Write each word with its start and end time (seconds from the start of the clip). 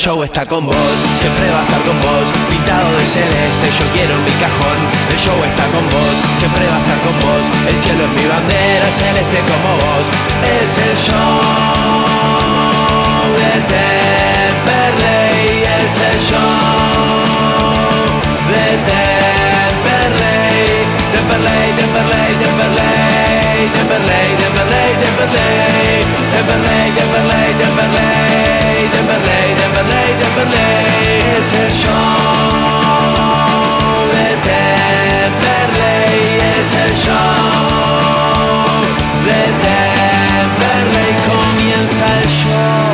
show 0.00 0.24
está 0.24 0.46
con 0.46 0.64
vos, 0.64 0.96
siempre 1.20 1.50
va 1.52 1.60
a 1.60 1.64
estar 1.64 1.82
con 1.82 2.00
vos, 2.00 2.32
pintado 2.48 2.90
de 2.96 3.04
celeste, 3.04 3.68
yo 3.68 3.84
quiero 3.92 4.16
mi 4.24 4.32
cajón. 4.40 4.80
El 5.12 5.20
show 5.20 5.36
está 5.44 5.68
con 5.76 5.84
vos, 5.92 6.16
siempre 6.40 6.64
va 6.64 6.72
a 6.76 6.80
estar 6.80 6.96
con 7.04 7.12
vos, 7.20 7.44
el 7.68 7.76
cielo 7.76 8.08
es 8.08 8.12
mi 8.16 8.24
bandera, 8.24 8.88
celeste 8.96 9.44
como 9.44 9.76
vos. 9.76 10.08
Es 10.56 10.72
el 10.80 10.96
show 10.96 11.44
de 13.36 13.60
Temperley, 13.68 15.68
es 15.68 15.92
el 15.92 16.16
show 16.16 16.48
de 18.56 18.80
Temperley, 18.88 20.88
Temperley, 21.12 21.76
Temperley, 21.76 22.40
Temperley, 22.40 23.68
Temperley, 23.68 24.32
Temperley, 24.40 24.96
Temperley, 24.96 26.08
Temperley, 26.32 26.88
Temperley, 26.96 27.52
Temperley, 27.60 28.88
Temperley, 28.88 29.49
Temperley, 29.80 30.12
Temperley, 30.18 31.38
es 31.38 31.54
el 31.54 31.72
show 31.72 31.94
de 34.12 34.26
Temperley, 34.44 36.20
es 36.60 36.70
el 36.84 36.92
show 36.94 37.16
de 39.24 39.40
Temperley, 39.64 41.12
comienza 41.30 42.04
el 42.20 42.28
show. 42.28 42.90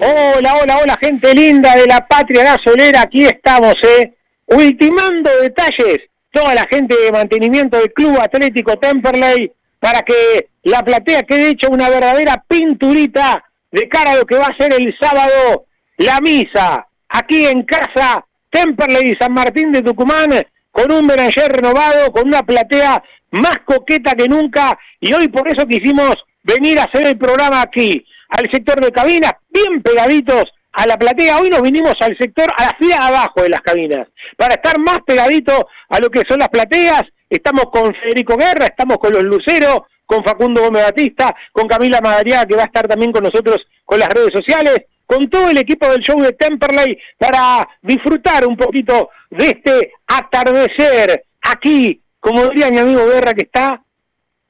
Hola, 0.00 0.50
hola, 0.62 0.74
hola, 0.78 0.96
gente 0.98 1.34
linda 1.34 1.76
de 1.76 1.84
la 1.86 2.00
patria 2.06 2.44
gasolera, 2.44 3.02
aquí 3.02 3.26
estamos, 3.26 3.74
eh, 3.82 4.14
ultimando 4.46 5.30
detalles, 5.42 5.98
toda 6.32 6.54
la 6.54 6.66
gente 6.70 6.96
de 6.96 7.12
mantenimiento 7.12 7.76
del 7.76 7.92
Club 7.92 8.18
Atlético 8.18 8.78
Temperley, 8.78 9.52
para 9.78 10.02
que 10.02 10.48
la 10.62 10.82
platea 10.82 11.22
quede 11.22 11.50
hecha 11.50 11.68
una 11.68 11.88
verdadera 11.88 12.44
pinturita 12.46 13.44
de 13.70 13.88
cara 13.88 14.12
a 14.12 14.16
lo 14.16 14.24
que 14.24 14.36
va 14.36 14.46
a 14.46 14.56
ser 14.56 14.72
el 14.72 14.94
sábado 15.00 15.66
la 15.98 16.20
misa, 16.20 16.86
aquí 17.08 17.46
en 17.46 17.64
casa, 17.64 18.24
Temperley 18.50 19.10
y 19.10 19.16
San 19.20 19.32
Martín 19.32 19.72
de 19.72 19.82
Tucumán, 19.82 20.30
con 20.70 20.92
un 20.92 21.06
Beranger 21.06 21.50
renovado, 21.50 22.12
con 22.12 22.28
una 22.28 22.42
platea 22.42 23.02
más 23.32 23.58
coqueta 23.64 24.14
que 24.14 24.28
nunca, 24.28 24.78
y 25.00 25.12
hoy 25.12 25.28
por 25.28 25.48
eso 25.48 25.66
quisimos 25.66 26.14
venir 26.44 26.78
a 26.78 26.84
hacer 26.84 27.06
el 27.06 27.18
programa 27.18 27.62
aquí, 27.62 28.04
al 28.28 28.46
sector 28.52 28.80
de 28.80 28.92
cabinas, 28.92 29.32
bien 29.50 29.82
pegaditos 29.82 30.44
a 30.72 30.86
la 30.86 30.96
platea. 30.96 31.38
Hoy 31.38 31.50
nos 31.50 31.62
vinimos 31.62 31.94
al 32.00 32.16
sector, 32.16 32.46
a 32.56 32.66
la 32.66 32.76
fila 32.78 33.06
abajo 33.06 33.42
de 33.42 33.50
las 33.50 33.60
cabinas, 33.60 34.06
para 34.36 34.54
estar 34.54 34.78
más 34.78 35.00
pegaditos 35.06 35.64
a 35.88 35.98
lo 35.98 36.10
que 36.10 36.22
son 36.28 36.38
las 36.38 36.48
plateas. 36.48 37.02
Estamos 37.28 37.66
con 37.72 37.94
Federico 37.94 38.36
Guerra, 38.36 38.66
estamos 38.66 38.98
con 38.98 39.12
los 39.12 39.22
Luceros, 39.22 39.80
con 40.06 40.24
Facundo 40.24 40.62
Gómez 40.62 40.84
Batista, 40.84 41.34
con 41.52 41.68
Camila 41.68 42.00
Madariaga, 42.00 42.46
que 42.46 42.56
va 42.56 42.62
a 42.62 42.66
estar 42.66 42.88
también 42.88 43.12
con 43.12 43.22
nosotros 43.22 43.58
con 43.84 43.98
las 43.98 44.08
redes 44.08 44.30
sociales, 44.32 44.84
con 45.04 45.28
todo 45.28 45.50
el 45.50 45.58
equipo 45.58 45.86
del 45.88 46.00
show 46.00 46.20
de 46.22 46.32
Temperley, 46.32 46.98
para 47.18 47.68
disfrutar 47.82 48.46
un 48.46 48.56
poquito 48.56 49.10
de 49.30 49.46
este 49.46 49.92
atardecer 50.06 51.24
aquí, 51.42 52.00
como 52.20 52.46
diría 52.46 52.70
mi 52.70 52.78
amigo 52.78 53.06
Guerra, 53.06 53.34
que 53.34 53.44
está 53.44 53.82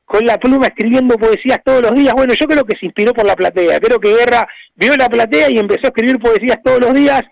con 0.05 0.25
la 0.25 0.39
pluma 0.39 0.69
escribiendo 0.69 1.17
poesías 1.17 1.59
todos 1.65 1.83
los 1.83 1.95
días. 1.95 2.15
Bueno, 2.15 2.33
yo 2.41 2.47
creo 2.47 2.65
que 2.65 2.77
se 2.79 2.87
inspiró 2.87 3.13
por 3.13 3.27
la 3.27 3.37
platea. 3.37 3.79
Creo 3.79 4.01
que 4.01 4.15
Guerra 4.15 4.49
vio 4.75 4.95
la 4.97 5.09
platea 5.09 5.51
y 5.51 5.59
empezó 5.59 5.87
a 5.87 5.89
escribir 5.89 6.19
poesías 6.19 6.57
todos 6.65 6.81
los 6.81 6.95
días. 6.95 7.23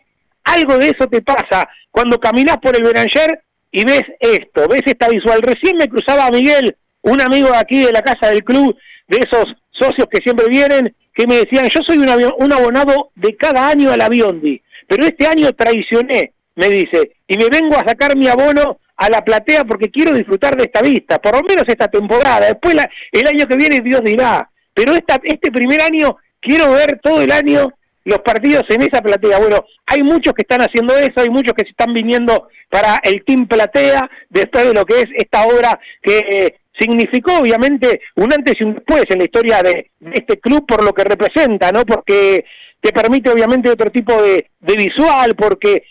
Algo 0.45 0.77
de 0.79 0.89
eso 0.89 1.07
te 1.09 1.23
pasa 1.23 1.69
cuando 1.91 2.21
caminás 2.21 2.59
por 2.59 2.77
el 2.77 2.83
Beranger 2.83 3.43
y 3.71 3.85
ves 3.85 4.05
esto, 4.21 4.69
ves 4.69 4.83
esta 4.87 5.09
visual. 5.09 5.43
Recién 5.43 5.77
me 5.77 5.89
cruzaba 5.89 6.27
a 6.27 6.31
Miguel, 6.31 6.77
un 7.03 7.21
amigo 7.21 7.49
de 7.51 7.59
aquí 7.59 7.85
de 7.85 7.93
la 7.93 8.03
casa 8.03 8.31
del 8.31 8.45
club, 8.45 8.77
de 9.09 9.19
esos 9.19 9.45
socios 9.71 10.07
que 10.11 10.23
siempre 10.23 10.47
vienen, 10.49 10.95
que 11.15 11.27
me 11.27 11.37
decían, 11.37 11.69
yo 11.75 11.83
soy 11.83 11.99
un, 11.99 12.09
avión, 12.09 12.35
un 12.39 12.53
abonado 12.53 13.11
de 13.15 13.37
cada 13.37 13.69
año 13.69 13.91
al 13.91 14.01
Aviondi, 14.01 14.61
pero 14.87 15.05
este 15.05 15.27
año 15.27 15.53
traicioné, 15.53 16.33
me 16.55 16.69
dice, 16.69 17.17
y 17.27 17.37
me 17.37 17.49
vengo 17.49 17.77
a 17.77 17.87
sacar 17.87 18.17
mi 18.17 18.29
abono 18.29 18.79
a 18.97 19.11
la 19.11 19.25
platea 19.25 19.65
porque 19.65 19.91
quiero 19.91 20.15
disfrutar 20.15 20.57
de 20.57 20.65
esta 20.65 20.83
vista, 20.83 21.19
por 21.19 21.37
lo 21.37 21.43
menos 21.43 21.65
esta 21.67 21.89
temporada, 21.89 22.47
después 22.47 22.75
la, 22.75 22.89
el 23.13 23.27
año 23.27 23.47
que 23.47 23.57
viene 23.57 23.81
Dios 23.81 24.03
dirá, 24.03 24.49
pero 24.75 24.95
este 24.95 25.51
primer 25.51 25.81
año 25.81 26.17
quiero 26.41 26.73
ver 26.73 27.01
todo 27.03 27.23
el 27.23 27.33
año 27.33 27.73
los 28.07 28.21
partidos 28.21 28.63
en 28.69 28.83
esa 28.83 29.03
platea. 29.03 29.39
Bueno, 29.39 29.65
hay 29.85 30.03
muchos 30.03 30.33
que 30.33 30.43
están 30.43 30.61
haciendo 30.61 30.97
eso, 30.97 31.21
hay 31.21 31.29
muchos 31.29 31.55
que 31.55 31.65
se 31.65 31.71
están 31.71 31.93
viniendo 31.93 32.49
para 32.71 33.01
el 33.03 33.25
Team 33.25 33.49
Platea, 33.49 34.09
después 34.31 34.65
de 34.65 34.75
lo 34.75 34.85
que 34.85 35.01
es 35.01 35.07
esta 35.17 35.45
obra 35.45 35.79
que 36.01 36.19
eh, 36.19 36.57
significó 36.79 37.39
obviamente 37.41 38.01
un 38.15 38.33
antes 38.33 38.55
y 38.61 38.65
un 38.65 38.75
después 38.75 39.05
en 39.09 39.19
la 39.19 39.25
historia 39.25 39.61
de, 39.61 39.91
este 40.13 40.39
club 40.39 40.65
por 40.67 40.85
lo 40.85 40.93
que 40.93 41.03
representa, 41.03 41.73
¿no? 41.73 41.85
Porque 41.85 42.45
te 42.81 42.93
permite 42.93 43.29
obviamente 43.29 43.71
otro 43.71 43.91
tipo 43.91 44.23
de, 44.23 44.51
de 44.61 44.75
visual, 44.75 45.35
porque 45.35 45.83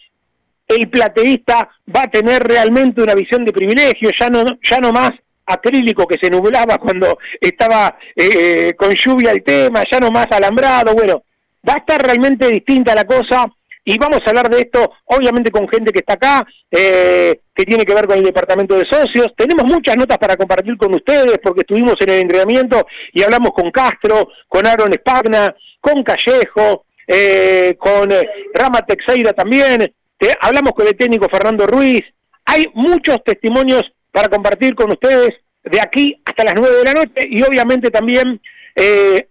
el 0.69 0.89
plateísta 0.89 1.69
va 1.93 2.03
a 2.03 2.11
tener 2.11 2.41
realmente 2.43 3.01
una 3.01 3.13
visión 3.13 3.43
de 3.43 3.51
privilegio, 3.51 4.09
ya 4.17 4.29
no, 4.29 4.45
ya 4.63 4.79
no 4.79 4.93
más 4.93 5.11
acrílico 5.45 6.07
que 6.07 6.17
se 6.19 6.29
nublaba 6.29 6.77
cuando 6.77 7.17
estaba 7.41 7.97
eh, 8.15 8.73
con 8.77 8.93
lluvia 8.95 9.31
el 9.31 9.43
tema, 9.43 9.83
ya 9.91 9.99
no 9.99 10.11
más 10.11 10.27
alambrado, 10.31 10.93
bueno, 10.95 11.24
va 11.67 11.73
a 11.73 11.77
estar 11.77 12.01
realmente 12.01 12.47
distinta 12.47 12.95
la 12.95 13.05
cosa 13.05 13.45
y 13.83 13.97
vamos 13.99 14.19
a 14.25 14.29
hablar 14.29 14.49
de 14.49 14.61
esto 14.61 14.91
obviamente 15.05 15.51
con 15.51 15.67
gente 15.67 15.91
que 15.91 15.99
está 15.99 16.13
acá, 16.13 16.45
eh, 16.71 17.39
que 17.53 17.63
tiene 17.65 17.85
que 17.85 17.93
ver 17.93 18.07
con 18.07 18.17
el 18.17 18.23
departamento 18.23 18.75
de 18.75 18.85
socios, 18.89 19.27
tenemos 19.37 19.65
muchas 19.65 19.95
notas 19.95 20.17
para 20.17 20.35
compartir 20.35 20.75
con 20.77 20.93
ustedes 20.95 21.37
porque 21.43 21.61
estuvimos 21.61 21.95
en 21.99 22.09
el 22.09 22.19
entrenamiento 22.21 22.85
y 23.13 23.21
hablamos 23.21 23.51
con 23.51 23.69
Castro, 23.71 24.29
con 24.47 24.65
Aaron 24.65 24.91
Spagna, 24.93 25.55
con 25.79 26.03
Callejo, 26.03 26.85
eh, 27.07 27.75
con 27.77 28.11
eh, 28.11 28.27
Rama 28.53 28.81
Texeira 28.85 29.33
también, 29.33 29.93
hablamos 30.41 30.73
con 30.73 30.87
el 30.87 30.97
técnico 30.97 31.27
Fernando 31.29 31.67
Ruiz, 31.67 32.01
hay 32.45 32.65
muchos 32.73 33.23
testimonios 33.23 33.83
para 34.11 34.29
compartir 34.29 34.73
con 34.75 34.91
ustedes 34.91 35.29
de 35.63 35.81
aquí 35.81 36.21
hasta 36.25 36.43
las 36.43 36.53
nueve 36.55 36.77
de 36.77 36.83
la 36.83 36.93
noche 36.93 37.27
y 37.29 37.41
obviamente 37.43 37.89
también 37.89 38.39
eh, 38.75 39.27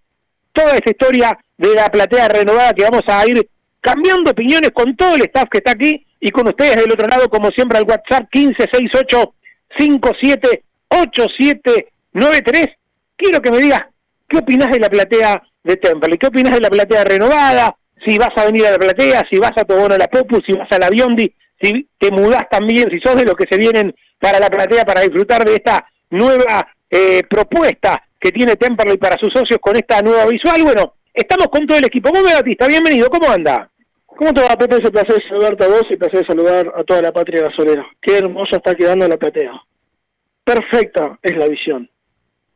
toda 0.52 0.74
esta 0.76 0.90
historia 0.90 1.38
de 1.56 1.74
la 1.74 1.90
platea 1.90 2.28
renovada 2.28 2.74
que 2.74 2.84
vamos 2.84 3.02
a 3.06 3.26
ir 3.26 3.48
cambiando 3.80 4.30
opiniones 4.30 4.70
con 4.72 4.94
todo 4.96 5.14
el 5.14 5.22
staff 5.22 5.48
que 5.50 5.58
está 5.58 5.72
aquí 5.72 6.06
y 6.20 6.30
con 6.30 6.46
ustedes 6.46 6.76
del 6.76 6.92
otro 6.92 7.06
lado, 7.06 7.28
como 7.28 7.50
siempre, 7.50 7.78
al 7.78 7.84
WhatsApp 7.84 8.28
1568 8.32 9.34
578793. 9.78 12.66
Quiero 13.16 13.42
que 13.42 13.50
me 13.50 13.58
digas 13.58 13.82
qué 14.28 14.38
opinas 14.38 14.70
de 14.70 14.80
la 14.80 14.88
platea 14.88 15.42
de 15.62 15.76
Temple, 15.76 16.16
qué 16.18 16.28
opinas 16.28 16.54
de 16.54 16.60
la 16.60 16.70
platea 16.70 17.04
renovada, 17.04 17.76
si 18.06 18.18
vas 18.18 18.30
a 18.36 18.46
venir 18.46 18.66
a 18.66 18.72
la 18.72 18.78
platea, 18.78 19.26
si 19.30 19.38
vas 19.38 19.52
a 19.56 19.60
a 19.60 19.98
la 19.98 20.08
Popu, 20.08 20.40
si 20.46 20.52
vas 20.52 20.70
a 20.70 20.78
la 20.78 20.90
Biondi, 20.90 21.32
si 21.60 21.86
te 21.98 22.10
mudás 22.10 22.48
también, 22.50 22.90
si 22.90 23.00
sos 23.00 23.16
de 23.16 23.24
los 23.24 23.34
que 23.34 23.46
se 23.48 23.58
vienen 23.58 23.94
para 24.18 24.38
la 24.38 24.50
platea 24.50 24.84
para 24.84 25.02
disfrutar 25.02 25.44
de 25.44 25.54
esta 25.54 25.86
nueva 26.10 26.66
eh, 26.90 27.22
propuesta 27.28 28.02
que 28.20 28.30
tiene 28.30 28.56
Temperley 28.56 28.96
para 28.96 29.16
sus 29.18 29.32
socios 29.32 29.58
con 29.60 29.76
esta 29.76 30.00
nueva 30.00 30.26
visual. 30.26 30.62
Bueno, 30.62 30.94
estamos 31.14 31.46
con 31.46 31.66
todo 31.66 31.78
el 31.78 31.86
equipo. 31.86 32.10
¿Cómo 32.10 32.24
Batista? 32.24 32.66
Bienvenido, 32.66 33.08
¿cómo 33.08 33.30
anda? 33.30 33.70
¿Cómo 34.06 34.32
te 34.32 34.42
va, 34.42 34.56
Pepe? 34.56 34.76
Es 34.76 34.84
un 34.84 34.90
placer 34.90 35.22
saludarte 35.28 35.64
a 35.64 35.68
vos 35.68 35.84
y 35.90 35.96
placer 35.96 36.26
saludar 36.26 36.72
a 36.76 36.84
toda 36.84 37.02
la 37.02 37.12
patria 37.12 37.42
gasolera. 37.42 37.86
Qué 38.00 38.18
hermosa 38.18 38.56
está 38.56 38.74
quedando 38.74 39.08
la 39.08 39.16
platea. 39.16 39.52
Perfecta 40.44 41.18
es 41.22 41.36
la 41.36 41.46
visión. 41.46 41.88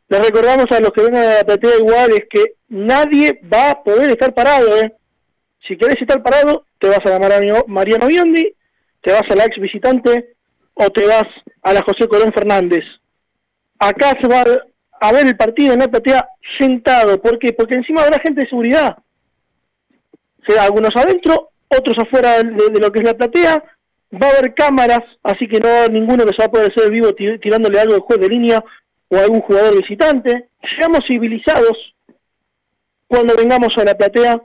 les 0.09 0.25
recordamos 0.25 0.67
a 0.71 0.81
los 0.81 0.91
que 0.91 1.03
vengan 1.03 1.23
a 1.23 1.35
la 1.37 1.45
platea 1.45 1.79
igual 1.79 2.11
es 2.13 2.25
que 2.31 2.55
nadie 2.69 3.41
va 3.53 3.71
a 3.71 3.83
poder 3.83 4.11
estar 4.11 4.35
parado, 4.35 4.77
¿eh? 4.79 4.93
Si 5.67 5.77
querés 5.77 6.01
estar 6.01 6.23
parado, 6.23 6.65
te 6.79 6.89
vas 6.89 7.01
a 7.05 7.19
la 7.19 7.65
Mariano 7.67 8.07
Biondi, 8.07 8.55
te 9.03 9.13
vas 9.13 9.25
a 9.29 9.35
la 9.35 9.45
ex 9.45 9.61
visitante 9.61 10.37
o 10.75 10.91
te 10.91 11.07
vas 11.07 11.27
a 11.63 11.73
la 11.73 11.83
José 11.83 12.07
Colón 12.09 12.33
Fernández. 12.33 12.85
Acá 13.79 14.17
se 14.21 14.29
va 14.29 14.45
a 15.01 15.13
ver 15.13 15.27
el 15.27 15.37
partido 15.37 15.73
en 15.73 15.81
la 15.81 15.89
platea 15.89 16.29
sentado. 16.59 17.21
¿Por 17.21 17.39
qué? 17.39 17.53
Porque 17.53 17.77
encima 17.77 18.03
habrá 18.03 18.19
gente 18.21 18.43
de 18.43 18.49
seguridad. 18.49 18.97
Será 20.47 20.65
algunos 20.65 20.95
adentro, 20.97 21.51
otros 21.69 21.99
afuera 21.99 22.43
de, 22.43 22.81
lo 22.81 22.91
que 22.91 23.01
es 23.01 23.05
la 23.05 23.15
platea. 23.15 23.63
Va 24.11 24.29
a 24.29 24.31
haber 24.31 24.55
cámaras, 24.55 25.03
así 25.23 25.47
que 25.47 25.61
no 25.61 25.87
ninguno 25.89 26.25
que 26.25 26.33
se 26.33 26.39
va 26.39 26.47
a 26.47 26.51
poder 26.51 26.73
ser 26.75 26.91
vivo 26.91 27.15
tirándole 27.15 27.79
algo 27.79 27.95
al 27.95 28.01
juez 28.01 28.21
de 28.21 28.29
línea 28.29 28.65
o 29.09 29.17
a 29.17 29.21
algún 29.21 29.43
jugador 29.43 29.77
visitante. 29.77 30.49
Seamos 30.79 31.01
civilizados 31.07 31.95
cuando 33.07 33.37
vengamos 33.37 33.77
a 33.77 33.85
la 33.85 33.97
platea 33.97 34.41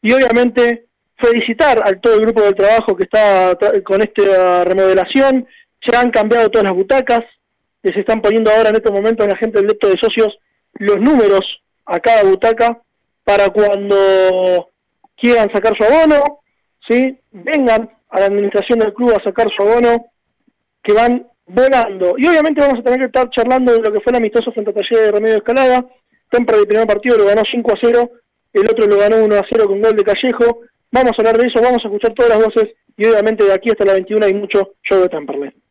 y 0.00 0.12
obviamente 0.12 0.86
felicitar 1.16 1.80
al 1.84 2.00
todo 2.00 2.14
el 2.14 2.22
grupo 2.22 2.42
de 2.42 2.52
trabajo 2.52 2.96
que 2.96 3.04
está 3.04 3.56
con 3.84 4.02
esta 4.02 4.64
remodelación. 4.64 5.46
Se 5.80 5.96
han 5.96 6.10
cambiado 6.10 6.48
todas 6.48 6.66
las 6.66 6.76
butacas, 6.76 7.24
les 7.82 7.96
están 7.96 8.22
poniendo 8.22 8.50
ahora 8.50 8.70
en 8.70 8.76
este 8.76 8.92
momento 8.92 9.24
a 9.24 9.28
la 9.28 9.36
gente 9.36 9.58
del 9.58 9.68
lecto 9.68 9.88
de 9.88 9.98
socios 9.98 10.38
los 10.74 10.98
números 10.98 11.62
a 11.86 12.00
cada 12.00 12.24
butaca 12.24 12.80
para 13.24 13.48
cuando 13.50 14.70
quieran 15.16 15.52
sacar 15.52 15.76
su 15.76 15.84
abono, 15.84 16.40
¿sí? 16.88 17.18
vengan 17.30 17.90
a 18.08 18.20
la 18.20 18.26
administración 18.26 18.78
del 18.78 18.92
club 18.92 19.14
a 19.16 19.22
sacar 19.22 19.48
su 19.54 19.62
abono, 19.62 20.06
que 20.82 20.92
van 20.92 21.26
volando. 21.46 22.14
Y 22.18 22.26
obviamente 22.26 22.60
vamos 22.60 22.80
a 22.80 22.82
tener 22.82 22.98
que 22.98 23.06
estar 23.06 23.30
charlando 23.30 23.72
de 23.72 23.82
lo 23.82 23.92
que 23.92 24.00
fue 24.00 24.10
el 24.10 24.16
amistoso 24.16 24.52
frente 24.52 24.70
a 24.70 24.74
Taller 24.74 25.06
de 25.06 25.12
Remedio 25.12 25.36
Escalada. 25.36 25.86
Temper 26.30 26.56
el 26.56 26.66
primer 26.66 26.86
partido 26.86 27.18
lo 27.18 27.26
ganó 27.26 27.42
5 27.48 27.72
a 27.72 27.78
0, 27.80 28.10
el 28.54 28.68
otro 28.68 28.86
lo 28.86 28.98
ganó 28.98 29.24
1 29.24 29.34
a 29.36 29.46
0 29.48 29.66
con 29.66 29.80
gol 29.80 29.96
de 29.96 30.04
Callejo. 30.04 30.60
Vamos 30.90 31.12
a 31.12 31.16
hablar 31.18 31.38
de 31.38 31.48
eso, 31.48 31.62
vamos 31.62 31.84
a 31.84 31.88
escuchar 31.88 32.12
todas 32.14 32.36
las 32.36 32.44
voces 32.44 32.74
y 32.96 33.06
obviamente 33.06 33.44
de 33.44 33.52
aquí 33.52 33.70
hasta 33.70 33.84
la 33.84 33.94
21 33.94 34.26
hay 34.26 34.34
mucho 34.34 34.74
show 34.82 35.00
de 35.00 35.08
Temperley. 35.08 35.61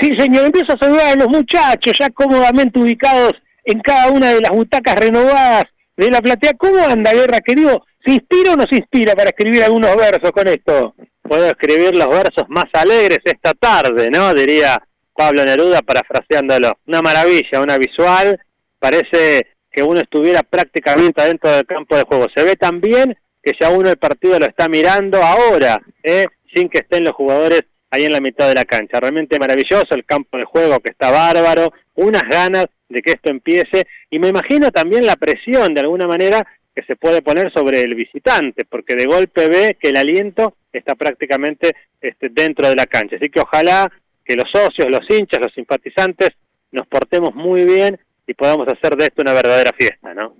Sí, 0.00 0.10
señor, 0.18 0.46
empiezo 0.46 0.72
a 0.72 0.78
saludar 0.78 1.06
a 1.12 1.14
los 1.14 1.28
muchachos 1.28 1.94
ya 1.98 2.10
cómodamente 2.10 2.78
ubicados 2.78 3.34
en 3.64 3.80
cada 3.80 4.10
una 4.10 4.32
de 4.32 4.40
las 4.40 4.50
butacas 4.50 4.96
renovadas 4.96 5.64
de 5.96 6.10
la 6.10 6.20
platea. 6.20 6.52
¿Cómo 6.58 6.78
anda, 6.84 7.12
Guerra, 7.12 7.40
querido? 7.40 7.84
¿Se 8.04 8.12
inspira 8.12 8.52
o 8.52 8.56
no 8.56 8.64
se 8.68 8.76
inspira 8.76 9.14
para 9.14 9.30
escribir 9.30 9.62
algunos 9.62 9.96
versos 9.96 10.30
con 10.32 10.48
esto? 10.48 10.94
Puedo 11.22 11.46
escribir 11.46 11.96
los 11.96 12.08
versos 12.08 12.44
más 12.48 12.66
alegres 12.72 13.20
esta 13.24 13.54
tarde, 13.54 14.10
¿no? 14.10 14.34
Diría 14.34 14.82
Pablo 15.14 15.44
Neruda 15.44 15.80
parafraseándolo. 15.80 16.74
Una 16.86 17.00
maravilla, 17.00 17.62
una 17.62 17.78
visual. 17.78 18.38
Parece 18.78 19.46
que 19.70 19.82
uno 19.82 20.00
estuviera 20.00 20.42
prácticamente 20.42 21.22
adentro 21.22 21.50
del 21.50 21.66
campo 21.66 21.96
de 21.96 22.02
juego. 22.02 22.26
Se 22.34 22.44
ve 22.44 22.56
también 22.56 23.16
que 23.42 23.52
ya 23.58 23.70
uno 23.70 23.90
el 23.90 23.96
partido 23.96 24.38
lo 24.38 24.46
está 24.46 24.68
mirando 24.68 25.22
ahora, 25.22 25.80
¿eh? 26.02 26.26
sin 26.54 26.68
que 26.68 26.78
estén 26.78 27.04
los 27.04 27.14
jugadores 27.14 27.62
ahí 27.94 28.04
en 28.04 28.12
la 28.12 28.20
mitad 28.20 28.48
de 28.48 28.54
la 28.54 28.64
cancha. 28.64 29.00
Realmente 29.00 29.38
maravilloso 29.38 29.94
el 29.94 30.04
campo 30.04 30.36
de 30.36 30.44
juego 30.44 30.80
que 30.80 30.90
está 30.90 31.10
bárbaro, 31.10 31.72
unas 31.94 32.22
ganas 32.22 32.66
de 32.88 33.02
que 33.02 33.12
esto 33.12 33.30
empiece 33.30 33.86
y 34.10 34.18
me 34.18 34.28
imagino 34.28 34.70
también 34.70 35.06
la 35.06 35.16
presión 35.16 35.74
de 35.74 35.80
alguna 35.80 36.06
manera 36.06 36.46
que 36.74 36.82
se 36.82 36.96
puede 36.96 37.22
poner 37.22 37.52
sobre 37.52 37.82
el 37.82 37.94
visitante, 37.94 38.64
porque 38.64 38.96
de 38.96 39.06
golpe 39.06 39.48
ve 39.48 39.76
que 39.80 39.90
el 39.90 39.96
aliento 39.96 40.56
está 40.72 40.96
prácticamente 40.96 41.74
este, 42.00 42.28
dentro 42.30 42.68
de 42.68 42.74
la 42.74 42.86
cancha. 42.86 43.16
Así 43.16 43.28
que 43.28 43.40
ojalá 43.40 43.90
que 44.24 44.34
los 44.34 44.50
socios, 44.50 44.90
los 44.90 45.08
hinchas, 45.08 45.40
los 45.40 45.52
simpatizantes 45.52 46.30
nos 46.72 46.86
portemos 46.88 47.34
muy 47.34 47.64
bien 47.64 47.98
y 48.26 48.34
podamos 48.34 48.66
hacer 48.68 48.96
de 48.96 49.04
esto 49.04 49.22
una 49.22 49.34
verdadera 49.34 49.70
fiesta, 49.76 50.14
¿no? 50.14 50.34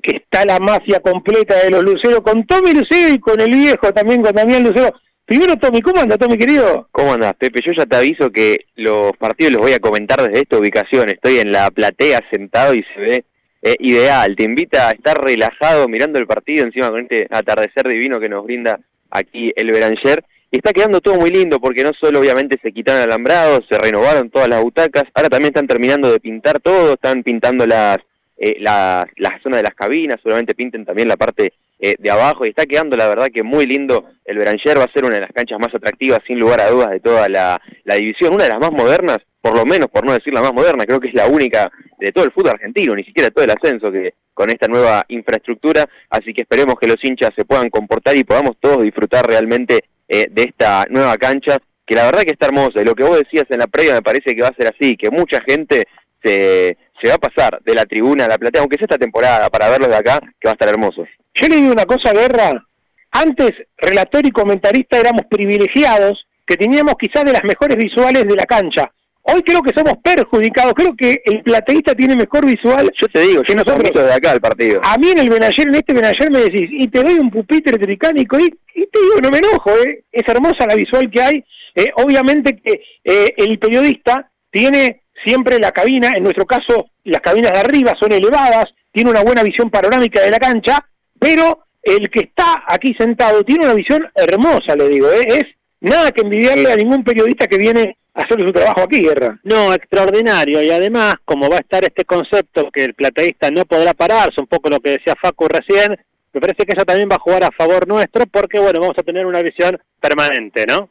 Que 0.00 0.18
está 0.18 0.44
la 0.44 0.60
mafia 0.60 1.00
completa 1.00 1.56
de 1.56 1.70
los 1.70 1.82
Luceros, 1.82 2.20
con 2.20 2.46
Tommy 2.46 2.72
Lucero 2.72 3.12
y 3.12 3.18
con 3.18 3.40
el 3.40 3.50
viejo 3.50 3.92
también, 3.92 4.22
con 4.22 4.34
Damián 4.34 4.62
Lucero. 4.62 4.94
Primero, 5.28 5.56
Tommy, 5.56 5.82
¿cómo 5.82 6.00
anda, 6.00 6.16
Tommy, 6.16 6.38
querido? 6.38 6.88
¿Cómo 6.90 7.12
andas, 7.12 7.34
Pepe? 7.34 7.60
Yo 7.62 7.72
ya 7.76 7.84
te 7.84 7.96
aviso 7.96 8.30
que 8.30 8.64
los 8.76 9.12
partidos 9.18 9.52
los 9.52 9.62
voy 9.62 9.74
a 9.74 9.78
comentar 9.78 10.22
desde 10.22 10.40
esta 10.40 10.56
ubicación. 10.56 11.10
Estoy 11.10 11.40
en 11.40 11.52
la 11.52 11.70
platea 11.70 12.20
sentado 12.32 12.72
y 12.72 12.82
se 12.94 12.98
ve 12.98 13.24
eh, 13.60 13.74
ideal. 13.80 14.34
Te 14.34 14.44
invita 14.44 14.88
a 14.88 14.92
estar 14.92 15.22
relajado 15.22 15.86
mirando 15.86 16.18
el 16.18 16.26
partido 16.26 16.64
encima 16.64 16.88
con 16.88 17.00
este 17.00 17.26
atardecer 17.30 17.86
divino 17.88 18.18
que 18.18 18.30
nos 18.30 18.42
brinda 18.42 18.80
aquí 19.10 19.52
el 19.54 19.70
Beranger. 19.70 20.24
Y 20.50 20.56
está 20.56 20.72
quedando 20.72 21.02
todo 21.02 21.16
muy 21.20 21.28
lindo 21.28 21.60
porque 21.60 21.84
no 21.84 21.90
solo 22.00 22.20
obviamente 22.20 22.58
se 22.62 22.72
quitaron 22.72 23.02
alambrados, 23.02 23.66
se 23.70 23.76
renovaron 23.78 24.30
todas 24.30 24.48
las 24.48 24.62
butacas, 24.62 25.04
ahora 25.12 25.28
también 25.28 25.48
están 25.48 25.66
terminando 25.66 26.10
de 26.10 26.20
pintar 26.20 26.58
todo, 26.58 26.94
están 26.94 27.22
pintando 27.22 27.66
las, 27.66 27.98
eh, 28.38 28.56
la, 28.60 29.06
la 29.16 29.38
zona 29.42 29.58
de 29.58 29.64
las 29.64 29.74
cabinas, 29.74 30.16
seguramente 30.22 30.54
pinten 30.54 30.86
también 30.86 31.06
la 31.06 31.18
parte 31.18 31.52
eh, 31.80 31.94
de 31.98 32.10
abajo 32.10 32.44
y 32.44 32.48
está 32.48 32.66
quedando 32.66 32.96
la 32.96 33.06
verdad 33.06 33.28
que 33.32 33.42
muy 33.42 33.64
lindo 33.64 34.04
el 34.24 34.36
Beranger, 34.36 34.78
va 34.78 34.84
a 34.84 34.92
ser 34.92 35.04
una 35.04 35.14
de 35.14 35.20
las 35.20 35.32
canchas 35.32 35.58
más 35.60 35.72
atractivas 35.72 36.18
sin 36.26 36.38
lugar 36.38 36.60
a 36.60 36.70
dudas 36.70 36.90
de 36.90 36.98
toda 36.98 37.28
la, 37.28 37.60
división, 37.84 38.34
una 38.34 38.44
de 38.44 38.50
las 38.50 38.58
más 38.58 38.72
modernas, 38.72 39.18
por 39.40 39.56
lo 39.56 39.64
menos 39.64 39.88
por 39.88 40.04
no 40.04 40.12
decir 40.12 40.34
la 40.34 40.42
más 40.42 40.52
moderna, 40.52 40.84
creo 40.84 40.98
que 40.98 41.08
es 41.08 41.14
la 41.14 41.26
única 41.26 41.70
de 41.98 42.10
todo 42.10 42.24
el 42.24 42.32
fútbol 42.32 42.54
argentino, 42.54 42.94
ni 42.94 43.04
siquiera 43.04 43.30
todo 43.30 43.44
el 43.44 43.52
ascenso 43.52 43.92
que 43.92 44.14
con 44.34 44.50
esta 44.50 44.66
nueva 44.66 45.04
infraestructura, 45.08 45.84
así 46.10 46.34
que 46.34 46.42
esperemos 46.42 46.74
que 46.80 46.88
los 46.88 47.02
hinchas 47.02 47.30
se 47.36 47.44
puedan 47.44 47.70
comportar 47.70 48.16
y 48.16 48.24
podamos 48.24 48.56
todos 48.60 48.82
disfrutar 48.82 49.26
realmente 49.26 49.84
eh, 50.08 50.26
de 50.30 50.42
esta 50.42 50.84
nueva 50.90 51.16
cancha, 51.16 51.58
que 51.86 51.94
la 51.94 52.04
verdad 52.04 52.22
que 52.22 52.32
está 52.32 52.46
hermosa. 52.46 52.80
Y 52.80 52.84
lo 52.84 52.94
que 52.94 53.04
vos 53.04 53.18
decías 53.18 53.46
en 53.50 53.58
la 53.60 53.66
previa 53.66 53.94
me 53.94 54.02
parece 54.02 54.34
que 54.34 54.42
va 54.42 54.48
a 54.48 54.54
ser 54.54 54.72
así, 54.74 54.96
que 54.96 55.10
mucha 55.10 55.40
gente 55.46 55.86
se, 56.22 56.76
se 57.00 57.08
va 57.08 57.14
a 57.14 57.18
pasar 57.18 57.60
de 57.64 57.74
la 57.74 57.84
tribuna 57.84 58.24
a 58.24 58.28
la 58.28 58.38
platea, 58.38 58.60
aunque 58.60 58.76
sea 58.76 58.84
esta 58.84 58.98
temporada, 58.98 59.48
para 59.50 59.70
verlos 59.70 59.88
de 59.88 59.96
acá, 59.96 60.18
que 60.40 60.46
va 60.46 60.50
a 60.50 60.58
estar 60.58 60.68
hermoso. 60.68 61.04
Yo 61.40 61.48
le 61.48 61.56
digo 61.56 61.72
una 61.72 61.86
cosa, 61.86 62.12
Guerra. 62.12 62.64
Antes, 63.12 63.52
relator 63.76 64.26
y 64.26 64.30
comentarista 64.30 64.98
éramos 64.98 65.22
privilegiados, 65.30 66.26
que 66.46 66.56
teníamos 66.56 66.94
quizás 66.98 67.24
de 67.24 67.32
las 67.32 67.44
mejores 67.44 67.76
visuales 67.76 68.24
de 68.24 68.34
la 68.34 68.44
cancha. 68.44 68.90
Hoy 69.22 69.42
creo 69.42 69.60
que 69.60 69.74
somos 69.76 69.94
perjudicados, 70.02 70.72
creo 70.74 70.96
que 70.96 71.20
el 71.24 71.42
plateísta 71.42 71.94
tiene 71.94 72.16
mejor 72.16 72.46
visual. 72.46 72.90
Yo 72.98 73.06
te 73.08 73.20
digo, 73.20 73.42
que 73.42 73.54
nosotros 73.54 73.92
de 73.92 74.12
acá 74.12 74.32
el 74.32 74.40
partido. 74.40 74.80
A 74.82 74.96
mí 74.96 75.10
en 75.10 75.18
el 75.18 75.28
Benayer, 75.28 75.68
en 75.68 75.74
este 75.74 75.92
Benayer 75.92 76.30
me 76.30 76.40
decís, 76.40 76.68
y 76.72 76.88
te 76.88 77.02
doy 77.02 77.18
un 77.18 77.30
pupitre 77.30 77.78
tricánico, 77.78 78.38
y, 78.38 78.46
y 78.74 78.86
te 78.86 79.00
digo, 79.00 79.16
no 79.22 79.30
me 79.30 79.38
enojo, 79.38 79.70
¿eh? 79.84 80.04
es 80.10 80.26
hermosa 80.26 80.66
la 80.66 80.74
visual 80.74 81.10
que 81.10 81.20
hay. 81.20 81.44
Eh, 81.74 81.90
obviamente 81.96 82.56
que 82.56 82.80
eh, 83.04 83.34
el 83.36 83.58
periodista 83.58 84.30
tiene 84.50 85.02
siempre 85.24 85.58
la 85.58 85.72
cabina, 85.72 86.12
en 86.16 86.22
nuestro 86.22 86.46
caso 86.46 86.86
las 87.04 87.20
cabinas 87.20 87.52
de 87.52 87.60
arriba 87.60 87.94
son 88.00 88.12
elevadas, 88.12 88.64
tiene 88.92 89.10
una 89.10 89.22
buena 89.22 89.42
visión 89.42 89.70
panorámica 89.70 90.22
de 90.22 90.30
la 90.30 90.38
cancha, 90.38 90.84
pero 91.18 91.64
el 91.82 92.10
que 92.10 92.20
está 92.20 92.64
aquí 92.66 92.94
sentado 92.98 93.42
tiene 93.44 93.64
una 93.64 93.74
visión 93.74 94.06
hermosa, 94.14 94.76
le 94.76 94.88
digo, 94.88 95.10
¿eh? 95.10 95.24
es 95.26 95.44
nada 95.80 96.10
que 96.12 96.22
envidiarle 96.22 96.72
a 96.72 96.76
ningún 96.76 97.04
periodista 97.04 97.46
que 97.46 97.58
viene 97.58 97.96
hacer 98.14 98.42
su 98.42 98.52
trabajo 98.52 98.82
aquí, 98.82 99.00
Guerra. 99.00 99.38
No, 99.44 99.72
extraordinario. 99.72 100.62
Y 100.62 100.70
además, 100.70 101.14
como 101.24 101.48
va 101.48 101.56
a 101.56 101.60
estar 101.60 101.84
este 101.84 102.04
concepto 102.04 102.70
que 102.72 102.84
el 102.84 102.94
plateísta 102.94 103.50
no 103.50 103.64
podrá 103.64 103.94
pararse, 103.94 104.40
un 104.40 104.48
poco 104.48 104.68
lo 104.68 104.80
que 104.80 104.90
decía 104.90 105.14
Facu 105.20 105.46
recién, 105.46 105.96
me 106.32 106.40
parece 106.40 106.64
que 106.64 106.72
eso 106.76 106.84
también 106.84 107.08
va 107.10 107.16
a 107.16 107.20
jugar 107.20 107.44
a 107.44 107.50
favor 107.56 107.86
nuestro 107.86 108.26
porque, 108.26 108.58
bueno, 108.58 108.80
vamos 108.80 108.98
a 108.98 109.02
tener 109.02 109.24
una 109.24 109.40
visión 109.40 109.78
permanente, 110.00 110.64
¿no? 110.68 110.90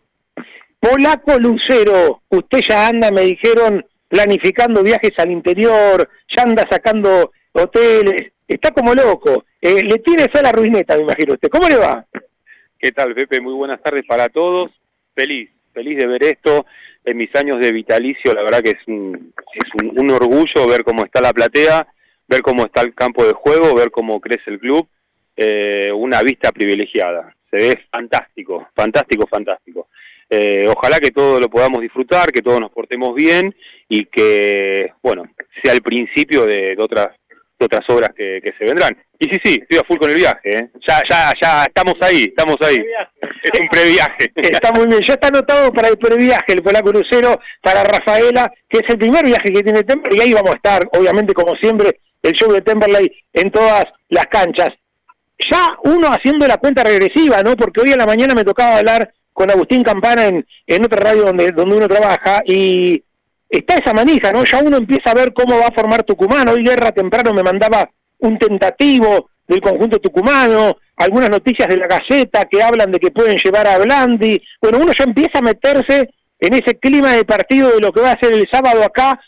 Polaco 0.79 1.38
Lucero, 1.39 2.22
usted 2.29 2.60
ya 2.67 2.88
anda, 2.88 3.12
me 3.12 3.22
dijeron, 3.22 3.86
planificando 4.07 4.84
viajes 4.84 5.12
al 5.17 5.31
interior, 5.31 6.10
ya 6.36 6.43
anda 6.43 6.65
sacando 6.69 7.31
hoteles, 7.51 8.31
está 8.48 8.72
como 8.72 8.94
loco. 8.94 9.46
Eh, 9.62 9.84
le 9.84 10.00
tienes 10.00 10.30
a 10.34 10.42
la 10.42 10.51
ruineta, 10.51 10.96
me 10.96 11.04
imagino 11.04 11.34
usted. 11.34 11.50
¿Cómo 11.50 11.68
le 11.68 11.77
va? 11.77 12.06
¿Qué 12.80 12.92
tal, 12.92 13.13
Pepe? 13.16 13.42
Muy 13.42 13.54
buenas 13.54 13.82
tardes 13.82 14.06
para 14.08 14.30
todos. 14.30 14.72
Feliz, 15.16 15.50
feliz 15.74 15.98
de 15.98 16.08
ver 16.08 16.24
esto 16.24 16.66
en 17.08 17.16
mis 17.16 17.34
años 17.36 17.58
de 17.60 17.72
vitalicio, 17.72 18.34
la 18.34 18.44
verdad 18.44 18.62
que 18.62 18.72
es 18.72 18.88
un, 18.88 19.34
es 19.54 19.98
un, 19.98 20.12
orgullo 20.12 20.68
ver 20.68 20.84
cómo 20.84 21.06
está 21.06 21.22
la 21.22 21.32
platea, 21.32 21.88
ver 22.27 22.42
cómo 22.42 22.66
está 22.66 22.82
el 22.82 22.94
campo 22.94 23.25
de 23.25 23.32
juego, 23.32 23.74
ver 23.74 23.92
cómo 23.92 24.20
crece 24.20 24.51
el 24.51 24.60
club, 24.60 24.86
eh, 25.38 25.89
una 25.94 26.22
vista 26.22 26.51
privilegiada. 26.51 27.34
Se 27.50 27.58
ve 27.58 27.80
fantástico, 27.89 28.68
fantástico, 28.75 29.25
fantástico. 29.25 29.88
Eh, 30.30 30.68
ojalá 30.68 31.00
que 31.00 31.12
todos 31.12 31.39
lo 31.39 31.50
podamos 31.50 31.82
disfrutar, 31.82 32.30
que 32.30 32.42
todos 32.42 32.60
nos 32.60 32.72
portemos 32.72 33.16
bien 33.16 33.56
y 33.88 34.04
que, 34.08 34.92
bueno, 35.01 35.24
sea 35.63 35.72
el 35.72 35.82
principio 35.82 36.46
de, 36.46 36.75
otras 36.77 37.16
de 37.59 37.65
otras 37.65 37.81
obras 37.89 38.11
que, 38.15 38.41
se 38.57 38.65
vendrán. 38.65 38.95
Y 39.19 39.25
sí, 39.25 39.39
sí, 39.43 39.59
estoy 39.61 39.79
a 39.79 39.87
full 39.87 39.97
con 39.97 40.11
el 40.11 40.17
viaje, 40.17 40.49
¿eh? 40.49 40.69
Ya, 40.87 41.01
ya, 41.09 41.31
ya, 41.41 41.63
estamos 41.63 41.95
ahí, 42.01 42.25
estamos 42.27 42.55
ahí. 42.61 42.77
Es 43.43 43.59
un 43.59 43.67
previaje. 43.69 44.31
Está 44.35 44.71
muy 44.71 44.85
bien, 44.87 45.01
ya 45.07 45.13
está 45.15 45.29
anotado 45.29 45.71
para 45.73 45.87
el 45.87 45.97
previaje, 45.97 46.53
el 46.53 46.61
polaco 46.61 46.91
crucero, 46.91 47.39
para 47.61 47.83
Rafaela, 47.83 48.51
que 48.69 48.79
es 48.79 48.89
el 48.89 48.97
primer 48.97 49.25
viaje 49.25 49.51
que 49.51 49.63
tiene 49.63 49.83
Temperley, 49.83 50.19
y 50.19 50.21
ahí 50.21 50.33
vamos 50.33 50.51
a 50.51 50.57
estar, 50.57 50.87
obviamente, 50.93 51.33
como 51.33 51.55
siempre, 51.55 51.99
el 52.21 52.33
show 52.33 52.51
de 52.51 52.61
Temperley 52.61 53.11
en 53.33 53.51
todas 53.51 53.85
las 54.09 54.25
canchas. 54.27 54.69
Ya 55.49 55.65
uno 55.83 56.07
haciendo 56.09 56.47
la 56.47 56.57
cuenta 56.57 56.83
regresiva, 56.83 57.41
¿no? 57.41 57.55
Porque 57.55 57.81
hoy 57.81 57.91
en 57.91 57.99
la 57.99 58.05
mañana 58.05 58.35
me 58.35 58.43
tocaba 58.43 58.77
hablar 58.77 59.11
con 59.33 59.49
Agustín 59.49 59.83
Campana 59.83 60.25
en, 60.25 60.45
en 60.65 60.85
otra 60.85 60.99
radio 60.99 61.25
donde, 61.25 61.51
donde 61.51 61.75
uno 61.75 61.87
trabaja, 61.87 62.41
y 62.45 63.03
está 63.50 63.75
esa 63.75 63.94
manija, 63.94 64.32
¿no? 64.32 64.44
Ya 64.44 64.60
uno 64.60 64.77
empieza 64.77 65.12
a 65.12 65.16
ver 65.16 65.34
cómo 65.34 65.58
va 65.58 65.68
a 65.68 65.74
formar 65.74 66.04
Tucumán. 66.04 66.50
Hoy 66.50 66.63
Guerra 66.63 66.92
temprano 66.92 67.34
me 67.34 67.44
mandaba 67.44 67.89
un 68.20 68.38
tentativo 68.38 69.30
del 69.48 69.62
conjunto 69.62 70.00
tucumano, 70.00 70.75
algunas 70.98 71.30
noticias 71.30 71.70
de 71.70 71.77
la 71.77 71.88
Gaceta 71.88 72.46
que 72.46 72.62
hablan 72.62 72.92
de 72.92 73.00
que 73.00 73.12
pueden 73.12 73.38
llevar 73.38 73.68
a 73.68 73.77
Blandi. 73.77 74.42
Bueno, 74.62 74.80
uno 74.80 74.92
ya 74.98 75.06
empieza 75.06 75.39
a 75.39 75.42
meterse 75.42 76.10
en 76.39 76.54
ese 76.54 76.77
clima 76.77 77.13
de 77.13 77.24
partido 77.24 77.72
de 77.72 77.80
lo 77.80 77.92
que 77.92 78.01
va 78.01 78.12
a 78.12 78.20
ser 78.20 78.34
el 78.34 78.48
sábado 78.51 78.84
acá, 78.84 79.20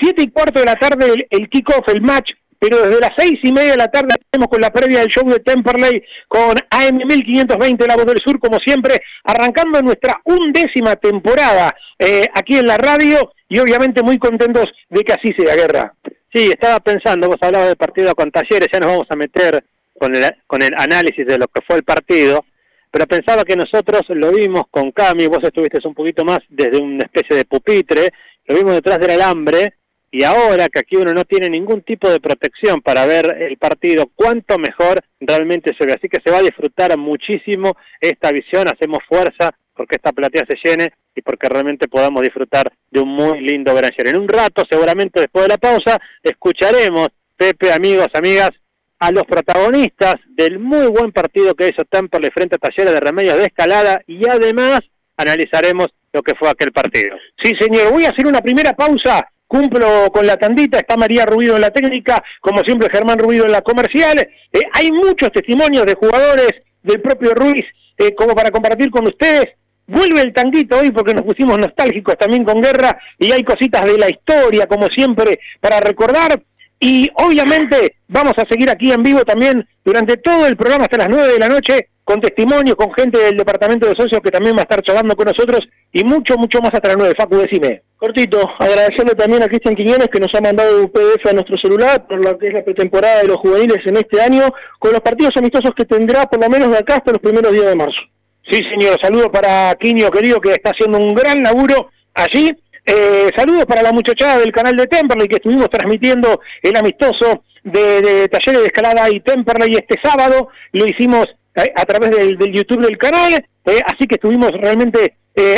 siete 0.00 0.22
y 0.22 0.30
cuarto 0.30 0.60
de 0.60 0.66
la 0.66 0.76
tarde 0.76 1.06
el, 1.12 1.26
el 1.30 1.48
kickoff, 1.48 1.88
el 1.88 2.00
match 2.00 2.30
pero 2.58 2.82
desde 2.82 3.00
las 3.00 3.10
seis 3.16 3.38
y 3.42 3.52
media 3.52 3.72
de 3.72 3.76
la 3.76 3.88
tarde 3.88 4.08
estamos 4.18 4.48
con 4.48 4.60
la 4.60 4.72
previa 4.72 5.00
del 5.00 5.08
show 5.08 5.28
de 5.28 5.40
Temperley 5.40 6.02
con 6.26 6.54
AM 6.70 6.96
1520 6.96 7.86
La 7.86 7.96
Voz 7.96 8.06
del 8.06 8.20
Sur, 8.24 8.38
como 8.38 8.58
siempre, 8.58 9.00
arrancando 9.24 9.82
nuestra 9.82 10.20
undécima 10.24 10.96
temporada 10.96 11.74
eh, 11.98 12.22
aquí 12.34 12.56
en 12.56 12.66
la 12.66 12.78
radio 12.78 13.32
y 13.48 13.58
obviamente 13.58 14.02
muy 14.02 14.18
contentos 14.18 14.66
de 14.88 15.02
que 15.02 15.12
así 15.12 15.32
sea, 15.36 15.54
Guerra. 15.54 15.94
Sí, 16.32 16.50
estaba 16.50 16.80
pensando, 16.80 17.28
vos 17.28 17.36
hablabas 17.40 17.68
del 17.68 17.76
partido 17.76 18.14
con 18.14 18.30
Talleres, 18.30 18.68
ya 18.72 18.80
nos 18.80 18.90
vamos 18.90 19.06
a 19.10 19.16
meter 19.16 19.64
con 19.98 20.14
el, 20.14 20.24
con 20.46 20.62
el 20.62 20.74
análisis 20.76 21.26
de 21.26 21.38
lo 21.38 21.46
que 21.48 21.62
fue 21.66 21.76
el 21.76 21.84
partido, 21.84 22.44
pero 22.90 23.06
pensaba 23.06 23.44
que 23.44 23.56
nosotros 23.56 24.02
lo 24.08 24.32
vimos 24.32 24.64
con 24.70 24.90
Cami, 24.92 25.26
vos 25.26 25.42
estuviste 25.42 25.86
un 25.86 25.94
poquito 25.94 26.24
más 26.24 26.38
desde 26.48 26.78
una 26.78 27.04
especie 27.04 27.36
de 27.36 27.44
pupitre, 27.44 28.12
lo 28.46 28.56
vimos 28.56 28.74
detrás 28.74 28.98
del 28.98 29.10
alambre, 29.10 29.74
y 30.10 30.24
ahora 30.24 30.68
que 30.68 30.78
aquí 30.78 30.96
uno 30.96 31.12
no 31.12 31.24
tiene 31.24 31.50
ningún 31.50 31.82
tipo 31.82 32.08
de 32.08 32.20
protección 32.20 32.80
para 32.80 33.04
ver 33.06 33.36
el 33.42 33.58
partido, 33.58 34.10
cuánto 34.14 34.58
mejor 34.58 35.00
realmente 35.20 35.72
se 35.78 35.84
ve. 35.84 35.92
Así 35.92 36.08
que 36.08 36.20
se 36.24 36.30
va 36.30 36.38
a 36.38 36.42
disfrutar 36.42 36.96
muchísimo 36.96 37.76
esta 38.00 38.30
visión, 38.32 38.66
hacemos 38.68 39.00
fuerza 39.06 39.50
porque 39.74 39.96
esta 39.96 40.12
platea 40.12 40.46
se 40.48 40.56
llene 40.64 40.94
y 41.16 41.22
porque 41.22 41.48
realmente 41.48 41.88
podamos 41.88 42.22
disfrutar 42.22 42.70
de 42.90 43.00
un 43.00 43.08
muy 43.08 43.40
lindo 43.40 43.74
Granger. 43.74 44.08
En 44.08 44.18
un 44.18 44.28
rato, 44.28 44.64
seguramente 44.70 45.20
después 45.20 45.46
de 45.46 45.48
la 45.48 45.58
pausa, 45.58 45.98
escucharemos, 46.22 47.08
Pepe, 47.36 47.72
amigos, 47.72 48.06
amigas, 48.14 48.50
a 48.98 49.10
los 49.10 49.24
protagonistas 49.24 50.14
del 50.28 50.58
muy 50.58 50.86
buen 50.86 51.12
partido 51.12 51.54
que 51.54 51.68
hizo 51.68 51.84
Temperley 51.84 52.30
frente 52.30 52.56
a 52.56 52.58
Talleres 52.58 52.94
de 52.94 53.00
Remedios 53.00 53.36
de 53.36 53.44
Escalada 53.44 54.00
y 54.06 54.26
además 54.26 54.80
analizaremos 55.16 55.88
lo 56.12 56.22
que 56.22 56.34
fue 56.34 56.48
aquel 56.48 56.72
partido. 56.72 57.16
Sí, 57.42 57.52
señor, 57.58 57.92
voy 57.92 58.04
a 58.04 58.10
hacer 58.10 58.26
una 58.26 58.40
primera 58.40 58.72
pausa 58.72 59.28
cumplo 59.46 60.10
con 60.12 60.26
la 60.26 60.36
tandita, 60.36 60.78
está 60.78 60.96
María 60.96 61.24
Rubido 61.24 61.56
en 61.56 61.62
la 61.62 61.70
técnica, 61.70 62.22
como 62.40 62.62
siempre 62.62 62.88
Germán 62.90 63.18
Rubido 63.18 63.44
en 63.44 63.52
la 63.52 63.62
comercial. 63.62 64.18
Eh, 64.18 64.60
hay 64.72 64.90
muchos 64.90 65.30
testimonios 65.32 65.86
de 65.86 65.94
jugadores 65.94 66.50
del 66.82 67.00
propio 67.00 67.32
Ruiz 67.34 67.64
eh, 67.98 68.14
como 68.14 68.34
para 68.34 68.50
compartir 68.50 68.90
con 68.90 69.06
ustedes. 69.06 69.46
Vuelve 69.86 70.20
el 70.20 70.32
tanguito 70.32 70.78
hoy 70.78 70.90
porque 70.90 71.14
nos 71.14 71.22
pusimos 71.22 71.58
nostálgicos 71.58 72.16
también 72.18 72.44
con 72.44 72.60
guerra 72.60 72.98
y 73.18 73.30
hay 73.30 73.44
cositas 73.44 73.84
de 73.84 73.98
la 73.98 74.08
historia, 74.08 74.66
como 74.66 74.88
siempre, 74.88 75.38
para 75.60 75.80
recordar. 75.80 76.42
Y 76.80 77.08
obviamente 77.14 77.96
vamos 78.08 78.34
a 78.36 78.46
seguir 78.48 78.68
aquí 78.68 78.92
en 78.92 79.02
vivo 79.02 79.24
también 79.24 79.66
durante 79.84 80.16
todo 80.16 80.46
el 80.46 80.56
programa 80.56 80.84
hasta 80.84 80.98
las 80.98 81.08
9 81.08 81.32
de 81.32 81.38
la 81.38 81.48
noche 81.48 81.88
con 82.04 82.20
testimonios, 82.20 82.76
con 82.76 82.92
gente 82.92 83.18
del 83.18 83.36
departamento 83.36 83.88
de 83.88 83.96
socios 83.96 84.20
que 84.22 84.30
también 84.30 84.54
va 84.54 84.60
a 84.60 84.62
estar 84.62 84.82
charlando 84.82 85.16
con 85.16 85.26
nosotros 85.26 85.68
y 85.92 86.04
mucho, 86.04 86.36
mucho 86.36 86.60
más 86.60 86.72
hasta 86.74 86.88
las 86.88 86.98
9. 86.98 87.14
Facu, 87.16 87.36
decime. 87.38 87.82
Cortito, 87.96 88.48
agradecerle 88.58 89.14
también 89.14 89.42
a 89.42 89.48
Cristian 89.48 89.74
Quiñones 89.74 90.08
que 90.08 90.20
nos 90.20 90.34
ha 90.34 90.40
mandado 90.40 90.82
un 90.82 90.88
PDF 90.88 91.26
a 91.28 91.32
nuestro 91.32 91.56
celular 91.56 92.06
por 92.06 92.24
lo 92.24 92.36
que 92.38 92.48
es 92.48 92.54
la 92.54 92.64
pretemporada 92.64 93.22
de 93.22 93.28
los 93.28 93.38
juveniles 93.38 93.84
en 93.86 93.96
este 93.96 94.20
año, 94.20 94.42
con 94.78 94.92
los 94.92 95.00
partidos 95.00 95.36
amistosos 95.36 95.72
que 95.74 95.84
tendrá 95.84 96.26
por 96.26 96.40
lo 96.40 96.48
menos 96.50 96.70
de 96.70 96.78
acá 96.78 96.96
hasta 96.96 97.12
los 97.12 97.20
primeros 97.20 97.52
días 97.52 97.66
de 97.66 97.76
marzo. 97.76 98.02
Sí, 98.48 98.62
señor, 98.64 99.00
saludos 99.00 99.30
para 99.30 99.74
Quiño, 99.74 100.10
querido, 100.10 100.40
que 100.40 100.52
está 100.52 100.70
haciendo 100.70 100.98
un 100.98 101.14
gran 101.14 101.42
laburo 101.42 101.90
allí 102.14 102.50
eh, 102.88 103.30
saludos 103.34 103.66
para 103.66 103.82
la 103.82 103.90
muchachada 103.90 104.38
del 104.38 104.52
canal 104.52 104.76
de 104.76 104.86
Temperley 104.86 105.26
que 105.26 105.36
estuvimos 105.36 105.68
transmitiendo 105.68 106.40
el 106.62 106.76
amistoso 106.76 107.42
de, 107.64 108.28
talleres 108.28 108.60
de 108.60 108.66
escalada 108.68 109.10
y 109.10 109.18
Temperley 109.18 109.74
este 109.74 110.00
sábado. 110.00 110.50
Lo 110.70 110.86
hicimos 110.86 111.26
eh, 111.56 111.72
a 111.74 111.84
través 111.84 112.12
del, 112.12 112.38
YouTube 112.52 112.86
del 112.86 112.96
canal, 112.96 113.44
eh, 113.64 113.80
así 113.84 114.06
que 114.06 114.14
estuvimos 114.14 114.52
realmente 114.52 115.16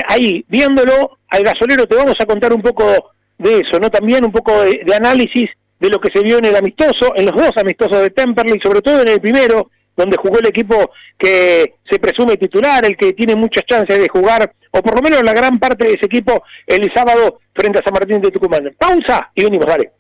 ahí 0.09 0.45
viéndolo. 0.49 1.19
Al 1.29 1.45
gasolero 1.45 1.87
te 1.87 1.97
vamos 1.97 2.19
a 2.19 2.27
contar 2.27 2.53
un 2.53 2.63
poco 2.63 3.13
de 3.37 3.61
eso, 3.61 3.79
¿no? 3.79 3.91
También 3.91 4.25
un 4.25 4.33
poco 4.33 4.63
de, 4.63 4.81
de 4.85 4.95
análisis 4.95 5.51
de 5.79 5.91
lo 5.91 6.01
que 6.01 6.11
se 6.11 6.21
vio 6.21 6.39
en 6.39 6.47
el 6.47 6.57
amistoso, 6.57 7.13
en 7.15 7.27
los 7.27 7.37
dos 7.37 7.57
amistosos 7.57 8.01
de 8.01 8.11
Temperley, 8.11 8.59
sobre 8.59 8.81
todo 8.81 9.03
en 9.03 9.09
el 9.09 9.21
primero, 9.21 9.71
donde 9.99 10.17
jugó 10.17 10.39
el 10.39 10.47
equipo 10.47 10.93
que 11.19 11.75
se 11.91 11.99
presume 11.99 12.37
titular, 12.37 12.85
el 12.85 12.97
que 12.97 13.13
tiene 13.13 13.35
muchas 13.35 13.65
chances 13.67 13.99
de 13.99 14.09
jugar, 14.09 14.51
o 14.71 14.81
por 14.81 14.95
lo 14.95 15.03
menos 15.03 15.23
la 15.25 15.33
gran 15.33 15.59
parte 15.59 15.89
de 15.89 15.95
ese 15.95 16.07
equipo 16.07 16.45
el 16.67 16.91
sábado 16.95 17.41
frente 17.53 17.81
a 17.81 17.83
San 17.83 17.93
Martín 17.93 18.21
de 18.21 18.31
Tucumán. 18.31 18.75
Pausa 18.79 19.31
y 19.35 19.43
venimos, 19.43 19.67
dale. 19.67 19.98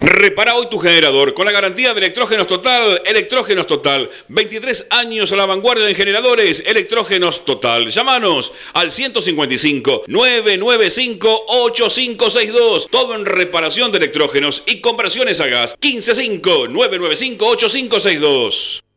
Repara 0.00 0.54
hoy 0.54 0.66
tu 0.70 0.78
generador 0.78 1.34
con 1.34 1.44
la 1.44 1.52
garantía 1.52 1.92
de 1.92 1.98
Electrógenos 1.98 2.46
Total. 2.46 3.02
Electrógenos 3.04 3.66
Total. 3.66 4.08
23 4.28 4.86
años 4.90 5.32
a 5.32 5.36
la 5.36 5.46
vanguardia 5.46 5.88
en 5.88 5.94
generadores. 5.94 6.62
Electrógenos 6.66 7.44
Total. 7.44 7.88
Llámanos 7.88 8.52
al 8.74 8.92
155 8.92 10.02
995 10.06 11.44
8562. 11.48 12.88
Todo 12.90 13.16
en 13.16 13.26
reparación 13.26 13.90
de 13.90 13.98
electrógenos 13.98 14.62
y 14.66 14.80
conversiones 14.80 15.40
a 15.40 15.48
gas. 15.48 15.76
155 15.80 16.68
995 16.68 17.46
8562. 17.46 18.87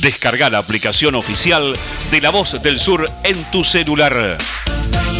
Descarga 0.00 0.48
la 0.48 0.58
aplicación 0.58 1.14
oficial 1.14 1.74
de 2.10 2.20
La 2.22 2.30
Voz 2.30 2.62
del 2.62 2.80
Sur 2.80 3.10
en 3.22 3.44
tu 3.50 3.64
celular. 3.64 4.38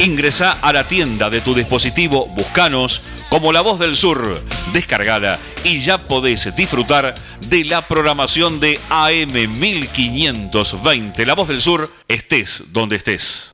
Ingresa 0.00 0.52
a 0.52 0.72
la 0.72 0.84
tienda 0.84 1.28
de 1.28 1.42
tu 1.42 1.54
dispositivo, 1.54 2.26
buscanos 2.28 3.02
como 3.28 3.52
La 3.52 3.60
Voz 3.60 3.78
del 3.78 3.94
Sur, 3.94 4.42
descargala 4.72 5.38
y 5.64 5.80
ya 5.80 5.98
podés 5.98 6.56
disfrutar 6.56 7.14
de 7.42 7.64
la 7.64 7.82
programación 7.82 8.58
de 8.58 8.80
AM 8.88 9.60
1520 9.60 11.26
La 11.26 11.34
Voz 11.34 11.48
del 11.48 11.60
Sur, 11.60 11.92
estés 12.08 12.64
donde 12.72 12.96
estés. 12.96 13.52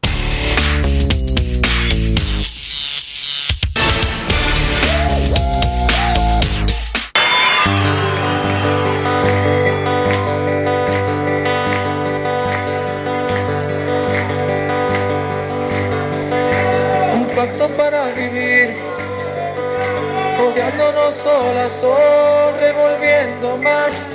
Sola 21.13 21.69
sol 21.69 22.55
revolviendo 22.59 23.59
más. 23.59 24.07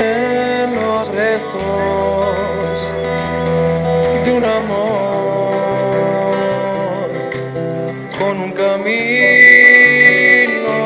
En 0.00 0.74
los 0.74 1.08
restos 1.08 2.92
de 4.24 4.32
un 4.32 4.44
amor 4.44 5.54
con 8.18 8.40
un 8.40 8.52
camino 8.52 8.84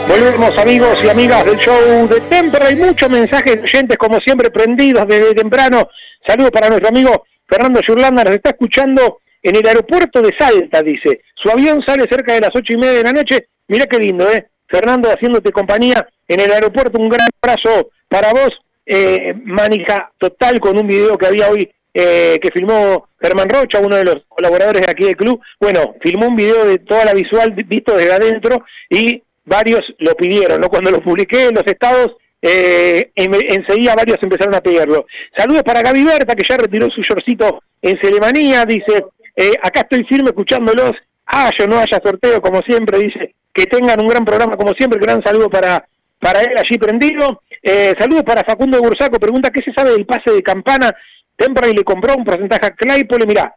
Volvemos 0.08 0.58
amigos 0.58 0.98
y 1.04 1.08
amigas 1.08 1.44
del 1.44 1.58
show 1.58 2.08
de 2.08 2.20
Temperley. 2.22 2.74
Muchos 2.74 3.08
mensajes 3.08 3.62
oyentes 3.62 3.96
como 3.96 4.18
siempre 4.18 4.50
prendidos 4.50 5.06
desde 5.06 5.34
temprano. 5.34 5.88
Saludos 6.26 6.50
para 6.50 6.68
nuestro 6.68 6.88
amigo 6.88 7.24
Fernando 7.46 7.80
Yurlanda. 7.86 8.24
Nos 8.24 8.34
está 8.34 8.50
escuchando 8.50 9.20
en 9.40 9.54
el 9.54 9.66
aeropuerto 9.66 10.20
de 10.20 10.34
Salta, 10.36 10.82
dice. 10.82 11.20
Su 11.36 11.50
avión 11.50 11.82
sale 11.86 12.04
cerca 12.10 12.34
de 12.34 12.40
las 12.40 12.50
ocho 12.52 12.72
y 12.72 12.78
media 12.78 12.94
de 12.94 13.04
la 13.04 13.12
noche. 13.12 13.48
Mira 13.68 13.86
qué 13.86 13.98
lindo, 13.98 14.28
¿eh? 14.28 14.48
Fernando 14.66 15.08
haciéndote 15.08 15.52
compañía 15.52 16.08
en 16.26 16.40
el 16.40 16.50
aeropuerto. 16.50 16.98
Un 16.98 17.10
gran 17.10 17.28
abrazo 17.40 17.90
para 18.08 18.32
vos. 18.32 18.50
Eh, 18.90 19.34
manija 19.44 20.10
total 20.16 20.58
con 20.60 20.78
un 20.78 20.86
video 20.86 21.18
que 21.18 21.26
había 21.26 21.50
hoy 21.50 21.70
eh, 21.92 22.38
que 22.40 22.50
filmó 22.50 23.08
Germán 23.20 23.48
Rocha, 23.50 23.80
uno 23.80 23.96
de 23.96 24.04
los 24.04 24.16
colaboradores 24.28 24.80
de 24.86 24.90
aquí 24.90 25.04
del 25.04 25.16
club. 25.16 25.40
Bueno, 25.60 25.94
filmó 26.00 26.28
un 26.28 26.36
video 26.36 26.64
de 26.64 26.78
toda 26.78 27.04
la 27.04 27.12
visual 27.12 27.50
visto 27.66 27.94
desde 27.96 28.12
adentro 28.14 28.64
y 28.88 29.22
varios 29.44 29.82
lo 29.98 30.14
pidieron, 30.14 30.60
¿no? 30.60 30.68
Cuando 30.70 30.90
lo 30.90 31.02
publiqué 31.02 31.48
en 31.48 31.54
los 31.54 31.66
estados, 31.66 32.16
eh, 32.40 33.10
en- 33.14 33.34
enseguida 33.34 33.94
varios 33.94 34.18
empezaron 34.22 34.54
a 34.54 34.60
pedirlo. 34.62 35.06
Saludos 35.36 35.64
para 35.64 35.82
Gaby 35.82 36.04
Berta, 36.04 36.34
que 36.34 36.46
ya 36.48 36.56
retiró 36.56 36.88
su 36.90 37.02
shortcito 37.02 37.62
en 37.82 37.98
Celemanía, 38.00 38.64
dice, 38.64 39.04
eh, 39.36 39.52
acá 39.62 39.80
estoy 39.80 40.04
firme 40.04 40.30
escuchándolos, 40.30 40.92
haya 41.26 41.64
o 41.64 41.66
no 41.66 41.78
haya 41.78 42.00
sorteo, 42.02 42.40
como 42.40 42.62
siempre, 42.62 42.98
dice, 42.98 43.34
que 43.52 43.64
tengan 43.64 44.00
un 44.00 44.08
gran 44.08 44.24
programa, 44.24 44.56
como 44.56 44.72
siempre, 44.74 45.00
gran 45.00 45.22
saludo 45.22 45.50
para, 45.50 45.84
para 46.18 46.40
él 46.40 46.54
allí 46.56 46.78
prendido. 46.78 47.42
Eh, 47.62 47.94
saludos 47.98 48.24
para 48.24 48.44
Facundo 48.44 48.80
Bursaco, 48.80 49.18
pregunta, 49.18 49.50
¿qué 49.50 49.62
se 49.62 49.72
sabe 49.72 49.92
del 49.92 50.06
pase 50.06 50.32
de 50.32 50.42
campana? 50.42 50.94
Temperley 51.36 51.74
le 51.74 51.84
compró 51.84 52.14
un 52.16 52.24
porcentaje 52.24 52.66
a 52.66 52.70
Claypole, 52.70 53.26
mirá, 53.26 53.54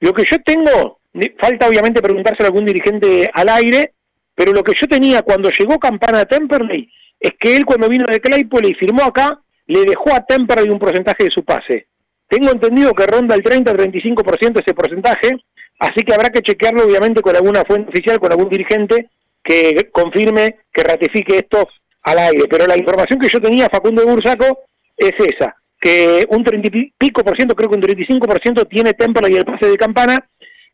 lo 0.00 0.12
que 0.12 0.24
yo 0.24 0.36
tengo, 0.44 1.00
falta 1.38 1.68
obviamente 1.68 2.02
preguntárselo 2.02 2.46
a 2.46 2.48
algún 2.48 2.66
dirigente 2.66 3.28
al 3.32 3.48
aire, 3.48 3.94
pero 4.34 4.52
lo 4.52 4.62
que 4.62 4.74
yo 4.80 4.86
tenía 4.88 5.22
cuando 5.22 5.50
llegó 5.50 5.78
Campana 5.78 6.20
a 6.20 6.24
Temperley 6.26 6.90
es 7.18 7.32
que 7.38 7.56
él 7.56 7.64
cuando 7.64 7.88
vino 7.88 8.04
de 8.06 8.20
Claypole 8.20 8.68
y 8.68 8.74
firmó 8.74 9.04
acá, 9.04 9.40
le 9.66 9.84
dejó 9.84 10.14
a 10.14 10.24
Temperley 10.24 10.70
un 10.70 10.78
porcentaje 10.78 11.24
de 11.24 11.30
su 11.30 11.44
pase. 11.44 11.86
Tengo 12.28 12.50
entendido 12.50 12.92
que 12.94 13.06
ronda 13.06 13.34
el 13.34 13.42
30-35% 13.42 14.60
ese 14.60 14.74
porcentaje, 14.74 15.36
así 15.78 16.04
que 16.04 16.14
habrá 16.14 16.30
que 16.30 16.42
chequearlo 16.42 16.84
obviamente 16.84 17.22
con 17.22 17.34
alguna 17.36 17.64
fuente 17.64 17.90
oficial, 17.90 18.18
con 18.18 18.32
algún 18.32 18.48
dirigente 18.48 19.08
que 19.42 19.90
confirme, 19.92 20.56
que 20.72 20.82
ratifique 20.82 21.36
esto 21.36 21.68
al 22.04 22.18
aire. 22.18 22.44
Pero 22.48 22.66
la 22.66 22.78
información 22.78 23.18
que 23.18 23.28
yo 23.32 23.40
tenía, 23.40 23.68
Facundo 23.68 24.06
Bursaco, 24.06 24.60
es 24.96 25.12
esa, 25.18 25.56
que 25.80 26.24
un 26.28 26.44
30 26.44 26.68
y 26.72 26.92
pico 26.96 27.24
por 27.24 27.36
ciento, 27.36 27.54
creo 27.54 27.68
que 27.68 27.76
un 27.76 27.82
35 27.82 28.26
por 28.26 28.40
ciento 28.40 28.64
tiene 28.64 28.94
Temperley 28.94 29.34
el 29.36 29.44
pase 29.44 29.66
de 29.66 29.76
campana, 29.76 30.24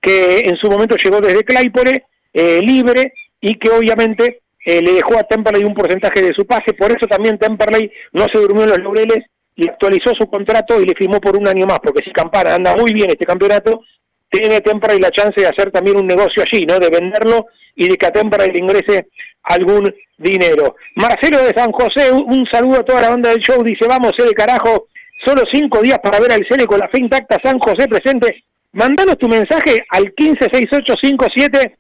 que 0.01 0.41
en 0.45 0.57
su 0.57 0.69
momento 0.69 0.97
llegó 0.97 1.21
desde 1.21 1.45
Claypole, 1.45 2.05
eh, 2.33 2.61
libre, 2.63 3.13
y 3.41 3.57
que 3.57 3.71
obviamente 3.71 4.43
eh, 4.65 4.83
le 4.83 4.93
dejó 4.95 5.19
a 5.19 5.23
Temperley 5.23 5.65
un 5.65 5.75
porcentaje 5.75 6.23
de 6.23 6.35
su 6.35 6.45
pase, 6.47 6.75
por 6.75 6.91
eso 6.91 7.07
también 7.09 7.39
Temperley 7.39 7.91
no 8.13 8.27
se 8.33 8.39
durmió 8.39 8.65
en 8.65 8.71
los 8.71 8.79
laureles 8.79 9.25
y 9.57 9.69
actualizó 9.69 10.13
su 10.19 10.29
contrato 10.29 10.81
y 10.81 10.87
le 10.87 10.95
firmó 10.95 11.21
por 11.21 11.37
un 11.37 11.49
año 11.49 11.67
más, 11.67 11.81
porque 11.81 12.05
si 12.05 12.13
Campana 12.13 12.55
anda 12.55 12.77
muy 12.77 12.93
bien 12.93 13.11
este 13.11 13.25
campeonato, 13.25 13.83
tiene 14.31 14.61
Temperley 14.61 15.01
la 15.01 15.11
chance 15.11 15.41
de 15.41 15.47
hacer 15.47 15.71
también 15.71 15.97
un 15.97 16.07
negocio 16.07 16.43
allí, 16.43 16.65
¿no? 16.67 16.79
De 16.79 16.89
venderlo 16.89 17.47
y 17.75 17.89
de 17.89 17.97
que 17.97 18.07
a 18.07 18.13
Temperley 18.13 18.53
le 18.53 18.59
ingrese 18.59 19.09
algún 19.43 19.93
dinero. 20.17 20.77
Marcelo 20.97 21.43
de 21.43 21.53
San 21.55 21.73
José, 21.73 22.13
un 22.13 22.47
saludo 22.51 22.81
a 22.81 22.85
toda 22.85 23.03
la 23.03 23.11
banda 23.11 23.31
del 23.31 23.41
show, 23.41 23.63
dice, 23.63 23.87
vamos, 23.89 24.13
eh, 24.19 24.25
de 24.25 24.33
carajo, 24.33 24.87
solo 25.25 25.43
cinco 25.53 25.81
días 25.81 25.99
para 26.03 26.21
ver 26.21 26.33
al 26.33 26.47
Cele 26.49 26.67
con 26.67 26.79
la 26.79 26.89
fe 26.89 26.99
intacta, 26.99 27.39
San 27.43 27.59
José 27.59 27.89
presente. 27.89 28.45
Mandanos 28.73 29.19
tu 29.19 29.29
mensaje 29.29 29.85
al 29.91 30.13
156857 30.17 31.77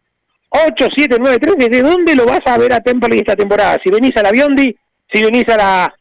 8793, 0.50 1.70
¿desde 1.70 1.88
dónde 1.88 2.16
lo 2.16 2.26
vas 2.26 2.40
a 2.44 2.58
ver 2.58 2.72
a 2.72 2.80
Temperley 2.80 3.20
esta 3.20 3.36
temporada? 3.36 3.78
Si 3.84 3.90
venís 3.90 4.16
a 4.16 4.22
la 4.22 4.32
Biondi, 4.32 4.74
si 5.12 5.22
venís 5.22 5.48
a 5.48 5.56
la 5.56 5.94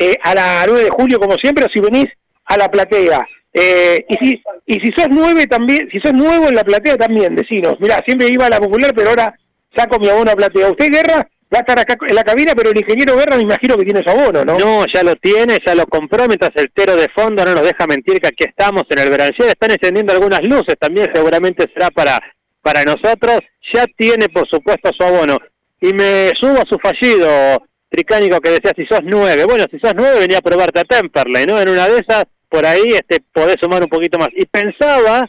eh, 0.00 0.14
a 0.22 0.34
la 0.34 0.64
9 0.66 0.84
de 0.84 0.90
julio 0.90 1.18
como 1.18 1.34
siempre, 1.36 1.64
o 1.64 1.68
si 1.68 1.80
venís 1.80 2.06
a 2.44 2.56
la 2.56 2.68
platea. 2.70 3.26
Eh, 3.52 4.04
y 4.08 4.26
si 4.26 4.42
y 4.66 4.74
si 4.80 4.92
sos 4.92 5.08
nueve 5.10 5.46
también, 5.46 5.88
si 5.90 5.98
sos 6.00 6.12
nuevo 6.12 6.48
en 6.48 6.54
la 6.54 6.64
platea 6.64 6.96
también, 6.96 7.34
decinos. 7.34 7.76
Mirá, 7.80 8.02
siempre 8.04 8.28
iba 8.28 8.46
a 8.46 8.50
la 8.50 8.60
popular, 8.60 8.92
pero 8.94 9.10
ahora 9.10 9.34
saco 9.74 9.98
mi 9.98 10.08
abono 10.08 10.30
a 10.30 10.36
platea. 10.36 10.70
Usted, 10.70 10.90
Guerra, 10.90 11.26
va 11.52 11.58
a 11.58 11.60
estar 11.60 11.78
acá 11.78 11.96
en 12.06 12.14
la 12.14 12.24
cabina, 12.24 12.52
pero 12.54 12.70
el 12.70 12.78
ingeniero 12.78 13.16
Guerra 13.16 13.36
me 13.36 13.42
imagino 13.42 13.76
que 13.76 13.84
tiene 13.84 14.02
su 14.04 14.10
abono, 14.10 14.44
¿no? 14.44 14.58
No, 14.58 14.84
ya 14.92 15.02
lo 15.02 15.16
tiene, 15.16 15.58
ya 15.64 15.74
lo 15.74 15.86
compró, 15.86 16.26
mientras 16.26 16.50
el 16.56 16.70
tero 16.74 16.96
de 16.96 17.08
fondo 17.08 17.44
no 17.44 17.54
nos 17.54 17.62
deja 17.62 17.86
mentir 17.86 18.20
que 18.20 18.28
aquí 18.28 18.44
estamos 18.46 18.82
en 18.90 18.98
el 18.98 19.10
Beranger, 19.10 19.46
están 19.46 19.70
encendiendo 19.70 20.12
algunas 20.12 20.42
luces 20.42 20.74
también, 20.78 21.10
seguramente 21.14 21.70
será 21.72 21.90
para, 21.90 22.20
para 22.60 22.84
nosotros, 22.84 23.40
ya 23.72 23.86
tiene 23.96 24.28
por 24.28 24.46
supuesto 24.48 24.90
su 24.96 25.04
abono. 25.04 25.38
Y 25.80 25.94
me 25.94 26.32
subo 26.38 26.58
a 26.58 26.68
su 26.68 26.78
fallido, 26.78 27.64
Tricánico, 27.88 28.40
que 28.40 28.50
decía 28.50 28.72
si 28.76 28.84
sos 28.84 29.00
nueve, 29.04 29.44
bueno, 29.44 29.64
si 29.70 29.78
sos 29.78 29.94
nueve 29.96 30.20
venía 30.20 30.38
a 30.38 30.42
probarte 30.42 30.80
a 30.80 30.84
Temperley, 30.84 31.46
¿no? 31.46 31.58
En 31.60 31.70
una 31.70 31.88
de 31.88 32.00
esas, 32.00 32.24
por 32.48 32.64
ahí 32.66 32.92
este 32.92 33.22
podés 33.32 33.56
sumar 33.60 33.82
un 33.82 33.88
poquito 33.88 34.18
más. 34.18 34.28
Y 34.34 34.46
pensaba 34.46 35.28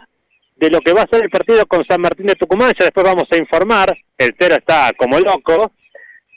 de 0.55 0.69
lo 0.69 0.81
que 0.81 0.93
va 0.93 1.03
a 1.03 1.09
ser 1.09 1.23
el 1.23 1.29
partido 1.29 1.65
con 1.65 1.85
San 1.85 2.01
Martín 2.01 2.25
de 2.25 2.35
Tucumán, 2.35 2.73
ya 2.77 2.85
después 2.85 3.05
vamos 3.05 3.25
a 3.31 3.37
informar, 3.37 3.97
el 4.17 4.35
tero 4.35 4.55
está 4.55 4.91
como 4.97 5.17
loco, 5.19 5.71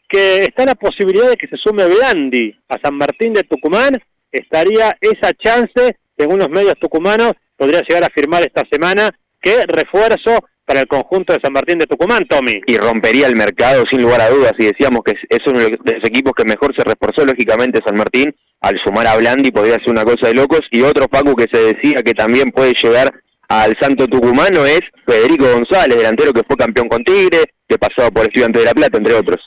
que 0.08 0.44
está 0.44 0.64
la 0.64 0.76
posibilidad 0.76 1.30
de 1.30 1.36
que 1.36 1.48
se 1.48 1.56
sume 1.56 1.86
Blandi 1.86 2.54
a 2.68 2.78
San 2.82 2.96
Martín 2.96 3.32
de 3.32 3.42
Tucumán, 3.42 4.00
estaría 4.30 4.96
esa 5.00 5.32
chance, 5.34 5.96
según 6.16 6.38
los 6.38 6.50
medios 6.50 6.74
tucumanos, 6.80 7.32
podría 7.56 7.80
llegar 7.80 8.04
a 8.04 8.14
firmar 8.14 8.42
esta 8.42 8.62
semana, 8.70 9.10
que 9.40 9.62
refuerzo 9.66 10.38
para 10.64 10.80
el 10.80 10.86
conjunto 10.86 11.32
de 11.32 11.40
San 11.42 11.52
Martín 11.52 11.78
de 11.78 11.86
Tucumán, 11.86 12.26
Tommy. 12.28 12.60
y 12.66 12.76
rompería 12.76 13.26
el 13.26 13.34
mercado 13.34 13.82
sin 13.90 14.02
lugar 14.02 14.20
a 14.20 14.30
dudas 14.30 14.52
y 14.58 14.66
decíamos 14.66 15.00
que 15.04 15.14
es 15.28 15.40
uno 15.46 15.58
de 15.58 15.70
los 15.70 16.04
equipos 16.04 16.32
que 16.36 16.44
mejor 16.44 16.74
se 16.76 16.84
reforzó 16.84 17.24
lógicamente 17.26 17.80
San 17.84 17.96
Martín 17.96 18.32
al 18.62 18.78
sumar 18.84 19.06
a 19.06 19.16
Blandi 19.16 19.50
podría 19.50 19.74
ser 19.74 19.90
una 19.90 20.04
cosa 20.04 20.28
de 20.28 20.34
locos 20.34 20.60
y 20.70 20.82
otro 20.82 21.08
Paco 21.08 21.34
que 21.34 21.46
se 21.52 21.74
decía 21.74 22.02
que 22.04 22.14
también 22.14 22.50
puede 22.50 22.72
llegar 22.82 23.12
al 23.48 23.76
Santo 23.80 24.06
Tucumano 24.06 24.64
es 24.64 24.80
Federico 25.06 25.46
González, 25.52 25.98
delantero 25.98 26.32
que 26.32 26.42
fue 26.46 26.56
campeón 26.56 26.88
con 26.88 27.04
Tigre, 27.04 27.42
que 27.68 27.76
pasó 27.78 28.10
por 28.10 28.22
Estudiante 28.22 28.60
de 28.60 28.64
la 28.64 28.72
Plata, 28.72 28.96
entre 28.98 29.14
otros. 29.14 29.40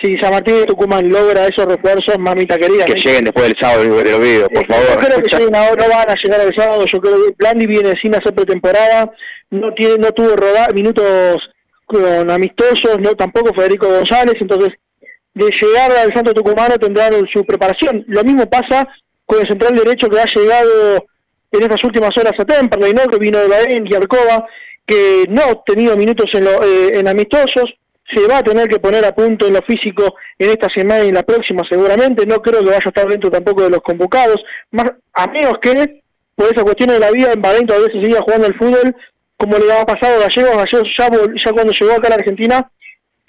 Si 0.00 0.12
San 0.20 0.32
Martín 0.32 0.54
de 0.60 0.66
Tucumán 0.66 1.08
logra 1.08 1.46
esos 1.48 1.64
refuerzos, 1.66 2.16
mamita 2.20 2.56
querida. 2.56 2.84
Que 2.84 2.94
lleguen 3.04 3.24
después 3.24 3.46
del 3.48 3.56
sábado 3.60 3.82
de 3.82 3.88
los 3.88 4.20
videos, 4.20 4.48
por 4.48 4.62
Yo 4.68 4.74
favor. 4.74 5.04
creo 5.04 5.18
que 5.22 5.36
lleguen 5.36 5.56
ahora, 5.56 5.86
no 5.88 5.92
van 5.92 6.10
a 6.10 6.14
llegar 6.22 6.40
el 6.40 6.54
sábado. 6.54 6.84
Yo 6.92 7.00
creo 7.00 7.14
que 7.26 7.34
Blandi 7.36 7.66
viene 7.66 7.94
sin 8.00 8.14
hacer 8.14 8.32
pretemporada, 8.32 9.10
no 9.50 9.74
tiene, 9.74 9.96
no 9.98 10.12
tuvo 10.12 10.36
roda- 10.36 10.68
minutos 10.72 11.38
con 11.86 12.30
amistosos, 12.30 12.98
no 13.00 13.14
tampoco 13.14 13.52
Federico 13.54 13.88
González, 13.88 14.34
entonces 14.40 14.74
de 15.38 15.50
llegar 15.60 15.92
al 15.92 16.12
Santo 16.12 16.34
Tucumano 16.34 16.76
tendrán 16.78 17.12
su 17.32 17.44
preparación. 17.44 18.04
Lo 18.08 18.22
mismo 18.24 18.48
pasa 18.50 18.86
con 19.24 19.40
el 19.40 19.46
central 19.48 19.76
derecho 19.76 20.08
que 20.08 20.20
ha 20.20 20.24
llegado 20.34 21.06
en 21.52 21.62
estas 21.62 21.82
últimas 21.84 22.10
horas 22.16 22.32
a 22.38 22.44
Temperley, 22.44 22.92
¿no? 22.92 23.06
que 23.10 23.18
vino 23.18 23.38
de 23.38 23.48
Baén 23.48 23.86
y 23.86 23.90
que 24.86 25.26
no 25.28 25.42
ha 25.42 25.64
tenido 25.64 25.96
minutos 25.96 26.26
en, 26.32 26.44
lo- 26.44 26.62
eh, 26.62 26.98
en 26.98 27.08
amistosos, 27.08 27.74
se 28.14 28.26
va 28.26 28.38
a 28.38 28.42
tener 28.42 28.68
que 28.68 28.78
poner 28.78 29.04
a 29.04 29.14
punto 29.14 29.46
en 29.46 29.52
lo 29.52 29.60
físico 29.62 30.14
en 30.38 30.50
esta 30.50 30.68
semana 30.74 31.04
y 31.04 31.08
en 31.08 31.14
la 31.14 31.22
próxima 31.22 31.62
seguramente, 31.68 32.24
no 32.26 32.40
creo 32.40 32.60
que 32.60 32.70
vaya 32.70 32.80
a 32.84 32.88
estar 32.88 33.06
dentro 33.06 33.30
tampoco 33.30 33.62
de 33.64 33.70
los 33.70 33.80
convocados, 33.82 34.42
más 34.70 34.86
a 35.12 35.26
menos 35.26 35.54
que 35.60 36.00
por 36.34 36.46
esa 36.46 36.62
cuestión 36.62 36.88
de 36.88 36.98
la 37.00 37.10
vida 37.10 37.32
en 37.32 37.42
Bahrein 37.42 37.66
todavía 37.66 37.92
se 37.92 38.02
siga 38.02 38.22
jugando 38.22 38.46
el 38.46 38.54
fútbol, 38.56 38.96
como 39.36 39.58
le 39.58 39.72
ha 39.72 39.84
pasado 39.84 40.14
a 40.22 40.26
Gallegos, 40.26 40.56
Gallegos 40.56 40.88
ya, 40.98 41.10
ya 41.44 41.52
cuando 41.52 41.72
llegó 41.78 41.92
acá 41.92 42.06
a 42.06 42.10
la 42.10 42.16
Argentina, 42.16 42.70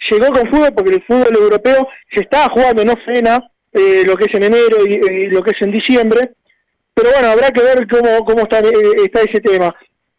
llegó 0.10 0.28
con 0.34 0.50
fútbol 0.50 0.74
porque 0.76 0.96
el 0.96 1.04
fútbol 1.04 1.36
europeo 1.36 1.88
se 2.14 2.22
estaba 2.22 2.54
jugando, 2.54 2.84
no 2.84 2.94
frena 3.06 3.40
eh, 3.74 4.04
lo 4.06 4.16
que 4.16 4.26
es 4.26 4.34
en 4.36 4.44
enero 4.44 4.78
y, 4.86 4.94
y 4.94 5.28
lo 5.28 5.42
que 5.42 5.52
es 5.52 5.62
en 5.62 5.72
diciembre, 5.72 6.32
pero 6.94 7.12
bueno, 7.12 7.30
habrá 7.30 7.50
que 7.50 7.62
ver 7.62 7.88
cómo, 7.88 8.26
cómo 8.26 8.42
está, 8.42 8.60
eh, 8.60 8.72
está 9.06 9.22
ese 9.22 9.40
tema. 9.40 9.74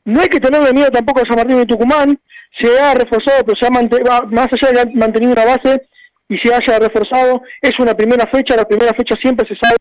No 0.04 0.20
hay 0.20 0.28
que 0.28 0.40
tenerle 0.40 0.72
miedo 0.72 0.90
tampoco 0.90 1.20
a 1.20 1.26
San 1.26 1.36
Martín 1.36 1.58
de 1.58 1.66
Tucumán, 1.66 2.18
se 2.58 2.80
ha 2.80 2.94
reforzado, 2.94 3.44
pero 3.44 3.56
se 3.56 3.66
ha 3.66 3.70
más 3.70 4.48
allá 4.50 4.84
de 4.84 4.94
mantenido 4.94 5.32
una 5.32 5.44
base 5.44 5.82
y 6.28 6.38
se 6.38 6.54
haya 6.54 6.78
reforzado, 6.78 7.42
es 7.60 7.72
una 7.78 7.94
primera 7.94 8.26
fecha, 8.32 8.56
la 8.56 8.64
primera 8.64 8.92
fecha 8.94 9.14
siempre 9.20 9.46
se 9.46 9.56
sabe 9.56 9.76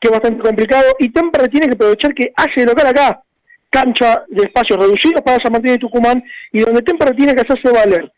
que 0.00 0.08
es 0.08 0.10
bastante 0.10 0.42
complicado 0.42 0.94
y 0.98 1.10
Temperley 1.10 1.50
tiene 1.50 1.68
que 1.68 1.74
aprovechar 1.74 2.14
que 2.14 2.32
hace 2.34 2.64
local 2.64 2.86
acá, 2.86 3.22
cancha 3.68 4.24
de 4.28 4.44
espacios 4.44 4.78
reducidos 4.78 5.22
para 5.22 5.42
San 5.42 5.52
Martín 5.52 5.72
de 5.72 5.78
Tucumán 5.78 6.22
y 6.52 6.60
donde 6.60 6.82
Temperley 6.82 7.16
tiene 7.16 7.34
que 7.34 7.42
hacerse 7.42 7.70
valer. 7.70 8.10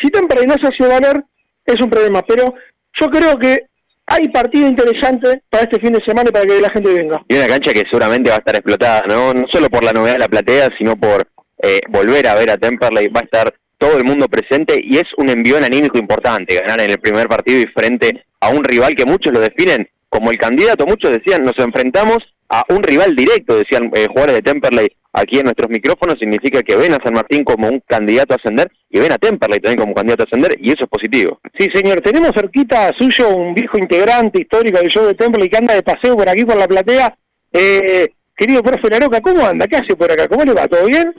Si 0.00 0.08
Temperley 0.10 0.46
no 0.46 0.54
se 0.54 0.68
hace 0.68 0.86
valer, 0.86 1.22
es 1.64 1.80
un 1.80 1.90
problema, 1.90 2.22
pero 2.22 2.54
yo 3.00 3.06
creo 3.08 3.38
que 3.38 3.66
hay 4.06 4.28
partido 4.28 4.68
interesante 4.68 5.42
para 5.50 5.64
este 5.64 5.80
fin 5.80 5.92
de 5.92 6.04
semana 6.04 6.28
y 6.30 6.32
para 6.32 6.46
que 6.46 6.60
la 6.60 6.70
gente 6.70 6.92
venga. 6.92 7.22
Y 7.28 7.36
una 7.36 7.48
cancha 7.48 7.72
que 7.72 7.82
seguramente 7.90 8.30
va 8.30 8.36
a 8.36 8.38
estar 8.38 8.54
explotada, 8.54 9.02
¿no? 9.08 9.34
No 9.34 9.46
solo 9.48 9.68
por 9.68 9.84
la 9.84 9.92
novedad 9.92 10.14
de 10.14 10.20
la 10.20 10.28
platea, 10.28 10.68
sino 10.78 10.96
por 10.96 11.26
eh, 11.62 11.80
volver 11.88 12.28
a 12.28 12.34
ver 12.34 12.50
a 12.50 12.56
Temperley. 12.56 13.08
Va 13.08 13.20
a 13.20 13.24
estar 13.24 13.54
todo 13.78 13.98
el 13.98 14.04
mundo 14.04 14.28
presente 14.28 14.80
y 14.82 14.96
es 14.96 15.06
un 15.16 15.28
envión 15.28 15.64
anímico 15.64 15.98
importante 15.98 16.54
ganar 16.54 16.80
en 16.80 16.90
el 16.90 16.98
primer 16.98 17.28
partido 17.28 17.60
y 17.60 17.66
frente 17.66 18.24
a 18.40 18.48
un 18.48 18.64
rival 18.64 18.94
que 18.94 19.04
muchos 19.04 19.32
lo 19.32 19.40
definen 19.40 19.88
como 20.08 20.30
el 20.30 20.38
candidato. 20.38 20.86
Muchos 20.86 21.10
decían, 21.10 21.42
nos 21.42 21.58
enfrentamos 21.58 22.18
a 22.48 22.64
un 22.68 22.82
rival 22.82 23.16
directo, 23.16 23.56
decían 23.56 23.90
eh, 23.94 24.06
jugadores 24.08 24.36
de 24.36 24.42
Temperley 24.42 24.88
aquí 25.16 25.38
en 25.38 25.44
nuestros 25.44 25.70
micrófonos 25.70 26.16
significa 26.20 26.60
que 26.60 26.76
ven 26.76 26.92
a 26.92 26.98
San 27.02 27.14
Martín 27.14 27.42
como 27.42 27.68
un 27.68 27.80
candidato 27.86 28.34
a 28.34 28.36
ascender 28.36 28.70
y 28.90 29.00
ven 29.00 29.12
a 29.12 29.16
Temperley 29.16 29.60
también 29.60 29.80
como 29.80 29.94
candidato 29.94 30.22
a 30.22 30.26
ascender 30.26 30.56
y 30.60 30.68
eso 30.68 30.84
es 30.84 30.88
positivo. 30.88 31.40
Sí, 31.58 31.68
señor, 31.72 32.00
tenemos 32.02 32.32
cerquita 32.34 32.92
suyo 32.98 33.34
un 33.34 33.54
viejo 33.54 33.78
integrante 33.78 34.42
histórico 34.42 34.78
del 34.78 34.88
show 34.88 35.06
de 35.06 35.14
Temperley 35.14 35.48
que 35.48 35.56
anda 35.56 35.74
de 35.74 35.82
paseo 35.82 36.16
por 36.16 36.28
aquí 36.28 36.44
por 36.44 36.56
la 36.56 36.68
platea. 36.68 37.16
Eh, 37.52 38.08
querido 38.36 38.62
profe 38.62 38.90
Laroca, 38.90 39.20
¿cómo 39.20 39.46
anda? 39.46 39.66
¿Qué 39.66 39.76
hace 39.76 39.96
por 39.96 40.12
acá? 40.12 40.28
¿Cómo 40.28 40.44
le 40.44 40.52
va? 40.52 40.68
¿Todo 40.68 40.84
bien? 40.86 41.14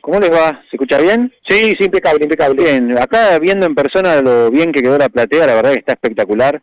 ¿Cómo 0.00 0.18
les 0.18 0.30
va? 0.30 0.62
¿Se 0.70 0.76
escucha 0.76 0.98
bien? 0.98 1.32
Sí, 1.46 1.74
sí, 1.78 1.84
impecable, 1.84 2.24
impecable. 2.24 2.62
Bien, 2.64 2.98
acá 2.98 3.38
viendo 3.38 3.66
en 3.66 3.74
persona 3.74 4.22
lo 4.22 4.50
bien 4.50 4.72
que 4.72 4.82
quedó 4.82 4.96
la 4.96 5.10
platea, 5.10 5.46
la 5.46 5.54
verdad 5.54 5.72
que 5.72 5.80
está 5.80 5.92
espectacular. 5.92 6.62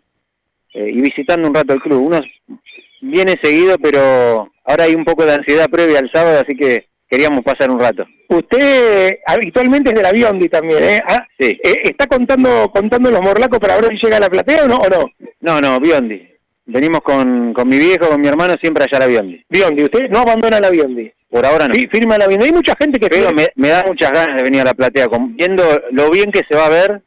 Eh, 0.74 0.92
y 0.92 1.02
visitando 1.02 1.48
un 1.48 1.54
rato 1.54 1.74
el 1.74 1.82
club. 1.82 2.08
Uno 2.08 2.20
viene 3.02 3.36
seguido, 3.42 3.78
pero 3.78 4.52
ahora 4.66 4.84
hay 4.86 4.96
un 4.96 5.06
poco 5.06 5.26
de 5.26 5.34
ansiedad 5.34 5.70
previa 5.70 6.00
al 6.00 6.12
sábado, 6.12 6.40
así 6.46 6.56
que 6.58 6.88
queríamos 7.10 7.42
pasar 7.42 7.72
un 7.72 7.80
rato. 7.80 8.06
Usted 8.28 9.10
habitualmente 9.26 9.90
es 9.90 9.96
de 9.96 10.04
la 10.04 10.12
Biondi 10.12 10.48
también, 10.50 10.84
¿eh? 10.84 11.02
Ah, 11.08 11.26
Sí. 11.40 11.60
eh, 11.64 11.82
¿Está 11.84 12.06
contando 12.08 12.70
contando 12.74 13.10
los 13.10 13.22
morlacos 13.22 13.60
para 13.60 13.78
ver 13.82 13.90
si 13.92 13.98
llega 14.06 14.18
a 14.18 14.22
la 14.22 14.30
platea 14.30 14.66
o 14.66 14.68
no? 14.68 14.78
¿O 14.78 14.90
no? 14.90 15.06
No, 15.42 15.60
no, 15.60 15.80
Biondi. 15.80 16.28
Venimos 16.66 17.02
con, 17.02 17.52
con 17.54 17.68
mi 17.68 17.80
viejo, 17.80 18.08
con 18.10 18.22
mi 18.22 18.28
hermano, 18.28 18.54
siempre 18.62 18.84
allá 18.84 18.98
a 18.98 19.00
la 19.00 19.08
Biondi. 19.08 19.44
Biondi, 19.50 19.84
usted 19.86 20.10
no 20.12 20.20
abandona 20.20 20.60
la 20.60 20.70
Biondi. 20.70 21.12
Por 21.28 21.44
ahora 21.46 21.68
no. 21.68 21.74
Sí, 21.74 21.88
firma 21.92 22.18
la 22.18 22.28
Biondi. 22.28 22.46
Hay 22.46 22.52
mucha 22.54 22.76
gente 22.80 23.00
que... 23.00 23.08
Pero 23.08 23.32
me, 23.34 23.48
me 23.56 23.70
da 23.70 23.84
muchas 23.88 24.12
ganas 24.12 24.38
de 24.38 24.44
venir 24.44 24.62
a 24.62 24.66
la 24.66 24.74
platea. 24.76 25.08
Viendo 25.30 25.64
lo 25.92 26.12
bien 26.12 26.32
que 26.32 26.42
se 26.48 26.56
va 26.56 26.68
a 26.68 26.70
ver, 26.70 27.02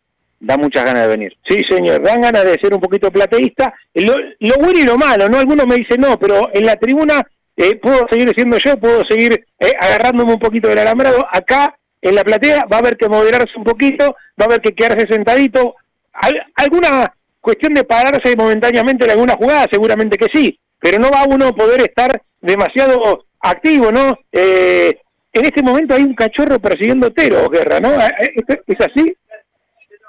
da 0.45 0.57
muchas 0.57 0.85
ganas 0.85 1.03
de 1.05 1.09
venir. 1.09 1.37
Sí, 1.49 1.61
señor, 1.69 2.03
dan 2.03 2.21
ganas 2.21 2.45
de 2.45 2.59
ser 2.61 2.75
un 2.75 2.81
poquito 2.81 3.11
plateísta. 3.11 3.73
Lo, 3.95 4.15
lo 4.41 4.55
bueno 4.57 4.79
y 4.81 4.85
lo 4.85 4.97
malo, 4.99 5.29
¿no? 5.29 5.39
Algunos 5.39 5.67
me 5.67 5.77
dicen 5.77 6.01
no, 6.01 6.19
pero 6.19 6.51
en 6.53 6.67
la 6.67 6.77
tribuna 6.77 7.23
eh, 7.57 7.77
puedo 7.77 8.07
seguir 8.11 8.31
siendo 8.35 8.59
yo, 8.59 8.77
puedo 8.79 9.03
seguir 9.09 9.45
eh, 9.61 9.73
agarrándome 9.81 10.33
un 10.33 10.41
poquito 10.41 10.69
del 10.69 10.79
alambrado. 10.79 11.25
Acá, 11.33 11.77
en 12.01 12.15
la 12.17 12.25
platea, 12.25 12.65
va 12.71 12.77
a 12.79 12.81
haber 12.81 12.97
que 12.97 13.09
moderarse 13.09 13.53
un 13.57 13.65
poquito, 13.65 14.17
va 14.41 14.45
a 14.45 14.45
haber 14.47 14.61
que 14.61 14.73
quedarse 14.75 15.07
sentadito. 15.09 15.77
Al- 16.13 16.43
¿Alguna 16.57 17.13
cuestión 17.41 17.75
de 17.75 17.85
pararse 17.85 18.35
momentáneamente 18.37 19.05
en 19.05 19.13
alguna 19.13 19.35
jugada? 19.35 19.67
Seguramente 19.71 20.17
que 20.19 20.27
sí, 20.35 20.59
pero 20.81 20.99
no 20.99 21.11
va 21.11 21.25
uno 21.29 21.49
a 21.49 21.53
poder 21.53 21.83
estar 21.83 22.21
demasiado 22.41 23.27
activo, 23.41 23.93
¿no? 23.93 24.19
Eh, 24.33 24.99
en 25.33 25.45
este 25.45 25.63
momento 25.63 25.95
hay 25.95 26.03
un 26.03 26.15
cachorro 26.15 26.59
persiguiendo 26.59 27.11
Tero, 27.13 27.49
Guerra, 27.49 27.81
¿no? 27.81 27.91
Eh, 27.95 28.35
¿Es, 28.49 28.57
es 28.67 28.87
así? 28.87 29.15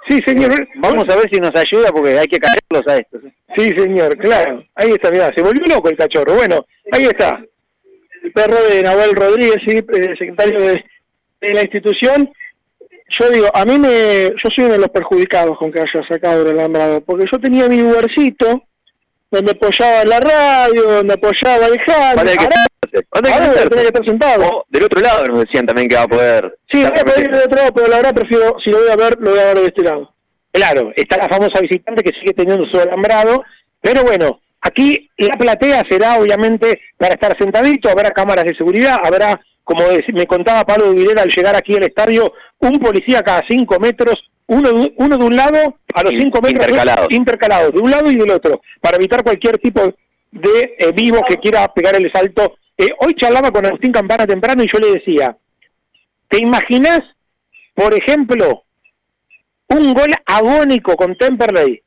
Sí, 0.08 0.20
señor. 0.26 0.68
Vamos 0.76 1.06
a 1.10 1.16
ver 1.16 1.30
si 1.32 1.40
nos 1.40 1.52
ayuda 1.56 1.90
porque 1.92 2.20
hay 2.20 2.28
que 2.28 2.40
caerlos 2.40 2.88
a 2.88 2.98
estos. 2.98 3.24
¿eh? 3.24 3.34
Sí, 3.56 3.70
señor, 3.78 4.18
claro. 4.18 4.64
Ahí 4.76 4.92
está, 4.92 5.12
mirá, 5.12 5.32
se 5.36 5.44
volvió 5.44 5.66
loco 5.68 5.90
el 5.90 5.98
cachorro. 5.98 6.34
Bueno, 6.34 6.66
ahí 6.92 7.06
está. 7.06 7.42
el 8.24 8.32
perro 8.32 8.58
de 8.70 8.84
Nahuel 8.84 9.16
Rodríguez, 9.16 9.58
sí, 9.66 9.78
secretario 10.18 10.60
de, 10.60 10.84
de 11.42 11.54
la 11.54 11.62
institución. 11.62 12.32
Yo 13.20 13.30
digo, 13.30 13.48
a 13.54 13.64
mí 13.66 13.78
me, 13.78 14.32
yo 14.44 14.50
soy 14.54 14.66
uno 14.66 14.74
de 14.74 14.80
los 14.80 14.90
perjudicados 14.90 15.58
con 15.58 15.72
que 15.72 15.82
haya 15.82 16.08
sacado 16.08 16.42
el 16.42 16.58
alambrado, 16.58 17.02
porque 17.02 17.26
yo 17.32 17.40
tenía 17.40 17.70
mi 17.70 17.78
lugarcito 17.78 18.64
donde 19.34 19.52
apoyaba 19.52 20.06
la 20.06 20.20
radio, 20.20 20.84
donde 20.84 21.14
apoyaba 21.16 21.66
el 21.66 21.80
handle. 21.88 22.16
¿Dónde 22.16 22.32
hay 22.32 22.38
que? 22.38 23.02
¿Dónde 23.12 23.30
hay 23.30 23.70
que 23.70 23.76
que 23.76 23.88
estar 23.88 24.06
sentado. 24.06 24.48
O 24.48 24.66
del 24.70 24.84
otro 24.84 25.02
lado 25.02 25.24
nos 25.24 25.40
decían 25.40 25.66
también 25.66 25.90
que 25.90 25.96
va 25.96 26.04
a 26.04 26.08
poder. 26.08 26.58
Sí, 26.72 26.84
voy 26.84 27.00
a 27.00 27.04
pedir 27.04 27.32
de 27.32 27.40
otro 27.40 27.58
lado, 27.58 27.74
pero 27.74 27.88
la 27.88 27.98
verdad 27.98 28.14
prefiero, 28.14 28.56
si 28.64 28.70
lo 28.70 28.78
voy 28.78 28.90
a 28.90 28.96
ver, 28.96 29.18
lo 29.20 29.32
voy 29.32 29.40
a 29.40 29.46
ver 29.46 29.60
de 29.60 29.66
este 29.66 29.84
lado. 29.84 30.14
Claro, 30.52 30.92
está 30.96 31.18
la 31.18 31.28
famosa 31.28 31.60
visitante 31.62 32.04
que 32.04 32.20
sigue 32.20 32.34
teniendo 32.34 32.68
su 32.68 32.80
alambrado, 32.80 33.44
pero 33.82 34.04
bueno, 34.04 34.40
aquí 34.62 35.10
la 35.18 35.36
platea 35.36 35.82
será 35.90 36.20
obviamente 36.20 36.80
para 36.96 37.16
estar 37.16 37.36
sentadito, 37.40 37.90
habrá 37.90 38.12
cámaras 38.12 38.46
de 38.46 38.56
seguridad, 38.56 38.98
habrá, 39.04 39.42
como 39.64 39.84
me 40.14 40.28
contaba 40.28 40.64
Pablo 40.64 40.94
Vilera 40.94 41.24
al 41.24 41.30
llegar 41.30 41.56
aquí 41.56 41.76
al 41.76 41.84
estadio, 41.84 42.32
un 42.60 42.74
policía 42.80 43.24
cada 43.24 43.42
cinco 43.50 43.80
metros, 43.80 44.30
uno, 44.48 44.72
de- 44.72 44.94
uno 44.98 45.18
de 45.18 45.26
un 45.26 45.36
lado 45.36 45.78
a 45.94 46.04
los 46.04 46.12
In- 46.14 46.20
cinco 46.22 46.42
metros 46.42 46.68
intercalados. 46.68 47.08
intercalados, 47.12 47.72
de 47.74 47.80
un 47.82 47.92
lado 47.92 48.12
y 48.12 48.16
del 48.16 48.32
otro, 48.32 48.62
para 48.82 48.98
evitar 48.98 49.24
cualquier 49.24 49.58
tipo 49.58 49.82
de 50.32 50.76
eh, 50.80 50.92
vivo 50.94 51.22
que 51.28 51.38
quiera 51.38 51.68
pegar 51.74 51.96
el 51.96 52.12
salto. 52.12 52.56
Eh, 52.78 52.88
hoy 53.00 53.14
charlaba 53.16 53.52
con 53.52 53.66
Agustín 53.66 53.92
Campana 53.92 54.26
temprano 54.26 54.64
y 54.64 54.68
yo 54.72 54.80
le 54.80 54.94
decía, 55.00 55.38
¿te 56.28 56.42
imaginas, 56.42 57.02
por 57.76 57.94
ejemplo, 57.94 58.64
un 59.70 59.94
gol 59.94 60.12
agónico 60.26 60.96
con 60.96 61.16
Temperley, 61.16 61.82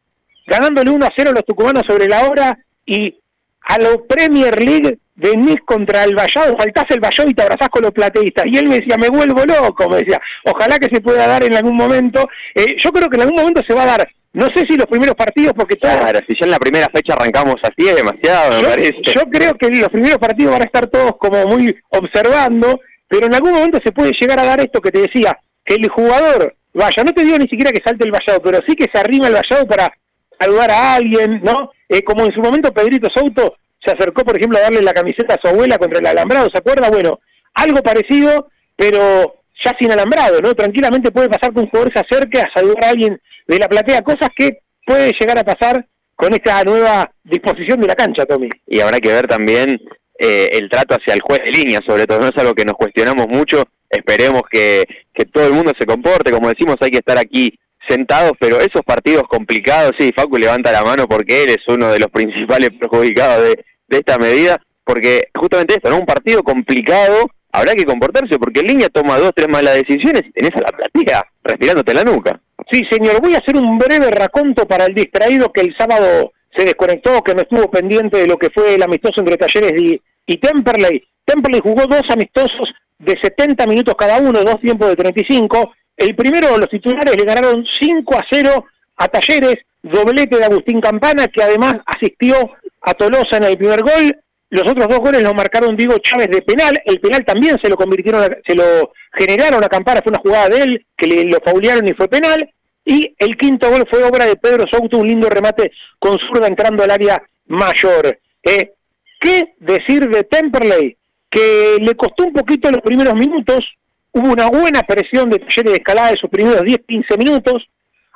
ganándole 0.47 0.91
1 0.91 1.07
a 1.07 1.11
0 1.17 1.31
a 1.31 1.35
los 1.35 1.45
tucumanos 1.45 1.83
sobre 1.87 2.07
la 2.07 2.27
hora 2.29 2.59
y 2.85 3.15
a 3.63 3.79
la 3.79 3.89
Premier 4.09 4.61
League 4.65 4.99
venís 5.17 5.57
contra 5.65 6.05
el 6.05 6.15
Vallado, 6.15 6.57
faltás 6.59 6.85
el 6.91 7.01
Vallado 7.01 7.29
y 7.31 7.35
te 7.35 7.43
abrazás 7.43 7.69
con 7.71 7.83
los 7.83 7.91
plateístas. 7.93 8.45
Y 8.47 8.59
él 8.59 8.69
me 8.69 8.77
decía, 8.81 8.97
me 8.99 9.09
vuelvo 9.09 9.45
loco, 9.45 9.89
me 9.89 9.97
decía, 9.99 10.21
ojalá 10.45 10.79
que 10.79 10.95
se 10.95 11.01
pueda 11.01 11.27
dar 11.27 11.43
en 11.43 11.55
algún 11.55 11.75
momento. 11.77 12.29
Eh, 12.55 12.77
yo 12.79 12.91
creo 12.93 13.09
que 13.09 13.17
en 13.17 13.23
algún 13.23 13.37
momento 13.39 13.63
se 13.67 13.75
va 13.75 13.83
a 13.85 13.87
dar, 13.87 14.09
no 14.35 14.47
sé 14.55 14.65
si 14.69 14.77
los 14.77 14.87
primeros 14.87 15.15
partidos, 15.17 15.55
porque 15.57 15.77
todos- 15.77 15.97
Claro, 15.97 16.21
si 16.29 16.35
ya 16.39 16.45
en 16.45 16.51
la 16.51 16.59
primera 16.59 16.87
fecha 16.95 17.15
arrancamos 17.15 17.57
así 17.63 17.89
es 17.89 17.97
demasiado, 17.97 18.57
me 18.57 18.63
yo, 18.63 18.69
parece. 18.69 18.95
yo 19.15 19.23
creo 19.31 19.55
que 19.55 19.69
los 19.71 19.89
primeros 19.89 20.19
partidos 20.19 20.53
van 20.53 20.63
a 20.63 20.67
estar 20.67 20.87
todos 20.89 21.13
como 21.19 21.47
muy 21.47 21.75
observando, 21.89 22.81
pero 23.09 23.27
en 23.27 23.35
algún 23.35 23.53
momento 23.53 23.79
se 23.85 23.93
puede 23.93 24.13
llegar 24.21 24.39
a 24.39 24.45
dar 24.45 24.61
esto 24.61 24.81
que 24.81 24.91
te 24.91 25.01
decía, 25.01 25.39
que 25.65 25.77
el 25.77 25.89
jugador 25.89 26.55
vaya, 26.75 27.03
no 27.05 27.13
te 27.13 27.25
digo 27.25 27.39
ni 27.39 27.49
siquiera 27.49 27.73
que 27.73 27.83
salte 27.83 28.05
el 28.05 28.13
vallado, 28.13 28.41
pero 28.43 28.61
sí 28.69 28.75
que 28.77 28.87
se 28.93 28.99
arrima 29.01 29.29
el 29.29 29.33
vallado 29.35 29.67
para 29.67 29.91
saludar 30.39 30.71
a 30.71 30.95
alguien, 30.97 31.41
¿no? 31.43 31.71
Eh, 31.89 32.03
como 32.03 32.27
en 32.27 32.33
su 32.33 32.41
momento 32.41 32.71
Pedrito 32.73 33.09
Souto 33.15 33.57
se 33.87 33.95
acercó, 33.95 34.25
por 34.25 34.37
ejemplo, 34.37 34.59
a 34.59 34.63
darle 34.63 34.83
la 34.83 34.93
camiseta 34.93 35.35
a 35.35 35.41
su 35.41 35.49
abuela 35.49 35.79
contra 35.79 36.01
el 36.01 36.07
alambrado, 36.07 36.49
¿se 36.51 36.59
acuerda? 36.59 36.91
Bueno, 36.91 37.21
algo 37.55 37.79
parecido, 37.83 38.49
pero 38.77 39.43
ya 39.65 39.73
sin 39.79 39.91
alambrado, 39.91 40.41
¿no? 40.41 40.55
Tranquilamente 40.55 41.11
puede 41.11 41.29
pasar 41.29 41.53
que 41.53 41.61
un 41.61 41.69
jugador 41.69 41.93
se 41.95 42.01
acerque 42.01 42.41
a 42.41 42.51
saludar 42.55 42.85
a 42.85 42.91
alguien 42.91 43.21
de 43.47 43.59
la 43.59 43.69
platea, 43.69 44.03
cosas 44.03 44.29
que 44.37 44.59
puede 44.85 45.13
llegar 45.19 45.39
a 45.39 45.45
pasar 45.45 45.87
con 46.15 46.33
esta 46.33 46.63
nueva 46.65 47.11
disposición 47.25 47.81
de 47.81 47.89
la 47.89 47.95
cancha, 47.95 48.25
Tommy. 48.25 48.49
y 48.67 48.81
habrá 48.81 48.99
que 48.99 49.11
ver 49.11 49.27
también 49.27 49.81
eh, 50.19 50.49
el 50.53 50.71
trato 50.71 50.97
hacia 50.97 51.15
el 51.15 51.21
juez 51.21 51.41
de 51.45 51.51
línea, 51.51 51.81
sobre 51.87 52.07
todo, 52.07 52.21
no 52.21 52.27
es 52.27 52.37
algo 52.37 52.55
que 52.55 52.65
nos 52.65 52.75
cuestionamos 52.75 53.27
mucho, 53.29 53.65
esperemos 53.91 54.43
que, 54.51 54.85
que 55.15 55.27
todo 55.27 55.47
el 55.47 55.53
mundo 55.53 55.73
se 55.79 55.87
comporte, 55.87 56.31
como 56.31 56.49
decimos, 56.49 56.77
hay 56.81 56.91
que 56.91 56.99
estar 56.99 57.19
aquí 57.19 57.59
sentados, 57.89 58.33
pero 58.41 58.59
esos 58.59 58.83
partidos 58.85 59.25
complicados, 59.29 59.93
sí, 59.99 60.11
Facu 60.17 60.39
levanta 60.39 60.73
la 60.73 60.83
mano 60.83 61.07
porque 61.07 61.45
él 61.45 61.51
es 61.51 61.63
uno 61.69 61.93
de 61.93 61.99
los 61.99 62.11
principales 62.11 62.71
perjudicados 62.81 63.45
de, 63.45 63.65
de 63.89 63.99
esta 63.99 64.19
medida, 64.19 64.61
porque 64.85 65.29
justamente 65.35 65.75
esto, 65.75 65.91
¿no? 65.91 65.99
Un 65.99 66.07
partido 66.07 66.43
complicado, 66.43 67.29
habrá 67.53 67.75
que 67.75 67.85
comportarse, 67.85 68.39
porque 68.39 68.61
en 68.61 68.69
línea 68.69 68.89
toma 68.89 69.19
dos, 69.19 69.33
tres 69.35 69.49
malas 69.49 69.75
decisiones 69.75 70.23
y 70.27 70.33
tenés 70.33 70.55
a 70.57 70.61
la 70.61 70.77
platea 70.77 71.27
respirándote 71.43 71.95
la 71.95 72.05
nuca. 72.05 72.41
Sí, 72.71 72.83
señor, 72.91 73.21
voy 73.21 73.35
a 73.35 73.39
hacer 73.39 73.57
un 73.57 73.79
breve 73.79 74.11
raconto 74.11 74.67
para 74.67 74.87
el 74.87 74.95
distraído 74.95 75.53
que 75.53 75.61
el 75.61 75.77
sábado 75.77 76.33
se 76.57 76.65
desconectó, 76.65 77.23
que 77.23 77.35
no 77.35 77.43
estuvo 77.43 77.71
pendiente 77.71 78.19
de 78.19 78.27
lo 78.27 78.37
que 78.37 78.51
fue 78.51 78.75
el 78.75 78.83
amistoso 78.83 79.21
entre 79.21 79.37
Talleres 79.37 79.81
y, 79.81 80.01
y 80.27 80.39
Temperley. 80.39 81.03
Temperley 81.25 81.61
jugó 81.61 81.87
dos 81.87 82.03
amistosos 82.09 82.73
de 82.99 83.19
70 83.23 83.67
minutos 83.67 83.95
cada 83.99 84.19
uno, 84.19 84.43
dos 84.43 84.61
tiempos 84.61 84.89
de 84.89 84.97
35. 84.97 85.75
El 85.97 86.15
primero, 86.15 86.57
los 86.57 86.69
titulares 86.69 87.17
le 87.17 87.25
ganaron 87.25 87.65
5 87.81 88.15
a 88.17 88.27
0 88.31 88.65
a 88.97 89.09
Talleres, 89.09 89.57
doblete 89.83 90.39
de 90.39 90.45
Agustín 90.45 90.81
Campana, 90.81 91.29
que 91.29 91.43
además 91.43 91.77
asistió 91.87 92.37
a 92.83 92.95
Tolosa 92.95 93.37
en 93.39 93.45
el 93.45 93.59
primer 93.59 93.83
gol. 93.83 94.17
Los 94.49 94.69
otros 94.69 94.87
dos 94.89 94.99
goles 95.01 95.23
los 95.23 95.35
marcaron 95.35 95.77
Diego 95.77 95.99
Chávez 95.99 96.29
de 96.31 96.43
penal. 96.43 96.81
El 96.85 97.01
penal 97.01 97.25
también 97.25 97.59
se 97.61 97.69
lo 97.69 97.77
convirtieron, 97.77 98.23
a- 98.23 98.37
se 98.47 98.55
lo 98.55 98.93
generaron 99.13 99.63
a 99.65 99.69
Campana, 99.69 100.01
fue 100.03 100.11
una 100.11 100.21
jugada 100.21 100.49
de 100.49 100.63
él, 100.63 100.87
que 100.97 101.07
le, 101.07 101.25
lo 101.25 101.39
faulearon 101.45 101.87
y 101.89 101.93
fue 101.95 102.09
penal. 102.09 102.49
Y 102.85 103.15
el 103.19 103.37
quinto 103.37 103.69
gol 103.71 103.85
fue 103.91 104.05
obra 104.05 104.25
de 104.27 104.37
Pedro 104.37 104.65
Souto, 104.71 104.99
un 104.99 105.09
lindo 105.09 105.29
remate 105.29 105.73
con 105.99 106.17
zurda 106.21 106.47
entrando 106.47 106.85
al 106.85 106.91
área 106.93 107.21
mayor. 107.47 108.19
Eh, 108.45 108.73
¿Qué 109.21 109.55
decir 109.59 110.09
de 110.09 110.23
Temperley? 110.23 110.97
Que 111.29 111.79
le 111.81 111.95
costó 111.97 112.25
un 112.25 112.33
poquito 112.33 112.71
los 112.71 112.81
primeros 112.83 113.15
minutos, 113.15 113.65
hubo 114.13 114.31
una 114.31 114.49
buena 114.49 114.83
presión 114.83 115.29
de 115.29 115.41
Talleres 115.41 115.73
de 115.73 115.79
Escalada 115.79 116.11
de 116.13 116.17
sus 116.19 116.31
primeros 116.31 116.61
10-15 116.63 117.19
minutos, 117.19 117.67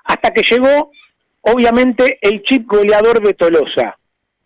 hasta 0.04 0.30
que 0.30 0.42
llegó, 0.48 0.92
obviamente, 1.40 2.18
el 2.22 2.42
chip 2.42 2.66
goleador 2.68 3.20
de 3.26 3.34
Tolosa. 3.34 3.98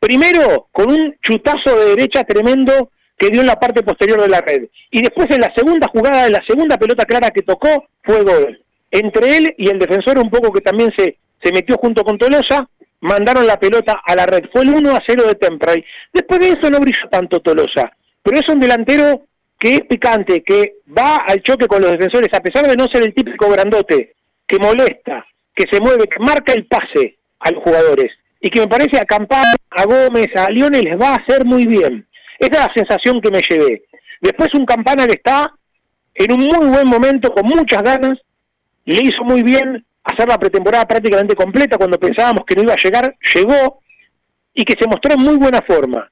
Primero, 0.05 0.69
con 0.71 0.91
un 0.91 1.17
chutazo 1.23 1.79
de 1.79 1.97
derecha 1.97 2.25
tremendo 2.25 2.91
que 3.17 3.31
dio 3.31 3.41
en 3.41 3.47
la 3.47 3.59
parte 3.59 3.83
posterior 3.83 4.21
de 4.21 4.29
la 4.29 4.43
red. 4.43 4.65
Y 4.91 5.01
después 5.01 5.29
en 5.31 5.41
la 5.41 5.51
segunda 5.57 5.89
jugada, 5.89 6.27
en 6.27 6.33
la 6.33 6.45
segunda 6.47 6.77
pelota 6.77 7.07
clara 7.07 7.31
que 7.31 7.41
tocó, 7.41 7.87
fue 8.03 8.23
gol. 8.23 8.61
Entre 8.91 9.39
él 9.39 9.55
y 9.57 9.71
el 9.71 9.79
defensor, 9.79 10.19
un 10.19 10.29
poco 10.29 10.53
que 10.53 10.61
también 10.61 10.93
se, 10.95 11.17
se 11.43 11.53
metió 11.55 11.79
junto 11.79 12.05
con 12.05 12.19
Tolosa, 12.19 12.69
mandaron 13.01 13.47
la 13.47 13.59
pelota 13.59 14.03
a 14.05 14.15
la 14.15 14.27
red. 14.27 14.45
Fue 14.53 14.65
el 14.65 14.75
1 14.75 14.95
a 14.95 15.03
0 15.07 15.25
de 15.27 15.37
Temperley. 15.37 15.83
Después 16.13 16.39
de 16.39 16.49
eso 16.49 16.69
no 16.69 16.81
brilló 16.81 17.09
tanto 17.11 17.41
Tolosa. 17.41 17.91
Pero 18.23 18.39
es 18.39 18.49
un 18.51 18.61
delantero 18.61 19.23
que 19.59 19.77
es 19.77 19.81
picante, 19.89 20.43
que 20.43 20.75
va 20.87 21.17
al 21.17 21.43
choque 21.43 21.67
con 21.67 21.81
los 21.81 21.93
defensores, 21.93 22.29
a 22.35 22.43
pesar 22.43 22.67
de 22.69 22.77
no 22.77 22.89
ser 22.93 23.05
el 23.05 23.15
típico 23.15 23.49
grandote, 23.49 24.13
que 24.47 24.59
molesta, 24.59 25.25
que 25.57 25.65
se 25.73 25.81
mueve, 25.81 26.05
que 26.09 26.23
marca 26.23 26.53
el 26.53 26.67
pase 26.67 27.17
a 27.41 27.51
los 27.53 27.63
jugadores. 27.63 28.13
Y 28.45 28.51
que 28.51 28.61
me 28.61 28.69
parece 28.69 28.99
a 28.99 29.07
Campana, 29.07 29.55
a 29.71 29.85
Gómez, 29.87 30.29
a 30.37 30.51
Lionel 30.51 30.85
les 30.85 31.01
va 31.01 31.15
a 31.15 31.17
hacer 31.17 31.47
muy 31.47 31.67
bien. 31.67 32.07
Esa 32.39 32.53
es 32.53 32.59
la 32.59 32.73
sensación 32.75 33.19
que 33.23 33.31
me 33.31 33.41
llevé. 33.41 33.85
Después 34.21 34.53
un 34.53 34.67
Campana 34.67 35.07
que 35.07 35.15
está 35.15 35.51
en 36.15 36.31
un 36.31 36.41
muy 36.41 36.69
buen 36.69 36.87
momento, 36.87 37.33
con 37.33 37.47
muchas 37.47 37.83
ganas, 37.83 38.19
le 38.85 39.01
hizo 39.03 39.25
muy 39.25 39.43
bien 39.43 39.83
hacer 40.05 40.29
la 40.29 40.37
pretemporada 40.37 40.85
prácticamente 40.85 41.35
completa 41.35 41.79
cuando 41.79 41.99
pensábamos 41.99 42.45
que 42.47 42.55
no 42.55 42.65
iba 42.65 42.75
a 42.75 42.83
llegar, 42.85 43.17
llegó 43.35 43.81
y 44.53 44.63
que 44.63 44.75
se 44.79 44.87
mostró 44.87 45.15
en 45.15 45.21
muy 45.21 45.37
buena 45.37 45.63
forma. 45.67 46.07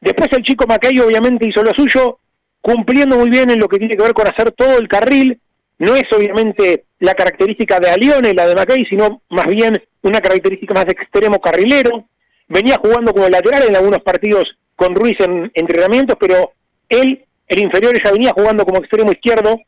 Después 0.00 0.28
el 0.30 0.44
chico 0.44 0.68
Macay 0.68 0.96
obviamente 1.00 1.48
hizo 1.48 1.60
lo 1.64 1.72
suyo, 1.72 2.20
cumpliendo 2.60 3.18
muy 3.18 3.30
bien 3.30 3.50
en 3.50 3.58
lo 3.58 3.66
que 3.66 3.78
tiene 3.78 3.96
que 3.96 4.02
ver 4.04 4.14
con 4.14 4.28
hacer 4.28 4.52
todo 4.52 4.78
el 4.78 4.86
carril. 4.86 5.40
No 5.78 5.96
es 5.96 6.04
obviamente 6.12 6.84
la 7.00 7.14
característica 7.14 7.80
de 7.80 7.90
Alione, 7.90 8.32
la 8.32 8.46
de 8.46 8.54
Macay, 8.54 8.84
sino 8.86 9.22
más 9.30 9.46
bien 9.46 9.82
una 10.02 10.20
característica 10.20 10.74
más 10.74 10.84
de 10.84 10.92
extremo 10.92 11.40
carrilero. 11.40 12.08
Venía 12.48 12.76
jugando 12.76 13.12
como 13.12 13.28
lateral 13.28 13.64
en 13.68 13.76
algunos 13.76 14.02
partidos 14.02 14.56
con 14.76 14.94
Ruiz 14.94 15.18
en 15.20 15.50
entrenamientos, 15.54 16.16
pero 16.18 16.52
él, 16.88 17.24
el 17.48 17.60
inferior, 17.60 17.94
ya 18.02 18.12
venía 18.12 18.32
jugando 18.32 18.64
como 18.64 18.80
extremo 18.80 19.10
izquierdo. 19.10 19.58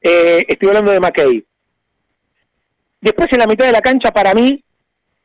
Eh, 0.00 0.44
estoy 0.46 0.68
hablando 0.68 0.92
de 0.92 1.00
McKay. 1.00 1.44
Después 3.00 3.28
en 3.32 3.38
la 3.38 3.46
mitad 3.46 3.66
de 3.66 3.72
la 3.72 3.80
cancha, 3.80 4.10
para 4.10 4.34
mí, 4.34 4.62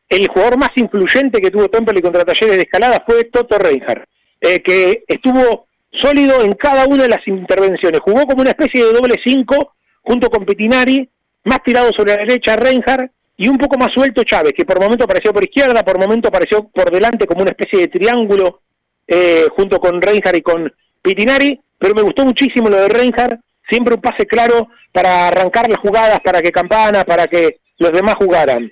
el 0.09 0.27
jugador 0.27 0.57
más 0.57 0.71
influyente 0.75 1.41
que 1.41 1.51
tuvo 1.51 1.69
Temple 1.69 2.01
contra 2.01 2.25
Talleres 2.25 2.57
de 2.57 2.63
Escalada 2.63 3.03
fue 3.05 3.23
Toto 3.25 3.57
Reinhardt, 3.57 4.07
eh, 4.41 4.61
que 4.61 5.03
estuvo 5.07 5.67
sólido 5.91 6.41
en 6.41 6.53
cada 6.53 6.85
una 6.85 7.03
de 7.03 7.09
las 7.09 7.25
intervenciones. 7.27 8.01
Jugó 8.01 8.25
como 8.25 8.41
una 8.41 8.51
especie 8.51 8.85
de 8.85 8.91
doble 8.91 9.15
cinco 9.23 9.73
junto 10.01 10.29
con 10.29 10.45
Petinari, 10.45 11.07
más 11.43 11.63
tirado 11.63 11.91
sobre 11.93 12.13
la 12.13 12.19
derecha 12.19 12.55
Reinhardt 12.55 13.11
y 13.37 13.47
un 13.47 13.57
poco 13.57 13.77
más 13.77 13.91
suelto 13.91 14.23
Chávez, 14.23 14.53
que 14.55 14.65
por 14.65 14.79
momento 14.79 15.05
apareció 15.05 15.33
por 15.33 15.43
izquierda, 15.43 15.83
por 15.83 15.99
momento 15.99 16.27
apareció 16.27 16.67
por 16.69 16.91
delante 16.91 17.25
como 17.25 17.41
una 17.41 17.51
especie 17.51 17.79
de 17.79 17.87
triángulo 17.87 18.61
eh, 19.07 19.47
junto 19.55 19.79
con 19.79 20.01
Reinhardt 20.01 20.37
y 20.37 20.41
con 20.41 20.71
Pitinari, 21.01 21.59
pero 21.77 21.95
me 21.95 22.03
gustó 22.03 22.23
muchísimo 22.23 22.69
lo 22.69 22.77
de 22.77 22.89
Reinhardt, 22.89 23.39
siempre 23.69 23.95
un 23.95 24.01
pase 24.01 24.25
claro 24.25 24.67
para 24.91 25.29
arrancar 25.29 25.69
las 25.69 25.79
jugadas, 25.79 26.19
para 26.23 26.41
que 26.41 26.51
Campana, 26.51 27.03
para 27.03 27.25
que 27.27 27.59
los 27.79 27.91
demás 27.91 28.15
jugaran. 28.15 28.71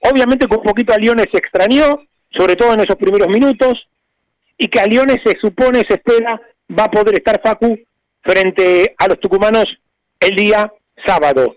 Obviamente 0.00 0.46
con 0.46 0.58
un 0.58 0.64
poquito 0.64 0.92
a 0.92 0.98
Liones 0.98 1.26
se 1.32 1.38
extrañó, 1.38 2.02
sobre 2.30 2.56
todo 2.56 2.74
en 2.74 2.80
esos 2.80 2.96
primeros 2.96 3.28
minutos, 3.28 3.86
y 4.58 4.68
que 4.68 4.80
a 4.80 4.86
Liones 4.86 5.18
se 5.24 5.38
supone, 5.40 5.82
se 5.88 5.94
espera, 5.94 6.40
va 6.78 6.84
a 6.84 6.90
poder 6.90 7.14
estar 7.14 7.40
Facu 7.42 7.78
frente 8.22 8.94
a 8.98 9.08
los 9.08 9.18
tucumanos 9.18 9.64
el 10.20 10.36
día 10.36 10.72
sábado. 11.06 11.56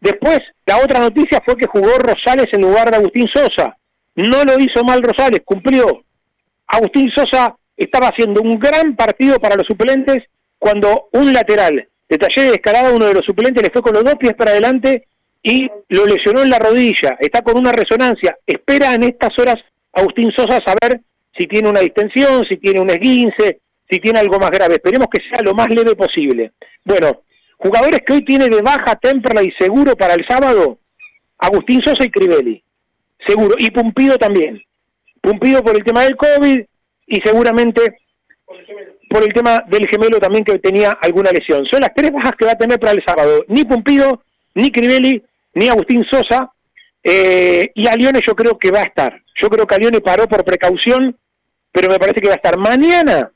Después, 0.00 0.40
la 0.66 0.78
otra 0.78 1.00
noticia 1.00 1.42
fue 1.44 1.56
que 1.56 1.66
jugó 1.66 1.98
Rosales 1.98 2.46
en 2.52 2.62
lugar 2.62 2.90
de 2.90 2.96
Agustín 2.96 3.28
Sosa. 3.28 3.76
No 4.14 4.44
lo 4.44 4.58
hizo 4.58 4.84
mal 4.84 5.02
Rosales, 5.02 5.42
cumplió. 5.44 6.04
Agustín 6.66 7.10
Sosa 7.10 7.56
estaba 7.76 8.08
haciendo 8.08 8.40
un 8.40 8.58
gran 8.58 8.94
partido 8.94 9.38
para 9.40 9.56
los 9.56 9.66
suplentes 9.66 10.24
cuando 10.58 11.08
un 11.12 11.32
lateral 11.32 11.88
de 12.08 12.18
taller 12.18 12.50
de 12.50 12.54
escalada, 12.54 12.92
uno 12.92 13.06
de 13.06 13.14
los 13.14 13.24
suplentes, 13.24 13.62
le 13.62 13.70
fue 13.70 13.82
con 13.82 13.94
los 13.94 14.04
dos 14.04 14.14
pies 14.16 14.34
para 14.34 14.52
adelante 14.52 15.06
y 15.42 15.68
lo 15.88 16.06
lesionó 16.06 16.42
en 16.42 16.50
la 16.50 16.58
rodilla. 16.58 17.16
Está 17.18 17.42
con 17.42 17.58
una 17.58 17.72
resonancia. 17.72 18.36
Espera 18.46 18.94
en 18.94 19.04
estas 19.04 19.38
horas 19.38 19.56
Agustín 19.92 20.32
Sosa 20.32 20.60
saber 20.64 21.00
si 21.36 21.46
tiene 21.46 21.68
una 21.68 21.80
distensión, 21.80 22.44
si 22.46 22.56
tiene 22.56 22.80
un 22.80 22.90
esguince, 22.90 23.60
si 23.90 23.98
tiene 23.98 24.20
algo 24.20 24.38
más 24.38 24.50
grave. 24.50 24.74
Esperemos 24.74 25.08
que 25.10 25.22
sea 25.22 25.42
lo 25.42 25.54
más 25.54 25.68
leve 25.68 25.94
posible. 25.96 26.52
Bueno, 26.84 27.22
jugadores 27.64 28.00
que 28.06 28.12
hoy 28.12 28.24
tiene 28.24 28.48
de 28.48 28.60
baja 28.60 28.94
Temperley 28.96 29.50
seguro 29.58 29.96
para 29.96 30.14
el 30.14 30.26
sábado, 30.28 30.78
Agustín 31.38 31.80
Sosa 31.82 32.04
y 32.04 32.10
Crivelli. 32.10 32.62
Seguro. 33.26 33.54
Y 33.58 33.70
Pumpido 33.70 34.18
también. 34.18 34.62
Pumpido 35.22 35.62
por 35.62 35.74
el 35.74 35.82
tema 35.82 36.02
del 36.02 36.16
COVID 36.16 36.60
y 37.06 37.20
seguramente 37.24 37.96
por 39.08 39.22
el 39.22 39.32
tema 39.32 39.64
del 39.68 39.88
gemelo 39.88 40.18
también 40.18 40.44
que 40.44 40.58
tenía 40.58 40.92
alguna 41.00 41.30
lesión. 41.30 41.64
Son 41.66 41.80
las 41.80 41.94
tres 41.94 42.12
bajas 42.12 42.32
que 42.38 42.44
va 42.44 42.52
a 42.52 42.58
tener 42.58 42.78
para 42.78 42.92
el 42.92 43.02
sábado. 43.06 43.44
Ni 43.48 43.64
Pumpido, 43.64 44.22
ni 44.54 44.70
Crivelli, 44.70 45.22
ni 45.54 45.68
Agustín 45.68 46.04
Sosa. 46.10 46.50
Eh, 47.02 47.70
y 47.74 47.86
a 47.86 47.94
Lione 47.94 48.20
yo 48.26 48.34
creo 48.34 48.58
que 48.58 48.70
va 48.70 48.80
a 48.80 48.84
estar. 48.84 49.22
Yo 49.40 49.48
creo 49.48 49.66
que 49.66 49.74
a 49.74 49.78
Lione 49.78 50.00
paró 50.00 50.26
por 50.26 50.44
precaución, 50.44 51.16
pero 51.72 51.90
me 51.90 51.98
parece 51.98 52.20
que 52.20 52.28
va 52.28 52.34
a 52.34 52.36
estar. 52.36 52.58
Mañana, 52.58 53.30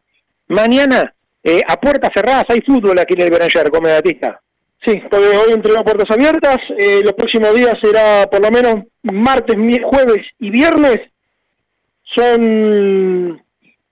mañana, 0.48 1.14
eh, 1.42 1.60
a 1.66 1.76
puertas 1.78 2.10
cerradas 2.14 2.44
hay 2.48 2.60
fútbol 2.60 2.98
aquí 2.98 3.14
en 3.14 3.22
el 3.22 3.30
Benayer, 3.30 3.70
como 3.70 3.88
Batista. 3.88 4.40
Sí, 4.84 5.00
porque 5.10 5.36
hoy 5.36 5.52
entrenó 5.52 5.80
a 5.80 5.84
puertas 5.84 6.10
abiertas, 6.10 6.58
eh, 6.78 7.00
los 7.02 7.12
próximos 7.14 7.54
días 7.54 7.74
será 7.82 8.28
por 8.30 8.40
lo 8.40 8.50
menos 8.50 8.84
martes, 9.02 9.56
jueves 9.82 10.24
y 10.38 10.50
viernes, 10.50 11.00
son 12.14 13.42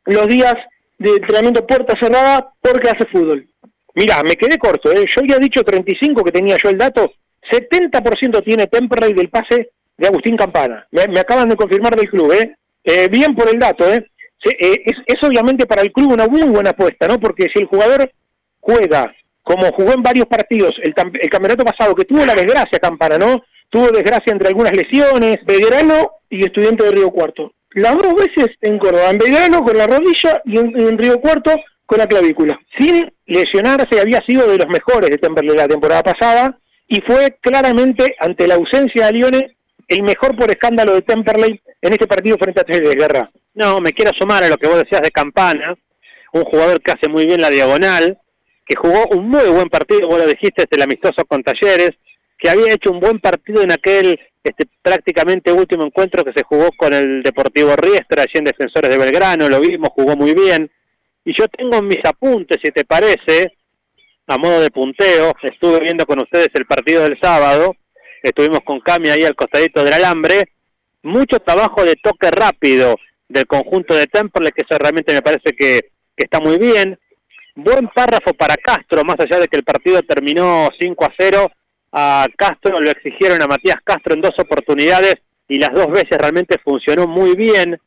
los 0.05 0.27
días 0.29 0.55
de 0.99 1.11
entrenamiento 1.11 1.67
puerta 1.67 1.95
cerrada 2.01 2.53
porque 2.61 2.89
hace 2.89 3.07
fútbol. 3.07 3.47
Mira, 3.95 4.23
me 4.23 4.37
quedé 4.37 4.59
corto, 4.59 4.93
¿eh? 4.93 5.05
yo 5.07 5.23
había 5.23 5.39
dicho 5.39 5.63
35 5.63 6.23
que 6.23 6.33
tenía 6.33 6.57
yo 6.63 6.71
el 6.71 6.79
dato, 6.79 7.13
70% 7.51 8.45
tiene 8.45 8.67
Temperley 8.67 9.13
del 9.13 9.31
pase 9.31 9.71
de 9.97 10.07
Agustín 10.07 10.37
Campana. 10.37 10.87
Me, 10.91 11.19
acaban 11.19 11.49
de 11.49 11.57
confirmar 11.57 11.97
del 11.97 12.11
club, 12.11 12.33
¿eh? 12.33 12.57
eh 12.85 13.09
bien 13.09 13.35
por 13.35 13.49
el 13.49 13.59
dato, 13.59 13.91
¿eh? 13.93 14.07
Eh 14.45 14.83
es, 15.07 15.23
obviamente 15.23 15.67
para 15.67 15.83
el 15.83 15.93
club 15.93 16.13
una 16.13 16.27
muy 16.27 16.43
buena 16.43 16.71
apuesta, 16.71 17.09
¿no? 17.09 17.19
Porque 17.19 17.49
si 17.53 17.61
el 17.61 17.67
jugador 17.67 18.11
juega 18.61 19.13
como 19.43 19.71
jugó 19.73 19.93
en 19.93 20.03
varios 20.03 20.27
partidos 20.27 20.75
el, 20.83 20.93
el 21.21 21.31
campeonato 21.31 21.65
pasado, 21.65 21.95
que 21.95 22.05
tuvo 22.05 22.27
la 22.27 22.35
desgracia 22.35 22.81
Campana, 22.81 23.17
¿no? 23.17 23.45
Tuvo 23.71 23.91
desgracia 23.91 24.33
entre 24.33 24.49
algunas 24.49 24.73
lesiones. 24.73 25.39
Belgrano 25.45 26.11
y 26.29 26.45
estudiante 26.45 26.85
de 26.85 26.91
Río 26.91 27.11
Cuarto. 27.11 27.53
Las 27.71 27.97
dos 27.97 28.15
veces 28.15 28.57
en 28.63 28.79
Córdoba, 28.79 29.11
en 29.11 29.19
Belgrano 29.19 29.63
con 29.63 29.77
la 29.77 29.87
rodilla 29.87 30.41
y 30.45 30.59
en, 30.59 30.99
Río 30.99 31.21
Cuarto 31.21 31.53
con 31.85 31.99
la 31.99 32.07
clavícula. 32.07 32.59
Sin 32.79 33.13
lesionarse, 33.27 34.01
había 34.01 34.21
sido 34.27 34.49
de 34.49 34.59
los 34.59 34.67
mejores 34.67 35.11
de 35.11 35.19
Temperley 35.19 35.57
la 35.57 35.69
temporada 35.69 36.03
pasada 36.03 36.59
y 36.89 37.01
fue 37.03 37.37
claramente, 37.41 38.17
ante 38.19 38.47
la 38.49 38.55
ausencia 38.55 39.07
de 39.07 39.13
Lione, 39.13 39.56
el 39.89 40.03
mejor 40.03 40.37
por 40.37 40.51
escándalo 40.51 40.95
de 40.95 41.03
Temperley 41.03 41.61
en 41.81 41.93
este 41.93 42.07
partido 42.07 42.37
frente 42.39 42.61
a 42.61 42.65
de 42.65 42.95
Guerra. 42.95 43.31
No, 43.55 43.81
me 43.81 43.93
quiero 43.93 44.13
sumar 44.19 44.43
a 44.45 44.49
lo 44.49 44.57
que 44.57 44.69
vos 44.69 44.79
decías 44.79 45.03
de 45.03 45.11
Campana, 45.11 45.75
un 46.33 46.45
jugador 46.45 46.81
que 46.83 46.93
hace 46.93 47.09
muy 47.09 47.27
bien 47.27 47.41
la 47.41 47.51
diagonal, 47.51 48.19
que 48.67 48.77
jugó 48.77 49.07
un 49.13 49.29
muy 49.29 49.49
buen 49.49 49.69
partido, 49.69 50.09
vos 50.09 50.19
lo 50.19 50.27
dijiste, 50.27 50.65
es 50.65 50.69
el 50.71 50.83
amistoso 50.83 51.25
con 51.25 51.43
Talleres, 51.43 51.93
que 52.39 52.51
había 52.51 52.75
hecho 52.75 52.91
un 52.91 53.01
buen 53.01 53.21
partido 53.21 53.63
en 53.63 53.73
aquel 53.73 54.19
este, 54.43 54.67
prácticamente 54.83 55.53
último 55.53 55.85
encuentro 55.85 56.25
que 56.25 56.33
se 56.33 56.45
jugó 56.45 56.69
con 56.77 56.93
el 56.93 57.23
Deportivo 57.23 57.75
Riestra, 57.77 58.23
allí 58.23 58.35
en 58.35 58.45
Defensores 58.45 58.91
de 58.91 58.99
Belgrano, 58.99 59.49
lo 59.49 59.61
vimos, 59.61 59.91
jugó 59.95 60.17
muy 60.17 60.35
bien. 60.35 60.71
Y 61.25 61.33
yo 61.33 61.47
tengo 61.49 61.79
en 61.79 61.89
mis 61.89 62.05
apuntes, 62.05 62.59
si 62.63 62.71
te 62.71 62.85
parece, 62.85 63.57
a 64.27 64.37
modo 64.37 64.61
de 64.61 64.71
punteo, 64.71 65.33
estuve 65.43 65.81
viendo 65.81 66.05
con 66.05 66.21
ustedes 66.21 66.51
el 66.55 66.67
partido 66.67 67.05
del 67.05 67.19
sábado, 67.21 67.75
estuvimos 68.23 68.61
con 68.65 68.81
Cami 68.81 69.09
ahí 69.09 69.25
al 69.25 69.35
costadito 69.35 69.85
del 69.85 69.95
alambre, 69.95 70.49
mucho 71.03 71.39
trabajo 71.39 71.85
de 71.85 71.97
toque 71.97 72.31
rápido 72.31 72.97
del 73.29 73.47
conjunto 73.47 73.95
de 73.95 74.07
Temple, 74.07 74.53
que 74.53 74.63
eso 74.69 74.79
realmente 74.79 75.13
me 75.13 75.23
parece 75.23 75.55
que, 75.57 75.91
está 76.17 76.41
muy 76.41 76.59
bien. 76.59 76.99
Buen 77.55 77.89
párrafo 77.89 78.33
para 78.35 78.57
Castro, 78.57 79.05
más 79.05 79.17
allá 79.19 79.39
de 79.39 79.49
que 79.49 79.57
el 79.57 79.65
partido 79.65 80.03
terminó 80.03 80.69
5 80.79 81.05
a 81.05 81.13
0, 81.17 81.51
a 81.93 82.27
Castro 82.37 82.81
lo 82.81 82.91
exigieron 82.91 83.43
a 83.43 83.47
Matías 83.47 83.77
Castro 83.85 84.15
en 84.15 84.21
dos 84.21 84.35
oportunidades 84.39 85.15
y 85.49 85.57
las 85.57 85.73
dos 85.75 85.89
veces 85.89 86.19
realmente 86.19 86.57
funcionó 86.63 87.07
muy 87.07 87.35
bien. 87.37 87.79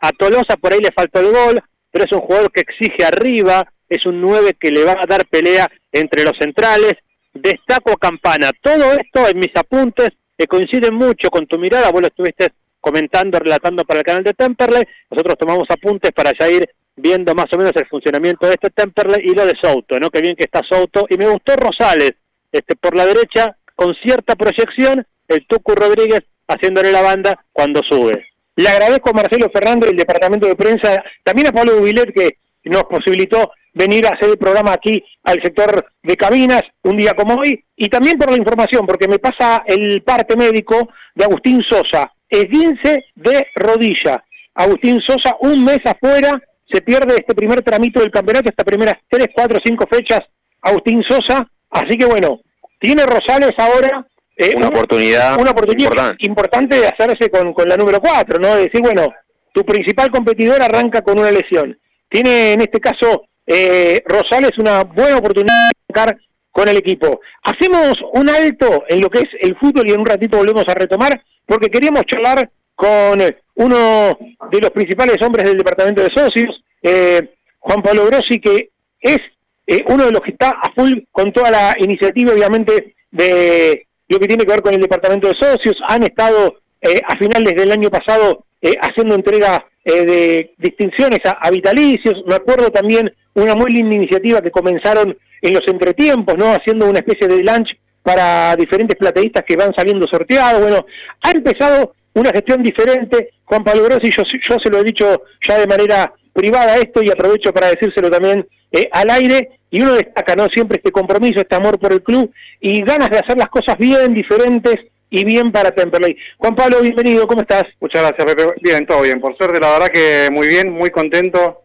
A 0.00 0.10
Tolosa 0.12 0.56
por 0.56 0.72
ahí 0.72 0.80
le 0.80 0.92
faltó 0.92 1.20
el 1.20 1.32
gol, 1.32 1.62
pero 1.90 2.04
es 2.04 2.12
un 2.12 2.20
jugador 2.20 2.50
que 2.50 2.62
exige 2.62 3.04
arriba, 3.04 3.72
es 3.88 4.06
un 4.06 4.20
9 4.20 4.56
que 4.58 4.70
le 4.70 4.84
va 4.84 4.92
a 4.92 5.06
dar 5.06 5.26
pelea 5.26 5.70
entre 5.92 6.24
los 6.24 6.36
centrales. 6.38 6.94
Destaco 7.32 7.96
Campana. 7.96 8.50
Todo 8.60 8.92
esto 8.92 9.28
en 9.28 9.38
mis 9.38 9.54
apuntes 9.54 10.10
que 10.36 10.46
coinciden 10.46 10.94
mucho 10.94 11.28
con 11.30 11.46
tu 11.46 11.58
mirada, 11.58 11.90
vos 11.90 12.00
lo 12.00 12.08
estuviste 12.08 12.48
comentando, 12.80 13.38
relatando 13.38 13.84
para 13.84 14.00
el 14.00 14.04
canal 14.04 14.24
de 14.24 14.34
Temperley, 14.34 14.82
nosotros 15.10 15.36
tomamos 15.38 15.64
apuntes 15.70 16.10
para 16.12 16.32
ya 16.38 16.48
ir 16.48 16.68
viendo 16.96 17.34
más 17.34 17.46
o 17.52 17.56
menos 17.56 17.72
el 17.76 17.86
funcionamiento 17.86 18.46
de 18.46 18.54
este 18.54 18.70
Temperley 18.70 19.20
y 19.24 19.34
lo 19.34 19.46
de 19.46 19.54
Souto, 19.62 19.98
¿no? 19.98 20.10
Que 20.10 20.20
bien 20.20 20.36
que 20.36 20.44
está 20.44 20.60
Souto. 20.68 21.06
Y 21.08 21.16
me 21.16 21.28
gustó 21.28 21.56
Rosales, 21.56 22.12
este 22.50 22.76
por 22.76 22.96
la 22.96 23.06
derecha, 23.06 23.56
con 23.74 23.94
cierta 23.94 24.34
proyección, 24.34 25.06
el 25.28 25.46
Tucu 25.46 25.74
Rodríguez 25.74 26.20
haciéndole 26.48 26.92
la 26.92 27.02
banda 27.02 27.44
cuando 27.52 27.82
sube. 27.82 28.26
Le 28.56 28.68
agradezco 28.68 29.10
a 29.10 29.14
Marcelo 29.14 29.48
Fernández 29.50 29.88
del 29.88 29.96
Departamento 29.96 30.46
de 30.46 30.56
Prensa, 30.56 31.02
también 31.22 31.48
a 31.48 31.52
Pablo 31.52 31.76
Dubilet 31.76 32.12
que 32.12 32.36
nos 32.64 32.84
posibilitó 32.84 33.52
venir 33.74 34.06
a 34.06 34.10
hacer 34.10 34.30
el 34.30 34.38
programa 34.38 34.72
aquí 34.72 35.02
al 35.24 35.40
sector 35.42 35.86
de 36.02 36.16
cabinas 36.16 36.62
un 36.82 36.96
día 36.96 37.14
como 37.14 37.34
hoy 37.34 37.64
y 37.76 37.88
también 37.88 38.18
por 38.18 38.30
la 38.30 38.36
información, 38.36 38.86
porque 38.86 39.08
me 39.08 39.18
pasa 39.18 39.62
el 39.66 40.02
parte 40.02 40.36
médico 40.36 40.88
de 41.14 41.24
Agustín 41.24 41.62
Sosa, 41.62 42.12
esguince 42.28 43.04
de 43.14 43.46
rodilla. 43.54 44.22
Agustín 44.54 45.00
Sosa, 45.00 45.36
un 45.40 45.64
mes 45.64 45.80
afuera, 45.84 46.40
se 46.70 46.82
pierde 46.82 47.16
este 47.16 47.34
primer 47.34 47.62
tramito 47.62 48.00
del 48.00 48.10
campeonato, 48.10 48.50
estas 48.50 48.66
primeras 48.66 48.94
tres, 49.08 49.28
cuatro, 49.34 49.58
cinco 49.64 49.86
fechas, 49.90 50.20
Agustín 50.60 51.02
Sosa, 51.02 51.48
así 51.70 51.96
que 51.96 52.04
bueno, 52.04 52.40
tiene 52.78 53.04
Rosales 53.06 53.52
ahora 53.58 54.06
eh, 54.36 54.54
una, 54.56 54.68
oportunidad, 54.68 55.40
una 55.40 55.50
oportunidad 55.50 56.12
importante. 56.18 56.78
de 56.78 56.88
hacerse 56.88 57.30
con, 57.30 57.52
con 57.52 57.68
la 57.68 57.76
número 57.76 58.00
cuatro, 58.00 58.38
¿no? 58.38 58.54
De 58.56 58.64
decir, 58.64 58.80
bueno, 58.80 59.06
tu 59.52 59.64
principal 59.64 60.10
competidor 60.10 60.62
arranca 60.62 61.02
con 61.02 61.18
una 61.18 61.30
lesión. 61.30 61.78
Tiene 62.12 62.52
en 62.52 62.60
este 62.60 62.78
caso 62.78 63.24
eh, 63.46 64.02
Rosales 64.06 64.52
una 64.58 64.84
buena 64.84 65.16
oportunidad 65.16 65.68
de 65.68 65.86
tocar 65.86 66.18
con 66.50 66.68
el 66.68 66.76
equipo. 66.76 67.20
Hacemos 67.42 67.94
un 68.12 68.28
alto 68.28 68.84
en 68.88 69.00
lo 69.00 69.08
que 69.08 69.20
es 69.20 69.28
el 69.40 69.56
fútbol 69.56 69.88
y 69.88 69.92
en 69.92 70.00
un 70.00 70.06
ratito 70.06 70.36
volvemos 70.36 70.64
a 70.68 70.74
retomar 70.74 71.22
porque 71.46 71.70
queríamos 71.70 72.04
charlar 72.04 72.50
con 72.74 73.18
uno 73.54 74.18
de 74.50 74.60
los 74.60 74.70
principales 74.70 75.16
hombres 75.22 75.46
del 75.46 75.56
departamento 75.56 76.02
de 76.02 76.10
socios, 76.14 76.62
eh, 76.82 77.34
Juan 77.58 77.82
Pablo 77.82 78.06
Grossi, 78.06 78.40
que 78.40 78.70
es 79.00 79.18
eh, 79.66 79.84
uno 79.88 80.06
de 80.06 80.12
los 80.12 80.20
que 80.20 80.32
está 80.32 80.50
a 80.50 80.72
full 80.74 80.92
con 81.10 81.32
toda 81.32 81.50
la 81.50 81.74
iniciativa, 81.78 82.32
obviamente, 82.32 82.94
de 83.10 83.86
lo 84.08 84.18
que 84.18 84.26
tiene 84.26 84.44
que 84.44 84.52
ver 84.52 84.62
con 84.62 84.74
el 84.74 84.80
departamento 84.80 85.28
de 85.28 85.34
socios. 85.34 85.76
Han 85.88 86.02
estado 86.02 86.56
eh, 86.82 87.00
a 87.06 87.16
finales 87.16 87.54
del 87.54 87.72
año 87.72 87.90
pasado 87.90 88.44
eh, 88.60 88.74
haciendo 88.80 89.14
entrega 89.14 89.66
eh, 89.84 90.04
de 90.04 90.54
distinciones 90.58 91.18
a, 91.24 91.50
vitalicios. 91.50 92.22
Me 92.26 92.36
acuerdo 92.36 92.70
también 92.70 93.12
una 93.34 93.56
muy 93.56 93.72
linda 93.72 93.96
iniciativa 93.96 94.40
que 94.40 94.52
comenzaron 94.52 95.16
en 95.40 95.54
los 95.54 95.66
entretiempos, 95.66 96.36
¿no? 96.36 96.52
Haciendo 96.52 96.88
una 96.88 97.00
especie 97.00 97.26
de 97.26 97.42
lunch 97.42 97.76
para 98.04 98.54
diferentes 98.54 98.96
plateístas 98.96 99.42
que 99.42 99.56
van 99.56 99.74
saliendo 99.74 100.06
sorteados. 100.06 100.60
Bueno, 100.60 100.86
ha 101.22 101.30
empezado 101.32 101.94
una 102.14 102.30
gestión 102.30 102.62
diferente. 102.62 103.30
Juan 103.44 103.64
Pablo 103.64 103.82
Grossi, 103.82 104.10
yo, 104.10 104.22
yo 104.22 104.60
se 104.60 104.70
lo 104.70 104.78
he 104.78 104.84
dicho 104.84 105.24
ya 105.40 105.58
de 105.58 105.66
manera 105.66 106.12
privada 106.32 106.76
esto 106.76 107.02
y 107.02 107.10
aprovecho 107.10 107.52
para 107.52 107.68
decírselo 107.68 108.10
también 108.10 108.46
eh, 108.70 108.88
al 108.92 109.10
aire. 109.10 109.58
Y 109.72 109.80
uno 109.80 109.94
destaca, 109.94 110.36
¿no? 110.36 110.48
Siempre 110.48 110.76
este 110.76 110.92
compromiso, 110.92 111.40
este 111.40 111.56
amor 111.56 111.80
por 111.80 111.92
el 111.92 112.02
club 112.02 112.32
y 112.60 112.82
ganas 112.82 113.10
de 113.10 113.18
hacer 113.18 113.36
las 113.36 113.48
cosas 113.48 113.76
bien, 113.76 114.14
diferentes 114.14 114.76
y 115.12 115.24
bien 115.24 115.52
para 115.52 115.70
Temperley. 115.70 116.16
Juan 116.38 116.56
Pablo, 116.56 116.80
bienvenido, 116.80 117.26
¿cómo 117.26 117.42
estás? 117.42 117.64
Muchas 117.80 118.00
gracias, 118.00 118.34
Pepe. 118.34 118.54
Bien, 118.62 118.86
todo 118.86 119.02
bien. 119.02 119.20
Por 119.20 119.36
suerte, 119.36 119.60
la 119.60 119.72
verdad 119.72 119.88
que 119.92 120.30
muy 120.32 120.48
bien, 120.48 120.70
muy 120.70 120.88
contento, 120.88 121.64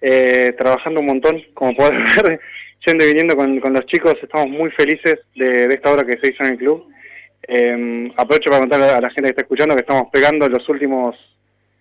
eh, 0.00 0.52
trabajando 0.58 0.98
un 0.98 1.06
montón, 1.06 1.40
como 1.54 1.76
podés 1.76 1.92
ver, 2.22 2.40
yendo 2.84 3.04
y 3.04 3.06
viniendo 3.06 3.36
con, 3.36 3.72
los 3.72 3.86
chicos. 3.86 4.16
Estamos 4.20 4.48
muy 4.48 4.72
felices 4.72 5.20
de, 5.36 5.66
esta 5.66 5.92
obra 5.92 6.04
que 6.04 6.18
se 6.20 6.32
hizo 6.32 6.42
en 6.42 6.54
el 6.54 6.58
club. 6.58 6.88
Eh, 7.46 8.12
aprovecho 8.16 8.50
para 8.50 8.62
contarle 8.62 8.86
a 8.86 9.00
la 9.00 9.10
gente 9.10 9.22
que 9.22 9.28
está 9.28 9.42
escuchando 9.42 9.76
que 9.76 9.82
estamos 9.82 10.08
pegando 10.12 10.48
los 10.48 10.68
últimos 10.68 11.14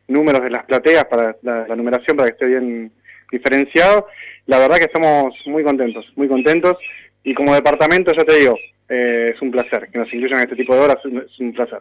números 0.07 0.43
de 0.43 0.51
las 0.51 0.65
plateas 0.65 1.05
para 1.05 1.35
la 1.41 1.75
numeración 1.75 2.15
para 2.15 2.29
que 2.29 2.33
esté 2.33 2.45
bien 2.45 2.91
diferenciado. 3.31 4.05
La 4.45 4.59
verdad 4.59 4.77
que 4.77 4.83
estamos 4.83 5.33
muy 5.47 5.63
contentos, 5.63 6.05
muy 6.15 6.27
contentos. 6.27 6.77
Y 7.23 7.33
como 7.33 7.55
departamento, 7.55 8.11
ya 8.15 8.23
te 8.23 8.35
digo, 8.35 8.55
eh, 8.89 9.31
es 9.35 9.41
un 9.41 9.51
placer 9.51 9.89
que 9.91 9.99
nos 9.99 10.13
incluyan 10.13 10.39
este 10.41 10.55
tipo 10.55 10.73
de 10.73 10.81
obras, 10.81 10.97
es 11.05 11.39
un- 11.39 11.53
placer. 11.53 11.79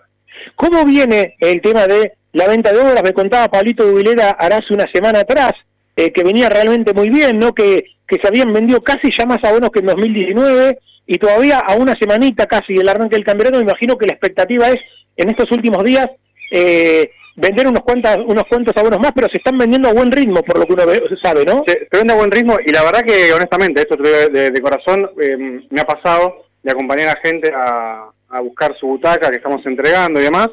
¿Cómo 0.54 0.84
viene 0.84 1.34
el 1.40 1.60
tema 1.62 1.86
de 1.86 2.12
la 2.32 2.46
venta 2.48 2.72
de 2.72 2.80
obras? 2.80 3.02
Me 3.02 3.12
contaba 3.12 3.48
Pablito 3.48 3.84
Dubilera 3.86 4.30
hace 4.30 4.74
una 4.74 4.84
semana 4.92 5.20
atrás 5.20 5.52
eh, 5.96 6.12
que 6.12 6.22
venía 6.22 6.48
realmente 6.48 6.92
muy 6.92 7.08
bien, 7.08 7.38
¿no? 7.38 7.54
Que, 7.54 7.84
que 8.06 8.18
se 8.20 8.28
habían 8.28 8.52
vendido 8.52 8.82
casi 8.82 9.10
ya 9.10 9.24
más 9.26 9.42
abonos 9.44 9.70
que 9.70 9.80
en 9.80 9.86
2019 9.86 10.78
y 11.06 11.18
todavía 11.18 11.58
a 11.60 11.74
una 11.76 11.94
semanita 11.96 12.46
casi 12.46 12.74
del 12.74 12.88
arranque 12.88 13.16
del 13.16 13.24
campeonato, 13.24 13.58
me 13.58 13.64
imagino 13.70 13.96
que 13.96 14.06
la 14.06 14.12
expectativa 14.12 14.68
es 14.68 14.80
en 15.16 15.30
estos 15.30 15.50
últimos 15.52 15.82
días 15.84 16.08
eh, 16.50 17.10
vender 17.36 17.66
unos 17.68 17.80
cuantas, 17.82 18.18
unos 18.18 18.44
cuantos 18.48 18.76
abonos 18.76 18.98
más, 19.00 19.12
pero 19.14 19.28
se 19.28 19.38
están 19.38 19.56
vendiendo 19.58 19.88
a 19.88 19.92
buen 19.94 20.10
ritmo, 20.12 20.42
por 20.42 20.58
lo 20.58 20.66
que 20.66 20.72
uno 20.74 20.84
sabe, 21.22 21.44
¿no? 21.44 21.62
Se, 21.66 21.86
se 21.90 21.96
vende 21.96 22.12
a 22.12 22.16
buen 22.16 22.30
ritmo 22.30 22.56
y 22.64 22.72
la 22.72 22.82
verdad 22.82 23.02
que 23.02 23.32
honestamente, 23.32 23.82
esto 23.82 23.96
digo 23.96 24.28
de, 24.30 24.50
de 24.50 24.60
corazón, 24.60 25.10
eh, 25.20 25.60
me 25.70 25.80
ha 25.80 25.84
pasado 25.84 26.45
de 26.66 26.72
acompañar 26.72 27.16
a 27.16 27.20
gente 27.20 27.52
a, 27.54 28.10
buscar 28.42 28.76
su 28.76 28.88
butaca 28.88 29.30
que 29.30 29.36
estamos 29.36 29.64
entregando 29.64 30.20
y 30.20 30.24
demás, 30.24 30.48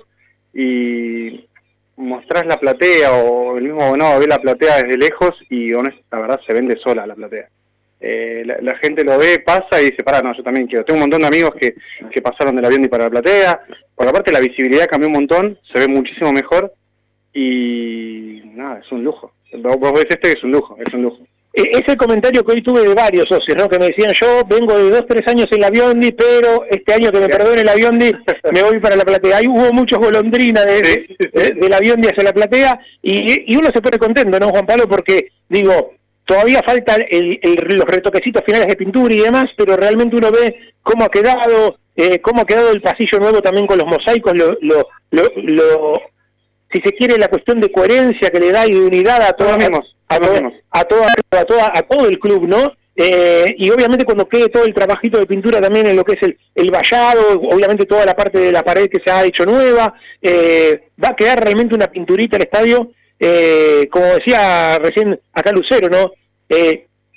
y 0.54 1.50
mostrás 1.98 2.46
la 2.46 2.58
platea 2.58 3.12
o 3.14 3.58
el 3.58 3.64
mismo 3.64 3.82
abonado 3.82 4.20
ve 4.20 4.28
la 4.28 4.40
platea 4.40 4.76
desde 4.78 4.98
lejos 4.98 5.32
y 5.50 5.72
la 5.72 6.20
verdad 6.20 6.40
se 6.46 6.54
vende 6.54 6.78
sola 6.78 7.08
la 7.08 7.16
platea. 7.16 7.50
Eh, 8.00 8.44
la, 8.46 8.78
gente 8.78 9.04
lo 9.04 9.18
ve, 9.18 9.40
pasa 9.40 9.82
y 9.82 9.86
dice, 9.86 10.04
pará, 10.04 10.22
no, 10.22 10.36
yo 10.36 10.44
también 10.44 10.68
quiero. 10.68 10.86
Tengo 10.86 10.98
un 10.98 11.10
montón 11.10 11.22
de 11.22 11.28
amigos 11.28 11.56
que, 11.60 11.74
que 12.12 12.22
pasaron 12.22 12.56
del 12.56 12.66
avión 12.66 12.84
y 12.84 12.90
para 12.90 13.06
la 13.06 13.10
platea, 13.10 13.62
porque 13.96 14.10
aparte 14.10 14.32
la 14.32 14.40
visibilidad 14.40 14.88
cambió 14.88 15.08
un 15.08 15.16
montón, 15.16 15.58
se 15.74 15.80
ve 15.80 15.88
muchísimo 15.88 16.32
mejor 16.32 16.74
y 17.34 18.44
nada, 18.54 18.80
es 18.86 18.92
un 18.92 19.04
lujo. 19.04 19.34
Vos 19.54 19.94
ves 19.94 20.06
y 20.10 20.28
es 20.28 20.44
un 20.44 20.52
lujo, 20.52 20.78
es 20.86 20.94
un 20.94 21.02
lujo. 21.02 21.20
Eh, 21.54 21.70
Es 21.74 21.84
el 21.88 21.98
comentario 21.98 22.44
que 22.44 22.52
hoy 22.54 22.62
tuve 22.64 22.82
de 22.82 22.94
varios 22.96 23.28
socios, 23.30 23.56
¿no? 23.58 23.70
Que 23.70 23.78
me 23.80 23.88
decían, 23.88 24.12
yo 24.20 24.44
vengo 24.48 24.78
de 24.78 24.90
dos, 24.90 25.06
tres 25.08 25.28
años 25.28 25.48
en 25.52 25.62
la 25.62 25.70
Biondi, 25.70 26.12
pero 26.12 26.66
este 26.70 26.94
año 26.94 27.12
que 27.12 27.20
me 27.20 27.28
perdone 27.28 27.64
la 27.64 27.76
Biondi, 27.76 28.12
me 28.52 28.64
voy 28.64 28.80
para 28.80 28.96
la 28.96 29.06
platea. 29.06 29.38
Ahí 29.38 29.48
hubo 29.48 29.72
muchos 29.72 30.00
golondrinas 30.00 30.66
de, 30.66 31.08
de, 31.32 31.50
de 31.52 31.70
la 31.70 31.80
Biondi 31.80 32.08
hacia 32.08 32.24
la 32.24 32.34
platea, 32.34 32.80
y, 33.02 33.52
y 33.54 33.56
uno 33.56 33.70
se 33.74 33.82
pone 33.82 33.98
contento, 34.00 34.40
¿no, 34.40 34.50
Juan 34.50 34.66
Pablo? 34.66 34.88
Porque, 34.90 35.28
digo, 35.48 35.94
todavía 36.26 36.62
faltan 36.66 37.06
el- 37.10 37.40
el- 37.44 37.78
los 37.78 37.86
retoquecitos 37.86 38.44
finales 38.46 38.68
de 38.68 38.76
pintura 38.76 39.14
y 39.14 39.20
demás, 39.20 39.48
pero 39.58 39.76
realmente 39.78 40.16
uno 40.16 40.32
ve 40.32 40.56
cómo 40.82 41.06
ha 41.06 41.10
quedado, 41.10 41.78
eh, 41.96 42.20
cómo 42.20 42.42
ha 42.42 42.46
quedado 42.46 42.72
el 42.72 42.82
pasillo 42.82 43.20
nuevo 43.20 43.42
también 43.42 43.68
con 43.68 43.78
los 43.78 43.88
mosaicos, 43.88 44.34
lo, 44.36 44.58
lo, 44.62 44.88
lo, 45.12 45.24
lo- 45.36 46.02
si 46.74 46.82
se 46.82 46.92
quiere, 46.94 47.18
la 47.18 47.28
cuestión 47.28 47.60
de 47.62 47.72
coherencia 47.72 48.30
que 48.30 48.40
le 48.40 48.52
da 48.52 48.66
y 48.68 48.72
de 48.72 48.82
unidad 48.82 49.22
a 49.22 49.34
todo, 49.34 49.50
Todos 49.50 49.60
mismos, 49.60 49.96
a, 50.10 50.20
todos 50.20 50.42
a, 50.72 50.84
toda, 50.86 51.08
a, 51.32 51.44
toda- 51.46 51.72
a 51.76 51.82
todo 51.84 52.08
el 52.08 52.20
club, 52.20 52.48
¿no? 52.48 52.74
Eh, 52.96 53.56
y 53.58 53.70
obviamente 53.72 54.06
cuando 54.06 54.28
quede 54.30 54.50
todo 54.50 54.66
el 54.66 54.74
trabajito 54.74 55.18
de 55.18 55.26
pintura 55.26 55.60
también 55.60 55.88
en 55.88 55.96
lo 55.96 56.04
que 56.04 56.14
es 56.14 56.22
el, 56.22 56.38
el 56.54 56.70
vallado, 56.70 57.40
obviamente 57.42 57.86
toda 57.88 58.06
la 58.06 58.14
parte 58.16 58.38
de 58.38 58.52
la 58.52 58.62
pared 58.64 58.88
que 58.88 59.00
se 59.04 59.12
ha 59.12 59.24
hecho 59.26 59.46
nueva, 59.46 59.96
eh, 60.22 60.90
va 61.04 61.10
a 61.10 61.16
quedar 61.16 61.44
realmente 61.44 61.74
una 61.74 61.88
pinturita 61.88 62.38
el 62.38 62.44
estadio, 62.44 62.92
eh, 63.20 63.88
como 63.92 64.06
decía 64.06 64.78
recién 64.78 65.20
acá 65.34 65.52
Lucero, 65.52 65.90
¿no? 65.90 66.12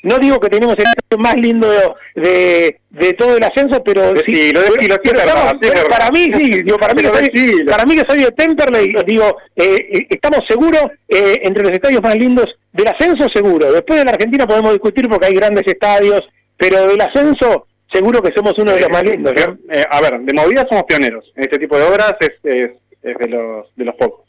Eh, 0.06 0.08
no 0.08 0.18
digo 0.18 0.38
que 0.40 0.48
tenemos 0.48 0.76
el 0.76 0.84
estadio 0.84 1.18
más 1.22 1.34
lindo 1.36 1.68
de, 2.14 2.78
todo 3.18 3.36
el 3.36 3.42
ascenso, 3.42 3.82
pero 3.84 4.14
sí, 4.26 4.52
verdad. 4.52 5.88
para 5.90 6.10
mí 6.10 6.30
sí, 6.34 6.62
digo, 6.62 6.78
para 6.78 6.94
mí 6.94 7.02
que 7.02 7.08
soy, 7.08 7.64
para 7.64 7.84
mí 7.84 7.96
que 7.96 8.04
soy 8.08 8.18
de 8.22 8.32
Temperley, 8.32 8.94
digo, 9.06 9.36
eh, 9.54 9.88
eh, 9.92 10.06
estamos 10.10 10.44
seguros 10.48 10.86
eh, 11.08 11.40
entre 11.42 11.64
los 11.64 11.72
estadios 11.72 12.02
más 12.02 12.16
lindos 12.16 12.46
del 12.72 12.88
ascenso, 12.88 13.28
seguro. 13.28 13.72
Después 13.72 13.98
de 13.98 14.04
la 14.04 14.12
Argentina 14.12 14.46
podemos 14.46 14.72
discutir 14.72 15.08
porque 15.08 15.26
hay 15.26 15.34
grandes 15.34 15.66
estadios, 15.66 16.22
pero 16.56 16.86
del 16.86 17.00
ascenso, 17.00 17.66
seguro 17.92 18.22
que 18.22 18.32
somos 18.34 18.58
uno 18.58 18.72
de 18.72 18.80
los 18.80 18.90
más 18.90 19.04
lindos. 19.04 19.32
¿no? 19.34 19.58
Eh, 19.72 19.84
a 19.88 20.00
ver, 20.00 20.20
de 20.20 20.34
movida 20.34 20.66
somos 20.68 20.84
pioneros. 20.84 21.32
En 21.36 21.44
este 21.44 21.58
tipo 21.58 21.76
de 21.76 21.84
obras 21.84 22.14
es, 22.20 22.32
es, 22.44 22.70
es 23.02 23.18
de, 23.18 23.28
los, 23.28 23.66
de 23.76 23.84
los 23.84 23.94
pocos. 23.96 24.24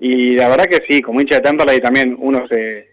Y 0.00 0.34
la 0.34 0.48
verdad 0.48 0.66
que 0.66 0.80
sí, 0.88 1.00
como 1.00 1.20
hincha 1.20 1.36
de 1.36 1.42
Temperley 1.42 1.80
también 1.80 2.16
uno 2.18 2.46
se, 2.48 2.88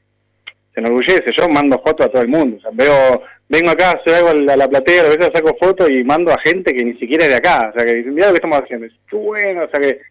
se 0.76 0.82
enorgullece. 0.82 1.32
Yo 1.32 1.50
mando 1.50 1.82
fotos 1.84 2.06
a 2.06 2.10
todo 2.10 2.22
el 2.22 2.28
mundo. 2.28 2.60
Veo, 2.74 3.24
vengo 3.50 3.72
acá 3.72 3.92
hacer 3.92 4.16
algo 4.16 4.30
a 4.30 4.34
la, 4.36 4.58
la 4.58 4.68
platea, 4.68 5.06
a 5.06 5.10
veces 5.10 5.32
saco 5.34 5.58
fotos 5.60 5.90
y 5.90 6.04
mando 6.04 6.32
a 6.32 6.40
gente 6.44 6.74
que 6.74 6.86
ni 6.86 6.94
siquiera 7.00 7.24
es 7.24 7.32
de 7.32 7.38
acá. 7.38 7.72
O 7.74 7.78
sea, 7.78 7.86
que 7.86 7.96
dicen, 7.96 8.14
mira 8.14 8.28
lo 8.28 8.34
que 8.34 8.38
estamos 8.38 8.62
haciendo. 8.62 8.88
Qué 9.10 9.16
bueno, 9.16 9.64
o 9.64 9.70
sea 9.70 9.80
que 9.80 10.02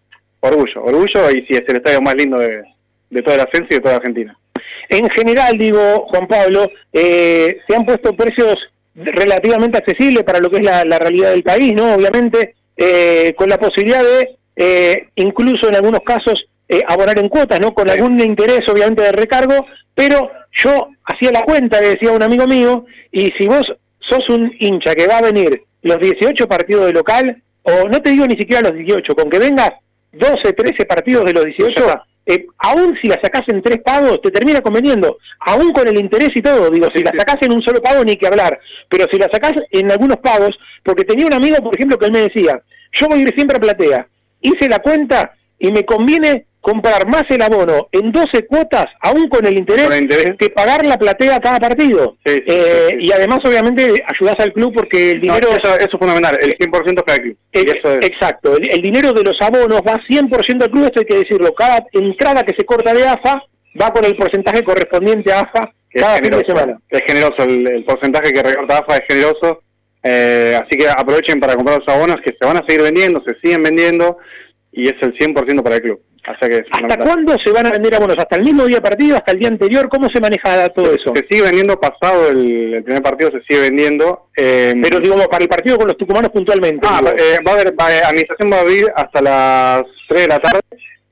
orgullo, 0.40 0.82
orgullo 0.82 1.30
y 1.30 1.46
sí, 1.46 1.54
es 1.54 1.62
el 1.68 1.76
estadio 1.76 2.02
más 2.02 2.16
lindo 2.16 2.38
de, 2.38 2.64
de 3.10 3.22
todo 3.22 3.34
el 3.34 3.40
ascenso 3.42 3.68
y 3.70 3.74
de 3.74 3.80
toda 3.80 3.96
Argentina. 3.96 4.36
En 4.88 5.08
general, 5.10 5.56
digo, 5.56 6.06
Juan 6.08 6.26
Pablo, 6.26 6.70
eh, 6.92 7.58
se 7.66 7.76
han 7.76 7.84
puesto 7.84 8.14
precios 8.14 8.70
relativamente 8.94 9.78
accesibles 9.78 10.24
para 10.24 10.40
lo 10.40 10.50
que 10.50 10.58
es 10.58 10.64
la, 10.64 10.84
la 10.84 10.98
realidad 10.98 11.30
del 11.30 11.42
país, 11.42 11.72
¿no? 11.74 11.94
Obviamente, 11.94 12.54
eh, 12.76 13.34
con 13.36 13.48
la 13.48 13.58
posibilidad 13.58 14.02
de, 14.02 14.36
eh, 14.56 15.08
incluso 15.16 15.68
en 15.68 15.76
algunos 15.76 16.00
casos, 16.00 16.46
eh, 16.74 16.84
abonar 16.88 17.18
en 17.18 17.28
cuotas, 17.28 17.60
¿no? 17.60 17.72
Con 17.72 17.88
algún 17.88 18.18
interés, 18.20 18.68
obviamente, 18.68 19.02
de 19.02 19.12
recargo, 19.12 19.66
pero 19.94 20.30
yo 20.52 20.88
hacía 21.04 21.30
la 21.30 21.42
cuenta, 21.42 21.80
le 21.80 21.90
decía 21.90 22.10
a 22.10 22.14
un 22.14 22.22
amigo 22.22 22.46
mío, 22.46 22.86
y 23.12 23.28
si 23.38 23.46
vos 23.46 23.72
sos 24.00 24.28
un 24.28 24.52
hincha 24.58 24.94
que 24.94 25.06
va 25.06 25.18
a 25.18 25.22
venir 25.22 25.62
los 25.82 26.00
18 26.00 26.48
partidos 26.48 26.86
de 26.86 26.92
local, 26.92 27.42
o 27.62 27.88
no 27.88 28.02
te 28.02 28.10
digo 28.10 28.26
ni 28.26 28.36
siquiera 28.36 28.68
los 28.68 28.74
18, 28.74 29.14
con 29.14 29.30
que 29.30 29.38
vengas 29.38 29.70
12, 30.12 30.52
13 30.52 30.84
partidos 30.86 31.24
de 31.26 31.32
los 31.32 31.44
18, 31.44 32.02
eh, 32.26 32.46
aún 32.58 32.96
si 33.00 33.06
la 33.06 33.20
sacás 33.20 33.42
en 33.48 33.62
tres 33.62 33.80
pagos, 33.82 34.20
te 34.20 34.30
termina 34.30 34.60
conveniendo, 34.60 35.18
aún 35.40 35.72
con 35.72 35.86
el 35.86 35.98
interés 35.98 36.30
y 36.34 36.42
todo, 36.42 36.70
digo, 36.70 36.88
si 36.92 37.02
la 37.02 37.12
sacás 37.16 37.36
en 37.42 37.52
un 37.52 37.62
solo 37.62 37.80
pago 37.80 38.02
ni 38.02 38.16
que 38.16 38.26
hablar, 38.26 38.58
pero 38.88 39.06
si 39.10 39.18
la 39.18 39.28
sacás 39.30 39.52
en 39.70 39.92
algunos 39.92 40.16
pagos, 40.16 40.58
porque 40.82 41.04
tenía 41.04 41.26
un 41.26 41.34
amigo, 41.34 41.56
por 41.58 41.74
ejemplo, 41.74 41.98
que 41.98 42.06
él 42.06 42.12
me 42.12 42.22
decía, 42.22 42.60
yo 42.92 43.08
voy 43.08 43.20
a 43.20 43.22
ir 43.22 43.34
siempre 43.34 43.58
a 43.58 43.60
Platea, 43.60 44.08
hice 44.40 44.68
la 44.68 44.80
cuenta 44.80 45.34
y 45.58 45.70
me 45.72 45.84
conviene 45.84 46.46
comprar 46.64 47.06
más 47.06 47.24
el 47.28 47.42
abono 47.42 47.88
en 47.92 48.10
12 48.10 48.46
cuotas, 48.46 48.86
aún 49.00 49.28
con 49.28 49.44
el 49.44 49.58
interés, 49.58 49.86
que 50.38 50.48
pagar 50.48 50.84
la 50.86 50.96
platea 50.96 51.38
cada 51.38 51.58
partido. 51.60 52.16
Eh, 52.24 52.96
Y 52.98 53.12
además, 53.12 53.40
obviamente, 53.44 53.82
ayudás 54.06 54.36
al 54.40 54.52
club 54.54 54.72
porque 54.74 55.10
el 55.10 55.20
No, 55.20 55.34
dinero... 55.34 55.50
eso, 55.50 55.74
eso 55.76 55.84
es 55.92 55.98
fundamental, 55.98 56.38
el 56.40 56.56
100% 56.56 56.96
es 56.96 57.02
para 57.02 57.16
el 57.16 57.22
club. 57.22 57.36
Eso 57.52 57.98
es- 57.98 58.06
Exacto, 58.08 58.56
el, 58.56 58.70
el 58.70 58.80
dinero 58.80 59.12
de 59.12 59.22
los 59.22 59.40
abonos 59.42 59.82
va 59.86 60.00
100% 60.08 60.62
al 60.64 60.70
club, 60.70 60.84
esto 60.86 61.00
hay 61.00 61.06
que 61.06 61.18
decirlo, 61.18 61.52
cada 61.54 61.84
entrada 61.92 62.42
que 62.44 62.54
se 62.56 62.64
corta 62.64 62.94
de 62.94 63.06
AFA 63.06 63.42
va 63.80 63.92
con 63.92 64.04
el 64.06 64.16
porcentaje 64.16 64.62
correspondiente 64.64 65.32
a 65.32 65.40
AFA 65.40 65.70
cada 65.92 66.14
es 66.16 66.22
fin 66.22 66.30
de 66.30 66.36
generoso, 66.38 66.56
semana. 66.56 66.80
es 66.88 67.02
generoso, 67.06 67.42
el, 67.44 67.66
el 67.68 67.84
porcentaje 67.84 68.32
que 68.32 68.42
recorta 68.42 68.78
AFA 68.78 68.96
es 68.96 69.02
generoso, 69.06 69.60
eh, 70.02 70.58
así 70.60 70.78
que 70.78 70.88
aprovechen 70.88 71.38
para 71.40 71.54
comprar 71.56 71.78
los 71.78 71.88
abonos 71.94 72.16
que 72.24 72.32
se 72.38 72.46
van 72.46 72.56
a 72.56 72.64
seguir 72.66 72.82
vendiendo, 72.82 73.22
se 73.26 73.34
siguen 73.42 73.62
vendiendo 73.62 74.16
y 74.72 74.86
es 74.86 74.94
el 75.02 75.12
100% 75.14 75.62
para 75.62 75.76
el 75.76 75.82
club. 75.82 76.00
Sea 76.24 76.48
que 76.48 76.64
¿Hasta 76.70 76.96
cuándo 76.96 77.38
se 77.38 77.50
van 77.52 77.66
a 77.66 77.70
vender 77.70 77.94
abonos? 77.94 78.16
¿Hasta 78.18 78.36
el 78.36 78.44
mismo 78.44 78.64
día 78.64 78.80
partido? 78.80 79.16
¿Hasta 79.16 79.32
el 79.32 79.38
día 79.40 79.48
anterior? 79.48 79.88
¿Cómo 79.90 80.08
se 80.10 80.20
maneja 80.20 80.68
todo 80.70 80.92
eso? 80.94 81.12
Se 81.14 81.26
sigue 81.28 81.42
vendiendo 81.42 81.78
pasado 81.78 82.28
el, 82.30 82.74
el 82.74 82.82
primer 82.82 83.02
partido, 83.02 83.30
se 83.30 83.42
sigue 83.42 83.60
vendiendo. 83.68 84.28
eh, 84.36 84.72
Pero 84.82 85.00
digo, 85.00 85.16
para 85.28 85.42
el 85.44 85.48
partido 85.50 85.76
con 85.76 85.86
los 85.88 85.96
tucumanos 85.98 86.30
puntualmente. 86.30 86.86
Ah, 86.90 87.00
eh, 87.16 87.38
va 87.46 87.52
a 87.52 87.54
haber, 87.54 87.74
va- 87.78 87.90
la 87.90 88.08
administración 88.08 88.50
va 88.50 88.56
a 88.56 88.60
abrir 88.60 88.86
hasta 88.96 89.20
las 89.20 89.84
3 90.08 90.22
de 90.22 90.28
la 90.28 90.38
tarde 90.40 90.60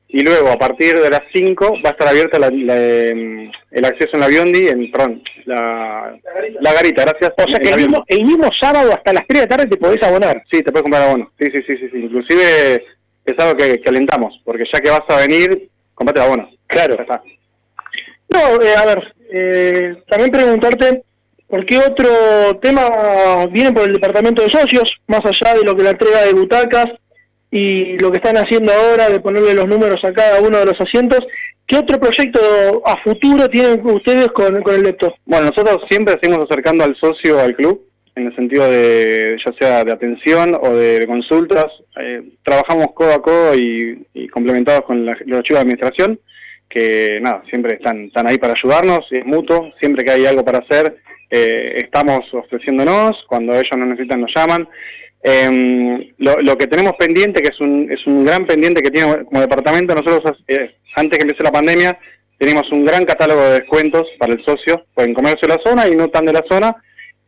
y 0.08 0.22
luego 0.22 0.50
a 0.50 0.58
partir 0.58 0.98
de 0.98 1.08
las 1.10 1.22
5 1.32 1.76
va 1.84 1.90
a 1.90 1.92
estar 1.92 2.08
abierta 2.08 2.38
la- 2.38 2.50
la, 2.50 2.76
em, 3.08 3.50
el 3.70 3.84
acceso 3.84 4.10
en 4.14 4.20
la 4.20 4.28
Biondi, 4.28 4.68
en, 4.68 4.90
perdón, 4.90 5.22
la, 5.46 6.14
la 6.60 6.72
garita, 6.72 7.02
gracias. 7.04 7.32
o 7.36 7.48
sea 7.50 7.58
que 7.58 7.68
el 7.70 7.76
mismo, 7.76 8.04
el 8.06 8.24
mismo 8.24 8.50
sábado 8.52 8.92
hasta 8.92 9.12
las 9.12 9.26
3 9.26 9.42
de 9.42 9.46
la 9.46 9.56
tarde 9.56 9.70
te 9.70 9.76
podés 9.76 10.02
abonar. 10.02 10.42
Sí, 10.50 10.62
te 10.62 10.70
puedes 10.72 10.82
comprar 10.82 11.02
abono. 11.04 11.30
Sí, 11.38 11.46
sí, 11.52 11.62
sí, 11.66 11.76
sí, 11.76 11.88
sí. 11.92 11.98
Inclusive 11.98 12.84
es 13.24 13.38
algo 13.38 13.56
que, 13.56 13.80
que 13.80 13.88
alentamos, 13.88 14.40
porque 14.44 14.64
ya 14.72 14.80
que 14.80 14.90
vas 14.90 15.02
a 15.08 15.16
venir, 15.16 15.68
comprate 15.94 16.20
el 16.20 16.26
abono. 16.26 16.50
Claro. 16.66 17.00
Está. 17.00 17.22
No, 18.28 18.62
eh, 18.62 18.74
a 18.76 18.86
ver, 18.86 19.14
eh, 19.30 20.02
también 20.08 20.30
preguntarte 20.30 21.04
por 21.46 21.66
qué 21.66 21.78
otro 21.78 22.08
tema 22.62 23.46
viene 23.50 23.72
por 23.72 23.84
el 23.84 23.92
departamento 23.92 24.42
de 24.42 24.50
socios, 24.50 24.96
más 25.06 25.20
allá 25.24 25.54
de 25.54 25.64
lo 25.64 25.76
que 25.76 25.82
la 25.82 25.90
entrega 25.90 26.22
de 26.22 26.32
butacas 26.32 26.86
y 27.50 27.98
lo 27.98 28.10
que 28.10 28.16
están 28.16 28.38
haciendo 28.38 28.72
ahora 28.72 29.10
de 29.10 29.20
ponerle 29.20 29.52
los 29.52 29.66
números 29.66 30.02
a 30.04 30.12
cada 30.14 30.40
uno 30.40 30.58
de 30.58 30.64
los 30.64 30.80
asientos. 30.80 31.20
¿Qué 31.66 31.76
otro 31.76 32.00
proyecto 32.00 32.82
a 32.86 32.96
futuro 33.02 33.48
tienen 33.48 33.86
ustedes 33.86 34.28
con, 34.28 34.62
con 34.62 34.74
el 34.74 34.82
lector? 34.82 35.14
Bueno, 35.26 35.50
nosotros 35.50 35.82
siempre 35.90 36.18
seguimos 36.22 36.46
acercando 36.48 36.84
al 36.84 36.96
socio 36.96 37.38
al 37.38 37.54
club, 37.54 37.86
en 38.14 38.26
el 38.26 38.36
sentido 38.36 38.70
de, 38.70 39.38
ya 39.44 39.52
sea 39.58 39.84
de 39.84 39.92
atención 39.92 40.54
o 40.60 40.74
de, 40.74 41.00
de 41.00 41.06
consultas. 41.06 41.66
Eh, 42.00 42.22
trabajamos 42.42 42.88
codo 42.94 43.14
a 43.14 43.22
codo 43.22 43.54
y, 43.54 44.06
y 44.14 44.28
complementados 44.28 44.82
con 44.82 45.04
la- 45.06 45.16
los 45.26 45.42
chicos 45.42 45.58
de 45.58 45.62
administración, 45.62 46.20
que 46.68 47.20
nada, 47.22 47.42
siempre 47.48 47.74
están, 47.74 48.04
están 48.06 48.28
ahí 48.28 48.38
para 48.38 48.54
ayudarnos, 48.54 49.06
es 49.10 49.24
mutuo, 49.24 49.72
siempre 49.80 50.04
que 50.04 50.10
hay 50.10 50.26
algo 50.26 50.44
para 50.44 50.58
hacer, 50.58 50.96
eh, 51.30 51.74
estamos 51.84 52.20
ofreciéndonos, 52.32 53.24
cuando 53.28 53.54
ellos 53.54 53.76
nos 53.76 53.88
necesitan 53.88 54.20
nos 54.20 54.34
llaman. 54.34 54.68
Em, 55.22 56.08
lo, 56.18 56.40
lo 56.40 56.58
que 56.58 56.66
tenemos 56.66 56.94
pendiente, 56.98 57.40
que 57.42 57.48
es 57.48 57.60
un, 57.60 57.88
es 57.90 58.06
un 58.06 58.24
gran 58.24 58.44
pendiente 58.44 58.82
que 58.82 58.90
tiene 58.90 59.24
como 59.24 59.40
departamento, 59.40 59.94
nosotros 59.94 60.42
eh, 60.48 60.74
antes 60.96 61.18
que 61.18 61.22
empiece 61.22 61.44
la 61.44 61.52
pandemia 61.52 61.98
tenemos 62.38 62.70
un 62.72 62.84
gran 62.84 63.04
catálogo 63.04 63.40
de 63.40 63.60
descuentos 63.60 64.04
para 64.18 64.32
el 64.32 64.44
socio, 64.44 64.84
pueden 64.94 65.14
comercio 65.14 65.46
de 65.46 65.54
la 65.54 65.62
zona 65.62 65.86
y 65.88 65.94
no 65.94 66.08
tan 66.08 66.26
de 66.26 66.32
la 66.32 66.42
zona, 66.50 66.74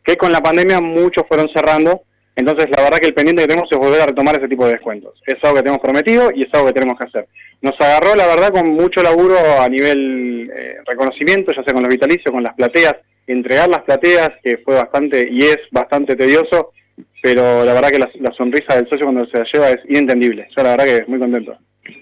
que 0.05 0.17
con 0.17 0.33
la 0.33 0.41
pandemia 0.41 0.81
muchos 0.81 1.25
fueron 1.27 1.49
cerrando, 1.49 2.03
entonces 2.37 2.67
la 2.77 2.83
verdad 2.83 2.99
que 2.99 3.07
el 3.07 3.15
pendiente 3.15 3.43
que 3.43 3.49
tenemos 3.49 3.71
es 3.71 3.79
volver 3.79 4.03
a 4.03 4.07
retomar 4.07 4.37
ese 4.37 4.49
tipo 4.49 4.67
de 4.67 4.73
descuentos. 4.73 5.21
Es 5.27 5.37
algo 5.43 5.57
que 5.57 5.63
tenemos 5.63 5.81
prometido 5.81 6.31
y 6.35 6.43
es 6.43 6.49
algo 6.53 6.67
que 6.67 6.73
tenemos 6.73 6.99
que 6.99 7.07
hacer. 7.07 7.29
Nos 7.63 7.81
agarró 7.81 8.15
la 8.15 8.27
verdad 8.27 8.51
con 8.51 8.73
mucho 8.73 9.03
laburo 9.03 9.37
a 9.61 9.69
nivel 9.69 10.51
eh, 10.55 10.77
reconocimiento, 10.87 11.53
ya 11.53 11.63
sea 11.63 11.73
con 11.73 11.83
los 11.83 11.91
vitalicios, 11.91 12.33
con 12.33 12.43
las 12.43 12.55
plateas, 12.55 12.95
entregar 13.27 13.69
las 13.69 13.83
plateas, 13.83 14.31
que 14.43 14.59
fue 14.59 14.75
bastante 14.75 15.29
y 15.31 15.41
es 15.43 15.59
bastante 15.71 16.17
tedioso, 16.17 16.73
pero 17.23 17.65
la 17.65 17.73
verdad 17.73 17.91
que 17.91 17.99
la, 17.99 18.11
la 18.21 18.35
sonrisa 18.35 18.77
del 18.77 18.89
socio 18.89 19.07
cuando 19.07 19.27
se 19.27 19.39
la 19.39 19.45
lleva 19.51 19.71
es 19.71 19.81
inentendible. 19.89 20.49
Yo 20.55 20.63
la 20.63 20.77
verdad 20.77 20.85
que 20.85 21.05
muy 21.07 21.19
contento. 21.19 21.57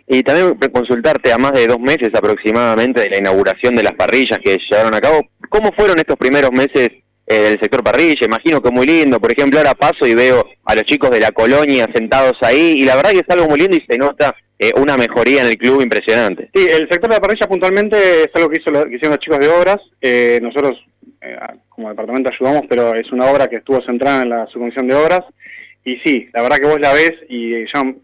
Y 0.09 0.23
también 0.23 0.59
consultarte 0.73 1.33
a 1.33 1.39
más 1.39 1.53
de 1.53 1.67
dos 1.67 1.79
meses 1.79 2.11
aproximadamente 2.15 3.03
de 3.03 3.11
la 3.11 3.19
inauguración 3.19 3.75
de 3.75 3.83
las 3.83 3.95
parrillas 3.95 4.39
que 4.39 4.59
llevaron 4.59 4.95
a 4.95 5.01
cabo, 5.01 5.21
¿cómo 5.49 5.71
fueron 5.77 5.99
estos 5.99 6.17
primeros 6.17 6.51
meses 6.53 6.89
eh, 7.33 7.43
del 7.51 7.61
sector 7.61 7.83
parrilla? 7.83 8.27
Imagino 8.27 8.61
que 8.61 8.71
muy 8.71 8.87
lindo, 8.87 9.19
por 9.19 9.33
ejemplo, 9.33 9.59
ahora 9.59 9.75
paso 9.75 10.07
y 10.07 10.15
veo 10.15 10.47
a 10.65 10.75
los 10.75 10.85
chicos 10.85 11.11
de 11.11 11.21
la 11.21 11.33
colonia 11.33 11.89
sentados 11.95 12.37
ahí 12.43 12.75
y 12.77 12.85
la 12.85 12.97
verdad 12.97 13.11
que 13.11 13.21
es 13.21 13.31
algo 13.31 13.49
muy 13.49 13.59
lindo 13.59 13.77
y 13.77 13.85
se 13.89 13.99
nota 13.99 14.35
eh, 14.59 14.71
una 14.77 14.97
mejoría 14.97 15.43
en 15.43 15.49
el 15.49 15.57
club 15.57 15.83
impresionante. 15.83 16.49
Sí, 16.55 16.65
el 16.71 16.89
sector 16.89 17.09
de 17.09 17.17
la 17.17 17.21
parrilla 17.21 17.49
puntualmente 17.49 17.97
es 17.97 18.31
algo 18.35 18.49
que, 18.49 18.61
hizo 18.61 18.71
que 18.71 18.95
hicieron 18.95 19.11
los 19.11 19.19
chicos 19.19 19.41
de 19.41 19.49
obras. 19.49 19.79
Eh, 20.01 20.39
nosotros 20.41 20.79
eh, 21.21 21.37
como 21.69 21.89
departamento 21.89 22.31
ayudamos, 22.31 22.67
pero 22.69 22.95
es 22.95 23.11
una 23.11 23.27
obra 23.27 23.49
que 23.49 23.57
estuvo 23.57 23.83
centrada 23.83 24.23
en 24.23 24.29
la 24.29 24.47
subcomisión 24.47 24.87
de 24.87 24.95
obras. 24.95 25.23
Y 25.85 25.97
sí, 26.05 26.29
la 26.33 26.43
verdad 26.43 26.59
que 26.59 26.67
vos 26.67 26.79
la 26.79 26.93
ves 26.93 27.13
y 27.29 27.67
llama, 27.67 27.95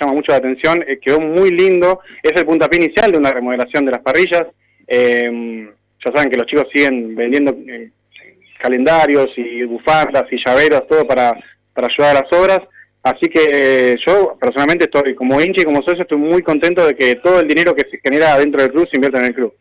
llama 0.00 0.12
mucho 0.12 0.32
la 0.32 0.38
atención. 0.38 0.84
quedó 1.00 1.20
muy 1.20 1.52
lindo. 1.52 2.00
Es 2.24 2.32
el 2.34 2.44
puntapié 2.44 2.82
inicial 2.82 3.12
de 3.12 3.18
una 3.18 3.30
remodelación 3.30 3.84
de 3.84 3.92
las 3.92 4.00
parrillas. 4.00 4.46
Ya 4.88 6.12
saben 6.12 6.30
que 6.30 6.36
los 6.36 6.46
chicos 6.46 6.66
siguen 6.72 7.14
vendiendo 7.14 7.56
calendarios 8.58 9.30
y 9.36 9.62
bufandas 9.64 10.24
y 10.30 10.36
llaveros, 10.36 10.86
todo 10.88 11.06
para, 11.06 11.32
para 11.72 11.86
ayudar 11.86 12.16
a 12.16 12.20
las 12.20 12.32
obras. 12.32 12.60
Así 13.02 13.28
que 13.28 13.92
eh, 13.92 13.96
yo 14.04 14.36
personalmente 14.40 14.84
estoy 14.84 15.14
como 15.14 15.40
hincha 15.40 15.62
y 15.62 15.64
como 15.64 15.82
socio 15.82 16.02
estoy 16.02 16.18
muy 16.18 16.42
contento 16.42 16.86
de 16.86 16.94
que 16.94 17.14
todo 17.16 17.40
el 17.40 17.48
dinero 17.48 17.74
que 17.74 17.86
se 17.90 18.00
genera 18.02 18.36
dentro 18.38 18.60
del 18.60 18.72
club 18.72 18.88
se 18.90 18.96
invierta 18.96 19.20
en 19.20 19.26
el 19.26 19.34
club. 19.34 19.54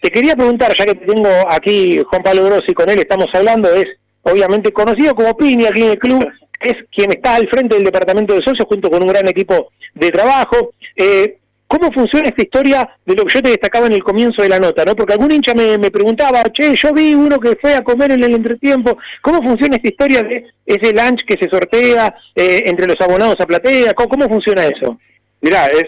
Te 0.00 0.10
quería 0.10 0.34
preguntar, 0.34 0.74
ya 0.74 0.86
que 0.86 0.94
te 0.94 1.06
tengo 1.06 1.28
aquí 1.48 2.00
Juan 2.08 2.22
Pablo 2.22 2.44
Grossi, 2.44 2.72
con 2.72 2.88
él 2.88 2.98
estamos 2.98 3.28
hablando, 3.34 3.72
es 3.72 3.86
obviamente 4.22 4.72
conocido 4.72 5.14
como 5.14 5.36
Pini 5.36 5.66
aquí 5.66 5.82
en 5.82 5.90
el 5.90 5.98
club, 5.98 6.26
es 6.60 6.74
quien 6.90 7.12
está 7.12 7.36
al 7.36 7.48
frente 7.48 7.76
del 7.76 7.84
departamento 7.84 8.34
de 8.34 8.42
socios 8.42 8.66
junto 8.68 8.90
con 8.90 9.02
un 9.02 9.08
gran 9.08 9.28
equipo 9.28 9.70
de 9.94 10.10
trabajo. 10.10 10.72
Eh, 10.96 11.38
¿Cómo 11.68 11.92
funciona 11.92 12.30
esta 12.30 12.42
historia 12.42 12.88
de 13.04 13.14
lo 13.14 13.26
que 13.26 13.34
yo 13.34 13.42
te 13.42 13.50
destacaba 13.50 13.86
en 13.86 13.92
el 13.92 14.02
comienzo 14.02 14.40
de 14.40 14.48
la 14.48 14.58
nota? 14.58 14.86
¿no? 14.86 14.96
Porque 14.96 15.12
algún 15.12 15.30
hincha 15.30 15.52
me, 15.52 15.76
me 15.76 15.90
preguntaba, 15.90 16.42
che, 16.44 16.74
yo 16.74 16.94
vi 16.94 17.12
uno 17.12 17.38
que 17.38 17.56
fue 17.60 17.74
a 17.74 17.84
comer 17.84 18.12
en 18.12 18.24
el 18.24 18.32
entretiempo. 18.32 18.96
¿Cómo 19.20 19.42
funciona 19.42 19.76
esta 19.76 19.88
historia 19.88 20.22
de 20.22 20.46
ese 20.64 20.94
lunch 20.94 21.26
que 21.26 21.36
se 21.38 21.50
sortea 21.50 22.14
eh, 22.34 22.62
entre 22.64 22.86
los 22.86 22.98
abonados 23.02 23.36
a 23.38 23.46
platea? 23.46 23.92
¿Cómo, 23.92 24.26
funciona 24.30 24.64
eso? 24.64 24.98
Mirá, 25.42 25.66
es, 25.66 25.84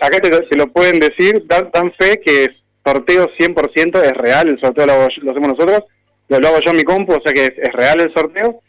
acá 0.00 0.20
te, 0.20 0.56
lo 0.56 0.68
pueden 0.68 1.00
decir, 1.00 1.44
dan, 1.48 1.92
fe 1.98 2.20
que 2.24 2.44
es 2.44 2.50
sorteo 2.84 3.28
100% 3.36 4.02
es 4.04 4.12
real, 4.12 4.48
el 4.48 4.60
sorteo 4.60 4.86
lo, 4.86 4.92
hago 4.92 5.08
lo 5.22 5.30
hacemos 5.32 5.48
nosotros, 5.48 5.80
lo, 6.28 6.36
hago 6.36 6.60
yo 6.60 6.70
en 6.70 6.76
mi 6.76 6.84
compu, 6.84 7.14
o 7.14 7.20
sea 7.20 7.32
que 7.32 7.46
es, 7.46 7.72
real 7.72 8.00
el 8.00 8.12
sorteo. 8.14 8.60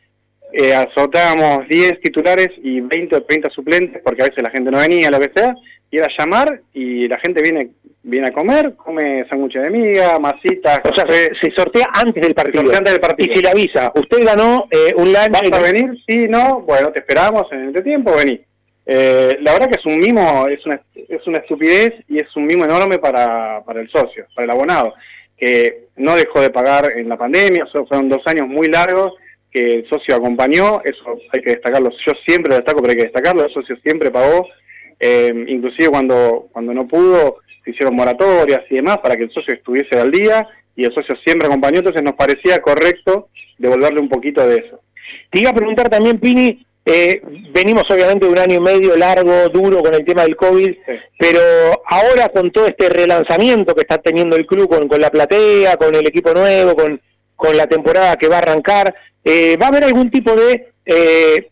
Eh, 0.54 0.74
sorteábamos 0.96 1.68
10 1.68 2.00
titulares 2.00 2.48
y 2.64 2.80
20 2.80 3.18
o 3.18 3.24
30 3.24 3.50
suplentes, 3.52 4.02
porque 4.02 4.24
a 4.24 4.28
veces 4.28 4.42
la 4.42 4.50
gente 4.50 4.72
no 4.72 4.80
venía, 4.80 5.12
lo 5.12 5.20
que 5.20 5.30
sea, 5.36 5.54
y 5.92 5.98
era 5.98 6.08
llamar 6.18 6.62
y 6.74 7.08
la 7.08 7.20
gente 7.20 7.42
viene 7.42 7.70
viene 8.04 8.28
a 8.30 8.32
comer, 8.32 8.74
come 8.78 9.26
sándwiches 9.30 9.64
de 9.64 9.70
miga, 9.70 10.18
masitas, 10.18 10.80
O 10.90 10.96
sea, 10.96 11.06
se, 11.10 11.36
se 11.36 11.52
sortea 11.52 11.90
antes 11.94 12.24
del 12.24 12.34
partido. 12.34 12.62
antes 12.74 12.94
del 12.94 13.02
partido. 13.02 13.34
Y 13.34 13.36
se 13.36 13.42
le 13.44 13.50
avisa, 13.50 13.92
usted 13.96 14.24
ganó 14.24 14.66
eh, 14.72 14.94
un 14.96 15.12
lunch. 15.12 15.30
¿Vas 15.30 15.60
a 15.60 15.62
venir? 15.62 15.92
Sí, 16.08 16.26
no, 16.30 16.62
bueno, 16.62 16.90
te 16.94 17.00
esperamos 17.00 17.52
en 17.52 17.76
el 17.76 17.84
tiempo, 17.84 18.16
vení. 18.16 18.40
Eh, 18.86 19.38
la 19.42 19.52
verdad 19.52 19.68
que 19.70 19.80
es 19.80 19.86
un 19.86 20.00
mimo, 20.00 20.48
es 20.48 20.66
una, 20.66 20.80
es 20.96 21.28
una 21.28 21.40
estupidez 21.40 21.96
y 22.08 22.16
es 22.24 22.34
un 22.38 22.46
mimo 22.46 22.64
enorme 22.64 22.98
para, 23.00 23.62
para 23.66 23.82
el 23.82 23.90
socio, 23.90 24.26
para 24.34 24.46
el 24.46 24.52
abonado, 24.52 24.94
que 25.38 25.88
no 25.98 26.16
dejó 26.16 26.40
de 26.40 26.50
pagar 26.50 26.94
en 26.96 27.10
la 27.10 27.18
pandemia, 27.18 27.66
so- 27.66 27.86
fueron 27.88 28.08
dos 28.08 28.22
años 28.28 28.48
muy 28.48 28.68
largos 28.70 29.12
que 29.52 29.62
el 29.64 29.90
socio 29.90 30.16
acompañó, 30.16 30.80
eso 30.86 31.20
hay 31.34 31.42
que 31.42 31.50
destacarlo, 31.52 31.90
yo 31.90 32.14
siempre 32.26 32.52
lo 32.52 32.56
destaco, 32.56 32.80
pero 32.80 32.92
hay 32.92 32.98
que 32.98 33.04
destacarlo, 33.12 33.44
el 33.46 33.54
socio 33.54 33.76
siempre 33.84 34.10
pagó, 34.12 34.48
eh, 35.00 35.32
inclusive 35.48 35.90
cuando, 35.90 36.48
cuando 36.52 36.74
no 36.74 36.88
pudo, 36.88 37.38
se 37.64 37.72
hicieron 37.72 37.96
moratorias 37.96 38.62
y 38.70 38.76
demás 38.76 38.98
para 39.00 39.16
que 39.16 39.24
el 39.24 39.32
socio 39.32 39.54
estuviese 39.54 40.00
al 40.00 40.12
día 40.12 40.48
y 40.76 40.86
el 40.86 40.94
socio 40.94 41.16
siempre 41.26 41.48
acompañó, 41.48 41.80
entonces 41.80 42.04
nos 42.04 42.14
parecía 42.14 42.60
correcto 42.60 43.30
devolverle 43.58 44.00
un 44.00 44.10
poquito 44.10 44.48
de 44.48 44.58
eso. 44.58 44.82
Te 45.30 45.40
iba 45.40 45.50
a 45.50 45.56
preguntar 45.56 45.90
también, 45.90 46.20
Pini, 46.20 46.66
eh, 46.86 47.22
venimos 47.52 47.90
obviamente 47.92 48.26
de 48.26 48.32
un 48.32 48.40
año 48.40 48.56
y 48.56 48.62
medio 48.62 48.96
largo, 48.96 49.50
duro 49.50 49.82
con 49.82 49.94
el 49.94 50.06
tema 50.06 50.24
del 50.24 50.36
COVID, 50.36 50.74
pero 51.18 51.42
ahora 51.86 52.30
con 52.30 52.52
todo 52.52 52.68
este 52.68 52.90
relanzamiento 52.90 53.76
que 53.76 53.82
está 53.82 53.98
teniendo 53.98 54.36
el 54.38 54.46
club 54.46 54.70
con, 54.70 54.88
con 54.88 55.02
la 55.02 55.10
platea, 55.10 55.78
con 55.78 55.94
el 55.96 56.08
equipo 56.08 56.34
nuevo, 56.34 56.76
con, 56.76 57.02
con 57.36 57.58
la 57.58 57.68
temporada 57.68 58.16
que 58.16 58.30
va 58.30 58.36
a 58.38 58.40
arrancar, 58.40 58.96
eh, 59.24 59.58
¿va 59.62 59.66
a 59.66 59.70
haber 59.70 59.84
algún 59.84 60.10
tipo 60.10 60.34
de... 60.34 60.72
eh, 60.86 61.50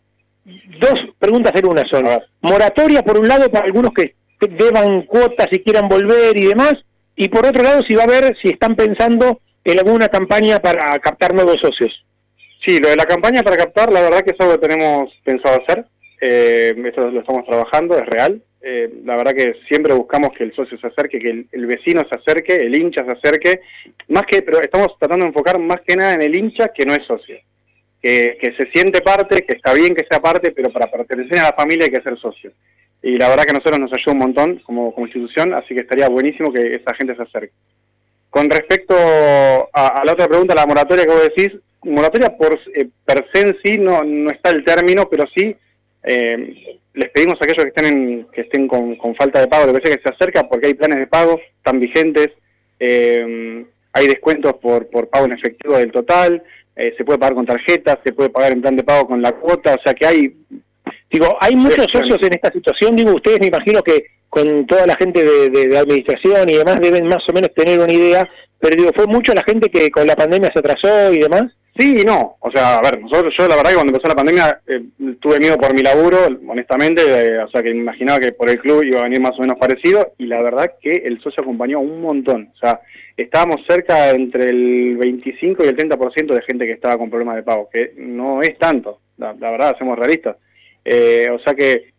dos 0.80 1.04
preguntas 1.18 1.52
en 1.56 1.66
una 1.66 1.86
sola. 1.86 2.24
Moratoria, 2.42 3.02
por 3.02 3.18
un 3.18 3.28
lado, 3.28 3.50
para 3.50 3.66
algunos 3.66 3.92
que 3.92 4.14
deban 4.40 5.02
cuotas 5.02 5.48
y 5.50 5.60
quieran 5.60 5.88
volver 5.88 6.36
y 6.36 6.46
demás, 6.46 6.74
y 7.16 7.28
por 7.28 7.46
otro 7.46 7.62
lado, 7.62 7.82
si 7.82 7.94
va 7.94 8.02
a 8.02 8.06
haber, 8.06 8.36
si 8.40 8.48
están 8.48 8.76
pensando 8.76 9.40
en 9.64 9.78
alguna 9.78 10.08
campaña 10.08 10.60
para 10.60 10.98
captar 10.98 11.34
nuevos 11.34 11.60
socios. 11.60 12.04
Sí, 12.64 12.78
lo 12.78 12.88
de 12.88 12.96
la 12.96 13.04
campaña 13.04 13.42
para 13.42 13.56
captar, 13.56 13.92
la 13.92 14.00
verdad 14.00 14.22
que 14.22 14.30
es 14.30 14.40
algo 14.40 14.58
que 14.58 14.68
tenemos 14.68 15.12
pensado 15.24 15.62
hacer. 15.62 15.86
Eh, 16.20 16.74
esto 16.84 17.10
lo 17.10 17.20
estamos 17.20 17.44
trabajando, 17.46 17.98
es 17.98 18.06
real. 18.06 18.42
Eh, 18.60 18.90
la 19.04 19.16
verdad 19.16 19.32
que 19.32 19.54
siempre 19.68 19.94
buscamos 19.94 20.30
que 20.36 20.44
el 20.44 20.54
socio 20.54 20.78
se 20.78 20.86
acerque, 20.86 21.18
que 21.18 21.30
el, 21.30 21.48
el 21.52 21.66
vecino 21.66 22.02
se 22.08 22.18
acerque, 22.18 22.56
el 22.56 22.74
hincha 22.74 23.04
se 23.04 23.12
acerque. 23.12 23.60
Más 24.08 24.24
que, 24.26 24.42
pero 24.42 24.60
estamos 24.60 24.88
tratando 24.98 25.24
de 25.24 25.28
enfocar 25.28 25.58
más 25.58 25.80
que 25.86 25.96
nada 25.96 26.14
en 26.14 26.22
el 26.22 26.36
hincha 26.36 26.68
que 26.74 26.84
no 26.84 26.94
es 26.94 27.06
socio. 27.06 27.38
Que, 28.06 28.38
que 28.40 28.54
se 28.54 28.70
siente 28.70 29.00
parte, 29.00 29.44
que 29.44 29.54
está 29.54 29.74
bien 29.74 29.92
que 29.92 30.06
sea 30.08 30.20
parte, 30.20 30.52
pero 30.52 30.70
para 30.70 30.88
pertenecer 30.88 31.40
a 31.40 31.50
la 31.50 31.56
familia 31.56 31.86
hay 31.86 31.90
que 31.90 32.02
ser 32.02 32.16
socio. 32.18 32.52
Y 33.02 33.16
la 33.16 33.28
verdad 33.28 33.42
que 33.44 33.50
a 33.50 33.54
nosotros 33.54 33.80
nos 33.80 33.92
ayuda 33.92 34.12
un 34.12 34.18
montón 34.18 34.62
como, 34.64 34.94
como 34.94 35.06
institución, 35.06 35.54
así 35.54 35.74
que 35.74 35.80
estaría 35.80 36.08
buenísimo 36.08 36.52
que 36.52 36.76
esa 36.76 36.94
gente 36.94 37.16
se 37.16 37.22
acerque. 37.22 37.52
Con 38.30 38.48
respecto 38.48 38.94
a, 38.94 40.02
la 40.04 40.12
otra 40.12 40.28
pregunta, 40.28 40.54
la 40.54 40.66
moratoria 40.66 41.04
que 41.04 41.12
vos 41.12 41.28
decís, 41.34 41.58
moratoria 41.82 42.36
por 42.36 42.56
eh, 42.74 42.86
per 43.04 43.26
se 43.32 43.40
en 43.40 43.56
sí 43.64 43.78
no, 43.78 44.04
no 44.04 44.30
está 44.30 44.50
el 44.50 44.64
término, 44.64 45.08
pero 45.10 45.24
sí 45.34 45.56
eh, 46.04 46.78
les 46.94 47.10
pedimos 47.10 47.40
a 47.40 47.44
aquellos 47.44 47.64
que 47.64 47.72
estén, 47.74 48.26
que 48.32 48.42
estén 48.42 48.68
con, 48.68 48.94
con 48.96 49.16
falta 49.16 49.40
de 49.40 49.48
pago, 49.48 49.66
lo 49.66 49.74
que 49.74 49.86
sea 49.86 49.96
que 49.96 50.02
se 50.02 50.14
acerca, 50.14 50.48
porque 50.48 50.68
hay 50.68 50.74
planes 50.74 50.98
de 50.98 51.08
pago, 51.08 51.40
están 51.56 51.80
vigentes, 51.80 52.30
eh, 52.78 53.64
hay 53.92 54.06
descuentos 54.06 54.54
por, 54.54 54.88
por 54.88 55.08
pago 55.08 55.26
en 55.26 55.32
efectivo 55.32 55.76
del 55.76 55.90
total, 55.90 56.42
eh, 56.76 56.94
se 56.96 57.04
puede 57.04 57.18
pagar 57.18 57.34
con 57.34 57.46
tarjeta, 57.46 57.98
se 58.04 58.12
puede 58.12 58.30
pagar 58.30 58.52
en 58.52 58.60
plan 58.62 58.76
de 58.76 58.84
pago 58.84 59.08
con 59.08 59.20
la 59.22 59.32
cuota, 59.32 59.74
o 59.74 59.82
sea 59.82 59.94
que 59.94 60.06
hay... 60.06 60.36
Digo, 61.10 61.36
hay 61.40 61.54
muchos 61.56 61.86
socios 61.90 62.18
en 62.22 62.34
esta 62.34 62.52
situación, 62.52 62.96
digo, 62.96 63.14
ustedes 63.14 63.40
me 63.40 63.46
imagino 63.46 63.82
que 63.82 64.06
con 64.28 64.66
toda 64.66 64.86
la 64.86 64.96
gente 64.96 65.22
de, 65.24 65.48
de- 65.50 65.68
de 65.68 65.78
administración 65.78 66.48
y 66.48 66.56
demás 66.56 66.80
deben 66.80 67.06
más 67.06 67.26
o 67.28 67.32
menos 67.32 67.54
tener 67.54 67.78
una 67.78 67.92
idea, 67.92 68.28
pero 68.58 68.76
digo, 68.76 68.90
fue 68.94 69.06
mucho 69.06 69.32
la 69.32 69.42
gente 69.44 69.70
que 69.70 69.90
con 69.90 70.06
la 70.06 70.16
pandemia 70.16 70.50
se 70.52 70.58
atrasó 70.58 71.12
y 71.12 71.18
demás. 71.18 71.44
Sí 71.78 71.98
y 72.00 72.04
no, 72.04 72.36
o 72.40 72.50
sea, 72.50 72.78
a 72.78 72.82
ver, 72.82 73.00
nosotros, 73.00 73.34
yo 73.36 73.46
la 73.46 73.54
verdad 73.56 73.70
que 73.70 73.76
cuando 73.76 73.92
empezó 73.92 74.08
la 74.08 74.14
pandemia 74.16 74.60
eh, 74.66 74.82
tuve 75.20 75.38
miedo 75.38 75.58
por 75.58 75.74
mi 75.74 75.82
laburo, 75.82 76.18
honestamente, 76.48 77.02
eh, 77.04 77.38
o 77.38 77.48
sea 77.50 77.62
que 77.62 77.70
me 77.72 77.80
imaginaba 77.80 78.18
que 78.18 78.32
por 78.32 78.48
el 78.50 78.58
club 78.58 78.82
iba 78.82 79.00
a 79.00 79.04
venir 79.04 79.20
más 79.20 79.38
o 79.38 79.42
menos 79.42 79.58
parecido 79.58 80.12
y 80.18 80.26
la 80.26 80.40
verdad 80.42 80.72
que 80.80 80.92
el 81.04 81.20
socio 81.20 81.42
acompañó 81.42 81.78
un 81.80 82.00
montón, 82.00 82.50
o 82.54 82.58
sea, 82.58 82.80
estábamos 83.16 83.62
cerca 83.68 84.10
entre 84.10 84.50
el 84.50 84.96
25 84.96 85.64
y 85.64 85.68
el 85.68 85.76
30% 85.76 86.34
de 86.34 86.42
gente 86.42 86.66
que 86.66 86.72
estaba 86.72 86.98
con 86.98 87.10
problemas 87.10 87.36
de 87.36 87.42
pago, 87.42 87.68
que 87.72 87.92
no 87.96 88.40
es 88.40 88.58
tanto, 88.58 89.00
la, 89.16 89.34
la 89.34 89.50
verdad, 89.50 89.76
somos 89.78 89.98
realistas. 89.98 90.36
Eh, 90.84 91.28
o 91.32 91.38
sea 91.40 91.54
que, 91.54 91.92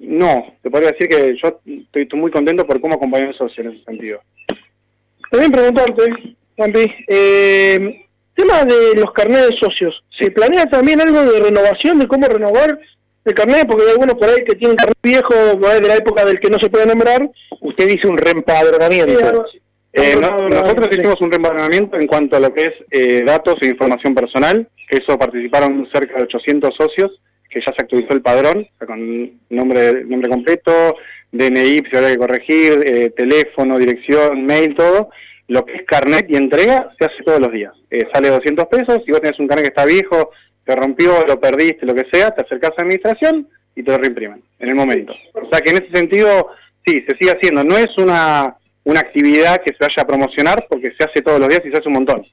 no, 0.00 0.54
te 0.62 0.70
podría 0.70 0.90
decir 0.90 1.08
que 1.08 1.36
yo 1.36 1.48
estoy, 1.48 1.88
estoy 2.02 2.20
muy 2.20 2.30
contento 2.30 2.66
por 2.66 2.80
cómo 2.80 2.94
acompañó 2.94 3.28
el 3.28 3.34
socio 3.34 3.64
en 3.64 3.70
ese 3.72 3.84
sentido. 3.84 4.20
También 5.30 5.50
preguntarte, 5.50 6.36
Juanpi, 6.56 6.92
eh, 7.08 8.06
tema 8.34 8.64
de 8.64 9.00
los 9.00 9.12
carnets 9.12 9.48
de 9.48 9.56
socios, 9.56 10.04
¿se 10.16 10.30
planea 10.30 10.66
también 10.66 11.00
algo 11.00 11.24
de 11.24 11.40
renovación, 11.40 11.98
de 11.98 12.06
cómo 12.06 12.26
renovar 12.26 12.78
el 13.24 13.34
carnet? 13.34 13.66
Porque 13.66 13.84
hay 13.84 13.90
algunos 13.92 14.14
por 14.14 14.28
ahí 14.28 14.44
que 14.44 14.54
tienen 14.54 14.76
carnet 14.76 14.98
viejo, 15.02 15.34
por 15.58 15.70
ahí 15.70 15.80
de 15.80 15.88
la 15.88 15.96
época 15.96 16.24
del 16.24 16.38
que 16.38 16.50
no 16.50 16.58
se 16.58 16.68
puede 16.68 16.86
nombrar. 16.86 17.28
Usted 17.60 17.88
dice 17.88 18.06
un 18.06 18.18
reempadronamiento. 18.18 19.18
Sí, 19.18 19.24
algo 19.24 19.44
así. 19.44 19.60
Eh, 19.94 20.16
no- 20.20 20.48
nosotros 20.48 20.88
hicimos 20.90 21.20
un 21.20 21.30
reempadronamiento 21.30 21.96
en 21.98 22.06
cuanto 22.06 22.36
a 22.36 22.40
lo 22.40 22.52
que 22.52 22.62
es 22.62 22.72
eh, 22.90 23.22
datos 23.24 23.56
e 23.62 23.68
información 23.68 24.14
personal, 24.14 24.68
que 24.88 24.98
eso 24.98 25.16
participaron 25.18 25.88
cerca 25.92 26.16
de 26.16 26.24
800 26.24 26.74
socios, 26.76 27.20
que 27.48 27.60
ya 27.60 27.66
se 27.72 27.82
actualizó 27.82 28.12
el 28.12 28.22
padrón, 28.22 28.66
o 28.74 28.78
sea, 28.78 28.86
con 28.88 29.30
nombre, 29.50 30.04
nombre 30.04 30.28
completo, 30.28 30.96
DNI, 31.30 31.82
si 31.90 31.96
había 31.96 32.10
que 32.10 32.18
corregir, 32.18 32.82
eh, 32.84 33.10
teléfono, 33.16 33.78
dirección, 33.78 34.44
mail, 34.44 34.74
todo. 34.74 35.10
Lo 35.46 35.64
que 35.64 35.74
es 35.74 35.82
carnet 35.84 36.26
y 36.28 36.36
entrega 36.36 36.90
se 36.98 37.04
hace 37.04 37.22
todos 37.24 37.38
los 37.38 37.52
días. 37.52 37.72
Eh, 37.90 38.02
sale 38.12 38.30
200 38.30 38.66
pesos, 38.66 39.00
si 39.04 39.12
vos 39.12 39.20
tenés 39.20 39.38
un 39.38 39.46
carnet 39.46 39.66
que 39.66 39.68
está 39.68 39.84
viejo, 39.84 40.30
te 40.64 40.74
rompió, 40.74 41.24
lo 41.28 41.38
perdiste, 41.38 41.84
lo 41.86 41.94
que 41.94 42.06
sea, 42.12 42.30
te 42.30 42.42
acercás 42.42 42.70
a 42.76 42.82
administración 42.82 43.46
y 43.76 43.82
te 43.82 43.90
lo 43.92 43.98
reimprimen 43.98 44.42
en 44.58 44.68
el 44.68 44.74
momento. 44.74 45.12
O 45.34 45.48
sea 45.52 45.60
que 45.60 45.70
en 45.70 45.76
ese 45.84 45.90
sentido, 45.94 46.48
sí, 46.86 47.04
se 47.06 47.16
sigue 47.18 47.32
haciendo. 47.32 47.62
No 47.62 47.76
es 47.76 47.88
una, 47.98 48.56
una 48.84 49.00
actividad 49.00 49.62
que 49.62 49.72
se 49.72 49.78
vaya 49.80 50.02
a 50.02 50.06
promocionar 50.06 50.66
porque 50.68 50.92
se 50.96 51.04
hace 51.04 51.22
todos 51.22 51.40
los 51.40 51.48
días 51.48 51.62
y 51.64 51.70
se 51.70 51.78
hace 51.78 51.88
un 51.88 51.94
montón. 51.94 52.26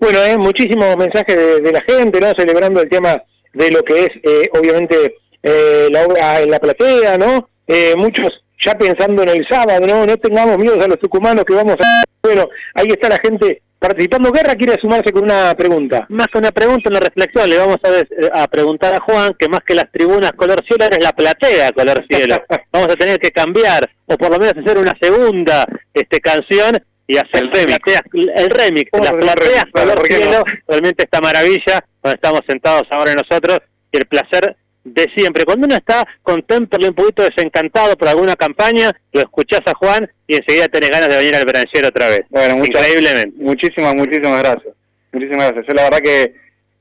Bueno, 0.00 0.22
eh, 0.24 0.36
muchísimos 0.36 0.96
mensajes 0.96 1.62
de, 1.62 1.72
la 1.72 1.82
gente, 1.82 2.20
¿no? 2.20 2.32
Celebrando 2.36 2.80
el 2.80 2.88
tema 2.88 3.22
de 3.52 3.70
lo 3.70 3.82
que 3.82 4.04
es, 4.04 4.10
eh, 4.22 4.48
obviamente, 4.58 5.16
eh, 5.42 5.88
la 5.90 6.04
obra 6.04 6.40
en 6.40 6.50
la 6.50 6.58
platea, 6.58 7.18
¿no? 7.18 7.48
Eh, 7.66 7.94
muchos 7.96 8.44
ya 8.58 8.74
pensando 8.74 9.22
en 9.22 9.30
el 9.30 9.46
sábado, 9.48 9.86
¿no? 9.86 10.06
No 10.06 10.16
tengamos 10.16 10.58
miedo 10.58 10.80
a 10.80 10.88
los 10.88 10.98
tucumanos 10.98 11.44
que 11.44 11.54
vamos 11.54 11.76
a... 11.80 12.02
Bueno, 12.22 12.48
ahí 12.74 12.86
está 12.88 13.08
la 13.08 13.18
gente 13.18 13.62
participando. 13.82 14.30
Guerra 14.32 14.54
quiere 14.54 14.76
sumarse 14.80 15.12
con 15.12 15.24
una 15.24 15.54
pregunta. 15.54 16.06
Más 16.08 16.28
que 16.28 16.38
una 16.38 16.52
pregunta, 16.52 16.88
una 16.88 17.00
reflexión. 17.00 17.50
Le 17.50 17.58
vamos 17.58 17.76
a, 17.82 17.90
des- 17.90 18.08
a 18.32 18.46
preguntar 18.48 18.94
a 18.94 19.00
Juan 19.00 19.34
que 19.38 19.48
más 19.48 19.60
que 19.66 19.74
las 19.74 19.90
tribunas 19.92 20.32
color 20.32 20.64
cielo 20.66 20.86
es 20.90 21.02
la 21.04 21.12
platea 21.12 21.70
color 21.72 22.04
cielo. 22.08 22.36
vamos 22.72 22.88
a 22.88 22.94
tener 22.94 23.18
que 23.18 23.30
cambiar, 23.30 23.90
o 24.06 24.16
por 24.16 24.30
lo 24.30 24.38
menos 24.38 24.54
hacer 24.56 24.78
una 24.78 24.92
segunda 25.00 25.64
este 25.92 26.20
canción 26.20 26.78
y 27.06 27.16
hacer 27.16 27.42
El 27.42 27.50
remix. 27.52 27.78
plateas- 27.78 28.32
el 28.36 28.50
remix. 28.50 28.90
Las 28.98 29.12
plateas 29.12 29.64
color 29.72 30.06
cielo, 30.06 30.44
realmente 30.68 31.02
esta 31.04 31.20
maravilla, 31.20 31.84
donde 32.02 32.14
estamos 32.14 32.40
sentados 32.48 32.82
ahora 32.90 33.12
nosotros, 33.14 33.58
y 33.90 33.98
el 33.98 34.06
placer 34.06 34.56
de 34.84 35.06
siempre. 35.16 35.44
Cuando 35.44 35.66
uno 35.66 35.76
está 35.76 36.04
contemplo 36.22 36.86
un 36.88 36.94
poquito 36.94 37.22
desencantado 37.22 37.96
por 37.96 38.08
alguna 38.08 38.34
campaña, 38.36 38.90
lo 39.12 39.20
escuchás 39.20 39.60
a 39.66 39.74
Juan 39.74 40.10
y 40.26 40.36
enseguida 40.36 40.68
tenés 40.68 40.90
ganas 40.90 41.08
de 41.08 41.16
venir 41.18 41.36
al 41.36 41.44
Branciero 41.44 41.88
otra 41.88 42.08
vez. 42.08 42.22
Bueno, 42.30 42.56
muchas- 42.56 42.86
Increíblemente. 42.88 43.36
Muchísimas, 43.42 43.94
muchísimas 43.94 44.42
gracias. 44.42 44.74
Muchísimas 45.12 45.52
gracias. 45.52 45.66
Yo 45.68 45.74
la 45.74 45.82
verdad 45.84 45.98
que 46.00 46.34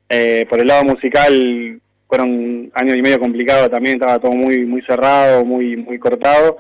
eh, 0.10 0.46
por 0.50 0.60
el 0.60 0.68
lado 0.68 0.84
musical 0.84 1.80
fueron 2.08 2.72
años 2.74 2.98
y 2.98 3.02
medio 3.02 3.20
complicados 3.20 3.70
también, 3.70 3.96
estaba 3.96 4.20
todo 4.20 4.32
muy 4.32 4.66
muy 4.66 4.82
cerrado, 4.82 5.46
muy 5.46 5.78
muy 5.78 5.98
cortado 6.00 6.58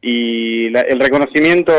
y 0.00 0.68
la- 0.70 0.80
el 0.82 1.00
reconocimiento 1.00 1.72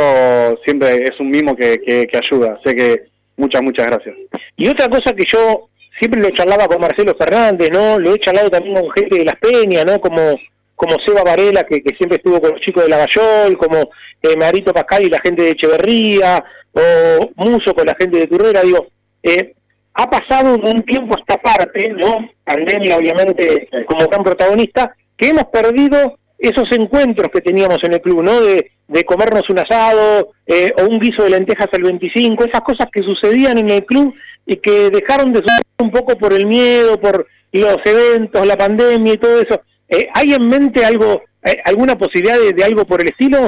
siempre 0.66 1.04
es 1.04 1.20
un 1.20 1.30
mimo 1.30 1.56
que, 1.56 1.80
que, 1.86 2.08
que 2.08 2.18
ayuda. 2.18 2.60
Sé 2.66 2.76
que 2.76 3.04
muchas, 3.38 3.62
muchas 3.62 3.88
gracias. 3.88 4.16
Y 4.58 4.68
otra 4.68 4.90
cosa 4.90 5.14
que 5.14 5.24
yo 5.32 5.70
siempre 6.00 6.22
lo 6.22 6.30
charlaba 6.32 6.68
con 6.68 6.82
Marcelo 6.82 7.16
Fernández, 7.16 7.70
¿no? 7.72 8.00
Lo 8.00 8.14
he 8.14 8.20
charlado 8.20 8.50
también 8.50 8.76
con 8.76 8.92
gente 8.92 9.18
de 9.18 9.26
Las 9.26 9.38
Peñas, 9.38 9.86
¿no? 9.86 10.00
Como, 10.00 10.36
como 10.76 11.00
Seba 11.00 11.24
Varela, 11.24 11.64
que, 11.64 11.82
siempre 11.98 12.18
estuvo 12.18 12.42
con 12.42 12.52
los 12.52 12.62
chicos 12.62 12.84
de 12.84 12.90
Lavallol, 12.90 13.58
como 13.58 13.90
eh, 14.22 14.38
Marito 14.38 14.74
Pascal 14.74 15.04
y 15.04 15.10
la 15.10 15.20
gente 15.22 15.44
de 15.44 15.50
Echeverría, 15.50 16.44
o 16.74 17.30
Muso 17.36 17.74
con 17.74 17.86
la 17.86 17.96
gente 17.96 18.20
de 18.20 18.28
Turrera, 18.28 18.62
digo, 18.62 18.88
eh, 19.22 19.54
ha 19.94 20.10
pasado 20.10 20.56
un 20.56 20.84
tiempo 20.84 21.16
esta 21.18 21.38
parte, 21.38 21.90
¿no? 21.90 22.30
Pandemia, 22.44 22.98
obviamente, 22.98 23.70
como 23.86 24.08
gran 24.08 24.24
protagonista, 24.24 24.96
que 25.16 25.28
hemos 25.28 25.46
perdido 25.46 26.18
esos 26.44 26.72
encuentros 26.72 27.32
que 27.32 27.42
teníamos 27.42 27.84
en 27.84 27.94
el 27.94 28.02
club, 28.02 28.22
¿no? 28.22 28.42
De, 28.42 28.72
de 28.88 29.04
comernos 29.06 29.50
un 29.50 29.60
asado 29.60 30.34
eh, 30.46 30.72
o 30.78 30.86
un 30.86 31.00
guiso 31.00 31.24
de 31.24 31.30
lentejas 31.30 31.70
al 31.72 31.84
25, 31.84 32.44
esas 32.44 32.62
cosas 32.62 32.88
que 32.92 33.02
sucedían 33.02 33.58
en 33.58 33.70
el 33.70 33.86
club 33.86 34.14
y 34.46 34.58
que 34.58 34.90
dejaron 34.90 35.32
de 35.32 35.40
suceder 35.40 35.64
un 35.80 35.92
poco 35.92 36.18
por 36.18 36.34
el 36.34 36.46
miedo, 36.46 37.00
por 37.00 37.28
los 37.54 37.78
eventos, 37.86 38.46
la 38.46 38.58
pandemia 38.58 39.14
y 39.14 39.18
todo 39.18 39.40
eso. 39.40 39.62
Eh, 39.88 40.08
¿Hay 40.14 40.34
en 40.34 40.48
mente 40.48 40.84
algo, 40.84 41.24
eh, 41.44 41.58
alguna 41.64 41.98
posibilidad 41.98 42.38
de, 42.38 42.64
algo 42.64 42.86
por 42.86 43.02
el 43.02 43.08
estilo? 43.08 43.40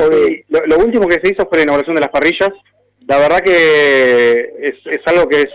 Lo, 0.48 0.66
lo 0.66 0.78
último 0.78 1.08
que 1.08 1.20
se 1.22 1.34
hizo 1.34 1.48
fue 1.48 1.58
la 1.58 1.64
inauguración 1.64 1.96
de 1.96 2.02
las 2.02 2.12
parrillas. 2.12 2.52
La 3.08 3.20
verdad 3.20 3.40
que 3.40 4.54
es, 4.62 4.76
es 4.86 5.02
algo 5.06 5.28
que 5.28 5.42
es 5.42 5.50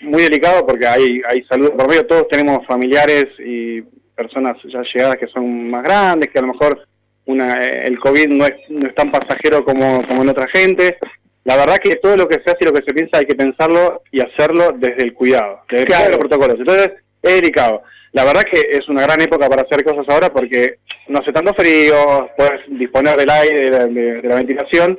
muy 0.00 0.22
delicado 0.22 0.66
porque 0.66 0.86
hay, 0.86 1.20
hay 1.28 1.42
salud 1.44 1.72
por 1.72 1.88
medio. 1.88 2.06
Todos 2.06 2.26
tenemos 2.28 2.66
familiares 2.66 3.26
y 3.38 3.82
personas 4.16 4.56
ya 4.64 4.82
llegadas 4.82 5.16
que 5.18 5.26
son 5.28 5.70
más 5.70 5.82
grandes, 5.84 6.30
que 6.30 6.38
a 6.38 6.42
lo 6.42 6.48
mejor 6.48 6.86
una, 7.26 7.54
eh, 7.64 7.84
el 7.86 7.98
COVID 7.98 8.28
no 8.28 8.44
es, 8.46 8.54
no 8.68 8.88
es 8.88 8.94
tan 8.94 9.10
pasajero 9.10 9.64
como, 9.64 10.06
como 10.06 10.22
en 10.22 10.28
otra 10.28 10.46
gente. 10.48 10.96
La 11.44 11.56
verdad 11.56 11.78
que 11.78 11.96
todo 11.96 12.16
lo 12.16 12.26
que 12.28 12.40
se 12.42 12.50
hace 12.50 12.58
y 12.60 12.64
lo 12.64 12.72
que 12.72 12.82
se 12.84 12.92
piensa 12.94 13.18
hay 13.18 13.26
que 13.26 13.34
pensarlo 13.36 14.02
y 14.10 14.20
hacerlo 14.20 14.72
desde 14.76 15.02
el 15.04 15.12
cuidado, 15.14 15.60
desde 15.68 15.82
el 15.82 15.86
cuidado 15.86 16.04
de 16.04 16.10
los 16.10 16.18
protocolos. 16.20 16.56
Entonces, 16.58 16.90
es 17.22 17.34
delicado. 17.34 17.82
La 18.12 18.24
verdad 18.24 18.42
que 18.50 18.60
es 18.70 18.88
una 18.88 19.02
gran 19.02 19.20
época 19.20 19.48
para 19.48 19.62
hacer 19.62 19.84
cosas 19.84 20.06
ahora 20.08 20.32
porque 20.32 20.78
no 21.08 21.18
hace 21.20 21.32
tanto 21.32 21.52
frío, 21.54 22.30
puedes 22.36 22.60
disponer 22.68 23.16
del 23.16 23.30
aire, 23.30 23.64
de 23.66 23.70
la, 23.70 23.86
de- 23.86 24.22
de 24.22 24.28
la 24.28 24.34
ventilación, 24.36 24.98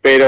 pero 0.00 0.26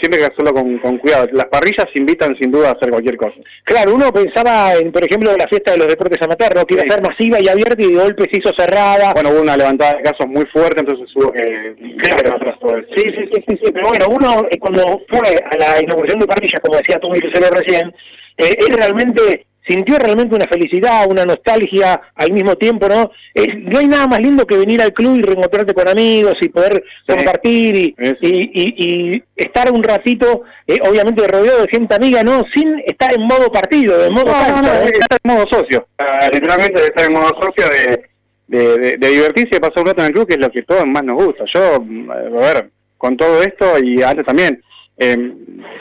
siempre 0.00 0.18
hay 0.18 0.26
que 0.26 0.32
hacerlo 0.32 0.52
con, 0.52 0.78
con 0.78 0.98
cuidado. 0.98 1.28
Las 1.32 1.46
parrillas 1.46 1.86
invitan 1.94 2.36
sin 2.38 2.50
duda 2.50 2.70
a 2.70 2.72
hacer 2.72 2.90
cualquier 2.90 3.16
cosa. 3.16 3.36
Claro, 3.64 3.94
uno 3.94 4.12
pensaba 4.12 4.74
en, 4.74 4.90
por 4.90 5.04
ejemplo, 5.04 5.34
la 5.36 5.46
fiesta 5.48 5.72
de 5.72 5.78
los 5.78 5.88
deportes 5.88 6.20
amateur, 6.22 6.66
que 6.66 6.74
iba 6.74 6.82
a 6.82 6.92
ser 6.92 7.02
masiva 7.02 7.40
y 7.40 7.48
abierta 7.48 7.82
y 7.82 7.92
de 7.92 8.02
golpe 8.02 8.28
se 8.30 8.40
hizo 8.40 8.52
cerrada. 8.56 9.12
Bueno, 9.14 9.30
hubo 9.30 9.42
una 9.42 9.56
levantada 9.56 9.94
de 9.94 10.02
casos 10.02 10.26
muy 10.26 10.44
fuerte, 10.46 10.80
entonces 10.80 11.08
hubo 11.14 11.32
que... 11.32 11.74
Claro. 11.98 12.34
atrás 12.34 12.58
todo 12.60 12.76
eso. 12.76 12.88
Sí, 12.96 13.04
sí, 13.04 13.30
sí, 13.32 13.44
sí, 13.48 13.60
sí, 13.62 13.72
pero 13.72 13.88
bueno, 13.88 14.06
uno 14.10 14.46
eh, 14.50 14.58
cuando 14.58 15.02
fue 15.08 15.20
a 15.50 15.56
la 15.56 15.82
inauguración 15.82 16.20
de 16.20 16.26
parrillas, 16.26 16.60
como 16.60 16.76
decía 16.76 16.98
tú, 16.98 17.08
Lucero, 17.08 17.48
recién, 17.50 17.94
eh, 18.38 18.56
él 18.58 18.74
realmente 18.74 19.46
sintió 19.66 19.96
realmente 19.98 20.34
una 20.34 20.46
felicidad, 20.46 21.06
una 21.08 21.24
nostalgia 21.24 22.00
al 22.14 22.32
mismo 22.32 22.56
tiempo, 22.56 22.88
¿no? 22.88 23.10
Es- 23.32 23.54
no 23.58 23.78
hay 23.78 23.86
nada 23.86 24.06
más 24.08 24.18
lindo 24.20 24.46
que 24.46 24.56
venir 24.56 24.82
al 24.82 24.92
club 24.92 25.16
y 25.18 25.22
reencontrarte 25.22 25.72
con 25.74 25.86
amigos 25.88 26.34
y 26.40 26.48
poder 26.48 26.82
compartir 27.06 27.76
y, 27.76 27.94
y, 28.20 28.50
y- 28.52 29.12
y 29.14 29.24
estar 29.36 29.70
un 29.70 29.82
ratito, 29.82 30.42
eh, 30.66 30.78
obviamente 30.88 31.26
rodeado 31.28 31.62
de 31.62 31.68
gente 31.68 31.94
amiga, 31.94 32.22
¿no? 32.22 32.42
Sin 32.52 32.80
estar 32.86 33.12
en 33.14 33.22
modo 33.22 33.50
partido, 33.52 33.98
de 33.98 34.10
modo 34.10 34.26
No, 34.26 34.32
no, 34.32 34.38
cancha, 34.54 34.62
no, 34.62 34.80
¿eh? 34.80 34.84
es 34.86 34.92
estar 34.98 35.18
en 35.22 35.32
modo 35.34 35.46
socio. 35.48 35.86
Ah, 35.98 36.28
literalmente 36.32 36.80
de 36.80 36.86
estar 36.86 37.04
en 37.06 37.12
modo 37.12 37.28
socio, 37.40 37.64
de, 37.68 38.02
de, 38.48 38.78
de- 38.78 38.96
de 38.96 39.08
divertirse 39.08 39.48
y 39.52 39.54
de 39.54 39.60
pasar 39.60 39.78
un 39.80 39.86
rato 39.86 40.00
en 40.00 40.06
el 40.08 40.12
club, 40.12 40.26
que 40.26 40.34
es 40.34 40.40
lo 40.40 40.50
que 40.50 40.62
todos 40.62 40.86
más 40.86 41.04
nos 41.04 41.24
gusta. 41.24 41.44
Yo, 41.46 41.80
mm, 41.80 42.10
a 42.10 42.14
ver, 42.40 42.70
con 42.98 43.16
todo 43.16 43.42
esto 43.42 43.78
y 43.82 44.02
antes 44.02 44.26
también, 44.26 44.62
eh, 45.02 45.32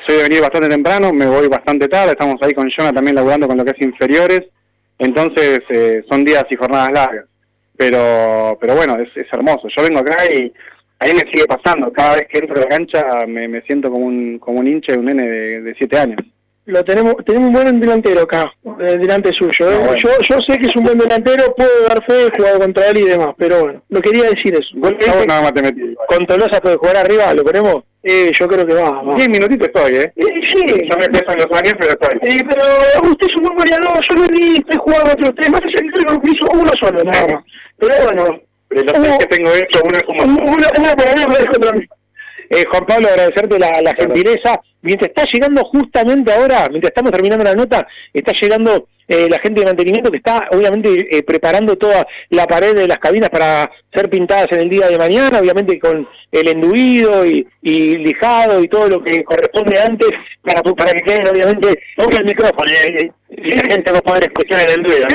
soy 0.06 0.16
de 0.18 0.24
venir 0.24 0.42
bastante 0.42 0.68
temprano, 0.68 1.14
me 1.14 1.28
voy 1.28 1.48
bastante 1.48 1.88
tarde, 1.88 2.12
estamos 2.12 2.42
ahí 2.42 2.54
con 2.54 2.70
Jonah 2.70 2.92
también 2.92 3.16
laburando 3.16 3.48
con 3.48 3.58
lo 3.58 3.64
que 3.64 3.72
es 3.72 3.82
inferiores, 3.82 4.42
entonces 4.98 5.60
eh, 5.70 6.04
son 6.10 6.26
días 6.26 6.46
y 6.50 6.56
jornadas 6.56 6.92
largas. 6.92 7.26
Pero, 7.78 8.58
pero 8.60 8.76
bueno, 8.76 8.98
es, 9.00 9.10
es 9.16 9.28
hermoso. 9.32 9.68
Yo 9.68 9.82
vengo 9.82 10.00
acá 10.00 10.18
y 10.32 10.52
a 11.00 11.06
mí 11.06 11.14
me 11.14 11.32
sigue 11.32 11.46
pasando. 11.48 11.92
Cada 11.92 12.16
vez 12.16 12.28
que 12.28 12.40
entro 12.40 12.56
a 12.56 12.60
la 12.60 12.68
cancha 12.68 13.26
me, 13.28 13.48
me 13.48 13.62
siento 13.62 13.90
como 13.90 14.06
un, 14.06 14.38
como 14.38 14.60
un 14.60 14.68
hincha 14.68 14.94
de 14.94 15.00
un 15.00 15.06
nene 15.06 15.28
de, 15.28 15.62
de 15.62 15.76
siete 15.76 15.98
años. 15.98 16.20
lo 16.66 16.84
tenemos, 16.84 17.16
tenemos 17.26 17.48
un 17.48 17.54
buen 17.54 17.80
delantero 17.80 18.22
acá, 18.22 18.52
eh, 18.80 18.98
delante 18.98 19.34
suyo. 19.34 19.72
¿eh? 19.72 19.76
Ah, 19.76 19.86
bueno. 19.86 19.96
yo, 19.98 20.10
yo 20.22 20.42
sé 20.42 20.58
que 20.60 20.68
es 20.68 20.76
un 20.76 20.84
buen 20.84 20.98
delantero, 20.98 21.56
puedo 21.56 21.88
dar 21.88 22.04
fe, 22.06 22.28
he 22.28 22.38
jugado 22.38 22.60
contra 22.60 22.88
él 22.90 22.98
y 22.98 23.06
demás, 23.06 23.30
pero 23.38 23.62
bueno, 23.62 23.84
lo 23.90 24.02
quería 24.02 24.30
decir 24.30 24.54
eso. 24.56 24.70
Vos 24.76 24.94
nada 25.28 25.42
más 25.42 25.54
te 25.54 25.64
metí. 25.64 25.96
Con 26.08 26.26
Tolosa 26.26 26.62
puede 26.62 26.78
jugar 26.78 26.98
arriba, 26.98 27.34
¿lo 27.34 27.44
ponemos? 27.44 27.84
Eh, 28.04 28.32
yo 28.34 28.48
creo 28.48 28.66
que 28.66 28.74
va, 28.74 28.90
va. 29.04 29.16
Diez 29.16 29.30
minutitos 29.30 29.68
estoy, 29.68 29.96
¿eh? 29.96 30.12
Eh, 30.16 30.42
sí, 30.44 30.66
Yo 30.90 30.98
me 30.98 31.08
peso 31.10 31.32
en 31.32 31.38
los 31.38 31.60
años, 31.60 31.76
pero 31.78 31.92
estoy. 31.92 32.18
Eh, 32.24 32.44
pero 32.50 33.12
usted 33.12 33.28
es 33.28 33.36
un 33.36 33.44
buen 33.44 33.58
goleador, 33.58 34.02
yo 34.10 34.16
lo 34.16 34.28
vi, 34.28 34.58
estoy 34.58 34.78
jugando 34.78 35.12
otros 35.12 35.32
tres, 35.36 35.50
más 35.52 35.62
allá 35.62 35.80
que 35.80 36.20
que 36.22 36.32
hizo 36.32 36.46
uno 36.54 36.72
solo, 36.80 37.04
nada 37.04 37.28
más. 37.28 37.44
Pero 37.78 37.94
bueno, 38.06 38.40
De 38.70 38.84
los 38.84 38.94
tres 38.94 39.18
que 39.20 39.26
tengo 39.28 39.52
hecho, 39.54 39.82
es 39.94 40.04
como... 40.04 40.24
una, 40.24 40.68
una 40.80 40.96
para 40.96 41.16
mí, 41.16 41.24
otra 41.24 41.46
contra 41.46 41.72
mí. 41.74 41.86
Eh, 42.50 42.66
Juan 42.72 42.86
Pablo, 42.86 43.08
agradecerte 43.08 43.60
la, 43.60 43.82
la 43.82 43.94
gentileza. 43.94 44.60
Mientras 44.82 45.10
está 45.10 45.26
llegando 45.26 45.64
justamente 45.66 46.32
ahora, 46.34 46.68
mientras 46.70 46.90
estamos 46.92 47.12
terminando 47.12 47.44
la 47.46 47.54
nota, 47.56 47.88
está 48.14 48.32
llegando 48.34 48.88
eh, 49.08 49.28
la 49.30 49.40
gente 49.40 49.60
de 49.62 49.66
mantenimiento 49.68 50.10
que 50.10 50.18
está 50.18 50.48
obviamente 50.52 51.18
eh, 51.18 51.24
preparando 51.24 51.76
toda 51.76 52.08
la 52.30 52.48
pared 52.48 52.74
de 52.76 52.88
las 52.88 52.98
cabinas 53.00 53.30
para 53.30 53.70
ser 53.94 54.10
pintadas 54.10 54.48
en 54.52 54.60
el 54.60 54.70
día 54.70 54.88
de 54.88 54.98
mañana, 54.98 55.40
obviamente 55.40 55.78
con 55.80 56.08
el 56.32 56.48
enduido 56.48 57.26
y, 57.26 57.46
y 57.62 57.98
lijado 57.98 58.64
y 58.64 58.68
todo 58.70 58.88
lo 58.88 59.04
que 59.04 59.22
corresponde 59.26 59.78
antes 59.82 60.10
para, 60.44 60.62
para 60.64 60.92
que 60.94 61.02
queden 61.02 61.28
obviamente... 61.28 61.78
Toca 61.98 62.18
el 62.18 62.26
micrófono, 62.26 62.72
eh, 62.72 62.96
eh, 63.02 63.12
y 63.32 63.52
la 63.54 63.64
gente 63.64 63.92
va 63.92 63.98
a 63.98 64.02
poder 64.02 64.24
escuchar 64.24 64.62
el 64.62 64.78
enduido. 64.80 65.08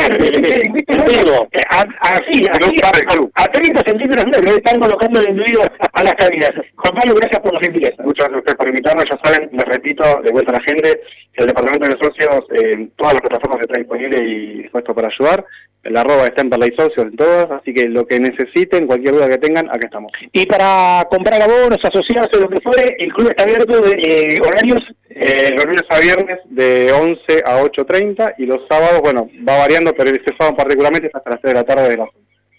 A- 1.71 1.87
así, 2.01 2.47
así, 2.51 2.73
a, 2.83 3.43
a 3.43 3.49
30 3.49 3.83
centímetros 3.87 4.43
le 4.45 4.51
están 4.57 4.79
colocando 4.81 5.21
el 5.21 5.29
enduido 5.29 5.63
a 5.93 6.03
las 6.05 6.15
cabinas. 6.15 6.51
Juan 6.77 6.95
Pablo, 6.95 7.15
gracias 7.15 7.41
por 7.41 7.55
la 7.55 7.61
gentileza. 7.61 8.03
Muchas 8.03 8.29
gracias 8.29 8.55
por 8.57 8.69
invitarnos. 8.69 9.05
Ya 9.11 9.19
saben, 9.25 9.51
les 9.57 9.67
repito, 9.67 10.05
de 10.23 10.31
vuelta 10.31 10.53
a 10.53 10.59
la 10.59 10.63
gente, 10.63 11.01
el 11.35 11.47
Departamento 11.47 11.87
de 11.87 11.99
Socios, 12.03 12.45
eh, 12.51 12.73
en 12.73 12.91
todas 12.91 13.15
las 13.15 13.23
plataformas 13.23 13.61
está 13.61 13.79
disponible 13.79 14.23
y 14.23 14.63
dispuesto 14.63 14.95
para 14.95 15.09
ayudar. 15.09 15.45
El 15.83 15.97
arroba 15.97 16.25
está 16.25 16.43
en 16.43 16.51
Perlay 16.51 16.75
Socios 16.77 17.07
en 17.07 17.17
todas, 17.17 17.51
así 17.51 17.73
que 17.73 17.89
lo 17.89 18.07
que 18.07 18.19
necesiten, 18.19 18.87
cualquier 18.87 19.15
duda 19.15 19.29
que 19.29 19.39
tengan, 19.39 19.69
acá 19.69 19.87
estamos. 19.87 20.13
Y 20.33 20.47
para 20.47 21.07
comprar 21.09 21.41
abonos, 21.41 21.79
asociarse, 21.85 22.41
lo 22.41 22.49
que 22.49 22.61
fuere, 22.61 22.97
el 22.99 23.13
club 23.13 23.29
está 23.29 23.45
abierto 23.45 23.81
de 23.81 23.93
eh, 23.93 24.41
horarios. 24.45 24.81
Eh, 25.11 25.51
los 25.55 25.65
lunes 25.65 25.85
a 25.89 26.01
viernes 26.01 26.39
de 26.47 26.93
11 26.93 27.43
a 27.47 27.63
8.30 27.63 28.35
y 28.39 28.47
los 28.47 28.67
sábados, 28.69 29.01
bueno, 29.01 29.31
va 29.49 29.59
variando, 29.59 29.95
pero 29.95 30.11
este 30.11 30.35
sábado 30.37 30.57
particularmente 30.57 31.09
es 31.09 31.15
hasta 31.15 31.31
las 31.31 31.41
3 31.41 31.55
de 31.55 31.61
la 31.61 31.65
tarde 31.65 31.89
de 31.89 31.97
la 31.97 32.09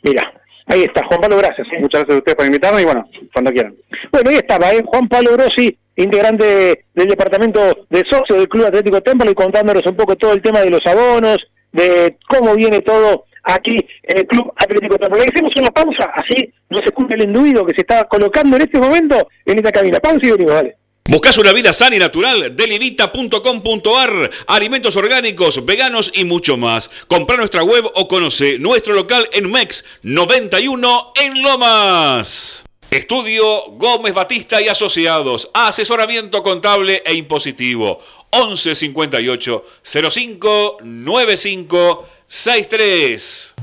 Mira, 0.03 0.33
ahí 0.67 0.83
está, 0.83 1.05
Juan 1.05 1.21
Pablo, 1.21 1.37
gracias. 1.37 1.67
¿eh? 1.71 1.79
Muchas 1.79 2.01
gracias 2.01 2.15
a 2.15 2.19
ustedes 2.19 2.35
por 2.35 2.45
invitarme 2.45 2.81
y 2.81 2.85
bueno, 2.85 3.09
cuando 3.33 3.51
quieran. 3.51 3.75
Bueno, 4.11 4.29
ahí 4.29 4.35
estaba, 4.37 4.71
¿eh? 4.71 4.83
Juan 4.85 5.07
Pablo 5.07 5.31
Grossi, 5.33 5.77
integrante 5.95 6.85
del 6.93 7.07
departamento 7.07 7.85
de 7.89 8.05
socios 8.05 8.37
del 8.37 8.47
Club 8.47 8.65
Atlético 8.65 9.01
Temple, 9.01 9.31
y 9.31 9.35
contándonos 9.35 9.85
un 9.85 9.95
poco 9.95 10.15
todo 10.15 10.33
el 10.33 10.41
tema 10.41 10.61
de 10.61 10.69
los 10.69 10.85
abonos, 10.85 11.47
de 11.71 12.17
cómo 12.27 12.55
viene 12.55 12.81
todo 12.81 13.25
aquí 13.43 13.77
en 14.03 14.17
el 14.17 14.27
Club 14.27 14.53
Atlético 14.55 14.97
Temple. 14.97 15.19
Le 15.19 15.25
hacemos 15.27 15.55
una 15.55 15.71
pausa, 15.71 16.11
así 16.13 16.53
no 16.69 16.79
se 16.79 16.85
escucha 16.85 17.15
el 17.15 17.23
enduido 17.23 17.65
que 17.65 17.73
se 17.73 17.81
está 17.81 18.03
colocando 18.05 18.55
en 18.57 18.63
este 18.63 18.79
momento 18.79 19.27
en 19.45 19.57
esta 19.57 19.71
cabina. 19.71 19.99
Pausa 19.99 20.19
y 20.23 20.31
venimos, 20.31 20.53
vale. 20.53 20.75
Buscas 21.07 21.37
una 21.37 21.53
vida 21.53 21.71
sana 21.71 21.95
y 21.95 21.99
natural, 21.99 22.53
delivita.com.ar, 22.53 24.29
alimentos 24.47 24.93
orgánicos, 24.97 25.65
veganos 25.65 26.11
y 26.13 26.25
mucho 26.25 26.57
más. 26.57 26.89
Compra 27.07 27.37
nuestra 27.37 27.63
web 27.63 27.89
o 27.95 28.09
conoce 28.09 28.59
nuestro 28.59 28.93
local 28.93 29.29
en 29.31 29.49
MEX 29.49 29.85
91 30.03 31.13
en 31.15 31.41
Lomas. 31.41 32.65
Estudio 32.91 33.71
Gómez 33.71 34.13
Batista 34.13 34.61
y 34.61 34.67
Asociados, 34.67 35.49
asesoramiento 35.53 36.43
contable 36.43 37.01
e 37.05 37.13
impositivo. 37.13 37.99
11 38.31 38.75
58 38.75 39.63
05 39.81 40.77
95 40.83 42.05
63. 42.27 43.53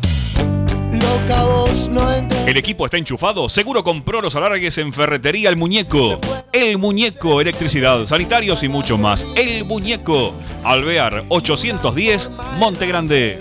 El 2.46 2.58
equipo 2.58 2.84
está 2.84 2.98
enchufado. 2.98 3.48
Seguro 3.48 3.82
compró 3.82 4.20
los 4.20 4.36
alargues 4.36 4.76
en 4.76 4.92
Ferretería 4.92 5.48
El 5.48 5.56
Muñeco. 5.56 6.20
El 6.52 6.76
Muñeco, 6.76 7.40
electricidad, 7.40 8.04
sanitarios 8.04 8.62
y 8.62 8.68
mucho 8.68 8.98
más. 8.98 9.26
El 9.34 9.64
Muñeco. 9.64 10.34
Alvear 10.62 11.24
810, 11.30 12.30
Monte 12.58 12.86
Grande. 12.86 13.38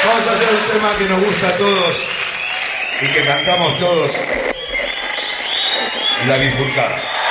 Vamos 0.06 0.28
a 0.28 0.32
hacer 0.32 0.49
un 0.54 0.72
tema 0.72 0.89
que 0.97 1.04
nos 1.10 1.22
gusta 1.22 1.49
a 1.49 1.58
todos 1.58 2.04
y 3.01 3.08
que 3.08 3.26
cantamos 3.26 3.78
todos. 3.78 4.12
La 6.26 6.38
bifurcada. 6.38 7.23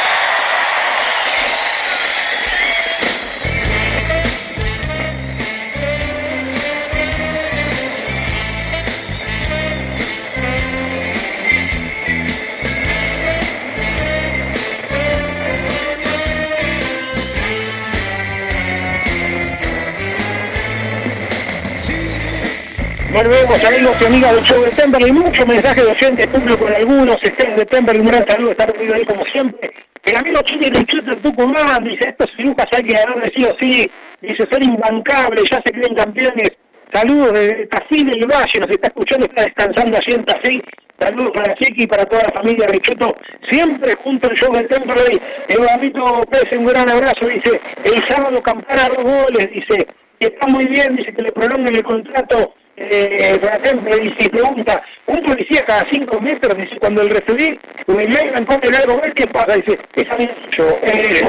Volvemos 23.12 23.62
amigos 23.62 24.00
y 24.00 24.04
amigas 24.06 24.34
del 24.34 24.44
show 24.44 24.64
de 24.64 24.70
Temperley, 24.70 25.12
muchos 25.12 25.46
mensajes 25.46 25.84
de 25.84 25.90
oyentes, 25.90 26.26
cumplo 26.28 26.56
con 26.56 26.74
algunos, 26.74 27.22
Estén 27.22 27.56
de 27.56 27.66
Temperley, 27.66 28.00
un 28.00 28.08
gran 28.08 28.26
saludo, 28.26 28.52
está 28.52 28.66
perdido 28.66 28.94
ahí 28.94 29.04
como 29.04 29.22
siempre. 29.26 29.70
El 30.02 30.16
amigo 30.16 30.40
Chile 30.46 30.70
de 30.70 30.86
Chuto 30.86 31.14
Tucumán 31.18 31.84
dice, 31.84 32.08
estos 32.08 32.30
cirujas 32.34 32.66
hay 32.72 32.82
que 32.84 32.96
haber 32.96 33.30
sí 33.36 33.44
o 33.44 33.54
sí, 33.60 33.90
dice, 34.22 34.48
son 34.50 34.62
imbancables, 34.62 35.44
ya 35.50 35.60
se 35.62 35.72
creen 35.72 35.94
campeones. 35.94 36.52
Saludos 36.90 37.34
de 37.34 37.66
Tafí 37.66 38.02
del 38.02 38.26
Valle, 38.26 38.60
nos 38.60 38.70
está 38.70 38.88
escuchando, 38.88 39.26
está 39.26 39.42
descansando 39.44 39.98
allí 39.98 40.14
en. 40.14 40.62
Saludos 40.98 41.32
para 41.34 41.54
Chiqui 41.56 41.82
y 41.82 41.86
para 41.86 42.06
toda 42.06 42.22
la 42.22 42.32
familia 42.32 42.66
Richuto, 42.68 43.14
siempre 43.50 43.94
junto 44.02 44.30
al 44.30 44.36
show 44.36 44.54
de 44.54 44.64
Temperley. 44.64 45.20
Eduardito 45.48 46.22
Pérez, 46.30 46.56
un 46.56 46.64
gran 46.64 46.88
abrazo, 46.88 47.26
dice, 47.26 47.60
el 47.84 48.08
sábado 48.08 48.42
campana 48.42 48.88
dos 48.88 49.04
goles, 49.04 49.50
dice, 49.52 49.86
y 50.18 50.24
está 50.24 50.46
muy 50.46 50.64
bien, 50.66 50.96
dice 50.96 51.12
que 51.12 51.22
le 51.22 51.32
prolonguen 51.32 51.76
el 51.76 51.82
contrato 51.82 52.54
eh, 52.90 53.38
por 53.38 53.50
ejemplo, 53.50 53.96
y 53.96 54.14
si 54.18 54.28
pregunta, 54.28 54.82
un 55.06 55.22
policía 55.22 55.64
cada 55.64 55.84
cinco 55.90 56.20
metros, 56.20 56.56
dice, 56.56 56.78
cuando 56.78 57.02
el 57.02 57.10
referí 57.10 57.58
me 57.86 58.06
llegan 58.06 58.44
con 58.44 58.58
el 58.62 58.74
algo, 58.74 59.00
ver 59.00 59.12
qué 59.14 59.26
pasa, 59.26 59.56
dice, 59.56 59.78
es 59.94 60.10
amigo 60.10 60.32
yo, 60.56 60.68
eh, 60.82 61.22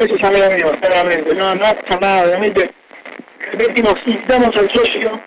eso 0.00 0.14
es 0.16 0.24
amigo 0.24 0.50
mío, 0.50 0.72
claramente, 0.80 1.34
no, 1.34 1.54
no 1.54 1.74
pasa 1.74 2.00
nada, 2.00 2.24
obviamente, 2.24 2.70
repetimos, 3.52 3.94
invitamos 4.06 4.56
al 4.56 4.70
socio 4.72 5.20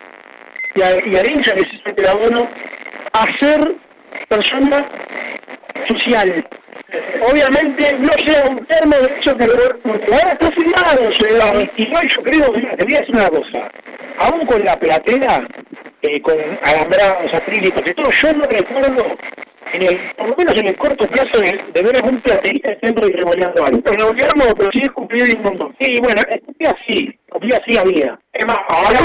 y 0.76 0.82
a, 0.82 1.06
y 1.06 1.16
a 1.16 1.32
hincha 1.32 1.54
que 1.54 1.62
se 1.62 2.02
el 2.02 2.08
abono 2.08 2.50
a 3.14 3.26
ser 3.40 3.76
persona 4.28 4.86
social. 5.88 6.48
Obviamente 7.22 7.98
no 8.00 8.14
sea 8.26 8.46
un 8.50 8.66
termo 8.66 8.96
de 8.96 9.20
eso 9.20 9.36
que 9.36 9.46
porque 9.84 10.14
ahora 10.14 10.32
está 10.32 10.52
firmado, 10.52 11.12
sea, 11.20 11.70
y, 11.76 12.08
yo 12.08 12.24
creo, 12.24 12.52
mira, 12.54 12.78
te 12.78 12.86
voy 12.86 12.94
decir 12.94 13.16
una 13.16 13.30
cosa, 13.30 13.72
aún 14.20 14.46
con 14.46 14.64
la 14.64 14.80
platera, 14.80 15.46
eh, 16.02 16.22
con 16.22 16.36
alambrados, 16.64 17.34
acrílicos 17.34 17.82
y 17.86 17.94
todo. 17.94 18.10
Yo 18.10 18.34
no 18.34 18.44
recuerdo, 18.46 19.18
en 19.74 19.84
el, 19.84 20.00
por 20.16 20.30
lo 20.30 20.36
menos 20.38 20.56
en 20.56 20.68
el 20.70 20.78
corto 20.78 21.06
plazo, 21.08 21.42
de, 21.42 21.60
de 21.74 21.82
ver 21.82 21.96
algún 21.98 22.22
plateísta 22.22 22.72
de 22.72 22.80
centro 22.82 23.06
y 23.06 23.12
revoleando 23.12 23.66
algo. 23.66 23.82
Pero 23.82 23.98
revoleamos, 23.98 24.54
pero 24.58 24.70
sí 24.72 24.88
cumplió 24.88 25.26
un 25.26 25.44
montón. 25.44 25.76
Y 25.80 26.00
bueno, 26.00 26.22
cumplía 26.46 26.72
así, 26.72 27.20
cumplía 27.30 27.58
así 27.58 27.78
había. 27.78 28.18
Ahora, 28.70 29.00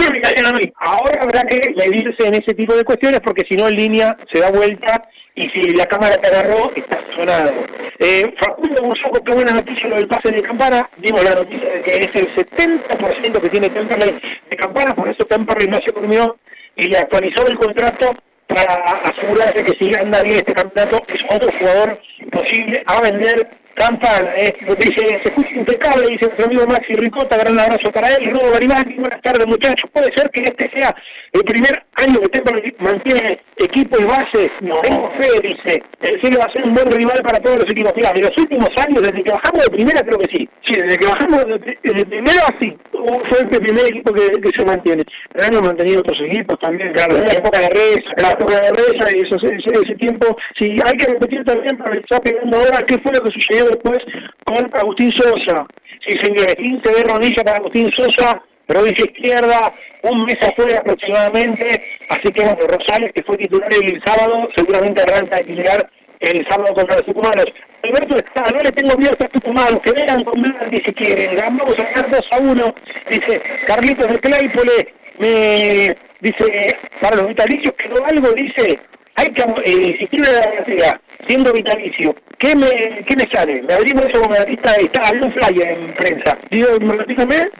ahora 0.77 1.21
habrá 1.21 1.43
que 1.45 1.75
medirse 1.77 2.29
en 2.29 2.35
ese 2.35 2.55
tipo 2.55 2.77
de 2.77 2.85
cuestiones 2.85 3.21
porque 3.25 3.43
si 3.51 3.57
no 3.57 3.67
en 3.67 3.75
línea 3.75 4.17
se 4.33 4.39
da 4.39 4.53
vuelta 4.53 5.03
y 5.35 5.49
si 5.49 5.61
la 5.71 5.87
cámara 5.87 6.17
te 6.17 6.29
agarró, 6.29 6.71
está 6.75 7.01
sonado. 7.17 7.53
Eh, 7.99 8.35
Facundo 8.39 8.83
Busoco, 8.83 9.23
qué 9.25 9.33
buena 9.33 9.53
noticia 9.53 9.89
lo 9.89 9.97
del 9.97 10.09
pase 10.09 10.31
de 10.31 10.43
campana. 10.43 10.89
Dimos 10.99 11.25
la 11.25 11.35
noticia 11.35 11.71
de 11.71 11.83
que 11.83 11.97
es 11.97 12.15
el 12.15 12.35
70% 12.35 13.41
que 13.41 13.49
tiene 13.49 13.71
Temperley 13.71 14.21
de 14.51 14.57
campana, 14.57 14.95
por 14.95 15.09
eso 15.09 15.25
Temperley 15.25 15.69
no 15.69 15.79
se 15.79 15.93
durmió 15.93 16.37
y 16.77 16.89
le 16.89 16.99
actualizó 16.99 17.47
el 17.47 17.57
contrato 17.57 18.15
para 18.47 18.75
asegurarse 18.75 19.65
que 19.65 19.73
si 19.79 19.95
anda 19.95 20.23
bien 20.23 20.37
este 20.37 20.53
campeonato 20.53 21.03
es 21.09 21.21
otro 21.31 21.51
jugador 21.59 21.99
posible 22.31 22.83
a 22.87 23.01
vender 23.01 23.49
campana. 23.75 24.31
Eh, 24.37 24.55
dice, 24.79 25.21
se 25.23 25.29
escucha 25.29 25.51
impecable, 25.55 26.07
dice 26.09 26.27
nuestro 26.27 26.47
amigo 26.47 26.67
Maxi 26.67 26.95
Ricota, 26.95 27.37
gran 27.37 27.59
abrazo 27.59 27.91
para 27.93 28.15
él. 28.15 28.31
Robo 28.31 28.53
Garibaldi, 28.53 28.95
buenas 28.95 29.23
tardes 29.23 29.47
muchachos. 29.47 29.91
Puede 29.93 30.13
ser 30.15 30.31
que 30.31 30.43
este 30.43 30.71
sea 30.75 30.95
el 31.33 31.43
primer 31.45 31.85
año 31.97 32.21
que 32.21 32.29
Temperley 32.29 32.75
mantiene 32.79 33.41
equipo 33.57 33.99
y 34.01 34.05
base. 34.05 34.51
No 34.61 34.81
tengo 34.83 35.11
fe, 35.19 35.29
dice. 35.43 35.83
El 36.01 36.21
cielo 36.21 36.41
va 36.41 36.47
a 36.47 36.53
ser 36.53 36.65
un 36.65 36.75
buen 36.75 36.91
rival 36.91 37.21
para 37.23 37.41
todos 37.41 37.59
los 37.59 37.71
equipos. 37.71 37.93
Mira, 37.97 38.13
de 38.13 38.23
los 38.23 38.37
últimos 38.37 38.69
años, 38.77 39.03
desde 39.03 39.23
que 39.23 39.31
bajamos 39.31 39.65
de 39.65 39.71
primera, 39.71 40.03
creo 40.03 40.19
que 40.19 40.37
sí. 40.37 40.49
Sí, 40.67 40.81
desde 40.81 40.99
que 40.99 41.07
bajamos 41.07 41.47
de, 41.47 41.77
primera, 42.07 42.47
sí. 42.61 42.77
Fue 42.93 43.41
el 43.41 43.49
primer 43.49 43.87
equipo 43.87 44.13
que, 44.13 44.51
se 44.57 44.65
mantiene. 44.65 45.05
Pero 45.33 45.47
hemos 45.47 45.63
mantenido 45.63 46.01
otros 46.01 46.21
equipos 46.21 46.59
también, 46.61 46.93
claro, 46.93 47.17
en 47.17 47.27
la 47.27 47.33
época 47.33 47.59
de 47.59 47.69
Reyes, 47.71 48.05
en 48.17 48.23
la 48.23 48.31
época 48.31 48.61
de 48.61 48.71
Reyes, 48.71 49.15
y 49.15 49.27
eso, 49.27 49.37
ese, 49.37 49.83
ese 49.83 49.95
tiempo. 49.97 50.37
Sí, 50.59 50.77
hay 50.85 50.97
que 50.99 51.07
repetir 51.07 51.45
también 51.45 51.77
para 51.79 51.93
está 52.03 52.21
pegando 52.21 52.59
ahora 52.59 52.83
qué 52.87 52.99
fue 52.99 53.13
lo 53.13 53.23
que 53.23 53.33
sucedió 53.33 53.62
después 53.65 53.99
con 54.45 54.71
Agustín 54.75 55.11
Sosa. 55.13 55.67
Sí, 56.07 56.17
señores, 56.23 56.55
15 56.57 56.93
de 56.93 57.05
rodilla 57.05 57.45
para 57.45 57.59
Agustín 57.59 57.91
Sosa, 57.93 58.43
provincia 58.67 59.05
izquierda, 59.05 59.73
un 60.03 60.25
mes 60.25 60.37
afuera 60.43 60.79
aproximadamente, 60.79 61.83
así 62.09 62.33
que 62.33 62.43
bueno, 62.43 62.67
Rosales, 62.67 63.13
que 63.13 63.23
fue 63.23 63.37
titular 63.37 63.69
el 63.73 64.03
sábado, 64.05 64.49
seguramente 64.57 65.03
arranca 65.03 65.37
a 65.37 65.41
titular 65.41 65.91
el 66.21 66.49
sábado 66.49 66.75
contra 66.75 66.97
los 66.97 67.07
tucumanos. 67.07 67.47
Alberto 67.83 68.17
está, 68.17 68.51
no 68.51 68.63
le 68.63 68.73
tengo 68.73 68.97
miedo 68.97 69.13
a 69.19 69.23
los 69.23 69.33
tucumanos, 69.33 69.81
que 69.81 69.93
vengan 69.93 70.25
con 70.25 70.41
Blanqui 70.41 70.83
si 70.85 70.93
quieren, 70.93 71.37
vamos 71.37 71.79
a 71.79 71.83
ganar 71.83 72.11
2 72.11 72.21
a 72.31 72.39
1, 72.39 72.75
dice 73.11 73.43
Carlitos 73.67 74.09
de 74.09 74.19
Claypole, 74.21 74.95
me 75.19 75.97
dice, 76.21 76.77
para 77.01 77.17
los 77.17 77.29
vitalicios 77.29 77.75
quedó 77.75 78.05
algo, 78.07 78.33
dice, 78.33 78.79
hay 79.17 79.29
que, 79.33 79.43
eh, 79.65 80.09
quiere 80.09 80.33
la 80.33 80.41
garantía, 80.41 81.01
siendo 81.29 81.53
vitalicio, 81.53 82.15
¿qué 82.39 82.57
me, 82.57 83.05
qué 83.05 83.17
me 83.17 83.29
sale? 83.33 83.63
Me 83.63 83.75
abrimos 83.75 84.05
eso 84.07 84.21
como 84.21 84.35
artista, 84.35 84.75
está, 84.75 85.07
había 85.07 85.23
un 85.23 85.33
flyer 85.33 85.69
en 85.69 85.95
prensa. 85.95 86.39
Digo, 86.51 86.69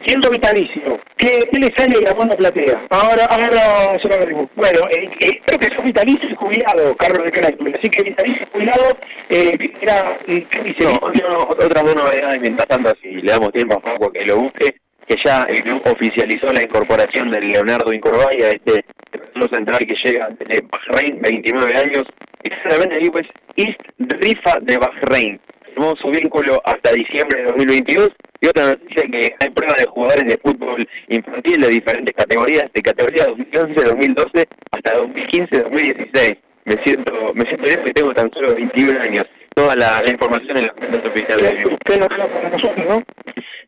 siendo 0.05 0.29
vitalicio, 0.29 0.99
¿qué, 1.17 1.47
¿qué, 1.51 1.59
le 1.59 1.73
sale 1.75 2.01
la 2.01 2.13
buena 2.13 2.35
platea? 2.35 2.81
Ahora, 2.89 3.25
ahora 3.25 3.99
se 4.01 4.07
lo 4.07 4.15
abrimos. 4.15 4.49
Bueno, 4.55 4.79
eh, 4.91 5.09
eh, 5.19 5.41
creo 5.45 5.59
que 5.59 5.67
es 5.67 5.83
vitalicio 5.83 6.29
y 6.29 6.35
jubilado, 6.35 6.95
Carlos 6.97 7.23
de 7.25 7.31
Crácula. 7.31 7.77
Así 7.79 7.89
que 7.89 8.03
vitalicio 8.03 8.43
y 8.43 8.51
jubilado, 8.51 8.97
eh, 9.29 9.73
era, 9.81 10.19
¿qué 10.25 10.63
dice? 10.63 10.87
Otra 10.87 11.83
buena 11.83 12.03
novedad, 12.03 12.37
mientras 12.39 12.67
tanto, 12.67 12.93
si 13.01 13.09
le 13.09 13.31
damos 13.31 13.51
tiempo 13.53 13.81
a 13.83 14.11
que 14.11 14.25
lo 14.25 14.37
busque, 14.37 14.75
que 15.07 15.17
ya 15.23 15.43
el 15.49 15.63
club 15.63 15.81
oficializó 15.85 16.51
la 16.51 16.63
incorporación 16.63 17.31
del 17.31 17.47
Leonardo 17.47 17.93
Incorvaya, 17.93 18.49
este 18.49 18.85
defensor 19.11 19.55
central 19.55 19.79
que 19.79 19.95
llega 20.03 20.29
de 20.29 20.63
Bahrein, 20.69 21.21
29 21.21 21.77
años, 21.77 22.03
exactamente 22.43 22.95
ahí 22.95 23.09
pues 23.09 23.27
East 23.55 23.79
Rifa 23.99 24.59
de 24.61 24.77
Bahrein. 24.77 25.39
Firmó 25.65 25.95
su 25.95 26.09
vínculo 26.09 26.61
hasta 26.65 26.91
diciembre 26.91 27.41
de 27.41 27.47
2022 27.47 28.11
y 28.41 28.47
otra 28.47 28.67
noticia 28.67 29.03
que 29.09 29.35
hay 29.39 29.49
pruebas 29.49 29.77
de 29.77 29.85
jugadores 29.85 30.25
de 30.27 30.37
fútbol 30.37 30.87
infantil 31.09 31.61
de 31.61 31.67
diferentes 31.67 32.15
categorías, 32.15 32.71
de 32.73 32.81
categoría 32.81 33.25
2011, 33.25 33.83
2012 33.83 34.47
hasta 34.71 34.97
2015, 34.97 35.59
2016. 35.63 36.37
Me 36.65 36.83
siento, 36.83 37.33
me 37.33 37.45
siento 37.45 37.63
bien 37.63 37.75
porque 37.77 37.93
tengo 37.93 38.13
tan 38.13 38.31
solo 38.31 38.55
21 38.55 39.01
años. 39.01 39.25
Toda 39.55 39.75
la, 39.75 40.01
la 40.01 40.11
información 40.11 40.57
en 40.57 40.63
las 40.63 40.73
cuentas 40.73 41.05
oficiales. 41.05 41.65
Usted 41.65 41.99
lo 41.99 42.49
nosotros, 42.49 42.85
¿no? 42.87 43.03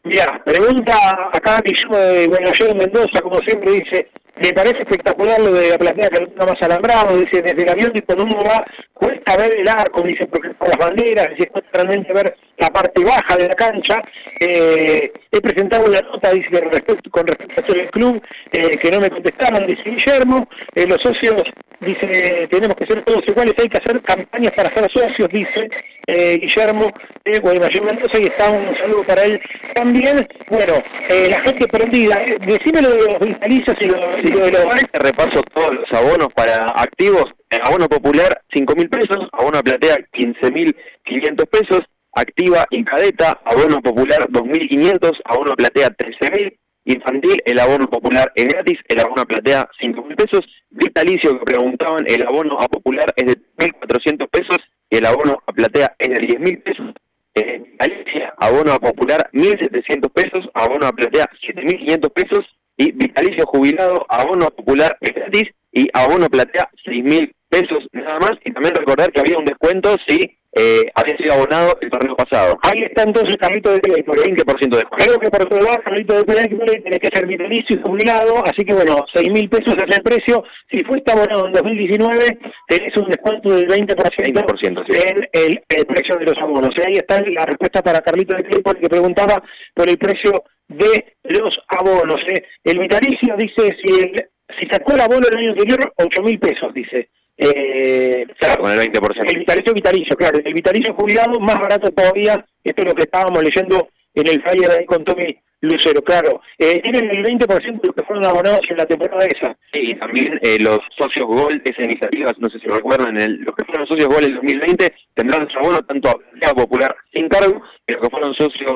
Mira, 0.06 0.40
pregunta 0.46 0.94
acá 1.34 1.60
Guillermo 1.66 1.98
de 1.98 2.28
Buenos 2.28 2.60
Mendoza, 2.76 3.22
como 3.24 3.40
siempre 3.40 3.72
dice, 3.72 4.08
me 4.36 4.54
parece 4.54 4.84
espectacular 4.84 5.40
lo 5.40 5.52
de 5.52 5.70
la 5.70 5.80
platea 5.80 6.10
que 6.10 6.28
no 6.36 6.46
más 6.46 6.62
alambrado, 6.62 7.18
dice, 7.18 7.42
desde 7.42 7.64
el 7.64 7.70
avión 7.70 7.92
y 7.96 8.02
cuando 8.02 8.26
uno 8.26 8.38
va, 8.44 8.64
cuesta 8.94 9.36
ver 9.36 9.56
el 9.56 9.68
arco, 9.68 10.04
dice, 10.04 10.28
porque 10.28 10.52
por 10.52 10.68
las 10.68 10.78
banderas, 10.78 11.30
dice, 11.30 11.50
cuesta 11.50 11.70
realmente 11.74 12.14
ver 12.14 12.38
la 12.58 12.70
parte 12.70 13.04
baja 13.04 13.36
de 13.36 13.48
la 13.48 13.56
cancha. 13.56 14.04
Eh, 14.42 15.12
he 15.32 15.42
presentado 15.42 15.86
una 15.88 16.02
nota, 16.02 16.32
dice, 16.34 16.52
con 16.52 16.72
respecto, 16.72 17.10
con 17.10 17.26
respecto 17.26 17.74
al 17.74 17.90
club, 17.90 18.22
eh, 18.52 18.78
que 18.78 18.92
no 18.92 19.00
me 19.00 19.10
contestaron, 19.10 19.66
dice 19.66 19.90
Guillermo, 19.90 20.48
eh, 20.76 20.86
los 20.86 21.02
socios, 21.02 21.42
dice, 21.80 22.48
tenemos 22.52 22.76
que 22.76 22.86
ser 22.86 23.04
todos 23.06 23.28
iguales, 23.28 23.56
hay 23.58 23.70
que 23.70 23.78
hacer 23.80 24.00
campañas 24.04 24.52
para 24.52 24.72
ser 24.72 24.92
socios, 24.92 25.30
dice 25.30 25.68
eh, 26.08 26.38
Guillermo 26.40 26.92
de 27.24 27.40
Guaymallén 27.40 27.86
Mendoza, 27.86 28.20
y 28.20 28.26
está 28.26 28.50
un 28.50 28.76
saludo 28.78 29.04
para 29.04 29.24
él 29.24 29.42
también. 29.74 30.28
Bueno, 30.50 30.74
eh, 31.10 31.28
la 31.30 31.40
gente 31.42 31.68
prendida, 31.68 32.22
eh, 32.22 32.38
decime 32.46 32.82
lo 32.82 32.90
de 32.90 33.14
los 33.14 33.20
vitalicios 33.20 33.76
y 33.80 33.86
lo, 33.86 33.98
lo 33.98 34.46
de 34.46 34.52
los... 34.52 34.66
Repaso 34.94 35.42
todos 35.54 35.74
los 35.74 35.92
abonos 35.94 36.30
para 36.34 36.66
activos. 36.76 37.26
Abono 37.64 37.88
popular, 37.88 38.42
5 38.54 38.76
mil 38.76 38.90
pesos. 38.90 39.28
Abono 39.32 39.62
platea, 39.62 39.98
15 40.12 40.52
mil 40.52 40.76
500 41.04 41.46
pesos. 41.48 41.82
Activa 42.14 42.66
y 42.70 42.84
cadeta, 42.86 43.42
abono 43.44 43.82
popular, 43.82 44.28
2.500. 44.30 45.20
Abono 45.26 45.56
platea, 45.56 45.90
13 45.90 46.32
mil. 46.32 46.60
Infantil, 46.88 47.38
el 47.46 47.60
abono 47.60 47.90
popular 47.90 48.32
es 48.36 48.46
gratis, 48.46 48.78
el 48.88 49.00
abono 49.00 49.26
platea 49.26 49.68
5 49.82 50.02
mil 50.04 50.16
pesos. 50.16 50.46
Vitalicio, 50.70 51.40
que 51.40 51.46
preguntaban, 51.46 52.06
el 52.08 52.26
abono 52.28 52.60
a 52.60 52.68
popular 52.68 53.12
es 53.16 53.26
de 53.26 53.38
1.400 53.58 54.30
pesos 54.30 54.60
el 54.98 55.06
abono 55.06 55.42
a 55.46 55.52
platea 55.52 55.96
es 56.00 56.10
de 56.10 56.20
10 56.28 56.40
mil 56.40 56.60
pesos. 56.60 56.94
Eh, 57.34 57.76
Alicia, 57.80 58.34
abono 58.38 58.72
a 58.72 58.80
popular 58.80 59.30
1.700 59.34 60.10
pesos, 60.12 60.50
abono 60.54 60.88
a 60.88 60.92
platea 60.92 61.30
7.500 61.42 62.12
pesos 62.14 62.46
y 62.78 62.92
vitalicio 62.92 63.46
jubilado, 63.46 64.06
abono 64.10 64.46
a 64.46 64.52
popular 64.52 64.98
es 65.02 65.14
gratis 65.14 65.50
y 65.72 65.90
abono 65.94 66.30
platea 66.30 66.70
6.000 66.86 67.34
pesos 67.50 67.80
nada 67.92 68.20
más. 68.20 68.34
Y 68.44 68.52
también 68.52 68.76
recordar 68.76 69.12
que 69.12 69.20
había 69.20 69.38
un 69.38 69.46
descuento 69.46 69.96
si 70.08 70.38
eh, 70.58 70.90
había 70.96 71.18
sido 71.18 71.34
abonado 71.34 71.78
el 71.82 71.90
torneo 71.90 72.16
pasado. 72.16 72.58
Ahí 72.64 72.84
está 72.84 73.04
entonces 73.04 73.36
Carlito 73.38 73.72
de 73.72 73.80
Pelé, 73.80 74.04
por 74.04 74.18
20% 74.18 74.46
de 74.46 74.78
descuento. 74.78 74.86
Creo 74.98 75.20
que 75.20 75.30
por 75.30 75.42
otro 75.44 75.62
lado, 75.62 75.82
Carlito 75.84 76.16
de 76.16 76.24
Pelé 76.24 76.48
tiene 76.48 77.00
que 77.00 77.10
ser 77.14 77.28
vitalicio 77.28 77.76
y 77.76 77.82
jubilado, 77.82 78.42
así 78.46 78.64
que 78.64 78.74
bueno, 78.74 79.06
6 79.14 79.32
mil 79.32 79.50
pesos 79.50 79.76
es 79.76 79.98
el 79.98 80.04
precio. 80.04 80.44
Si 80.72 80.82
fuiste 80.86 81.12
abonado 81.12 81.48
en 81.48 81.54
2019, 81.54 82.38
tenés 82.70 82.98
un 82.98 83.10
descuento 83.10 83.50
del 83.50 83.68
20%, 83.68 83.96
20% 83.96 84.86
sí. 84.88 84.98
en 85.06 85.28
el, 85.34 85.64
el, 85.68 85.86
precio 85.86 86.16
de 86.16 86.26
los 86.26 86.38
abonos. 86.38 86.70
Y 86.78 86.82
ahí 86.88 86.94
está 86.94 87.22
la 87.22 87.46
respuesta 87.46 87.82
para 87.82 88.00
Carlito 88.00 88.38
de 88.38 88.44
Pelé, 88.44 88.62
porque 88.64 88.88
preguntaba 88.88 89.44
por 89.74 89.90
el 89.90 89.98
precio 89.98 90.44
de 90.70 91.18
los 91.24 91.60
abonos. 91.68 92.22
¿eh? 92.30 92.46
El 92.64 92.80
vitalicio 92.80 93.36
dice, 93.38 93.76
si, 93.84 93.94
el, 94.02 94.30
si 94.58 94.68
sacó 94.68 94.94
el 94.94 95.02
abono 95.02 95.28
el 95.28 95.38
año 95.38 95.52
anterior, 95.52 95.94
8 95.98 96.24
mil 96.24 96.40
pesos, 96.40 96.74
dice. 96.74 97.10
Eh, 97.38 98.26
claro, 98.40 98.62
con 98.62 98.72
el 98.72 98.80
20%. 98.80 99.32
El 99.32 99.40
vitalicio 99.40 99.74
vitalicio, 99.74 100.16
claro. 100.16 100.40
El 100.44 100.54
vitalicio 100.54 100.94
jubilado, 100.94 101.40
más 101.40 101.60
barato 101.60 101.92
todavía. 101.92 102.46
Esto 102.64 102.82
es 102.82 102.88
lo 102.88 102.96
que 102.96 103.04
estábamos 103.04 103.44
leyendo 103.44 103.90
en 104.14 104.28
el 104.28 104.42
flyer 104.42 104.72
ahí 104.72 104.86
con 104.86 105.04
Tommy 105.04 105.28
Lucero, 105.62 106.02
claro. 106.02 106.42
Eh, 106.58 106.82
tienen 106.82 107.10
el 107.10 107.24
20% 107.24 107.82
de 107.82 107.88
los 107.88 107.96
que 107.96 108.04
fueron 108.04 108.26
abonados 108.26 108.62
en 108.70 108.78
la 108.78 108.86
temporada 108.86 109.26
esa. 109.26 109.58
Sí, 109.72 109.96
también 109.96 110.40
eh, 110.44 110.58
los 110.60 110.80
socios 110.98 111.26
Gol, 111.26 111.62
esa 111.64 111.82
iniciativa, 111.84 112.32
no 112.38 112.50
sé 112.50 112.60
si 112.60 112.68
lo 112.68 112.76
recuerdan, 112.76 113.20
el, 113.20 113.38
los 113.42 113.56
que 113.56 113.66
fueron 113.66 113.88
socios 113.88 114.08
Gol 114.08 114.24
en 114.24 114.32
el 114.32 114.36
2020 114.36 114.94
tendrán 115.14 115.50
su 115.50 115.58
abono 115.60 115.80
tanto 115.86 116.10
a 116.10 116.54
Popular 116.54 116.96
sin 117.12 117.28
cargo, 117.30 117.62
y 117.88 117.94
los 117.94 118.02
que 118.02 118.10
fueron 118.10 118.34
socios 118.36 118.74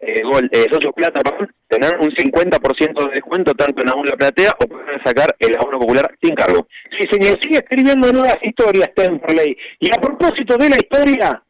eh, 0.00 0.22
Gol, 0.22 0.48
eh, 0.52 0.66
socios 0.70 0.92
Plata, 0.94 1.20
tendrán 1.68 2.00
un 2.00 2.10
50% 2.10 3.06
de 3.06 3.12
descuento 3.12 3.54
tanto 3.54 3.82
en 3.82 3.88
abono 3.88 4.10
platea 4.16 4.52
o 4.58 4.66
pueden 4.66 5.02
sacar 5.04 5.34
el 5.38 5.56
abono 5.56 5.78
popular 5.78 6.10
sin 6.22 6.34
cargo. 6.34 6.66
Sí, 6.98 7.06
señor, 7.10 7.38
sigue 7.42 7.58
escribiendo 7.58 8.12
nuevas 8.12 8.38
historias 8.42 8.90
Temperley. 8.94 9.56
Y 9.78 9.88
a 9.92 10.00
propósito 10.00 10.56
de 10.56 10.68
la 10.68 10.76
historia, 10.76 11.42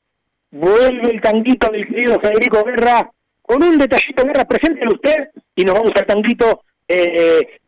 vuelve 0.50 1.10
el 1.10 1.20
tanguito 1.20 1.68
del 1.70 1.86
querido 1.86 2.20
Federico 2.20 2.64
Guerra 2.64 3.10
con 3.50 3.64
un 3.64 3.78
detallito, 3.78 4.24
Guerra, 4.24 4.44
preséntelo 4.44 4.92
usted 4.92 5.30
y 5.56 5.64
nos 5.64 5.74
vamos 5.74 5.90
al 5.96 6.06
tanguito, 6.06 6.62
eh, 6.86 7.58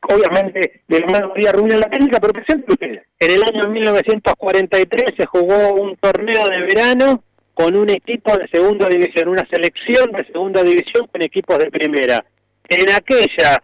obviamente, 0.00 0.80
de 0.88 1.00
la 1.00 1.06
mano 1.08 1.28
María 1.28 1.52
Rubio 1.52 1.74
en 1.74 1.80
la 1.80 1.90
técnica, 1.90 2.18
pero 2.20 2.32
preséntelo 2.32 2.72
usted. 2.72 3.02
En 3.20 3.30
el 3.30 3.42
año 3.42 3.68
1943 3.68 5.04
se 5.14 5.26
jugó 5.26 5.74
un 5.74 5.94
torneo 5.96 6.48
de 6.48 6.62
verano 6.62 7.22
con 7.52 7.76
un 7.76 7.90
equipo 7.90 8.34
de 8.34 8.48
segunda 8.48 8.88
división, 8.88 9.28
una 9.28 9.46
selección 9.50 10.10
de 10.12 10.24
segunda 10.24 10.62
división 10.62 11.06
con 11.06 11.20
equipos 11.20 11.58
de 11.58 11.70
primera. 11.70 12.24
En 12.70 12.88
aquella 12.88 13.62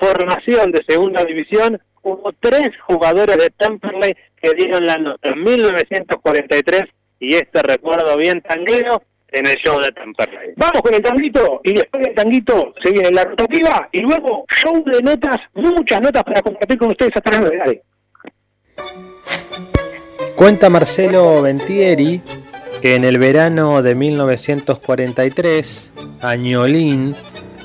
formación 0.00 0.72
de 0.72 0.82
segunda 0.88 1.24
división 1.24 1.80
hubo 2.02 2.32
tres 2.40 2.70
jugadores 2.80 3.36
de 3.36 3.50
Temperley 3.50 4.16
que 4.42 4.54
dieron 4.54 4.86
la 4.86 4.98
nota 4.98 5.28
en 5.28 5.40
1943 5.40 6.82
y 7.20 7.34
este 7.34 7.62
recuerdo 7.62 8.16
bien 8.16 8.40
tanguero 8.40 9.04
en 9.32 9.46
el 9.46 9.56
show 9.56 9.80
de 9.80 9.90
Temperley. 9.92 10.52
Vamos 10.56 10.82
con 10.82 10.94
el 10.94 11.02
tanguito 11.02 11.60
y 11.64 11.74
después 11.74 12.04
del 12.04 12.14
tanguito 12.14 12.74
se 12.82 12.92
viene 12.92 13.10
la 13.10 13.24
rotativa 13.24 13.88
y 13.92 14.00
luego 14.00 14.44
show 14.54 14.82
de 14.84 15.02
notas, 15.02 15.36
muchas 15.54 16.00
notas 16.00 16.22
para 16.24 16.42
compartir 16.42 16.78
con 16.78 16.90
ustedes 16.90 17.12
hasta 17.14 17.30
las 17.30 17.40
nueve. 17.40 17.58
Dale. 17.58 17.82
Cuenta 20.36 20.70
Marcelo 20.70 21.42
Ventieri 21.42 22.20
que 22.82 22.96
en 22.96 23.04
el 23.04 23.18
verano 23.18 23.80
de 23.80 23.94
1943, 23.94 25.92
Añolín 26.20 27.14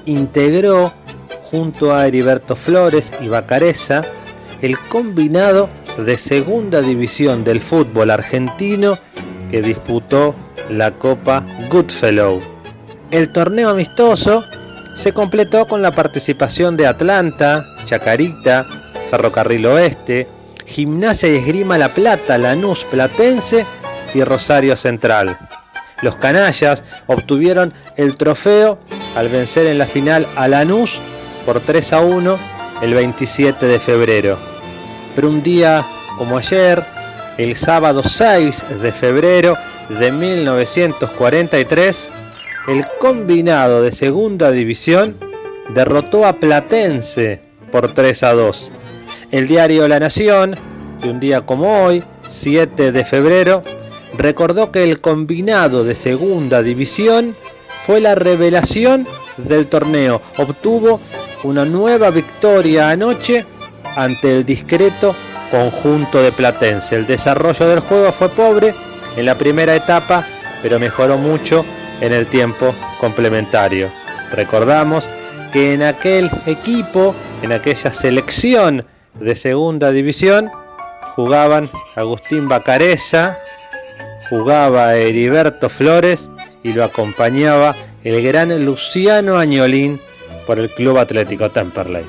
integró 0.06 0.94
junto 1.42 1.94
a 1.94 2.08
Heriberto 2.08 2.56
Flores 2.56 3.12
y 3.20 3.28
Bacareza 3.28 4.04
el 4.62 4.78
combinado 4.78 5.70
de 5.98 6.20
segunda 6.20 6.84
división 6.84 7.44
del 7.44 7.62
fútbol 7.62 8.12
argentino 8.12 9.00
que 9.50 9.64
disputó 9.64 10.36
la 10.70 10.92
Copa 10.92 11.46
Goodfellow. 11.70 12.40
El 13.12 13.32
torneo 13.32 13.70
amistoso 13.70 14.44
se 14.96 15.14
completó 15.14 15.68
con 15.68 15.82
la 15.82 15.92
participación 15.92 16.76
de 16.76 16.88
Atlanta, 16.88 17.64
Chacarita, 17.86 18.66
Ferrocarril 19.10 19.66
Oeste, 19.66 20.28
Gimnasia 20.66 21.30
y 21.30 21.38
Esgrima 21.38 21.78
La 21.78 21.94
Plata, 21.94 22.38
Lanús 22.38 22.84
Platense 22.84 23.66
y 24.14 24.24
Rosario 24.24 24.76
Central. 24.76 25.38
Los 26.02 26.16
canallas 26.16 26.84
obtuvieron 27.08 27.74
el 27.96 28.18
trofeo 28.18 28.80
al 29.16 29.30
vencer 29.30 29.68
en 29.68 29.78
la 29.78 29.86
final 29.86 30.28
a 30.36 30.48
Lanús 30.48 31.00
por 31.46 31.60
3 31.60 31.94
a 31.94 32.02
1 32.02 32.38
el 32.82 32.94
27 32.94 33.66
de 33.66 33.80
febrero. 33.80 34.38
Pero 35.16 35.30
un 35.30 35.42
día 35.42 35.86
como 36.18 36.38
ayer, 36.38 36.84
el 37.38 37.56
sábado 37.56 38.04
6 38.04 38.82
de 38.82 38.92
febrero 38.92 39.56
de 39.90 40.12
1943, 40.12 42.10
el 42.68 42.86
combinado 43.00 43.82
de 43.82 43.92
segunda 43.92 44.52
división 44.52 45.18
derrotó 45.74 46.26
a 46.26 46.40
Platense 46.40 47.42
por 47.72 47.94
3 47.94 48.24
a 48.24 48.34
2. 48.34 48.72
El 49.32 49.48
diario 49.48 49.88
La 49.88 50.00
Nación, 50.00 50.58
de 51.02 51.10
un 51.10 51.20
día 51.20 51.46
como 51.46 51.84
hoy, 51.84 52.04
7 52.28 52.92
de 52.92 53.06
febrero, 53.06 53.62
recordó 54.18 54.72
que 54.72 54.84
el 54.84 55.00
combinado 55.00 55.84
de 55.84 55.96
segunda 55.96 56.62
división 56.62 57.36
fue 57.86 58.02
la 58.02 58.16
revelación 58.16 59.08
del 59.38 59.68
torneo. 59.68 60.22
Obtuvo 60.38 61.00
una 61.44 61.64
nueva 61.66 62.10
victoria 62.10 62.90
anoche 62.90 63.46
ante 63.96 64.36
el 64.36 64.46
discreto 64.46 65.16
conjunto 65.50 66.22
de 66.22 66.32
Platense. 66.32 66.96
El 66.96 67.08
desarrollo 67.08 67.68
del 67.68 67.80
juego 67.80 68.12
fue 68.12 68.30
pobre 68.30 68.74
en 69.18 69.26
la 69.26 69.38
primera 69.38 69.76
etapa, 69.76 70.26
pero 70.62 70.80
mejoró 70.80 71.18
mucho 71.18 71.66
en 72.00 72.14
el 72.14 72.28
tiempo 72.28 72.74
complementario. 73.00 73.90
Recordamos 74.32 75.10
que 75.52 75.74
en 75.74 75.84
aquel 75.84 76.30
equipo, 76.46 77.16
en 77.42 77.52
aquella 77.52 77.92
selección 77.92 78.86
de 79.20 79.36
segunda 79.36 79.92
división, 79.92 80.52
jugaban 81.16 81.70
Agustín 81.96 82.48
Bacareza, 82.48 83.40
jugaba 84.30 84.96
Heriberto 84.96 85.70
Flores 85.70 86.30
y 86.64 86.74
lo 86.74 86.84
acompañaba 86.84 87.76
el 88.04 88.22
gran 88.22 88.66
Luciano 88.66 89.38
Añolín 89.38 90.00
por 90.46 90.60
el 90.60 90.70
Club 90.72 90.98
Atlético 90.98 91.50
Temperley. 91.50 92.06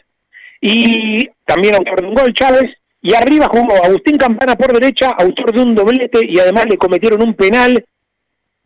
Y 0.60 1.28
también 1.44 1.74
autor 1.74 2.00
de 2.00 2.06
un 2.08 2.14
gol, 2.14 2.32
Chávez. 2.34 2.70
Y 3.02 3.14
arriba 3.14 3.48
jugó 3.50 3.84
Agustín 3.84 4.16
Campana 4.16 4.56
por 4.56 4.72
derecha, 4.72 5.10
autor 5.10 5.52
de 5.54 5.60
un 5.60 5.74
doblete 5.74 6.20
y 6.26 6.38
además 6.38 6.64
le 6.70 6.78
cometieron 6.78 7.22
un 7.22 7.34
penal 7.34 7.84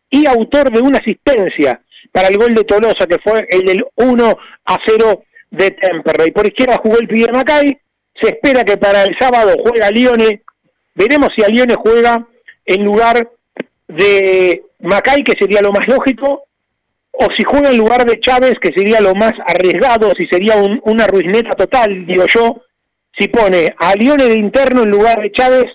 y 0.09 0.25
autor 0.25 0.71
de 0.71 0.81
una 0.81 0.99
asistencia 0.99 1.81
para 2.11 2.27
el 2.27 2.37
gol 2.37 2.55
de 2.55 2.63
Tolosa, 2.63 3.07
que 3.07 3.19
fue 3.23 3.47
el 3.49 3.65
del 3.65 3.85
1 3.95 4.37
a 4.65 4.77
0 4.85 5.23
de 5.51 5.71
Temperley. 5.71 6.31
Por 6.31 6.47
izquierda 6.47 6.79
jugó 6.81 6.97
el 6.99 7.07
Pierre 7.07 7.33
Macay, 7.33 7.77
se 8.21 8.29
espera 8.29 8.63
que 8.63 8.77
para 8.77 9.03
el 9.03 9.15
sábado 9.19 9.55
juega 9.63 9.89
Lione, 9.89 10.41
veremos 10.95 11.29
si 11.35 11.43
a 11.43 11.47
Lione 11.47 11.75
juega 11.75 12.27
en 12.65 12.83
lugar 12.83 13.29
de 13.87 14.63
Macay, 14.79 15.23
que 15.23 15.37
sería 15.39 15.61
lo 15.61 15.71
más 15.71 15.87
lógico, 15.87 16.43
o 17.11 17.27
si 17.35 17.43
juega 17.43 17.69
en 17.69 17.77
lugar 17.77 18.05
de 18.05 18.19
Chávez, 18.19 18.55
que 18.61 18.71
sería 18.71 19.01
lo 19.01 19.13
más 19.13 19.33
arriesgado, 19.45 20.11
si 20.15 20.25
sería 20.27 20.55
un, 20.55 20.79
una 20.85 21.07
ruineta 21.07 21.51
total, 21.51 22.05
digo 22.05 22.25
yo, 22.33 22.61
si 23.17 23.27
pone 23.27 23.75
a 23.77 23.93
Lione 23.95 24.25
de 24.25 24.35
interno 24.35 24.83
en 24.83 24.91
lugar 24.91 25.21
de 25.21 25.31
Chávez, 25.31 25.65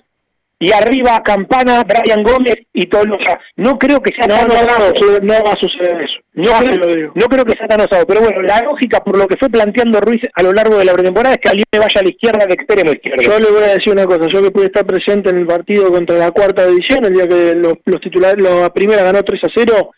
y 0.59 0.73
arriba 0.73 1.21
Campana, 1.25 1.83
Brian 1.85 2.23
Gómez 2.23 2.57
y 2.73 2.87
Tolosa. 2.87 3.39
No 3.57 3.79
creo 3.79 4.01
que 4.01 4.15
sea 4.15 4.27
No, 4.27 4.37
tan 4.39 4.49
no, 4.49 4.55
osado. 4.55 4.93
no, 5.23 5.35
va 5.45 5.53
a 5.53 5.57
suceder 5.57 6.01
eso. 6.03 6.15
No, 6.35 6.51
Fácil 6.53 6.71
creo, 6.81 6.89
lo 6.89 6.95
digo. 6.95 7.13
no 7.15 7.27
creo 7.27 7.45
que 7.45 7.53
sea 7.59 7.67
tan 7.69 7.81
osado, 7.81 8.07
pero 8.07 8.21
bueno, 8.21 8.41
la 8.43 8.61
lógica 8.61 9.01
por 9.01 9.19
lo 9.19 9.27
que 9.27 9.37
fue 9.37 9.51
planteando 9.51 10.01
Ruiz 10.01 10.23
a 10.33 10.43
lo 10.43 10.53
largo 10.53 10.77
de 10.79 10.85
la 10.85 10.93
pretemporada 10.95 11.35
es 11.35 11.41
que 11.41 11.49
Alione 11.51 11.65
vaya 11.79 12.01
a 12.01 12.03
la 12.03 12.09
izquierda 12.09 12.47
de 12.47 12.55
extremo 12.55 12.93
izquierdo. 12.93 13.23
Yo 13.23 13.39
le 13.39 13.51
voy 13.51 13.63
a 13.65 13.75
decir 13.75 13.93
una 13.93 14.07
cosa, 14.07 14.27
yo 14.29 14.43
que 14.43 14.51
pude 14.51 14.67
estar 14.67 14.87
presente 14.87 15.31
en 15.31 15.39
el 15.39 15.47
partido 15.47 15.91
contra 15.93 16.17
la 16.17 16.31
cuarta 16.31 16.67
división, 16.67 17.05
el 17.05 17.15
día 17.15 17.29
que 17.29 17.55
los, 17.57 17.75
los 17.85 18.01
titulares, 18.01 18.43
la 18.43 18.73
primera 18.73 19.03
ganó 19.03 19.23
3 19.23 19.41
a 19.45 19.49
0, 19.55 19.91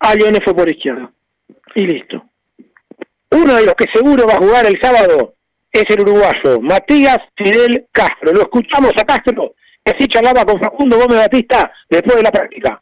a 0.00 0.14
Leone 0.14 0.40
fue 0.44 0.54
por 0.54 0.68
izquierda. 0.68 1.10
Y 1.74 1.86
listo. 1.86 2.24
Uno 3.30 3.56
de 3.56 3.66
los 3.66 3.74
que 3.74 3.86
seguro 3.92 4.26
va 4.26 4.34
a 4.34 4.38
jugar 4.38 4.64
el 4.66 4.80
sábado 4.80 5.34
es 5.72 5.84
el 5.88 6.02
uruguayo 6.02 6.60
Matías 6.60 7.18
Fidel 7.36 7.86
Castro. 7.90 8.32
Lo 8.32 8.42
escuchamos 8.42 8.92
a 8.96 9.04
Castro, 9.04 9.54
que 9.84 9.92
así 9.92 10.08
charlaba 10.08 10.46
con 10.46 10.58
Facundo 10.58 10.96
Gómez 10.98 11.18
Batista 11.18 11.70
después 11.90 12.16
de 12.16 12.22
la 12.22 12.32
práctica. 12.32 12.80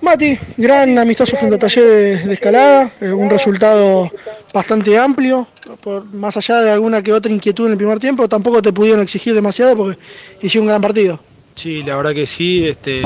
Mati, 0.00 0.38
gran 0.56 0.96
amistoso 0.98 1.36
frente 1.36 1.56
a 1.56 1.58
Talleres 1.58 2.24
de 2.24 2.32
Escalada, 2.32 2.90
eh, 3.00 3.12
un 3.12 3.28
resultado 3.28 4.10
bastante 4.54 4.98
amplio, 4.98 5.46
por, 5.82 6.06
más 6.14 6.36
allá 6.38 6.60
de 6.60 6.70
alguna 6.70 7.02
que 7.02 7.12
otra 7.12 7.30
inquietud 7.30 7.66
en 7.66 7.72
el 7.72 7.76
primer 7.76 7.98
tiempo, 7.98 8.26
tampoco 8.26 8.62
te 8.62 8.72
pudieron 8.72 9.02
exigir 9.02 9.34
demasiado 9.34 9.76
porque 9.76 9.98
hicieron 10.40 10.66
un 10.66 10.68
gran 10.68 10.80
partido. 10.80 11.20
Sí, 11.54 11.82
la 11.82 11.96
verdad 11.96 12.14
que 12.14 12.26
sí, 12.26 12.66
este, 12.66 13.02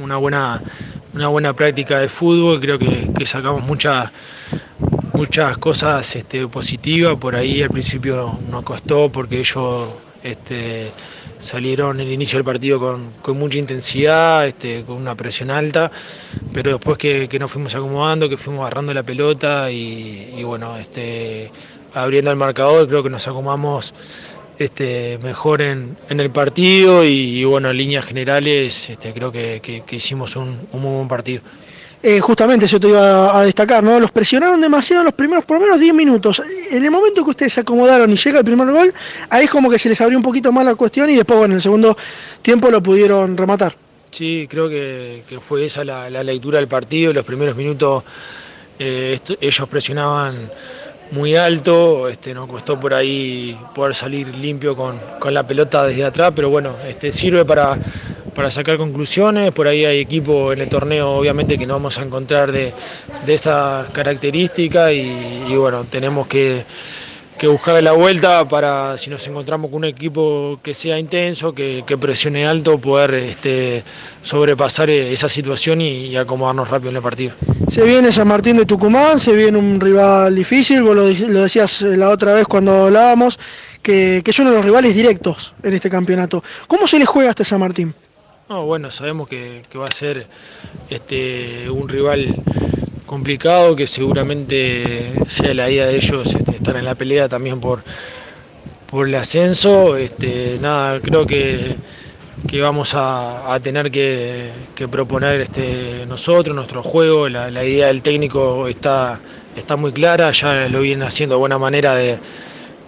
una 0.00 0.16
buena 0.16 0.62
una 1.12 1.28
buena 1.28 1.52
práctica 1.54 2.00
de 2.00 2.08
fútbol, 2.08 2.60
creo 2.60 2.76
que, 2.76 3.12
que 3.16 3.24
sacamos 3.24 3.62
muchas 3.62 4.10
muchas 5.12 5.56
cosas 5.58 6.16
este, 6.16 6.48
positivas, 6.48 7.16
por 7.16 7.36
ahí 7.36 7.62
al 7.62 7.70
principio 7.70 8.36
nos 8.50 8.64
costó 8.64 9.12
porque 9.12 9.38
ellos 9.38 9.90
este, 10.24 10.90
salieron 11.44 12.00
el 12.00 12.10
inicio 12.10 12.38
del 12.38 12.44
partido 12.44 12.80
con, 12.80 13.38
mucha 13.38 13.58
intensidad, 13.58 14.46
este, 14.46 14.82
con 14.82 14.96
una 14.96 15.14
presión 15.14 15.50
alta, 15.50 15.90
pero 16.52 16.72
después 16.72 16.96
que, 16.96 17.28
nos 17.38 17.52
fuimos 17.52 17.74
acomodando, 17.74 18.28
que 18.28 18.36
fuimos 18.36 18.62
agarrando 18.62 18.94
la 18.94 19.02
pelota 19.02 19.70
y, 19.70 20.42
bueno, 20.42 20.76
este, 20.76 21.50
abriendo 21.92 22.30
el 22.30 22.36
marcador, 22.36 22.88
creo 22.88 23.02
que 23.02 23.10
nos 23.10 23.28
acomodamos 23.28 23.92
este, 24.58 25.18
mejor 25.22 25.60
en, 25.60 25.96
el 26.08 26.30
partido 26.30 27.04
y, 27.04 27.44
bueno, 27.44 27.70
en 27.70 27.76
líneas 27.76 28.06
generales 28.06 28.88
este, 28.88 29.12
creo 29.12 29.30
que, 29.30 29.82
hicimos 29.90 30.36
un, 30.36 30.66
muy 30.72 30.96
buen 30.96 31.08
partido. 31.08 31.42
Eh, 32.06 32.20
justamente 32.20 32.66
eso 32.66 32.78
te 32.78 32.88
iba 32.88 33.34
a 33.34 33.42
destacar, 33.46 33.82
¿no? 33.82 33.98
Los 33.98 34.12
presionaron 34.12 34.60
demasiado 34.60 35.02
los 35.02 35.14
primeros, 35.14 35.46
por 35.46 35.56
lo 35.56 35.62
menos 35.62 35.80
10 35.80 35.94
minutos. 35.94 36.42
En 36.70 36.84
el 36.84 36.90
momento 36.90 37.24
que 37.24 37.30
ustedes 37.30 37.54
se 37.54 37.60
acomodaron 37.60 38.12
y 38.12 38.16
llega 38.16 38.40
el 38.40 38.44
primer 38.44 38.70
gol, 38.70 38.92
ahí 39.30 39.44
es 39.44 39.50
como 39.50 39.70
que 39.70 39.78
se 39.78 39.88
les 39.88 39.98
abrió 40.02 40.18
un 40.18 40.22
poquito 40.22 40.52
más 40.52 40.66
la 40.66 40.74
cuestión 40.74 41.08
y 41.08 41.16
después, 41.16 41.38
bueno, 41.38 41.54
en 41.54 41.56
el 41.56 41.62
segundo 41.62 41.96
tiempo 42.42 42.70
lo 42.70 42.82
pudieron 42.82 43.34
rematar. 43.34 43.74
Sí, 44.10 44.46
creo 44.50 44.68
que, 44.68 45.22
fue 45.48 45.64
esa 45.64 45.82
la, 45.82 46.22
lectura 46.22 46.58
del 46.58 46.68
partido. 46.68 47.10
Los 47.10 47.24
primeros 47.24 47.56
minutos 47.56 48.04
eh, 48.78 49.18
ellos 49.40 49.66
presionaban 49.66 50.50
muy 51.10 51.36
alto, 51.36 52.06
este, 52.08 52.34
nos 52.34 52.50
costó 52.50 52.78
por 52.78 52.92
ahí 52.92 53.58
poder 53.74 53.94
salir 53.94 54.28
limpio 54.34 54.76
con, 54.76 55.00
la 55.32 55.42
pelota 55.42 55.86
desde 55.86 56.04
atrás, 56.04 56.34
pero 56.36 56.50
bueno, 56.50 56.74
este, 56.86 57.14
sirve 57.14 57.46
para, 57.46 57.78
para 58.34 58.50
sacar 58.50 58.76
conclusiones, 58.76 59.52
por 59.52 59.68
ahí 59.68 59.84
hay 59.84 59.98
equipos 59.98 60.52
en 60.52 60.60
el 60.60 60.68
torneo 60.68 61.12
obviamente 61.12 61.56
que 61.56 61.66
no 61.66 61.74
vamos 61.74 61.98
a 61.98 62.02
encontrar 62.02 62.52
de, 62.52 62.72
de 63.24 63.34
esa 63.34 63.86
característica 63.92 64.92
y 64.92 65.54
bueno, 65.56 65.84
tenemos 65.84 66.26
que 66.26 66.64
que 67.38 67.48
buscar 67.48 67.82
la 67.82 67.92
vuelta 67.92 68.46
para, 68.46 68.96
si 68.96 69.10
nos 69.10 69.26
encontramos 69.26 69.70
con 69.70 69.78
un 69.78 69.84
equipo 69.86 70.58
que 70.62 70.72
sea 70.72 70.98
intenso, 70.98 71.52
que, 71.52 71.82
presione 72.00 72.46
alto, 72.46 72.78
poder 72.78 73.14
este, 73.14 73.82
sobrepasar 74.22 74.90
esa 74.90 75.28
situación 75.28 75.80
y, 75.80 76.16
acomodarnos 76.16 76.68
rápido 76.68 76.90
en 76.90 76.96
el 76.96 77.02
partido. 77.02 77.34
Se 77.68 77.84
viene 77.84 78.12
San 78.12 78.28
Martín 78.28 78.56
de 78.56 78.66
Tucumán, 78.66 79.18
se 79.18 79.34
viene 79.34 79.58
un 79.58 79.80
rival 79.80 80.34
difícil, 80.34 80.82
vos 80.82 80.94
lo, 80.94 81.04
decías 81.06 81.82
la 81.82 82.10
otra 82.10 82.34
vez 82.34 82.46
cuando 82.46 82.86
hablábamos, 82.86 83.38
que, 83.82 84.22
es 84.24 84.38
uno 84.38 84.50
de 84.50 84.56
los 84.56 84.64
rivales 84.64 84.94
directos 84.94 85.54
en 85.62 85.74
este 85.74 85.90
campeonato. 85.90 86.42
¿Cómo 86.68 86.86
se 86.86 86.98
le 86.98 87.04
juega 87.04 87.30
a 87.30 87.32
este 87.32 87.44
San 87.44 87.60
Martín? 87.60 87.94
No, 88.46 88.66
bueno, 88.66 88.90
sabemos 88.90 89.26
que, 89.26 89.62
va 89.74 89.86
a 89.86 89.94
ser 89.94 90.26
este, 90.90 91.70
un 91.70 91.88
rival 91.88 92.34
complicado, 93.06 93.74
que 93.74 93.86
seguramente 93.86 95.14
sea 95.26 95.54
la 95.54 95.70
idea 95.70 95.86
de 95.86 95.96
ellos 95.96 96.34
este, 96.34 96.56
estar 96.56 96.76
en 96.76 96.84
la 96.84 96.94
pelea 96.94 97.26
también 97.26 97.58
por, 97.58 97.82
el 98.92 99.14
ascenso. 99.14 99.96
Este, 99.96 100.58
nada, 100.60 101.00
creo 101.00 101.26
que, 101.26 101.76
vamos 102.60 102.92
a, 102.94 103.58
tener 103.62 103.90
que, 103.90 104.50
proponer 104.90 105.48
nosotros, 106.06 106.54
nuestro 106.54 106.82
juego. 106.82 107.30
La, 107.30 107.64
idea 107.64 107.86
del 107.86 108.02
técnico 108.02 108.68
está, 108.68 109.18
muy 109.78 109.92
clara, 109.92 110.30
ya 110.32 110.68
lo 110.68 110.80
vienen 110.82 111.08
haciendo 111.08 111.36
de 111.36 111.38
buena 111.38 111.56
manera 111.58 111.94
de, 111.94 112.18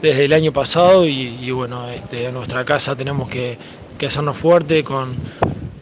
desde 0.02 0.26
el 0.26 0.34
año 0.34 0.52
pasado 0.52 1.06
y, 1.06 1.50
bueno, 1.50 1.88
este, 1.88 2.26
en 2.26 2.34
nuestra 2.34 2.62
casa 2.62 2.94
tenemos 2.94 3.30
que, 3.30 3.56
que 3.98 4.06
hacernos 4.06 4.36
fuerte 4.36 4.84
con, 4.84 5.14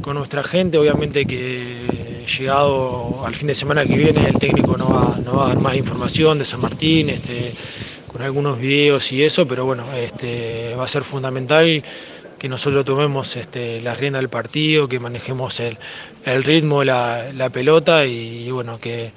con 0.00 0.16
nuestra 0.16 0.44
gente, 0.44 0.78
obviamente 0.78 1.24
que 1.26 2.24
llegado 2.26 3.24
al 3.24 3.34
fin 3.34 3.48
de 3.48 3.54
semana 3.54 3.84
que 3.84 3.96
viene 3.96 4.28
el 4.28 4.38
técnico 4.38 4.76
no 4.76 4.88
va, 4.88 5.18
no 5.24 5.36
va 5.36 5.46
a 5.46 5.48
dar 5.48 5.60
más 5.60 5.76
información 5.76 6.38
de 6.38 6.44
San 6.44 6.60
Martín, 6.60 7.10
este, 7.10 7.52
con 8.06 8.22
algunos 8.22 8.58
videos 8.58 9.10
y 9.12 9.22
eso, 9.22 9.46
pero 9.46 9.64
bueno, 9.64 9.84
este, 9.94 10.74
va 10.76 10.84
a 10.84 10.88
ser 10.88 11.02
fundamental 11.02 11.82
que 12.38 12.48
nosotros 12.48 12.84
tomemos 12.84 13.36
este, 13.36 13.80
la 13.80 13.94
rienda 13.94 14.18
del 14.18 14.28
partido, 14.28 14.88
que 14.88 15.00
manejemos 15.00 15.60
el, 15.60 15.78
ritmo, 16.44 16.84
la, 16.84 17.32
la 17.32 17.48
pelota 17.50 18.04
y, 18.04 18.50
bueno, 18.50 18.78
que, 18.78 19.12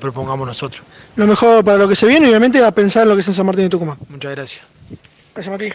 propongamos 0.00 0.46
nosotros. 0.46 0.82
Lo 1.16 1.26
mejor 1.26 1.62
para 1.62 1.76
lo 1.76 1.86
que 1.86 1.94
se 1.94 2.06
viene, 2.06 2.26
obviamente, 2.26 2.64
a 2.64 2.70
pensar 2.72 3.02
en 3.02 3.10
lo 3.10 3.14
que 3.14 3.20
es 3.20 3.28
en 3.28 3.34
San 3.34 3.44
Martín 3.44 3.64
de 3.64 3.68
Tucumán. 3.68 3.98
Muchas 4.08 4.32
gracias. 4.32 4.64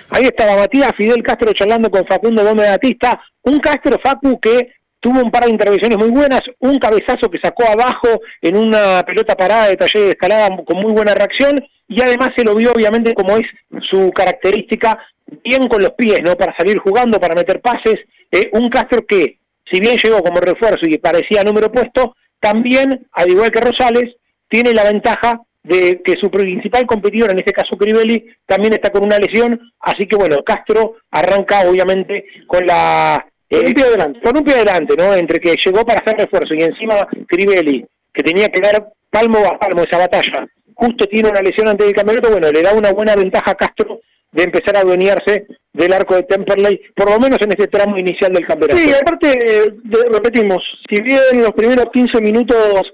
Ahí 0.09 0.25
estaba 0.25 0.55
Matías 0.55 0.91
Fidel 0.95 1.23
Castro 1.23 1.51
charlando 1.53 1.89
con 1.89 2.05
Facundo 2.05 2.43
Gómez 2.43 2.69
Batista, 2.69 3.19
un 3.43 3.59
Castro 3.59 3.97
Facu 4.03 4.39
que 4.39 4.73
tuvo 4.99 5.21
un 5.21 5.31
par 5.31 5.45
de 5.45 5.51
intervenciones 5.51 5.97
muy 5.97 6.09
buenas, 6.09 6.41
un 6.59 6.77
cabezazo 6.77 7.29
que 7.29 7.39
sacó 7.39 7.65
abajo 7.65 8.21
en 8.41 8.57
una 8.57 9.03
pelota 9.05 9.35
parada 9.35 9.67
de 9.67 9.77
taller 9.77 10.03
de 10.03 10.09
escalada 10.09 10.49
con 10.65 10.81
muy 10.81 10.91
buena 10.91 11.15
reacción 11.15 11.59
y 11.87 12.01
además 12.01 12.31
se 12.35 12.43
lo 12.43 12.53
vio 12.55 12.71
obviamente 12.71 13.13
como 13.13 13.37
es 13.37 13.47
su 13.89 14.11
característica, 14.11 14.99
bien 15.43 15.67
con 15.67 15.81
los 15.81 15.91
pies, 15.91 16.19
¿no? 16.23 16.35
Para 16.35 16.55
salir 16.55 16.77
jugando, 16.79 17.19
para 17.19 17.35
meter 17.35 17.61
pases, 17.61 17.95
eh, 18.31 18.49
un 18.53 18.69
Castro 18.69 19.05
que 19.07 19.39
si 19.71 19.79
bien 19.79 19.97
llegó 19.97 20.21
como 20.21 20.39
refuerzo 20.39 20.85
y 20.85 20.97
parecía 20.97 21.43
número 21.43 21.71
puesto, 21.71 22.15
también, 22.39 23.07
al 23.11 23.29
igual 23.29 23.51
que 23.51 23.61
Rosales, 23.61 24.15
tiene 24.49 24.71
la 24.73 24.83
ventaja 24.83 25.41
de 25.67 26.01
que 26.03 26.15
su 26.15 26.29
principal 26.31 26.85
competidor, 26.85 27.31
en 27.31 27.39
este 27.39 27.51
caso 27.51 27.77
Crivelli, 27.77 28.25
también 28.45 28.73
está 28.73 28.89
con 28.89 29.03
una 29.03 29.17
lesión, 29.17 29.59
así 29.79 30.07
que 30.07 30.15
bueno, 30.15 30.43
Castro 30.43 30.95
arranca 31.11 31.67
obviamente 31.69 32.25
con 32.47 32.65
la 32.65 33.25
con 33.49 33.65
un 33.65 33.73
pie 33.73 33.83
adelante, 33.85 34.19
con 34.21 34.37
un 34.37 34.43
pie 34.43 34.55
adelante, 34.55 34.95
¿no? 34.97 35.13
Entre 35.13 35.39
que 35.39 35.55
llegó 35.63 35.85
para 35.85 36.01
hacer 36.01 36.17
refuerzo 36.17 36.53
y 36.53 36.63
encima 36.63 37.07
Crivelli, 37.27 37.85
que 38.13 38.23
tenía 38.23 38.49
que 38.49 38.61
dar 38.61 38.89
palmo 39.09 39.39
a 39.39 39.57
palmo 39.57 39.83
esa 39.83 39.97
batalla, 39.97 40.47
justo 40.73 41.05
tiene 41.05 41.29
una 41.29 41.41
lesión 41.41 41.67
antes 41.67 41.85
del 41.85 41.95
campeonato, 41.95 42.29
bueno, 42.29 42.51
le 42.51 42.61
da 42.61 42.73
una 42.73 42.91
buena 42.91 43.15
ventaja 43.15 43.51
a 43.51 43.55
Castro 43.55 43.99
de 44.31 44.43
empezar 44.43 44.75
a 44.75 44.81
adueñarse 44.81 45.47
del 45.73 45.93
arco 45.93 46.15
de 46.15 46.23
Temperley, 46.23 46.81
por 46.95 47.09
lo 47.09 47.19
menos 47.19 47.39
en 47.41 47.51
este 47.51 47.67
tramo 47.67 47.97
inicial 47.97 48.33
del 48.33 48.45
campeonato. 48.45 48.79
Sí, 48.79 48.91
aparte, 48.93 49.73
repetimos, 50.11 50.63
si 50.89 51.01
bien 51.01 51.21
en 51.31 51.43
los 51.43 51.51
primeros 51.51 51.87
15 51.93 52.21
minutos 52.21 52.93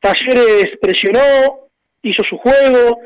Talleres 0.00 0.78
presionó, 0.80 1.69
hizo 2.02 2.22
su 2.28 2.36
juego, 2.38 2.98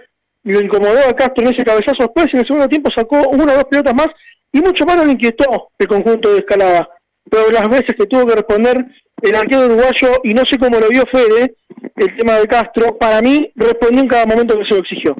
lo 0.44 0.60
incomodó 0.60 1.08
a 1.08 1.14
Castro 1.14 1.46
en 1.46 1.54
ese 1.54 1.64
cabezazo, 1.64 2.04
después 2.04 2.26
en 2.32 2.40
el 2.40 2.46
segundo 2.46 2.68
tiempo 2.68 2.90
sacó 2.94 3.28
una 3.30 3.52
o 3.52 3.56
dos 3.56 3.64
pelotas 3.64 3.94
más 3.94 4.08
y 4.52 4.60
mucho 4.60 4.84
más 4.84 4.96
lo 4.96 5.10
inquietó 5.10 5.70
el 5.78 5.88
conjunto 5.88 6.32
de 6.32 6.38
Escalada. 6.38 6.88
Pero 7.30 7.50
las 7.50 7.68
veces 7.68 7.94
que 7.98 8.06
tuvo 8.06 8.26
que 8.26 8.36
responder 8.36 8.84
el 9.22 9.34
arquero 9.34 9.66
uruguayo, 9.66 10.20
y 10.22 10.34
no 10.34 10.42
sé 10.44 10.58
cómo 10.58 10.78
lo 10.78 10.88
vio 10.88 11.04
Fede, 11.10 11.54
el 11.96 12.16
tema 12.18 12.38
de 12.38 12.46
Castro, 12.46 12.96
para 12.98 13.20
mí 13.20 13.50
respondió 13.56 14.02
en 14.02 14.08
cada 14.08 14.26
momento 14.26 14.58
que 14.58 14.66
se 14.66 14.74
lo 14.74 14.80
exigió. 14.80 15.16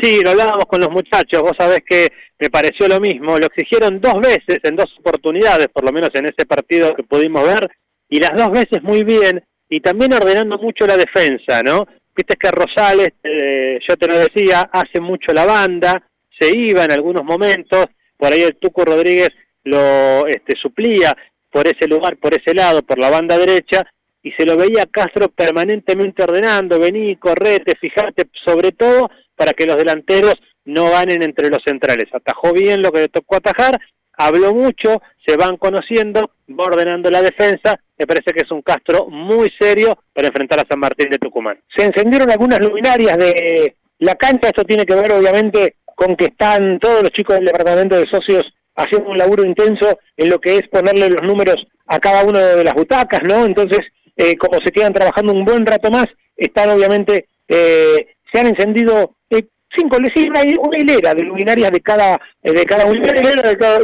Sí, 0.00 0.20
lo 0.22 0.30
hablábamos 0.30 0.66
con 0.66 0.80
los 0.80 0.90
muchachos, 0.90 1.42
vos 1.42 1.52
sabés 1.58 1.80
que 1.88 2.08
me 2.38 2.50
pareció 2.50 2.86
lo 2.86 3.00
mismo, 3.00 3.38
lo 3.38 3.46
exigieron 3.46 4.00
dos 4.00 4.20
veces, 4.20 4.58
en 4.62 4.76
dos 4.76 4.94
oportunidades, 5.00 5.68
por 5.72 5.84
lo 5.84 5.92
menos 5.92 6.10
en 6.14 6.26
ese 6.26 6.46
partido 6.46 6.94
que 6.94 7.02
pudimos 7.02 7.42
ver, 7.42 7.68
y 8.08 8.20
las 8.20 8.36
dos 8.36 8.50
veces 8.50 8.82
muy 8.82 9.02
bien, 9.02 9.42
y 9.68 9.80
también 9.80 10.12
ordenando 10.12 10.56
mucho 10.58 10.86
la 10.86 10.96
defensa, 10.96 11.62
¿no? 11.64 11.86
Viste 12.18 12.34
que 12.34 12.50
Rosales, 12.50 13.10
eh, 13.22 13.78
yo 13.88 13.96
te 13.96 14.08
lo 14.08 14.18
decía, 14.18 14.68
hace 14.72 15.00
mucho 15.00 15.32
la 15.32 15.46
banda, 15.46 16.02
se 16.36 16.50
iba 16.50 16.84
en 16.84 16.90
algunos 16.90 17.22
momentos, 17.22 17.84
por 18.16 18.32
ahí 18.32 18.42
el 18.42 18.56
Tuco 18.56 18.84
Rodríguez 18.84 19.28
lo 19.62 20.26
este, 20.26 20.56
suplía 20.60 21.16
por 21.48 21.68
ese 21.68 21.86
lugar, 21.86 22.16
por 22.16 22.34
ese 22.34 22.56
lado, 22.56 22.82
por 22.82 22.98
la 22.98 23.08
banda 23.08 23.38
derecha, 23.38 23.88
y 24.20 24.32
se 24.32 24.44
lo 24.44 24.56
veía 24.56 24.86
Castro 24.90 25.28
permanentemente 25.28 26.24
ordenando, 26.24 26.80
vení, 26.80 27.14
correte, 27.18 27.76
fijate, 27.80 28.24
sobre 28.44 28.72
todo 28.72 29.08
para 29.36 29.52
que 29.52 29.66
los 29.66 29.76
delanteros 29.76 30.34
no 30.64 30.90
ganen 30.90 31.22
entre 31.22 31.50
los 31.50 31.62
centrales. 31.64 32.06
Atajó 32.12 32.52
bien 32.52 32.82
lo 32.82 32.90
que 32.90 33.02
le 33.02 33.08
tocó 33.10 33.36
atajar, 33.36 33.80
habló 34.14 34.52
mucho, 34.52 35.00
se 35.28 35.36
van 35.36 35.58
conociendo, 35.58 36.30
va 36.48 36.64
ordenando 36.64 37.10
la 37.10 37.20
defensa, 37.20 37.78
me 37.98 38.06
parece 38.06 38.32
que 38.32 38.44
es 38.44 38.50
un 38.50 38.62
Castro 38.62 39.08
muy 39.10 39.52
serio 39.60 39.98
para 40.14 40.28
enfrentar 40.28 40.60
a 40.60 40.66
San 40.66 40.80
Martín 40.80 41.10
de 41.10 41.18
Tucumán. 41.18 41.60
Se 41.76 41.84
encendieron 41.84 42.30
algunas 42.30 42.60
luminarias 42.60 43.18
de 43.18 43.76
la 43.98 44.14
cancha, 44.14 44.48
esto 44.48 44.64
tiene 44.64 44.86
que 44.86 44.94
ver 44.94 45.12
obviamente 45.12 45.76
con 45.84 46.16
que 46.16 46.26
están 46.26 46.78
todos 46.78 47.02
los 47.02 47.12
chicos 47.12 47.36
del 47.36 47.44
departamento 47.44 47.96
de 47.96 48.06
socios 48.06 48.44
haciendo 48.74 49.10
un 49.10 49.18
laburo 49.18 49.44
intenso 49.44 49.98
en 50.16 50.30
lo 50.30 50.38
que 50.38 50.56
es 50.56 50.68
ponerle 50.68 51.10
los 51.10 51.22
números 51.22 51.66
a 51.86 51.98
cada 51.98 52.24
una 52.24 52.38
de 52.38 52.64
las 52.64 52.74
butacas, 52.74 53.20
¿no? 53.24 53.44
Entonces, 53.44 53.80
eh, 54.16 54.36
como 54.36 54.58
se 54.60 54.72
quedan 54.72 54.94
trabajando 54.94 55.34
un 55.34 55.44
buen 55.44 55.66
rato 55.66 55.90
más, 55.90 56.06
están 56.36 56.70
obviamente, 56.70 57.28
eh, 57.48 58.14
se 58.32 58.40
han 58.40 58.46
encendido 58.46 59.16
eh, 59.28 59.46
cinco, 59.76 59.96
sí, 60.14 60.28
una, 60.28 60.42
hilera 60.78 61.14
de 61.14 61.22
luminarias 61.22 61.70
de 61.70 61.80
cada, 61.80 62.14
eh, 62.42 62.52
de 62.52 62.64
cada 62.64 62.86
una 62.86 63.08
hilera 63.08 63.48
de 63.48 63.56
cada, 63.56 63.78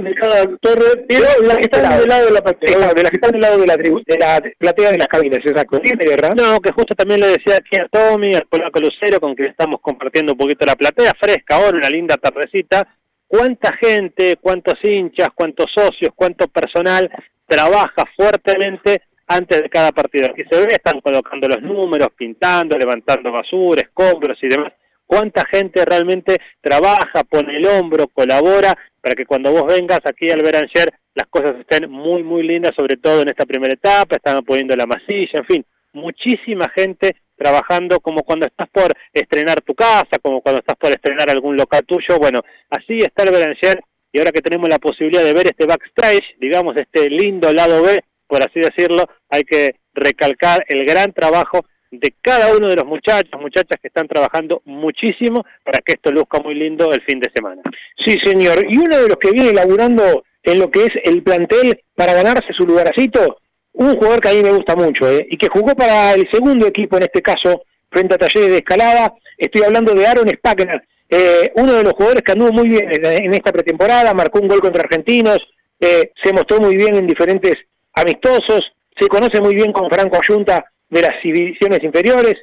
torre, 0.61 1.05
pero 1.09 1.27
que 1.57 1.65
están 1.65 1.99
del 1.99 2.09
lado 2.09 2.27
de 2.27 2.33
la 2.33 2.43
platea. 2.43 2.79
de 2.95 3.03
las 3.03 3.11
que 3.11 3.17
están 3.17 3.33
del 3.33 3.41
lado 3.41 3.59
de 3.59 3.67
la, 3.67 3.77
de 3.77 4.19
la 4.19 4.43
platea 4.59 4.93
de 4.93 4.99
las 4.99 5.09
cabinas, 5.09 5.39
exacto. 5.45 5.81
¿Tiene 5.81 6.05
verdad? 6.07 6.35
No, 6.35 6.61
que 6.61 6.73
justo 6.73 6.95
también 6.95 7.21
le 7.21 7.29
decía 7.29 7.57
aquí 7.57 7.81
a 7.81 7.89
Tommy, 7.89 8.35
al 8.35 8.47
polaco 8.47 8.81
Lucero, 8.81 9.21
con 9.21 9.35
quien 9.35 9.51
estamos 9.51 9.81
compartiendo 9.81 10.33
un 10.33 10.39
poquito 10.39 10.65
la 10.67 10.77
platea, 10.77 11.13
fresca 11.19 11.57
ahora, 11.57 11.79
una 11.79 11.89
linda 11.89 12.17
tardecita. 12.17 12.87
¿Cuánta 13.27 13.77
gente, 13.77 14.37
cuántos 14.41 14.75
hinchas, 14.83 15.29
cuántos 15.35 15.67
socios, 15.75 16.13
cuánto 16.15 16.47
personal 16.49 17.11
trabaja 17.47 18.05
fuertemente 18.17 19.03
antes 19.27 19.63
de 19.63 19.69
cada 19.69 19.93
partido. 19.93 20.29
Aquí 20.31 20.43
se 20.51 20.61
ve, 20.61 20.69
están 20.71 21.01
colocando 21.01 21.49
los 21.49 21.63
números, 21.63 22.09
pintando, 22.17 22.77
levantando 22.77 23.33
basura, 23.33 23.83
escombros 23.83 24.39
y 24.43 24.49
demás. 24.49 24.73
Cuánta 25.07 25.45
gente 25.51 25.85
realmente 25.85 26.39
trabaja, 26.61 27.25
pone 27.29 27.57
el 27.57 27.67
hombro, 27.67 28.09
colabora 28.09 28.77
para 29.01 29.15
que 29.15 29.27
cuando 29.27 29.53
vos 29.53 29.67
vengas 29.67 30.01
aquí 30.05 30.31
al 30.31 30.43
Beranger 30.43 30.93
las 31.15 31.29
cosas 31.29 31.57
estén 31.61 31.91
muy, 31.91 32.23
muy 32.23 32.43
lindas, 32.43 32.73
sobre 32.77 32.97
todo 32.97 33.23
en 33.23 33.29
esta 33.29 33.45
primera 33.45 33.75
etapa, 33.75 34.17
están 34.17 34.43
poniendo 34.45 34.75
la 34.75 34.87
masilla, 34.87 35.39
en 35.39 35.45
fin, 35.45 35.67
muchísima 35.93 36.69
gente 36.75 37.17
trabajando 37.37 38.01
como 38.01 38.23
cuando 38.23 38.47
estás 38.47 38.69
por 38.71 38.93
estrenar 39.13 39.61
tu 39.63 39.75
casa, 39.75 40.19
como 40.23 40.41
cuando 40.41 40.61
estás 40.61 40.77
por 40.77 40.91
estrenar 40.91 41.31
algún 41.31 41.57
local 41.57 41.85
tuyo. 41.87 42.19
Bueno, 42.19 42.41
así 42.71 42.99
está 42.99 43.25
el 43.25 43.31
Beranger 43.31 43.81
y 44.13 44.19
ahora 44.19 44.33
que 44.33 44.41
tenemos 44.41 44.69
la 44.69 44.79
posibilidad 44.79 45.25
de 45.25 45.35
ver 45.35 45.47
este 45.47 45.67
backstage, 45.67 46.37
digamos, 46.41 46.77
este 46.77 47.11
lindo 47.11 47.53
lado 47.53 47.83
B, 47.83 48.01
por 48.27 48.43
así 48.43 48.61
decirlo, 48.61 49.05
hay 49.29 49.43
que 49.43 49.77
recalcar 49.93 50.65
el 50.69 50.85
gran 50.85 51.13
trabajo 51.13 51.67
de 52.01 52.15
cada 52.21 52.55
uno 52.57 52.69
de 52.69 52.77
los 52.77 52.87
muchachos, 52.87 53.41
muchachas 53.41 53.79
que 53.81 53.89
están 53.89 54.09
trabajando 54.09 54.63
muchísimo 54.65 55.45
para 55.65 55.79
que 55.79 55.95
esto 55.95 56.11
luzca 56.11 56.41
muy 56.41 56.55
lindo 56.55 56.91
el 56.93 57.03
fin 57.03 57.21
de 57.21 57.31
semana. 57.35 57.63
Sí, 58.05 58.17
señor. 58.23 58.65
Y 58.69 58.79
uno 58.79 58.97
de 58.97 59.09
los 59.09 59.17
que 59.17 59.31
viene 59.31 59.53
laburando 59.53 60.25
en 60.43 60.59
lo 60.59 60.71
que 60.71 60.85
es 60.85 60.93
el 61.05 61.23
plantel 61.23 61.81
para 61.95 62.15
ganarse 62.15 62.53
su 62.53 62.67
lugarcito, 62.67 63.39
un 63.73 63.97
jugador 63.97 64.21
que 64.21 64.29
a 64.29 64.35
mí 64.35 64.43
me 64.43 64.53
gusta 64.53 64.77
mucho, 64.77 65.09
¿eh? 65.09 65.27
y 65.29 65.37
que 65.37 65.49
jugó 65.49 65.75
para 65.75 66.13
el 66.13 66.29
segundo 66.31 66.67
equipo 66.67 66.97
en 66.97 67.05
este 67.05 67.23
caso, 67.23 67.63
frente 67.91 68.15
a 68.15 68.19
Talleres 68.19 68.51
de 68.51 68.57
Escalada. 68.57 69.15
Estoy 69.37 69.63
hablando 69.63 69.95
de 69.95 70.07
Aaron 70.07 70.29
Spagner, 70.29 70.83
eh, 71.09 71.53
uno 71.57 71.73
de 71.75 71.83
los 71.83 71.93
jugadores 71.95 72.23
que 72.23 72.33
anduvo 72.33 72.53
muy 72.53 72.69
bien 72.69 72.89
en, 72.91 73.35
esta 73.35 73.53
pretemporada, 73.53 74.15
marcó 74.15 74.41
un 74.41 74.49
gol 74.49 74.61
contra 74.61 74.83
Argentinos, 74.83 75.39
eh, 75.81 76.13
se 76.23 76.33
mostró 76.33 76.61
muy 76.61 76.77
bien 76.77 76.97
en 76.97 77.07
diferentes 77.07 77.55
amistosos, 77.93 78.73
se 78.99 79.09
conoce 79.09 79.41
muy 79.41 79.55
bien 79.55 79.73
con 79.73 79.91
Franco 79.91 80.19
Ayunta 80.21 80.65
de 80.91 81.03
las 81.03 81.23
divisiones 81.23 81.83
inferiores, 81.83 82.37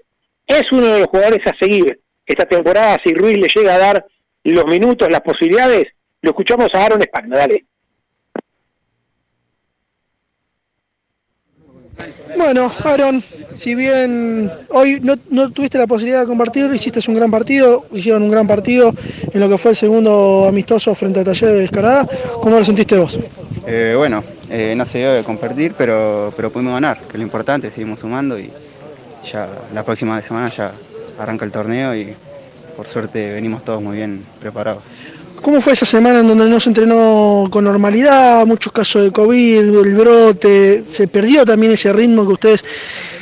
es 0.47 0.63
uno 0.71 0.87
de 0.87 0.99
los 0.99 1.07
jugadores 1.07 1.41
a 1.45 1.57
seguir 1.57 1.99
esta 2.25 2.45
temporada, 2.45 2.99
si 3.03 3.13
Ruiz 3.13 3.37
le 3.37 3.47
llega 3.53 3.75
a 3.75 3.79
dar 3.79 4.05
los 4.43 4.65
minutos, 4.65 5.09
las 5.09 5.21
posibilidades, 5.21 5.87
lo 6.21 6.31
escuchamos 6.31 6.69
a 6.73 6.85
Aaron 6.85 7.01
Spagner, 7.01 7.37
dale. 7.37 7.65
Bueno, 12.35 12.71
Aaron, 12.83 13.23
si 13.53 13.75
bien 13.75 14.49
hoy 14.69 14.99
no, 15.01 15.51
tuviste 15.51 15.77
la 15.77 15.87
posibilidad 15.87 16.21
de 16.21 16.27
compartir, 16.27 16.71
hiciste 16.73 16.99
un 17.07 17.15
gran 17.15 17.29
partido, 17.29 17.85
hicieron 17.91 18.23
un 18.23 18.31
gran 18.31 18.47
partido 18.47 18.93
en 19.31 19.39
lo 19.39 19.49
que 19.49 19.57
fue 19.57 19.71
el 19.71 19.77
segundo 19.77 20.45
amistoso 20.47 20.95
frente 20.95 21.19
a 21.19 21.23
Taller 21.23 21.49
de 21.49 21.59
Descarada, 21.59 22.07
¿cómo 22.41 22.57
lo 22.57 22.65
sentiste 22.65 22.97
vos? 22.97 23.19
Eh, 23.65 23.93
bueno, 23.95 24.23
eh, 24.49 24.73
no 24.75 24.85
se 24.85 24.99
dio 24.99 25.13
de 25.13 25.23
compartir, 25.23 25.73
pero, 25.77 26.33
pero 26.35 26.51
pudimos 26.51 26.73
ganar, 26.73 26.99
que 27.01 27.09
es 27.09 27.15
lo 27.15 27.21
importante, 27.21 27.69
seguimos 27.69 27.99
sumando 27.99 28.39
y 28.39 28.49
ya 29.31 29.47
la 29.73 29.83
próxima 29.83 30.19
semana 30.21 30.49
ya 30.49 30.73
arranca 31.19 31.45
el 31.45 31.51
torneo 31.51 31.95
y 31.95 32.13
por 32.75 32.87
suerte 32.87 33.33
venimos 33.33 33.63
todos 33.63 33.81
muy 33.81 33.97
bien 33.97 34.23
preparados. 34.39 34.83
¿Cómo 35.41 35.59
fue 35.59 35.73
esa 35.73 35.87
semana 35.87 36.19
en 36.19 36.27
donde 36.27 36.47
no 36.47 36.59
se 36.59 36.69
entrenó 36.69 37.47
con 37.49 37.63
normalidad? 37.63 38.45
Muchos 38.45 38.71
casos 38.71 39.03
de 39.03 39.11
COVID, 39.11 39.57
el 39.57 39.95
brote, 39.95 40.83
se 40.91 41.07
perdió 41.07 41.43
también 41.43 41.71
ese 41.71 41.91
ritmo 41.91 42.27
que 42.27 42.33
ustedes 42.33 42.65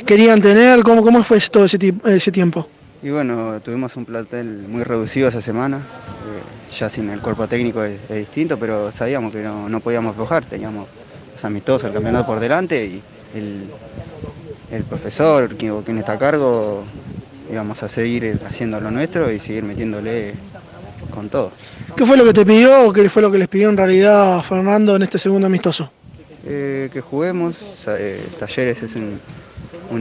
querían 0.04 0.42
tener. 0.42 0.82
¿Cómo, 0.82 1.02
cómo 1.02 1.24
fue 1.24 1.40
todo 1.50 1.64
ese, 1.64 1.78
ese 2.04 2.30
tiempo? 2.30 2.66
Y 3.02 3.08
bueno, 3.08 3.58
tuvimos 3.62 3.96
un 3.96 4.04
plantel 4.04 4.66
muy 4.68 4.84
reducido 4.84 5.28
esa 5.28 5.40
semana, 5.40 5.78
eh, 5.78 6.42
ya 6.78 6.88
sin 6.88 7.10
el 7.10 7.20
cuerpo 7.20 7.46
técnico 7.46 7.82
es, 7.82 7.98
distinto, 8.08 8.58
pero 8.58 8.92
sabíamos 8.92 9.32
que 9.32 9.42
no, 9.42 9.80
podíamos 9.80 10.12
aflojar, 10.12 10.44
teníamos 10.44 10.86
los 11.34 11.44
amistosos, 11.44 11.88
el 11.88 11.92
campeonato 11.92 12.26
por 12.26 12.40
delante 12.40 12.84
y 12.84 13.02
el, 13.34 14.84
profesor, 14.84 15.56
quien, 15.56 15.82
quien 15.82 15.98
está 15.98 16.12
a 16.12 16.18
cargo, 16.18 16.84
íbamos 17.50 17.82
a 17.82 17.88
seguir 17.88 18.38
haciendo 18.46 18.80
lo 18.80 18.90
nuestro 18.90 19.30
y 19.30 19.40
seguir 19.40 19.64
metiéndole 19.64 20.34
con 21.10 21.28
todo. 21.28 21.52
¿Qué 21.96 22.06
fue 22.06 22.16
lo 22.16 22.24
que 22.24 22.32
te 22.32 22.46
pidió 22.46 22.88
o 22.88 22.92
qué 22.92 23.08
fue 23.08 23.22
lo 23.22 23.30
que 23.30 23.38
les 23.38 23.48
pidió 23.48 23.68
en 23.68 23.76
realidad 23.76 24.42
Fernando 24.42 24.96
en 24.96 25.02
este 25.02 25.18
segundo 25.18 25.46
amistoso? 25.46 25.90
Eh, 26.46 26.88
que 26.92 27.00
juguemos, 27.00 27.54
eh, 27.86 28.24
Talleres 28.38 28.82
es 28.82 28.92
un, 28.96 29.20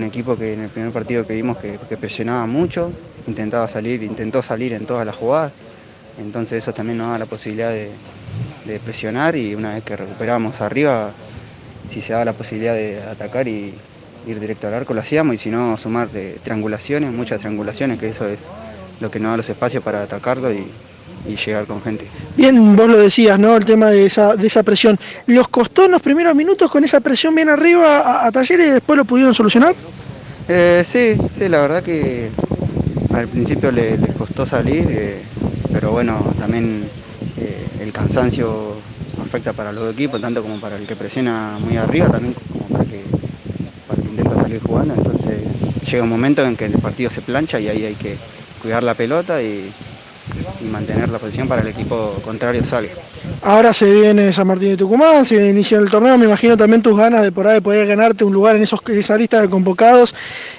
equipo 0.03 0.37
que 0.37 0.53
en 0.53 0.61
el 0.61 0.69
primer 0.69 0.91
partido 0.91 1.25
que 1.27 1.33
vimos 1.33 1.57
que, 1.57 1.77
presionaba 1.97 2.45
mucho, 2.45 2.93
intentaba 3.27 3.67
salir, 3.67 4.03
intentó 4.03 4.41
salir 4.41 4.71
en 4.73 4.85
todas 4.85 5.05
las 5.05 5.15
jugadas, 5.15 5.51
entonces 6.19 6.63
eso 6.63 6.73
también 6.73 6.97
nos 6.97 7.11
da 7.11 7.19
la 7.19 7.25
posibilidad 7.25 7.71
de, 7.71 7.89
presionar 8.85 9.35
y 9.35 9.55
una 9.55 9.73
vez 9.73 9.83
que 9.83 9.95
recuperamos 9.95 10.61
arriba, 10.61 11.11
si 11.89 12.01
se 12.01 12.13
da 12.13 12.23
la 12.23 12.33
posibilidad 12.33 12.75
de 12.75 13.01
atacar 13.01 13.47
y 13.47 13.73
ir 14.27 14.39
directo 14.39 14.67
al 14.67 14.75
arco 14.75 14.93
lo 14.93 15.01
hacíamos 15.01 15.33
y 15.33 15.37
si 15.39 15.49
no 15.49 15.75
sumar 15.75 16.07
eh, 16.13 16.37
triangulaciones, 16.43 17.11
muchas 17.11 17.39
triangulaciones, 17.39 17.97
que 17.97 18.09
eso 18.09 18.27
es 18.27 18.47
lo 18.99 19.09
que 19.09 19.19
nos 19.19 19.31
da 19.31 19.37
los 19.37 19.49
espacios 19.49 19.83
para 19.83 20.03
atacarlo 20.03 20.53
y, 20.53 20.67
y 21.27 21.35
llegar 21.35 21.65
con 21.65 21.81
gente. 21.81 22.05
Bien, 22.35 22.75
vos 22.75 22.87
lo 22.87 22.97
decías, 22.97 23.39
¿no? 23.39 23.55
El 23.55 23.65
tema 23.65 23.87
de 23.87 24.05
esa, 24.05 24.35
de 24.35 24.47
esa 24.47 24.63
presión. 24.63 24.97
¿Los 25.27 25.47
costó 25.47 25.85
en 25.85 25.91
los 25.91 26.01
primeros 26.01 26.35
minutos 26.35 26.69
con 26.71 26.83
esa 26.83 26.99
presión 26.99 27.35
bien 27.35 27.49
arriba 27.49 28.25
a, 28.25 28.31
Talleres 28.31 28.67
y 28.67 28.71
después 28.71 28.97
lo 28.97 29.05
pudieron 29.05 29.33
solucionar? 29.33 29.75
Eh, 30.47 30.83
sí, 30.87 31.19
sí, 31.37 31.49
la 31.49 31.61
verdad 31.61 31.83
que 31.83 32.29
al 33.13 33.27
principio 33.27 33.71
les, 33.71 33.99
costó 34.17 34.45
salir, 34.45 34.85
eh, 34.89 35.21
pero 35.79 35.93
bueno, 35.93 36.19
también 36.37 36.89
eh, 37.37 37.65
el 37.79 37.93
cansancio 37.93 38.73
afecta 39.25 39.53
para 39.53 39.71
los 39.71 39.93
equipos, 39.93 40.19
tanto 40.19 40.41
como 40.41 40.59
para 40.59 40.75
el 40.75 40.85
que 40.85 40.97
presiona 40.97 41.57
muy 41.57 41.77
arriba, 41.77 42.09
también 42.09 42.33
como 42.33 42.67
para 42.67 42.83
para 43.87 44.01
que 44.01 44.09
intenta 44.09 44.35
salir 44.35 44.61
jugando. 44.61 44.93
Entonces 44.93 45.37
llega 45.89 46.03
un 46.03 46.09
momento 46.09 46.45
en 46.45 46.57
que 46.57 46.65
el 46.65 46.73
partido 46.73 47.09
se 47.09 47.21
plancha 47.21 47.61
y 47.61 47.69
ahí 47.69 47.85
hay 47.85 47.95
que 47.95 48.17
cuidar 48.61 48.83
la 48.83 48.93
pelota 48.93 49.41
y, 49.41 49.71
y 50.61 50.65
mantener 50.65 51.09
la 51.09 51.19
posición 51.19 51.47
para 51.47 51.61
el 51.61 51.67
equipo 51.67 52.19
contrario 52.23 52.63
salga. 52.65 52.91
Ahora 53.41 53.73
se 53.73 53.89
viene 53.91 54.33
San 54.33 54.47
Martín 54.47 54.69
de 54.69 54.77
Tucumán, 54.77 55.25
se 55.25 55.35
viene 55.35 55.49
inicio 55.51 55.79
el 55.79 55.89
torneo, 55.89 56.17
me 56.17 56.25
imagino 56.25 56.57
también 56.57 56.81
tus 56.81 56.97
ganas 56.97 57.23
de 57.23 57.31
por 57.31 57.47
ahí 57.47 57.61
poder 57.61 57.87
ganarte 57.87 58.23
un 58.23 58.33
lugar 58.33 58.55
en 58.55 58.63
esos, 58.63 58.79
esa 58.87 59.17
lista 59.17 59.41
de 59.41 59.49
convocados 59.49 60.13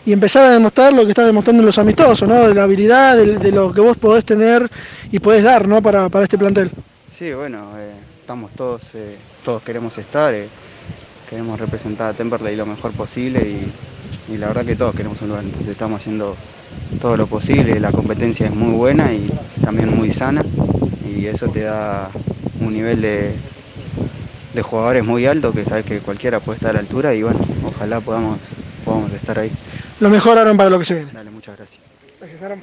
y 0.04 0.12
empezar 0.12 0.44
a 0.44 0.50
demostrar 0.50 0.92
lo 0.92 1.04
que 1.04 1.10
estás 1.10 1.26
demostrando 1.26 1.60
en 1.60 1.66
los 1.66 1.78
amistosos, 1.78 2.28
¿no? 2.28 2.48
de 2.48 2.54
la 2.54 2.64
habilidad, 2.64 3.16
de, 3.16 3.52
lo 3.52 3.72
que 3.72 3.80
vos 3.80 3.96
podés 3.96 4.24
tener 4.24 4.70
y 5.10 5.18
podés 5.18 5.42
dar 5.42 5.68
¿no? 5.68 5.82
para, 5.82 6.08
este 6.22 6.38
plantel. 6.38 6.70
Sí, 7.18 7.32
bueno, 7.32 7.72
eh, 7.76 7.92
estamos 8.20 8.50
todos, 8.52 8.82
eh, 8.94 9.16
todos 9.44 9.62
queremos 9.62 9.96
estar, 9.98 10.32
eh, 10.32 10.48
queremos 11.30 11.60
representar 11.60 12.10
a 12.10 12.12
Temperley 12.12 12.56
lo 12.56 12.66
mejor 12.66 12.90
posible 12.92 13.40
y, 13.40 14.32
y 14.34 14.36
la 14.36 14.48
verdad 14.48 14.66
que 14.66 14.74
todos 14.74 14.94
queremos 14.96 15.22
un 15.22 15.28
lugar, 15.28 15.44
entonces 15.44 15.68
estamos 15.68 16.00
haciendo 16.00 16.36
todo 17.00 17.16
lo 17.16 17.28
posible, 17.28 17.78
la 17.78 17.92
competencia 17.92 18.46
es 18.46 18.54
muy 18.54 18.74
buena 18.74 19.12
y 19.12 19.30
también 19.64 19.94
muy 19.96 20.10
sana 20.10 20.42
y 21.06 21.26
eso 21.26 21.48
te 21.48 21.60
da 21.60 22.10
un 22.60 22.72
nivel 22.72 23.00
de, 23.00 23.32
de 24.54 24.62
jugadores 24.62 25.04
muy 25.04 25.24
alto 25.26 25.52
que 25.52 25.64
sabes 25.64 25.84
que 25.84 26.00
cualquiera 26.00 26.40
puede 26.40 26.56
estar 26.56 26.70
a 26.70 26.74
la 26.74 26.80
altura 26.80 27.14
y 27.14 27.22
bueno, 27.22 27.38
ojalá 27.64 28.00
podamos, 28.00 28.38
podamos 28.84 29.12
estar 29.12 29.38
ahí. 29.38 29.52
Lo 30.00 30.10
mejor 30.10 30.36
Aaron 30.36 30.56
para 30.56 30.68
lo 30.68 30.78
que 30.80 30.84
se 30.84 30.94
viene. 30.94 31.12
Dale, 31.12 31.30
muchas 31.30 31.56
gracias. 31.56 31.80
Gracias 32.18 32.42
Aaron. 32.42 32.60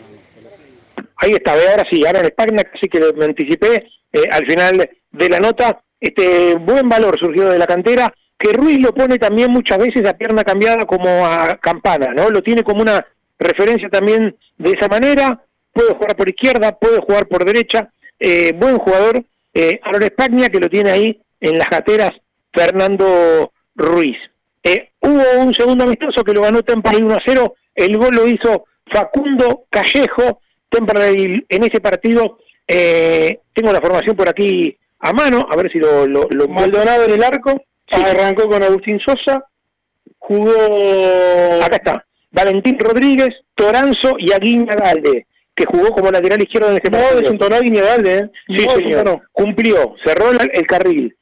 Ahí 1.16 1.32
está, 1.32 1.54
ahora 1.54 1.86
sí, 1.90 2.06
Aaron 2.06 2.26
Spagna, 2.26 2.64
casi 2.66 2.88
que 2.90 3.00
me 3.16 3.26
anticipé 3.26 3.88
eh, 4.12 4.24
al 4.30 4.46
final 4.46 4.90
de 5.12 5.30
la 5.30 5.40
nota. 5.40 5.82
Este 6.00 6.56
buen 6.56 6.88
valor 6.90 7.18
surgió 7.20 7.50
de 7.50 7.58
la 7.58 7.66
cantera, 7.66 8.14
que 8.38 8.54
Ruiz 8.54 8.80
lo 8.80 8.94
pone 8.94 9.18
también 9.18 9.52
muchas 9.52 9.78
veces 9.78 10.06
a 10.06 10.18
pierna 10.18 10.44
cambiada 10.44 10.86
como 10.86 11.26
a 11.26 11.58
campana, 11.58 12.14
¿no? 12.16 12.30
Lo 12.30 12.42
tiene 12.42 12.64
como 12.64 12.82
una 12.82 13.06
referencia 13.40 13.90
también 13.90 14.36
de 14.58 14.72
esa 14.72 14.88
manera, 14.88 15.42
puede 15.74 15.94
jugar 15.94 16.16
por 16.16 16.30
izquierda, 16.30 16.78
puede 16.78 17.00
jugar 17.00 17.28
por 17.28 17.46
derecha, 17.46 17.90
eh, 18.20 18.54
buen 18.56 18.78
jugador, 18.78 19.24
eh, 19.54 19.80
Aaron 19.84 20.04
Espagna, 20.04 20.50
que 20.50 20.60
lo 20.60 20.70
tiene 20.70 20.92
ahí 20.92 21.22
en 21.40 21.58
las 21.58 21.68
jateras 21.68 22.12
Fernando 22.54 23.52
Ruiz. 23.76 24.18
Eh, 24.64 24.90
hubo 25.00 25.44
un 25.44 25.54
segundo 25.54 25.84
amistoso 25.86 26.24
que 26.24 26.34
lo 26.34 26.42
ganó 26.42 26.62
Temperley 26.62 27.04
1 27.04 27.16
a 27.16 27.22
0, 27.26 27.56
el 27.76 27.98
gol 27.98 28.16
lo 28.16 28.28
hizo 28.28 28.66
Facundo 28.92 29.66
Callejo, 29.70 30.42
Temperley 30.70 31.46
en 31.48 31.64
ese 31.64 31.80
partido, 31.80 32.40
eh, 32.68 33.40
tengo 33.54 33.72
la 33.72 33.82
formación 33.82 34.16
por 34.16 34.28
aquí 34.28 34.76
a 35.00 35.14
mano, 35.14 35.48
a 35.50 35.56
ver 35.56 35.72
si 35.72 35.80
lo... 35.80 36.06
lo, 36.06 36.28
Maldonado 36.48 37.06
en 37.06 37.14
el 37.14 37.24
arco, 37.24 37.62
arrancó 37.96 38.50
con 38.50 38.64
Agustín 38.64 39.00
Sosa, 39.00 39.44
jugó... 40.18 40.52
Acá 41.64 41.78
está, 41.78 42.06
Valentín 42.32 42.78
Rodríguez, 42.80 43.30
Toranzo 43.56 44.16
y 44.20 44.32
Aguiña 44.32 44.76
Galde, 44.76 45.26
que 45.56 45.66
jugó 45.66 45.90
como 45.90 46.12
lateral 46.12 46.42
izquierdo 46.42 46.70
en 46.70 46.76
este 46.76 46.90
no, 46.92 47.20
desentonó 47.20 47.56
Aguiña 47.56 47.84
Galde, 47.84 48.18
¿eh? 48.18 48.30
Sí, 48.48 48.68
señor. 48.70 49.22
Cumplió, 49.32 49.96
cerró 50.06 50.32
el, 50.32 50.68
carril. 50.68 51.16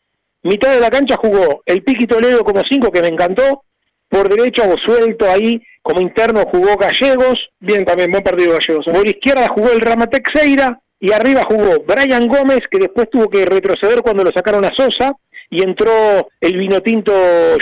Mitad 0.43 0.73
de 0.73 0.79
la 0.79 0.89
cancha 0.89 1.15
jugó 1.17 1.63
el 1.65 1.83
Piqui 1.83 2.05
Toledo 2.05 2.43
como 2.43 2.61
cinco, 2.69 2.91
que 2.91 3.01
me 3.01 3.07
encantó. 3.07 3.63
Por 4.09 4.29
derecho, 4.29 4.63
suelto 4.85 5.29
ahí, 5.29 5.61
como 5.81 6.01
interno 6.01 6.43
jugó 6.51 6.75
Gallegos. 6.77 7.49
Bien, 7.59 7.85
también, 7.85 8.11
buen 8.11 8.23
partido 8.23 8.53
Gallegos. 8.53 8.87
¿eh? 8.87 8.91
Por 8.91 9.07
izquierda 9.07 9.47
jugó 9.47 9.71
el 9.71 9.81
Ramatec 9.81 10.29
Seira. 10.33 10.79
Y 10.99 11.11
arriba 11.11 11.43
jugó 11.47 11.83
Brian 11.85 12.27
Gómez, 12.27 12.61
que 12.71 12.79
después 12.79 13.09
tuvo 13.09 13.29
que 13.29 13.45
retroceder 13.45 14.01
cuando 14.01 14.23
lo 14.23 14.31
sacaron 14.31 14.65
a 14.65 14.73
Sosa. 14.73 15.13
Y 15.49 15.63
entró 15.63 16.29
el 16.39 16.57
vino 16.57 16.81
tinto 16.81 17.11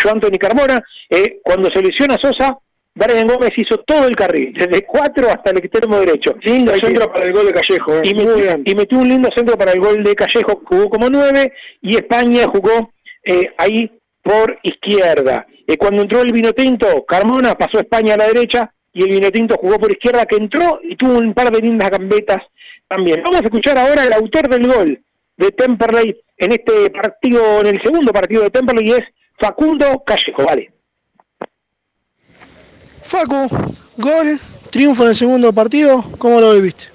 Joan 0.01 0.15
Anthony 0.15 0.37
Carmona. 0.39 0.83
Eh, 1.09 1.39
cuando 1.43 1.69
se 1.71 1.81
lesiona 1.81 2.17
Sosa, 2.21 2.57
Brian 2.95 3.27
Gómez 3.27 3.51
hizo 3.57 3.77
todo 3.79 4.07
el 4.07 4.15
carril, 4.15 4.53
desde 4.53 4.85
cuatro 4.85 5.27
hasta 5.29 5.49
el 5.49 5.57
extremo 5.57 5.99
derecho. 5.99 6.35
Lindo 6.43 6.73
centro 6.75 7.11
para 7.11 7.25
el 7.25 7.33
gol 7.33 7.47
de 7.47 7.53
Callejo. 7.53 7.93
Eh. 7.97 8.01
Y, 8.03 8.13
metió, 8.13 8.61
y 8.63 8.75
metió 8.75 8.97
un 8.99 9.09
lindo 9.09 9.29
centro 9.35 9.57
para 9.57 9.71
el 9.71 9.79
gol 9.79 10.03
de 10.03 10.13
Callejo, 10.13 10.61
jugó 10.65 10.89
como 10.89 11.09
nueve, 11.09 11.53
y 11.81 11.95
España 11.95 12.45
jugó 12.47 12.91
eh, 13.23 13.51
ahí 13.57 13.91
por 14.21 14.59
izquierda. 14.61 15.47
Eh, 15.65 15.77
cuando 15.77 16.03
entró 16.03 16.21
el 16.21 16.31
vino 16.31 16.53
tinto, 16.53 17.03
Carmona 17.05 17.55
pasó 17.55 17.79
a 17.79 17.81
España 17.81 18.13
a 18.13 18.17
la 18.17 18.27
derecha, 18.27 18.71
y 18.93 19.03
el 19.03 19.09
vino 19.09 19.31
tinto 19.31 19.55
jugó 19.59 19.79
por 19.79 19.91
izquierda, 19.91 20.27
que 20.27 20.35
entró 20.35 20.79
y 20.83 20.95
tuvo 20.95 21.17
un 21.17 21.33
par 21.33 21.51
de 21.51 21.61
lindas 21.61 21.89
gambetas 21.89 22.43
también. 22.87 23.23
Vamos 23.23 23.41
a 23.41 23.43
escuchar 23.43 23.75
ahora 23.77 24.05
el 24.05 24.13
autor 24.13 24.47
del 24.49 24.67
gol 24.67 24.99
de 25.35 25.49
Temperley 25.49 26.15
en 26.37 26.51
este 26.51 26.89
partido, 26.89 27.61
en 27.61 27.67
el 27.67 27.81
segundo 27.81 28.11
partido 28.11 28.43
de 28.43 28.49
Temperley, 28.49 28.89
y 28.89 28.91
es 28.93 29.03
Facundo 29.39 30.03
Callejo. 30.05 30.43
Vale. 30.43 30.71
Facu, 33.03 33.47
gol, 33.97 34.39
triunfo 34.69 35.03
en 35.03 35.09
el 35.09 35.15
segundo 35.15 35.53
partido, 35.53 36.03
¿cómo 36.17 36.39
lo 36.39 36.53
viviste? 36.53 36.85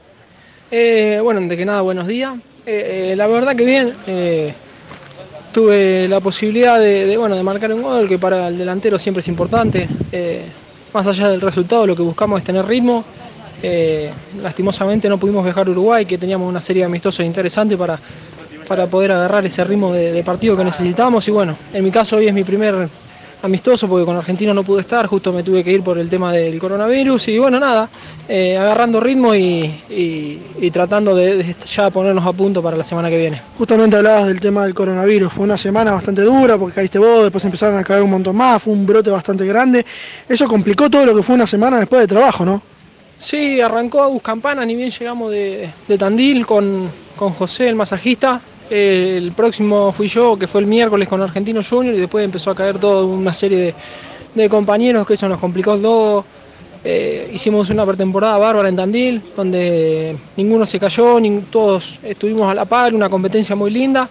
Eh, 0.70 1.20
bueno, 1.23 1.40
antes 1.40 1.56
que 1.56 1.65
nada, 1.65 1.81
buenos 1.81 2.06
días. 2.06 2.35
Eh, 2.66 3.10
eh, 3.12 3.16
la 3.16 3.27
verdad 3.27 3.56
que 3.56 3.65
bien, 3.65 3.94
tuve 5.52 6.09
la 6.09 6.20
posibilidad 6.20 6.78
de, 6.78 7.16
bueno, 7.16 7.36
de 7.36 7.43
marcar 7.43 7.73
un 7.73 7.82
gol 7.82 8.09
que 8.09 8.19
para 8.19 8.48
el 8.48 8.59
delantero 8.59 8.98
siempre 8.98 9.20
es 9.20 9.28
importante. 9.28 9.89
más 10.93 11.06
allá 11.06 11.28
del 11.28 11.40
resultado, 11.40 11.86
lo 11.86 11.97
que 11.97 12.02
buscamos 12.02 12.39
es 12.39 12.44
tener 12.44 12.66
ritmo. 12.66 13.05
lastimosamente 14.43 15.09
no 15.09 15.19
pudimos 15.19 15.44
viajar 15.44 15.66
a 15.69 15.70
Uruguay, 15.70 16.05
que 16.05 16.19
teníamos 16.19 16.48
una 16.48 16.60
serie 16.60 16.82
de 16.82 16.86
amistosos 16.86 17.24
interesante 17.24 17.77
para, 17.77 17.98
para 18.68 18.86
poder 18.86 19.12
agarrar 19.12 19.44
ese 19.46 19.64
ritmo 19.64 19.92
de, 19.92 20.12
de 20.12 20.22
partido 20.22 20.56
que 20.56 20.64
necesitábamos. 20.64 21.26
Y 21.26 21.30
bueno, 21.30 21.56
en 21.72 21.82
mi 21.82 21.90
caso 21.90 22.16
hoy 22.16 22.28
es 22.28 22.34
mi 22.34 22.44
primer 22.44 22.88
amistoso 23.42 23.88
porque 23.88 24.04
con 24.04 24.16
Argentina 24.16 24.52
no 24.52 24.62
pude 24.62 24.80
estar, 24.80 25.06
justo 25.06 25.32
me 25.32 25.42
tuve 25.42 25.62
que 25.62 25.72
ir 25.72 25.82
por 25.82 25.98
el 25.98 26.08
tema 26.08 26.32
del 26.32 26.58
coronavirus 26.58 27.28
y 27.28 27.38
bueno, 27.38 27.60
nada, 27.60 27.88
eh, 28.28 28.56
agarrando 28.56 29.00
ritmo 29.00 29.34
y, 29.34 30.70
tratando 30.72 31.14
de, 31.14 31.54
ya 31.70 31.90
ponernos 31.90 32.24
a 32.26 32.32
punto 32.32 32.62
para 32.62 32.76
la 32.76 32.84
semana 32.84 33.08
que 33.08 33.18
viene. 33.18 33.40
Justamente 33.56 33.96
hablabas 33.96 34.26
del 34.26 34.40
tema 34.40 34.64
del 34.64 34.74
coronavirus, 34.74 35.32
fue 35.32 35.44
una 35.44 35.56
semana 35.56 35.92
bastante 35.92 36.22
dura 36.22 36.58
porque 36.58 36.76
caíste 36.76 36.98
vos, 36.98 37.22
después 37.22 37.44
empezaron 37.44 37.78
a 37.78 37.84
caer 37.84 38.02
un 38.02 38.10
montón 38.10 38.36
más, 38.36 38.62
fue 38.62 38.72
un 38.72 38.84
brote 38.84 39.10
bastante 39.10 39.44
grande, 39.46 39.84
eso 40.28 40.48
complicó 40.48 40.90
todo 40.90 41.06
lo 41.06 41.14
que 41.14 41.22
fue 41.22 41.34
una 41.36 41.46
semana 41.46 41.78
después 41.78 42.00
de 42.02 42.06
trabajo, 42.08 42.44
¿no? 42.44 42.62
Sí, 43.16 43.60
arrancó 43.60 44.02
a 44.02 44.20
Campana, 44.20 44.64
ni 44.64 44.76
bien 44.76 44.90
llegamos 44.90 45.32
de, 45.32 45.70
Tandil 45.98 46.46
con, 46.46 46.88
con 47.16 47.32
José, 47.32 47.68
el 47.68 47.74
masajista, 47.74 48.40
el 48.70 49.32
próximo 49.32 49.92
fui 49.92 50.08
yo, 50.08 50.38
que 50.38 50.46
fue 50.46 50.60
el 50.60 50.66
miércoles 50.66 51.08
con 51.08 51.22
Argentino 51.22 51.60
Junior, 51.62 51.94
y 51.94 51.98
después 51.98 52.24
empezó 52.24 52.50
a 52.50 52.54
caer 52.54 52.78
toda 52.78 53.04
una 53.04 53.32
serie 53.32 53.74
de, 54.34 54.48
compañeros, 54.48 55.06
que 55.06 55.14
eso 55.14 55.28
nos 55.28 55.38
complicó 55.38 55.76
todo. 55.78 56.24
Eh, 56.84 57.30
hicimos 57.34 57.70
una 57.70 57.84
pretemporada 57.84 58.38
bárbara 58.38 58.68
en 58.68 58.76
Tandil, 58.76 59.22
donde 59.34 60.16
ninguno 60.36 60.64
se 60.64 60.78
cayó, 60.78 61.18
todos 61.50 61.98
estuvimos 62.02 62.50
a 62.50 62.54
la 62.54 62.64
par, 62.64 62.94
una 62.94 63.08
competencia 63.08 63.56
muy 63.56 63.70
linda. 63.70 64.08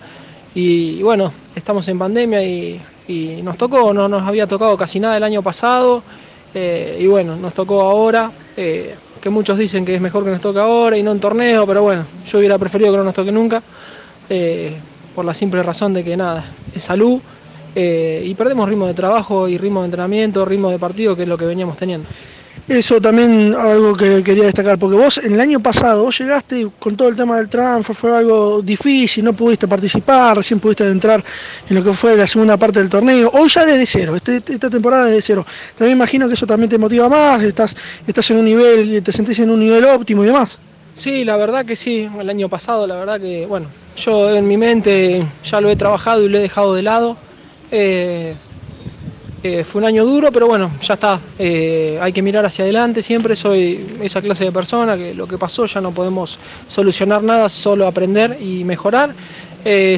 Y, 0.54 1.02
bueno, 1.04 1.32
estamos 1.56 1.88
en 1.88 2.00
pandemia 2.00 2.44
y, 2.44 2.82
nos 3.42 3.56
tocó, 3.56 3.94
no 3.94 4.10
nos 4.10 4.24
había 4.24 4.48
tocado 4.48 4.76
casi 4.76 5.00
nada 5.00 5.16
el 5.16 5.24
año 5.24 5.42
pasado. 5.42 6.04
Eh, 6.54 6.98
y 7.00 7.08
bueno, 7.08 7.36
nos 7.36 7.54
tocó 7.54 7.82
ahora, 7.82 8.32
eh, 8.58 8.96
que 9.22 9.30
muchos 9.30 9.58
dicen 9.58 9.86
que 9.86 9.96
es 9.96 10.02
mejor 10.02 10.24
que 10.24 10.32
nos 10.32 10.42
toque 10.42 10.60
ahora 10.60 10.98
y 10.98 11.04
no 11.04 11.12
en 11.12 11.20
torneo, 11.20 11.66
pero 11.66 11.84
bueno, 11.84 12.06
yo 12.26 12.40
hubiera 12.40 12.58
preferido 12.58 12.92
que 12.92 12.98
no 12.98 13.04
nos 13.04 13.14
toque 13.14 13.32
nunca. 13.32 13.62
Eh, 14.30 14.76
por 15.16 15.26
la 15.26 15.34
simple 15.34 15.64
razón 15.64 15.94
de 15.94 16.04
que 16.04 16.16
nada, 16.16 16.46
es 16.76 16.84
salud 16.84 17.20
eh, 17.74 18.24
y 18.24 18.36
perdemos 18.36 18.70
ritmo 18.70 18.86
de 18.86 18.94
trabajo 18.94 19.48
y 19.48 19.58
ritmo 19.58 19.82
de 19.82 19.86
entrenamiento, 19.86 20.46
ritmo 20.46 20.70
de 20.70 20.78
partido, 20.78 21.16
que 21.16 21.24
es 21.24 21.28
lo 21.28 21.38
que 21.38 21.46
veníamos 21.46 21.76
teniendo. 21.76 22.08
Eso 22.68 23.00
también 23.00 23.56
algo 23.58 23.96
que 23.96 24.22
quería 24.22 24.44
destacar, 24.44 24.78
porque 24.78 24.98
vos 24.98 25.20
en 25.20 25.34
el 25.34 25.40
año 25.40 25.60
pasado, 25.60 26.04
vos 26.04 26.20
llegaste 26.20 26.68
con 26.78 26.98
todo 26.98 27.08
el 27.08 27.16
tema 27.16 27.38
del 27.38 27.48
transfer, 27.48 27.96
fue 27.96 28.16
algo 28.16 28.62
difícil, 28.62 29.24
no 29.24 29.34
pudiste 29.34 29.68
participar, 29.68 30.36
recién 30.38 30.60
pudiste 30.60 30.86
entrar 30.86 31.24
en 31.70 31.76
lo 31.76 31.84
que 31.84 31.94
fue 31.94 32.18
la 32.18 32.28
segunda 32.28 32.58
parte 32.58 32.80
del 32.80 32.90
torneo, 32.90 33.32
hoy 33.34 33.48
ya 33.48 33.66
desde 33.66 33.86
cero, 33.86 34.16
este, 34.18 34.44
esta 34.46 34.70
temporada 34.70 35.06
desde 35.06 35.22
cero. 35.22 35.46
También 35.78 35.98
imagino 35.98 36.28
que 36.28 36.34
eso 36.34 36.46
también 36.46 36.70
te 36.70 36.78
motiva 36.78 37.08
más, 37.08 37.42
estás, 37.42 37.76
estás 38.06 38.30
en 38.32 38.38
un 38.38 38.46
nivel, 38.46 39.02
te 39.02 39.12
sentís 39.14 39.40
en 39.40 39.50
un 39.50 39.60
nivel 39.60 39.86
óptimo 39.86 40.24
y 40.24 40.28
demás. 40.28 40.60
Sí, 40.98 41.24
la 41.24 41.38
verdad 41.38 41.64
que 41.64 41.76
sí, 41.76 42.10
el 42.20 42.28
año 42.28 42.50
pasado, 42.50 42.88
la 42.88 42.96
verdad 42.96 43.22
que, 43.22 43.46
bueno, 43.46 43.68
yo 43.96 44.36
en 44.36 44.48
mi 44.48 44.58
mente 44.58 45.24
ya 45.46 45.62
lo 45.62 45.70
he 45.70 45.76
trabajado 45.76 46.24
y 46.24 46.28
lo 46.28 46.40
he 46.40 46.42
dejado 46.42 46.74
de 46.74 46.82
lado. 46.82 47.16
Eh, 47.70 48.34
eh, 49.44 49.64
fue 49.64 49.82
un 49.82 49.88
año 49.88 50.04
duro, 50.04 50.32
pero 50.32 50.48
bueno, 50.48 50.72
ya 50.82 50.96
está. 50.96 51.20
Eh, 51.38 52.00
hay 52.02 52.12
que 52.12 52.24
mirar 52.24 52.44
hacia 52.48 52.64
adelante. 52.64 53.04
Siempre 53.04 53.36
soy 53.36 54.00
esa 54.02 54.24
clase 54.24 54.46
de 54.46 54.52
persona 54.52 54.98
que 54.98 55.14
lo 55.14 55.28
que 55.28 55.38
pasó 55.38 55.68
ya 55.68 55.80
no 55.82 55.92
podemos 55.92 56.40
solucionar 56.68 57.22
nada, 57.22 57.48
solo 57.48 57.86
aprender 57.86 58.36
y 58.42 58.64
mejorar. 58.64 59.14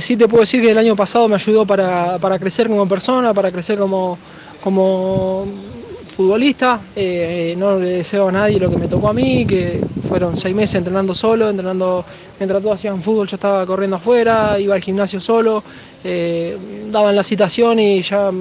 sí 0.01 0.17
te 0.17 0.27
puedo 0.27 0.41
decir 0.41 0.61
que 0.61 0.71
el 0.71 0.77
año 0.77 0.97
pasado 0.97 1.29
me 1.29 1.35
ayudó 1.35 1.65
para, 1.65 2.19
crecer 2.39 2.67
como 2.67 2.85
persona, 2.89 3.33
para 3.33 3.51
crecer 3.51 3.79
como, 3.79 4.17
como 4.61 5.47
futbolista. 6.09 6.81
no 7.55 7.79
le 7.79 7.89
deseo 7.89 8.27
a 8.27 8.33
nadie 8.33 8.59
lo 8.59 8.69
que 8.69 8.75
me 8.75 8.89
tocó 8.89 9.07
a 9.07 9.13
mí, 9.13 9.45
que 9.45 9.79
fueron 10.09 10.35
seis 10.35 10.55
meses 10.55 10.75
entrenando 10.75 11.13
solo, 11.13 11.51
entrenando 11.51 12.03
mientras 12.39 12.61
todos 12.63 12.79
hacían 12.79 13.01
fútbol, 13.03 13.27
yo 13.27 13.35
estaba 13.35 13.63
corriendo 13.63 13.97
afuera, 13.97 14.59
iba 14.59 14.73
al 14.73 14.81
gimnasio 14.81 15.19
solo, 15.19 15.63
eh, 16.03 16.57
daban 16.91 17.15
la 17.15 17.23
citación 17.23 17.79
y 17.79 18.01
ya 18.01 18.31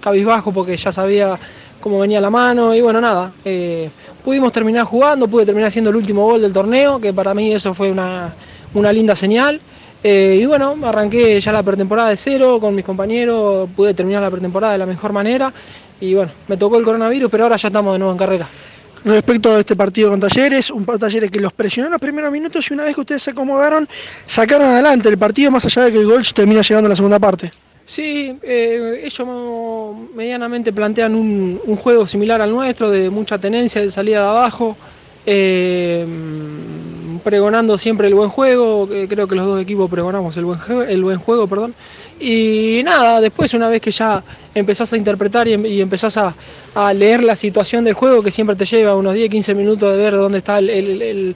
cabizbajo 0.00 0.52
porque 0.52 0.76
ya 0.76 0.92
sabía 0.92 1.36
cómo 1.80 1.98
venía 1.98 2.20
la 2.20 2.30
mano 2.30 2.72
y 2.72 2.80
bueno, 2.80 3.00
nada. 3.00 3.32
Eh, 3.44 3.90
pudimos 4.24 4.52
terminar 4.52 4.84
jugando, 4.84 5.26
pude 5.26 5.44
terminar 5.44 5.72
siendo 5.72 5.90
el 5.90 5.96
último 5.96 6.24
gol 6.24 6.40
del 6.40 6.52
torneo, 6.52 7.00
que 7.00 7.12
para 7.12 7.34
mí 7.34 7.52
eso 7.52 7.74
fue 7.74 7.90
una, 7.90 8.32
linda 8.92 9.16
señal. 9.16 9.60
Eh, 10.04 10.38
y 10.40 10.46
bueno, 10.46 10.76
arranqué 10.84 11.40
ya 11.40 11.52
la 11.52 11.64
pretemporada 11.64 12.10
de 12.10 12.16
cero 12.16 12.58
con 12.60 12.76
mis 12.76 12.84
compañeros, 12.84 13.68
pude 13.74 13.92
terminar 13.92 14.22
la 14.22 14.30
pretemporada 14.30 14.74
de 14.74 14.78
la 14.78 14.86
mejor 14.86 15.12
manera 15.12 15.52
y 16.00 16.14
bueno, 16.14 16.30
me 16.46 16.56
tocó 16.56 16.78
el 16.78 16.84
coronavirus, 16.84 17.28
pero 17.28 17.42
ahora 17.42 17.56
ya 17.56 17.66
estamos 17.66 17.94
de 17.94 17.98
nuevo 17.98 18.12
en 18.12 18.18
carrera 18.18 18.46
respecto 19.08 19.52
a 19.52 19.60
este 19.60 19.76
partido 19.76 20.10
con 20.10 20.20
Talleres, 20.20 20.70
un 20.70 20.84
Talleres 20.84 21.30
que 21.30 21.40
los 21.40 21.52
presionó 21.52 21.88
en 21.88 21.92
los 21.92 22.00
primeros 22.00 22.30
minutos 22.30 22.70
y 22.70 22.74
una 22.74 22.84
vez 22.84 22.94
que 22.94 23.00
ustedes 23.00 23.22
se 23.22 23.30
acomodaron, 23.30 23.88
sacaron 24.26 24.68
adelante 24.68 25.08
el 25.08 25.18
partido 25.18 25.50
más 25.50 25.64
allá 25.64 25.84
de 25.84 25.92
que 25.92 25.98
el 25.98 26.06
gol 26.06 26.22
termina 26.34 26.60
llegando 26.62 26.86
en 26.86 26.90
la 26.90 26.96
segunda 26.96 27.18
parte. 27.18 27.50
Sí, 27.84 28.38
eh, 28.42 29.00
ellos 29.02 29.28
medianamente 30.14 30.72
plantean 30.72 31.14
un, 31.14 31.58
juego 31.76 32.06
similar 32.06 32.40
al 32.42 32.50
nuestro, 32.50 32.90
de 32.90 33.08
mucha 33.08 33.38
tenencia, 33.38 33.80
de 33.80 33.90
salida 33.90 34.20
de 34.20 34.28
abajo, 34.28 34.76
eh, 35.24 36.06
pregonando 37.24 37.78
siempre 37.78 38.08
el 38.08 38.14
buen 38.14 38.28
juego, 38.28 38.88
creo 39.08 39.26
que 39.26 39.34
los 39.34 39.46
dos 39.46 39.62
equipos 39.62 39.90
pregonamos 39.90 40.36
el 40.36 40.44
buen, 40.44 40.60
el 40.88 41.02
buen 41.02 41.18
juego, 41.18 41.46
perdón. 41.46 41.74
Y 42.20 42.82
nada, 42.84 43.20
después 43.20 43.54
una 43.54 43.68
vez 43.68 43.80
que 43.80 43.90
ya 43.90 44.22
empezás 44.54 44.92
a 44.92 44.96
interpretar 44.96 45.46
y, 45.46 45.80
empezás 45.80 46.16
a, 46.16 46.34
leer 46.94 47.24
la 47.24 47.36
situación 47.36 47.84
del 47.84 47.94
juego, 47.94 48.22
que 48.22 48.30
siempre 48.30 48.54
te 48.56 48.64
lleva 48.64 48.94
unos 48.94 49.14
10, 49.14 49.30
15 49.30 49.54
minutos 49.54 49.90
de 49.90 49.96
ver 49.96 50.12
dónde 50.14 50.38
está 50.38 50.58
el, 50.58 51.34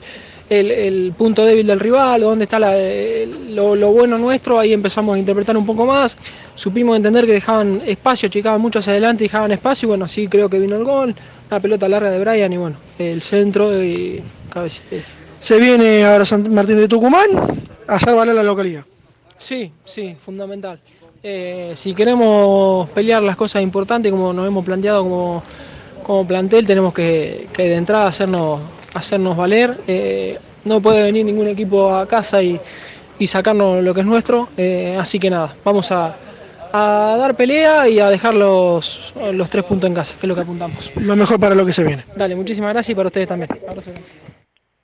punto 1.17 1.45
débil 1.45 1.67
del 1.67 1.79
rival, 1.79 2.21
dónde 2.21 2.43
está 2.43 2.59
lo, 2.59 3.91
bueno 3.91 4.17
nuestro, 4.17 4.59
ahí 4.59 4.73
empezamos 4.73 5.15
a 5.15 5.19
interpretar 5.19 5.57
un 5.57 5.65
poco 5.65 5.85
más. 5.85 6.17
Supimos 6.55 6.95
entender 6.95 7.25
que 7.25 7.33
dejaban 7.33 7.81
espacio, 7.85 8.29
chicaban 8.29 8.61
mucho 8.61 8.79
hacia 8.79 8.91
adelante, 8.91 9.23
dejaban 9.23 9.51
espacio, 9.51 9.87
y 9.87 9.89
bueno, 9.89 10.07
sí 10.07 10.27
creo 10.27 10.49
que 10.49 10.59
vino 10.59 10.75
el 10.75 10.83
gol, 10.83 11.15
una 11.49 11.59
pelota 11.59 11.89
larga 11.89 12.09
de 12.09 12.19
Brian 12.19 12.53
y 12.53 12.57
bueno, 12.57 12.77
el 12.99 13.21
centro 13.21 13.83
y 13.83 14.21
cabeza. 14.49 14.81
Se 15.39 15.59
viene 15.59 16.05
ahora 16.05 16.25
San 16.25 16.53
Martín 16.53 16.77
de 16.77 16.87
Tucumán 16.87 17.27
a 17.87 17.95
hacer 17.95 18.15
valer 18.15 18.35
la 18.35 18.43
localidad. 18.43 18.85
Sí, 19.43 19.73
sí, 19.83 20.15
fundamental. 20.17 20.79
Eh, 21.21 21.73
si 21.75 21.93
queremos 21.93 22.89
pelear 22.91 23.21
las 23.21 23.35
cosas 23.35 23.61
importantes 23.61 24.09
como 24.09 24.31
nos 24.31 24.47
hemos 24.47 24.63
planteado 24.63 25.03
como, 25.03 25.43
como 26.01 26.25
plantel, 26.25 26.65
tenemos 26.65 26.93
que, 26.93 27.49
de 27.53 27.75
entrada 27.75 28.07
hacernos, 28.07 28.61
hacernos 28.93 29.35
valer. 29.35 29.77
Eh, 29.85 30.39
no 30.63 30.79
puede 30.79 31.03
venir 31.03 31.25
ningún 31.25 31.47
equipo 31.47 31.93
a 31.93 32.07
casa 32.07 32.41
y, 32.41 32.59
sacarnos 33.25 33.83
lo 33.83 33.93
que 33.93 33.99
es 33.99 34.05
nuestro. 34.05 34.47
Eh, 34.55 34.95
así 34.97 35.19
que 35.19 35.29
nada, 35.29 35.53
vamos 35.65 35.91
a, 35.91 36.15
dar 36.71 37.35
pelea 37.35 37.89
y 37.89 37.99
a 37.99 38.09
dejar 38.09 38.33
los, 38.33 39.13
los, 39.33 39.49
tres 39.49 39.65
puntos 39.65 39.89
en 39.89 39.93
casa, 39.93 40.15
que 40.17 40.25
es 40.25 40.29
lo 40.29 40.35
que 40.35 40.41
apuntamos. 40.41 40.93
Lo 40.95 41.17
mejor 41.17 41.37
para 41.37 41.53
lo 41.53 41.65
que 41.65 41.73
se 41.73 41.83
viene. 41.83 42.05
Dale, 42.15 42.33
muchísimas 42.33 42.71
gracias 42.71 42.91
y 42.91 42.95
para 42.95 43.07
ustedes 43.07 43.27
también. 43.27 43.49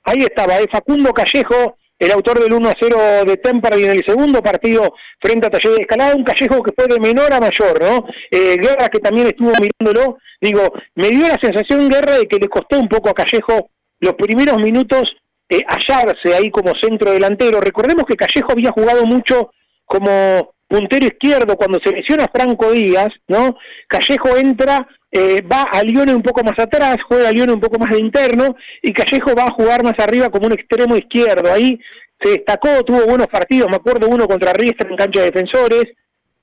Ahí 0.04 0.20
estaba, 0.20 0.56
Facundo 0.70 1.14
Callejo 1.14 1.78
el 2.00 2.12
autor 2.12 2.40
del 2.40 2.54
1 2.54 2.70
a 2.70 2.74
0 2.80 2.98
de 3.26 3.38
Temperley 3.38 3.84
en 3.84 3.92
el 3.92 4.04
segundo 4.06 4.42
partido 4.42 4.94
frente 5.20 5.48
a 5.48 5.50
Taller 5.50 5.76
de 5.76 5.82
Escalada, 5.82 6.16
un 6.16 6.24
Callejo 6.24 6.64
que 6.64 6.72
fue 6.76 6.88
de 6.88 7.00
menor 7.00 7.32
a 7.34 7.40
mayor, 7.40 7.82
¿no? 7.82 8.06
Eh, 8.32 8.56
Guerra 8.56 8.88
que 8.90 9.00
también 9.00 9.28
estuvo 9.28 9.52
mirándolo, 9.60 10.18
digo, 10.40 10.74
me 10.96 11.10
dio 11.10 11.28
la 11.28 11.38
sensación 11.42 11.90
Guerra 11.90 12.18
de 12.18 12.28
que 12.28 12.40
le 12.40 12.48
costó 12.48 12.80
un 12.80 12.88
poco 12.88 13.10
a 13.10 13.14
Callejo 13.14 13.70
los 14.00 14.14
primeros 14.16 14.58
minutos 14.58 15.14
eh, 15.50 15.62
hallarse 15.68 16.36
ahí 16.36 16.50
como 16.50 16.74
centro 16.76 17.12
delantero. 17.12 17.60
Recordemos 17.60 18.06
que 18.06 18.16
Callejo 18.16 18.54
había 18.54 18.72
jugado 18.72 19.06
mucho 19.06 19.52
como 19.84 20.54
puntero 20.68 21.08
izquierdo, 21.08 21.58
cuando 21.58 21.80
se 21.84 22.04
Franco 22.32 22.72
Díaz, 22.72 23.10
¿no? 23.28 23.58
Callejo 23.88 24.38
entra, 24.38 24.88
eh, 25.12 25.42
va 25.42 25.64
a 25.64 25.84
Lione 25.84 26.14
un 26.14 26.22
poco 26.22 26.44
más 26.44 26.58
atrás, 26.60 26.98
juega 27.08 27.30
a 27.30 27.32
Lione 27.32 27.54
un 27.54 27.60
poco 27.60 27.80
más 27.80 27.92
de 27.92 28.00
interno, 28.00 28.56
y 28.82 28.94
Callejo 28.94 29.36
va 29.36 29.46
a 29.46 29.52
jugar 29.52 29.84
más 29.84 29.98
arriba 30.00 30.30
como 30.30 30.48
un 30.48 30.54
extremo 30.54 30.96
izquierdo. 30.96 31.52
Ahí 31.52 31.80
se 32.22 32.32
destacó, 32.32 32.84
tuvo 32.84 33.06
buenos 33.06 33.28
partidos, 33.28 33.70
me 33.70 33.78
acuerdo 33.78 34.08
uno 34.08 34.28
contra 34.28 34.54
Riestra 34.54 34.90
en 34.90 34.98
cancha 34.98 35.22
de 35.22 35.32
defensores, 35.32 35.86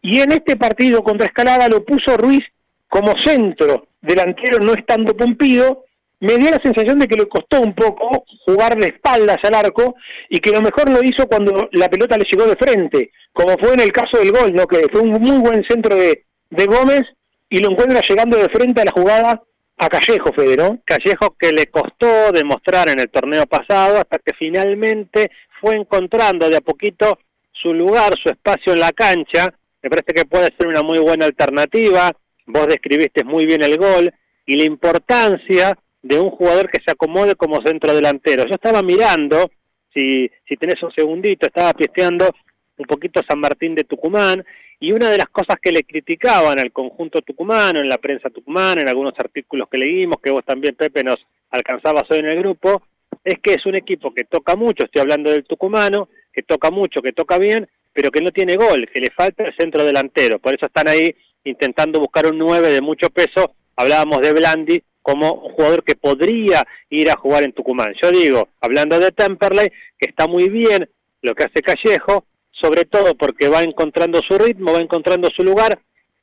y 0.02 0.20
en 0.20 0.32
este 0.32 0.56
partido 0.56 1.02
contra 1.02 1.26
Escalada 1.26 1.68
lo 1.68 1.84
puso 1.84 2.16
Ruiz 2.16 2.44
como 2.88 3.16
centro 3.22 3.88
delantero, 4.00 4.58
no 4.58 4.74
estando 4.74 5.16
Pompido, 5.16 5.84
me 6.20 6.38
dio 6.38 6.50
la 6.50 6.60
sensación 6.62 6.98
de 6.98 7.08
que 7.08 7.16
le 7.16 7.28
costó 7.28 7.60
un 7.60 7.74
poco 7.74 8.24
jugar 8.46 8.76
de 8.78 8.88
espaldas 8.88 9.36
al 9.42 9.54
arco 9.54 9.96
y 10.30 10.38
que 10.38 10.50
lo 10.50 10.62
mejor 10.62 10.88
lo 10.88 11.02
hizo 11.02 11.26
cuando 11.26 11.68
la 11.72 11.88
pelota 11.88 12.16
le 12.16 12.24
llegó 12.24 12.48
de 12.48 12.56
frente, 12.56 13.10
como 13.32 13.56
fue 13.58 13.74
en 13.74 13.80
el 13.80 13.92
caso 13.92 14.18
del 14.18 14.32
gol, 14.32 14.54
¿no? 14.54 14.66
que 14.66 14.88
fue 14.90 15.02
un 15.02 15.10
muy 15.10 15.38
buen 15.38 15.62
centro 15.64 15.94
de, 15.94 16.24
de 16.50 16.66
Gómez 16.66 17.02
y 17.48 17.58
lo 17.58 17.70
encuentra 17.70 18.00
llegando 18.06 18.36
de 18.36 18.48
frente 18.48 18.80
a 18.80 18.84
la 18.84 18.92
jugada 18.92 19.42
a 19.78 19.88
Callejo, 19.88 20.32
Fede, 20.32 20.56
¿no? 20.56 20.80
Callejo 20.84 21.36
que 21.38 21.52
le 21.52 21.66
costó 21.66 22.32
demostrar 22.32 22.88
en 22.88 22.98
el 22.98 23.10
torneo 23.10 23.46
pasado 23.46 23.98
hasta 23.98 24.18
que 24.18 24.32
finalmente 24.38 25.30
fue 25.60 25.76
encontrando 25.76 26.48
de 26.48 26.56
a 26.56 26.60
poquito 26.60 27.18
su 27.52 27.72
lugar, 27.72 28.14
su 28.22 28.30
espacio 28.30 28.72
en 28.72 28.80
la 28.80 28.92
cancha. 28.92 29.52
Me 29.82 29.90
parece 29.90 30.14
que 30.14 30.24
puede 30.24 30.48
ser 30.56 30.66
una 30.66 30.82
muy 30.82 30.98
buena 30.98 31.26
alternativa. 31.26 32.10
Vos 32.46 32.66
describiste 32.66 33.24
muy 33.24 33.46
bien 33.46 33.62
el 33.62 33.76
gol 33.76 34.12
y 34.46 34.56
la 34.56 34.64
importancia 34.64 35.76
de 36.02 36.18
un 36.18 36.30
jugador 36.30 36.70
que 36.70 36.80
se 36.84 36.92
acomode 36.92 37.34
como 37.34 37.60
centro 37.62 37.92
delantero. 37.94 38.44
Yo 38.46 38.54
estaba 38.54 38.82
mirando, 38.82 39.50
si, 39.92 40.30
si 40.48 40.56
tenés 40.56 40.82
un 40.82 40.92
segundito, 40.92 41.46
estaba 41.46 41.72
pisteando 41.72 42.30
un 42.78 42.86
poquito 42.86 43.20
San 43.28 43.40
Martín 43.40 43.74
de 43.74 43.84
Tucumán, 43.84 44.44
y 44.80 44.92
una 44.92 45.10
de 45.10 45.18
las 45.18 45.28
cosas 45.28 45.56
que 45.60 45.72
le 45.72 45.84
criticaban 45.84 46.58
al 46.58 46.72
conjunto 46.72 47.20
tucumano, 47.22 47.80
en 47.80 47.88
la 47.88 47.98
prensa 47.98 48.30
tucumana, 48.30 48.82
en 48.82 48.88
algunos 48.88 49.14
artículos 49.18 49.68
que 49.70 49.78
leímos, 49.78 50.20
que 50.22 50.30
vos 50.30 50.44
también, 50.44 50.74
Pepe, 50.74 51.02
nos 51.02 51.18
alcanzabas 51.50 52.04
hoy 52.10 52.18
en 52.18 52.26
el 52.26 52.38
grupo, 52.38 52.82
es 53.24 53.38
que 53.42 53.54
es 53.54 53.66
un 53.66 53.74
equipo 53.74 54.12
que 54.14 54.24
toca 54.24 54.54
mucho, 54.54 54.84
estoy 54.84 55.00
hablando 55.00 55.30
del 55.30 55.44
tucumano, 55.44 56.08
que 56.32 56.42
toca 56.42 56.70
mucho, 56.70 57.00
que 57.00 57.12
toca 57.12 57.38
bien, 57.38 57.68
pero 57.92 58.10
que 58.10 58.20
no 58.20 58.30
tiene 58.30 58.56
gol, 58.56 58.88
que 58.92 59.00
le 59.00 59.10
falta 59.10 59.44
el 59.44 59.56
centro 59.56 59.84
delantero. 59.84 60.38
Por 60.38 60.54
eso 60.54 60.66
están 60.66 60.86
ahí 60.86 61.14
intentando 61.44 61.98
buscar 61.98 62.26
un 62.26 62.38
9 62.38 62.68
de 62.68 62.80
mucho 62.82 63.08
peso. 63.08 63.54
Hablábamos 63.74 64.20
de 64.20 64.32
Blandi, 64.32 64.82
como 65.00 65.50
jugador 65.50 65.82
que 65.84 65.94
podría 65.94 66.66
ir 66.90 67.08
a 67.10 67.16
jugar 67.16 67.44
en 67.44 67.52
Tucumán. 67.52 67.94
Yo 68.02 68.10
digo, 68.10 68.48
hablando 68.60 68.98
de 68.98 69.12
Temperley, 69.12 69.70
que 69.98 70.08
está 70.10 70.26
muy 70.26 70.48
bien 70.48 70.90
lo 71.22 71.34
que 71.34 71.44
hace 71.44 71.62
Callejo, 71.62 72.26
sobre 72.60 72.84
todo 72.84 73.14
porque 73.14 73.48
va 73.48 73.62
encontrando 73.62 74.20
su 74.26 74.38
ritmo, 74.38 74.72
va 74.72 74.80
encontrando 74.80 75.28
su 75.34 75.42
lugar 75.42 75.78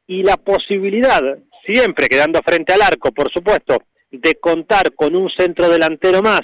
y 0.07 0.23
la 0.23 0.37
posibilidad, 0.37 1.21
siempre 1.65 2.07
quedando 2.07 2.39
frente 2.45 2.73
al 2.73 2.81
arco, 2.81 3.11
por 3.11 3.31
supuesto, 3.31 3.83
de 4.11 4.35
contar 4.35 4.93
con 4.93 5.15
un 5.15 5.29
centro 5.29 5.69
delantero 5.69 6.21
más 6.21 6.41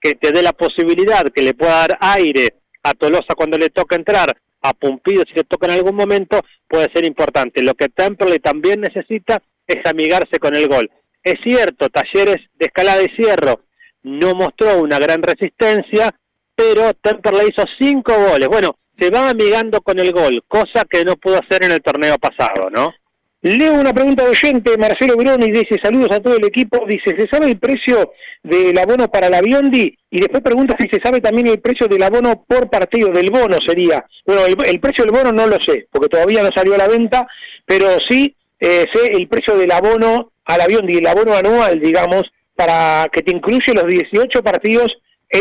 que 0.00 0.12
te 0.12 0.30
dé 0.32 0.42
la 0.42 0.52
posibilidad 0.52 1.24
que 1.34 1.42
le 1.42 1.54
pueda 1.54 1.80
dar 1.80 1.98
aire 2.00 2.54
a 2.82 2.94
Tolosa 2.94 3.34
cuando 3.36 3.58
le 3.58 3.70
toca 3.70 3.96
entrar, 3.96 4.36
a 4.62 4.72
Pumpido 4.72 5.24
si 5.26 5.34
le 5.34 5.44
toca 5.44 5.66
en 5.66 5.72
algún 5.72 5.94
momento, 5.94 6.40
puede 6.68 6.88
ser 6.92 7.04
importante. 7.04 7.62
Lo 7.62 7.74
que 7.74 7.88
Temperley 7.88 8.38
también 8.38 8.80
necesita 8.80 9.42
es 9.66 9.84
amigarse 9.86 10.38
con 10.38 10.54
el 10.54 10.68
gol. 10.68 10.90
Es 11.22 11.34
cierto, 11.42 11.88
Talleres 11.88 12.38
de 12.54 12.66
Escalada 12.66 13.02
y 13.02 13.14
Cierro 13.16 13.62
no 14.02 14.34
mostró 14.34 14.80
una 14.80 14.98
gran 14.98 15.22
resistencia, 15.22 16.14
pero 16.54 16.94
Temperley 16.94 17.48
hizo 17.50 17.64
cinco 17.78 18.14
goles. 18.30 18.48
Bueno, 18.48 18.76
se 18.98 19.10
va 19.10 19.30
amigando 19.30 19.80
con 19.80 19.98
el 19.98 20.12
gol, 20.12 20.42
cosa 20.48 20.84
que 20.88 21.04
no 21.04 21.16
pudo 21.16 21.38
hacer 21.38 21.64
en 21.64 21.72
el 21.72 21.82
torneo 21.82 22.16
pasado, 22.18 22.68
¿no? 22.70 22.92
Leo 23.40 23.74
una 23.74 23.94
pregunta 23.94 24.24
de 24.24 24.30
oyente, 24.30 24.76
Marcelo 24.76 25.16
Broni 25.16 25.52
dice, 25.52 25.76
saludos 25.80 26.10
a 26.10 26.20
todo 26.20 26.36
el 26.36 26.44
equipo, 26.44 26.84
dice, 26.88 27.14
¿se 27.16 27.28
sabe 27.28 27.46
el 27.46 27.58
precio 27.58 28.12
del 28.42 28.76
abono 28.76 29.08
para 29.08 29.30
la 29.30 29.40
Biondi? 29.40 29.96
Y 30.10 30.20
después 30.20 30.42
pregunta 30.42 30.74
si 30.76 30.88
se 30.88 31.00
sabe 31.00 31.20
también 31.20 31.46
el 31.46 31.60
precio 31.60 31.86
del 31.86 32.02
abono 32.02 32.44
por 32.48 32.68
partido, 32.68 33.10
del 33.10 33.30
bono 33.30 33.58
sería. 33.64 34.04
Bueno, 34.26 34.44
el, 34.44 34.80
precio 34.80 35.04
del 35.04 35.14
bono 35.14 35.30
no 35.30 35.46
lo 35.46 35.56
sé, 35.64 35.86
porque 35.92 36.08
todavía 36.08 36.42
no 36.42 36.50
salió 36.52 36.74
a 36.74 36.78
la 36.78 36.88
venta, 36.88 37.28
pero 37.64 37.86
sí 38.08 38.34
eh, 38.58 38.86
sé 38.92 39.12
el 39.12 39.28
precio 39.28 39.56
del 39.56 39.70
abono 39.70 40.32
al 40.44 40.60
avión 40.60 40.90
y 40.90 40.96
el 40.96 41.06
abono 41.06 41.34
anual, 41.34 41.78
digamos, 41.78 42.24
para 42.56 43.08
que 43.12 43.22
te 43.22 43.30
incluye 43.30 43.72
los 43.72 43.86
18 43.86 44.42
partidos 44.42 44.92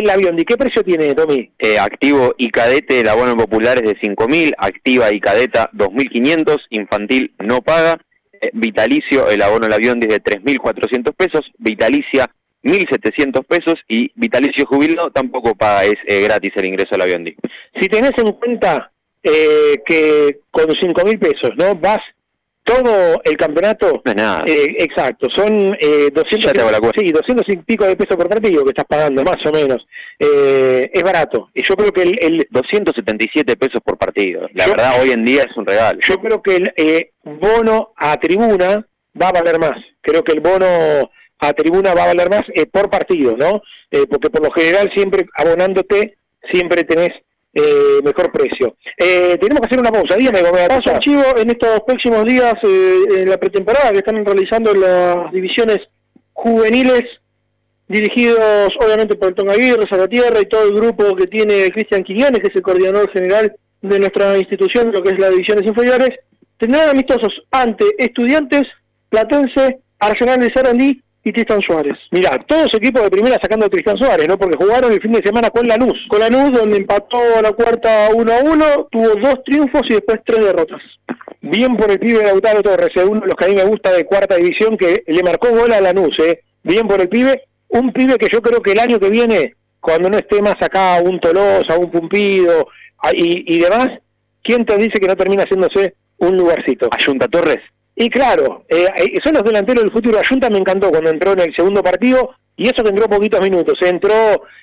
avión. 0.10 0.40
¿Y 0.40 0.44
qué 0.44 0.58
precio 0.58 0.84
tiene, 0.84 1.14
Tommy? 1.16 1.52
Eh, 1.60 1.80
activo 1.80 2.34
y 2.38 2.50
cadete, 2.50 3.00
el 3.00 3.08
abono 3.08 3.36
popular 3.36 3.78
es 3.78 3.90
de 3.90 4.00
5.000, 4.00 4.54
activa 4.58 5.12
y 5.12 5.20
cadeta 5.20 5.70
2.500, 5.74 6.58
infantil 6.70 7.34
no 7.40 7.62
paga, 7.62 7.98
eh, 8.34 8.50
vitalicio, 8.54 9.30
el 9.30 9.42
abono 9.42 9.66
del 9.66 9.74
avión 9.74 10.00
es 10.02 10.10
de 10.10 10.22
3.400 10.22 11.14
pesos, 11.14 11.52
vitalicia 11.58 12.30
1.700 12.64 13.46
pesos 13.46 13.76
y 13.88 14.12
vitalicio 14.16 14.66
jubilado 14.66 15.10
tampoco 15.12 15.56
paga, 15.56 15.86
es 15.86 15.96
eh, 16.06 16.22
gratis 16.22 16.52
el 16.56 16.68
ingreso 16.68 16.96
al 16.96 17.02
avión. 17.02 17.26
Si 17.80 17.88
tenés 17.88 18.12
en 18.18 18.34
cuenta 18.34 18.92
que 19.24 20.40
con 20.52 20.68
5.000 20.68 21.20
pesos, 21.20 21.52
¿no? 21.58 21.76
Vas 21.76 22.00
todo 22.68 23.22
el 23.24 23.38
campeonato. 23.38 24.02
nada. 24.04 24.44
Eh, 24.46 24.76
exacto, 24.80 25.30
son 25.34 25.74
eh, 25.80 26.12
200, 26.14 26.52
sí, 26.98 27.12
200 27.12 27.46
y 27.48 27.58
pico 27.58 27.86
de 27.86 27.96
pesos 27.96 28.18
por 28.18 28.28
partido 28.28 28.66
que 28.66 28.72
estás 28.72 28.86
pagando, 28.86 29.24
más 29.24 29.38
o 29.46 29.52
menos. 29.52 29.88
Eh, 30.20 30.90
es 30.94 31.02
barato. 31.02 31.50
Y 31.54 31.64
yo 31.64 31.76
creo 31.76 31.94
que 31.94 32.02
el, 32.02 32.46
277 32.52 33.56
pesos 33.56 33.80
por 33.84 33.98
partido. 33.98 34.48
La 34.54 34.68
verdad, 34.68 35.02
hoy 35.02 35.12
en 35.12 35.24
día 35.24 35.44
es 35.50 35.56
un 35.56 35.66
regalo. 35.66 36.00
Yo 36.02 36.18
creo 36.18 36.42
que 36.42 36.58
el 36.58 36.74
eh, 36.76 37.12
bono 37.24 37.94
a 37.96 38.18
tribuna 38.18 38.86
va 39.20 39.30
a 39.30 39.32
valer 39.32 39.60
más. 39.60 39.78
Creo 40.02 40.22
que 40.24 40.34
el 40.34 40.42
bono 40.42 41.10
a 41.40 41.54
tribuna 41.54 41.94
va 41.94 42.04
a 42.04 42.08
valer 42.08 42.30
más 42.30 42.44
por 42.72 42.90
partido, 42.90 43.38
¿no? 43.38 43.62
porque 44.10 44.30
por 44.30 44.44
lo 44.44 44.52
general 44.52 44.92
siempre 44.94 45.26
abonándote, 45.38 46.18
siempre 46.52 46.84
tenés 46.84 47.12
eh, 47.54 48.02
mejor 48.04 48.32
precio. 48.32 48.76
Eh, 48.98 49.38
tenemos 49.40 49.62
que 49.62 49.68
hacer 49.68 49.80
una 49.80 49.92
pausa, 49.92 50.16
dígame, 50.16 50.42
Paso 50.68 50.92
archivo 50.92 51.24
en 51.38 51.50
estos 51.50 51.80
próximos 51.86 52.24
días, 52.26 52.54
eh, 52.64 53.22
en 53.22 53.30
la 53.30 53.38
pretemporada 53.38 53.92
que 53.92 54.00
están 54.00 54.24
realizando 54.24 54.74
las 54.74 55.32
divisiones 55.32 55.80
juveniles, 56.34 57.04
dirigidos 57.88 58.76
obviamente 58.80 59.16
por 59.16 59.30
el 59.30 59.36
Tonga 59.36 59.54
Aguirre, 59.54 59.88
Salvatierra 59.90 60.42
y 60.42 60.46
todo 60.46 60.64
el 60.64 60.74
grupo 60.74 61.16
que 61.16 61.28
tiene 61.28 61.70
Cristian 61.72 62.04
Quiñones, 62.04 62.42
que 62.42 62.48
es 62.48 62.56
el 62.56 62.62
coordinador 62.62 63.10
general 63.12 63.56
de 63.82 64.00
nuestra 64.00 64.38
institución, 64.38 64.92
lo 64.92 65.02
que 65.02 65.12
es 65.12 65.20
las 65.20 65.32
divisiones 65.32 65.66
inferiores, 65.66 66.10
tendrán 66.58 66.90
amistosos 66.90 67.44
ante 67.52 67.86
Estudiantes, 67.98 68.64
Platense, 69.10 69.80
Arsenal 70.00 70.40
de 70.40 70.52
Sarandí 70.52 71.02
y 71.28 71.34
Tristan 71.34 71.62
Suárez. 71.62 71.96
Mira, 72.12 72.38
todos 72.48 72.74
equipos 72.74 73.04
de 73.04 73.10
primera 73.10 73.38
sacando 73.42 73.66
a 73.66 73.70
Tristan 73.70 73.98
Suárez, 73.98 74.28
¿no? 74.28 74.38
Porque 74.38 74.58
jugaron 74.58 74.92
el 74.92 75.02
fin 75.02 75.12
de 75.12 75.22
semana 75.22 75.50
con 75.50 75.68
Lanús. 75.68 76.06
Con 76.08 76.20
Lanús, 76.20 76.52
donde 76.58 76.78
empató 76.78 77.20
la 77.42 77.52
cuarta 77.52 78.10
1 78.14 78.34
a 78.34 78.40
1, 78.44 78.88
tuvo 78.92 79.16
dos 79.16 79.44
triunfos 79.46 79.90
y 79.90 79.94
después 79.94 80.20
tres 80.26 80.44
derrotas. 80.44 80.82
Bien 81.42 81.76
por 81.76 81.92
el 81.92 82.00
pibe 82.00 82.24
Lautaro 82.24 82.64
Torres, 82.64 82.90
es 82.96 83.04
uno 83.04 83.22
de 83.22 83.28
los 83.28 83.36
que 83.36 83.46
a 83.46 83.48
mí 83.48 83.56
me 83.56 83.64
gusta 83.66 83.92
de 83.92 84.06
cuarta 84.06 84.36
división, 84.36 84.78
que 84.78 85.04
le 85.06 85.24
marcó 85.24 85.50
gol 85.50 85.72
a 85.74 85.82
Lanús, 85.82 86.18
¿eh? 86.20 86.42
Bien 86.64 86.88
por 86.88 87.02
el 87.02 87.10
pibe. 87.10 87.44
Un 87.70 87.92
pibe 87.92 88.18
que 88.18 88.28
yo 88.32 88.42
creo 88.42 88.62
que 88.62 88.72
el 88.72 88.80
año 88.80 89.00
que 89.00 89.10
viene, 89.10 89.56
cuando 89.80 90.10
no 90.10 90.18
esté 90.18 90.42
más 90.42 90.56
acá 90.62 91.02
un 91.04 91.20
Tolosa, 91.20 91.78
un 91.78 91.92
Pumpido 91.92 92.68
y, 93.14 93.56
y 93.56 93.60
demás, 93.60 93.90
¿quién 94.42 94.66
te 94.66 94.78
dice 94.78 95.00
que 95.00 95.08
no 95.08 95.16
termina 95.16 95.44
haciéndose 95.44 95.96
un 96.18 96.38
lugarcito? 96.38 96.90
Ayunta 96.92 97.28
Torres. 97.28 97.60
Y 98.00 98.12
claro, 98.12 98.64
eh, 98.70 98.86
son 99.24 99.34
los 99.34 99.44
delanteros 99.44 99.84
del 99.84 99.92
futuro. 99.92 100.20
Ayunta 100.20 100.52
me 100.52 100.60
encantó 100.60 100.92
cuando 100.92 101.10
entró 101.10 101.34
en 101.34 101.40
el 101.40 101.56
segundo 101.56 101.82
partido 101.82 102.36
y 102.56 102.70
eso 102.70 102.84
que 102.84 102.90
entró 102.90 103.10
poquitos 103.10 103.42
minutos. 103.42 103.82
Entró 103.82 104.14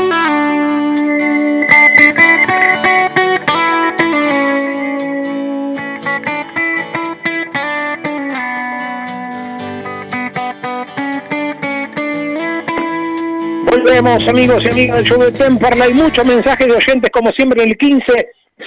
Volvemos 13.70 14.28
amigos 14.28 14.64
y 14.64 14.68
amigas 14.68 14.98
del 14.98 15.06
show 15.06 15.22
de 15.22 15.32
Temperley. 15.32 15.94
Muchos 15.94 16.26
mensajes 16.26 16.68
de 16.68 16.74
oyentes 16.74 17.12
como 17.12 17.32
siempre 17.32 17.64
en 17.64 17.70
el 17.70 17.78
15 17.78 18.04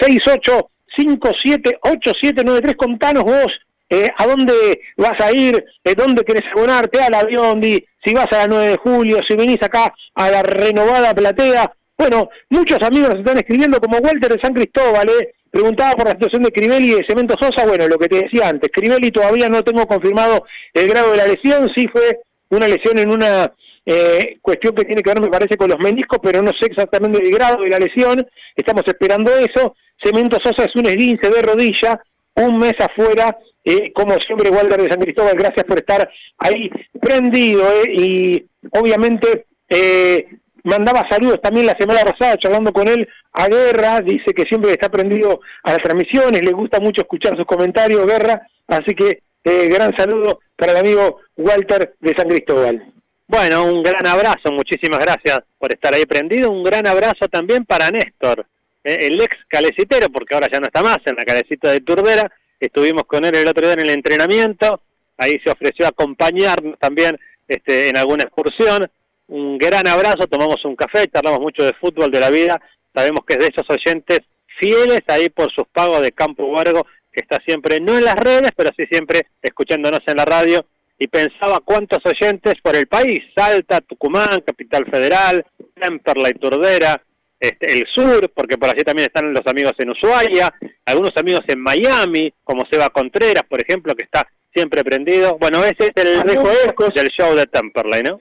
68 0.01 0.71
578793. 0.97 2.77
Contanos 2.77 3.25
vos 3.25 3.53
eh, 3.89 4.09
a 4.17 4.27
dónde 4.27 4.81
vas 4.97 5.21
a 5.21 5.31
ir, 5.37 5.65
de 5.85 5.95
dónde 5.95 6.25
querés 6.25 6.45
abonarte 6.55 7.01
al 7.03 7.15
avión, 7.15 7.61
di, 7.61 7.85
si 8.03 8.15
vas 8.15 8.27
a 8.33 8.39
la 8.39 8.47
9 8.47 8.67
de 8.69 8.77
julio, 8.79 9.19
si 9.29 9.37
venís 9.37 9.63
acá 9.63 9.93
a 10.15 10.31
la 10.31 10.43
renovada 10.43 11.15
platea. 11.15 11.71
Bueno, 11.99 12.31
muchos 12.49 12.81
amigos 12.83 13.11
nos 13.11 13.19
están 13.19 13.37
escribiendo 13.37 13.79
como 13.81 13.99
Walter 13.99 14.33
de 14.33 14.41
San 14.41 14.55
Cristóbal, 14.55 15.09
eh. 15.11 15.35
Preguntaba 15.51 15.93
por 15.93 16.07
la 16.07 16.13
situación 16.13 16.45
de 16.45 16.51
Crivelli 16.51 16.93
y 16.93 16.95
de 16.95 17.05
Cemento 17.07 17.35
Sosa, 17.39 17.67
bueno, 17.67 17.87
lo 17.87 17.99
que 17.99 18.09
te 18.09 18.23
decía 18.23 18.49
antes, 18.49 18.71
Crivelli 18.73 19.11
todavía 19.11 19.51
no 19.51 19.63
tengo 19.63 19.87
confirmado 19.87 20.47
el 20.73 20.89
grado 20.89 21.11
de 21.11 21.19
la 21.19 21.27
lesión, 21.27 21.71
sí 21.77 21.87
fue 21.89 22.21
una 22.49 22.67
lesión 22.67 22.99
en 22.99 23.13
una 23.13 23.53
eh, 23.85 24.39
cuestión 24.41 24.75
que 24.75 24.85
tiene 24.85 25.03
que 25.03 25.11
ver, 25.11 25.21
me 25.21 25.29
parece, 25.29 25.57
con 25.57 25.71
los 25.71 25.79
meniscos, 25.79 26.19
pero 26.23 26.43
no 26.43 26.53
sé 26.53 26.67
exactamente 26.67 27.23
el 27.23 27.33
grado 27.33 27.63
de 27.63 27.71
la 27.71 27.79
lesión, 27.79 28.27
estamos 28.57 28.85
esperando 28.87 29.33
eso. 29.37 29.75
Cemento 30.03 30.39
Sosa 30.43 30.65
es 30.65 30.75
un 30.77 30.87
esguince 30.87 31.31
de 31.31 31.43
rodilla, 31.43 32.01
un 32.35 32.59
mes 32.59 32.75
afuera, 32.79 33.37
eh, 33.65 33.93
como 33.93 34.15
siempre, 34.19 34.51
Walter 34.51 34.81
de 34.81 34.91
San 34.91 35.01
Cristóbal, 35.01 35.37
gracias 35.37 35.65
por 35.65 35.79
estar 35.79 36.11
ahí 36.39 36.71
prendido, 37.01 37.63
eh, 37.71 37.93
y 37.93 38.47
obviamente 38.73 39.47
eh, 39.69 40.27
mandaba 40.65 41.09
saludos 41.09 41.41
también 41.41 41.67
la 41.67 41.77
semana 41.79 42.01
pasada, 42.03 42.37
charlando 42.37 42.73
con 42.73 42.89
él 42.89 43.09
a 43.33 43.49
Guerra, 43.49 44.01
dice 44.01 44.33
que 44.35 44.45
siempre 44.45 44.73
está 44.73 44.89
prendido 44.89 45.41
a 45.63 45.73
las 45.73 45.83
transmisiones, 45.83 46.45
le 46.45 46.53
gusta 46.53 46.81
mucho 46.81 47.03
escuchar 47.03 47.37
sus 47.37 47.47
comentarios, 47.47 48.07
Guerra, 48.07 48.43
así 48.67 48.95
que 48.95 49.23
eh, 49.45 49.69
gran 49.69 49.97
saludo 49.97 50.41
para 50.57 50.73
el 50.73 50.79
amigo 50.79 51.21
Walter 51.37 51.95
de 52.01 52.15
San 52.15 52.29
Cristóbal. 52.29 52.93
Bueno, 53.33 53.65
un 53.65 53.83
gran 53.83 54.07
abrazo, 54.07 54.53
muchísimas 54.53 55.01
gracias 55.01 55.41
por 55.59 55.73
estar 55.73 55.95
ahí 55.95 56.05
prendido. 56.05 56.51
Un 56.51 56.63
gran 56.63 56.87
abrazo 56.87 57.29
también 57.31 57.65
para 57.65 57.91
Néstor, 57.91 58.45
eh, 58.85 59.07
el 59.07 59.19
ex 59.23 59.35
calecitero, 59.49 60.11
porque 60.11 60.35
ahora 60.35 60.49
ya 60.53 60.61
no 60.61 60.67
está 60.67 60.83
más 60.83 60.99
en 61.07 61.17
la 61.17 61.25
calecita 61.25 61.73
de 61.73 61.81
Turdera. 61.81 62.31
Estuvimos 62.61 63.05
con 63.05 63.25
él 63.25 63.35
el 63.35 63.49
otro 63.49 63.65
día 63.65 63.73
en 63.73 63.81
el 63.81 63.89
entrenamiento, 63.89 64.83
ahí 65.17 65.41
se 65.43 65.51
ofreció 65.51 65.87
acompañarnos 65.87 66.79
también 66.79 67.19
este, 67.49 67.89
en 67.89 67.97
alguna 67.97 68.25
excursión. 68.25 68.87
Un 69.29 69.57
gran 69.57 69.87
abrazo, 69.87 70.27
tomamos 70.27 70.63
un 70.67 70.77
café, 70.77 71.09
charlamos 71.09 71.41
mucho 71.41 71.65
de 71.65 71.73
fútbol, 71.73 72.11
de 72.11 72.21
la 72.21 72.29
vida. 72.29 72.61
Sabemos 72.95 73.25
que 73.27 73.33
es 73.33 73.39
de 73.39 73.47
esos 73.47 73.65
oyentes 73.71 74.21
fieles 74.61 75.01
ahí 75.07 75.31
por 75.31 75.51
sus 75.51 75.67
pagos 75.73 76.03
de 76.03 76.13
Campo 76.13 76.45
Huergo, 76.45 76.87
que 77.11 77.23
está 77.23 77.39
siempre, 77.47 77.81
no 77.81 77.97
en 77.97 78.05
las 78.05 78.17
redes, 78.17 78.51
pero 78.55 78.69
sí 78.77 78.85
siempre 78.91 79.23
escuchándonos 79.41 80.01
en 80.07 80.19
la 80.19 80.27
radio 80.27 80.67
y 81.03 81.09
pensaba 81.09 81.59
cuántos 81.65 81.99
oyentes 82.05 82.55
por 82.63 82.77
el 82.77 82.87
país, 82.87 83.25
Salta, 83.35 83.81
Tucumán, 83.81 84.41
Capital 84.47 84.87
Federal, 84.89 85.45
Temperley, 85.75 86.35
Turdera, 86.35 87.03
este, 87.41 87.73
el 87.73 87.89
sur, 87.93 88.31
porque 88.33 88.57
por 88.57 88.71
allí 88.71 88.85
también 88.85 89.09
están 89.09 89.33
los 89.33 89.45
amigos 89.47 89.73
en 89.79 89.91
Ushuaia, 89.91 90.55
algunos 90.87 91.11
amigos 91.17 91.41
en 91.49 91.61
Miami, 91.61 92.33
como 92.45 92.65
Seba 92.71 92.89
Contreras, 92.91 93.43
por 93.49 93.61
ejemplo, 93.61 93.97
que 93.97 94.05
está 94.05 94.29
siempre 94.55 94.85
prendido. 94.85 95.39
Bueno, 95.41 95.65
ese 95.65 95.91
es 95.93 96.05
el 96.05 96.23
dejo 96.23 96.49
del 96.95 97.09
show 97.09 97.35
de 97.35 97.47
Temperley, 97.47 98.05
¿no? 98.05 98.21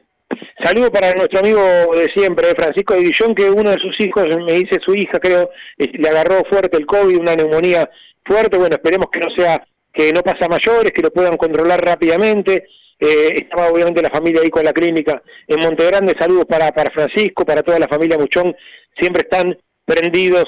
Saludo 0.64 0.92
para 0.92 1.14
nuestro 1.14 1.40
amigo 1.40 1.62
de 1.94 2.10
siempre, 2.16 2.48
Francisco 2.56 2.96
de 2.96 3.04
Guillón, 3.04 3.36
que 3.36 3.48
uno 3.48 3.70
de 3.70 3.80
sus 3.80 4.00
hijos, 4.00 4.28
me 4.38 4.54
dice 4.54 4.80
su 4.84 4.96
hija, 4.96 5.20
creo, 5.20 5.52
eh, 5.78 5.92
le 5.94 6.10
agarró 6.10 6.44
fuerte 6.50 6.78
el 6.78 6.88
COVID, 6.88 7.20
una 7.20 7.36
neumonía 7.36 7.88
fuerte. 8.26 8.58
Bueno, 8.58 8.76
esperemos 8.76 9.06
que 9.12 9.20
no 9.20 9.30
sea 9.36 9.64
que 9.94 10.12
no 10.12 10.22
pasa 10.22 10.48
mayores, 10.48 10.92
que 10.92 11.02
lo 11.02 11.12
puedan 11.12 11.38
controlar 11.38 11.84
rápidamente. 11.84 12.66
Eh, 13.00 13.34
estaba 13.36 13.70
obviamente 13.70 14.02
la 14.02 14.10
familia 14.10 14.42
ahí 14.44 14.50
con 14.50 14.64
la 14.64 14.74
clínica 14.74 15.22
en 15.48 15.60
Montegrande. 15.60 16.16
Saludos 16.20 16.46
para, 16.46 16.72
para 16.72 16.92
Francisco, 16.92 17.46
para 17.46 17.64
toda 17.64 17.80
la 17.80 17.88
familia 17.88 18.18
Muchón. 18.18 18.56
Siempre 19.00 19.24
están 19.24 19.58
prendidos 19.86 20.46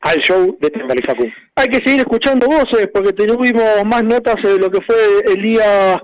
al 0.00 0.20
show 0.20 0.56
de 0.60 0.70
Tembal. 0.70 0.98
Hay 1.56 1.68
que 1.68 1.78
seguir 1.78 2.00
escuchando 2.00 2.46
voces 2.46 2.88
porque 2.92 3.12
tuvimos 3.12 3.84
más 3.84 4.04
notas 4.04 4.36
de 4.42 4.58
lo 4.58 4.70
que 4.70 4.80
fue 4.82 4.96
el 5.26 5.42
día 5.42 6.02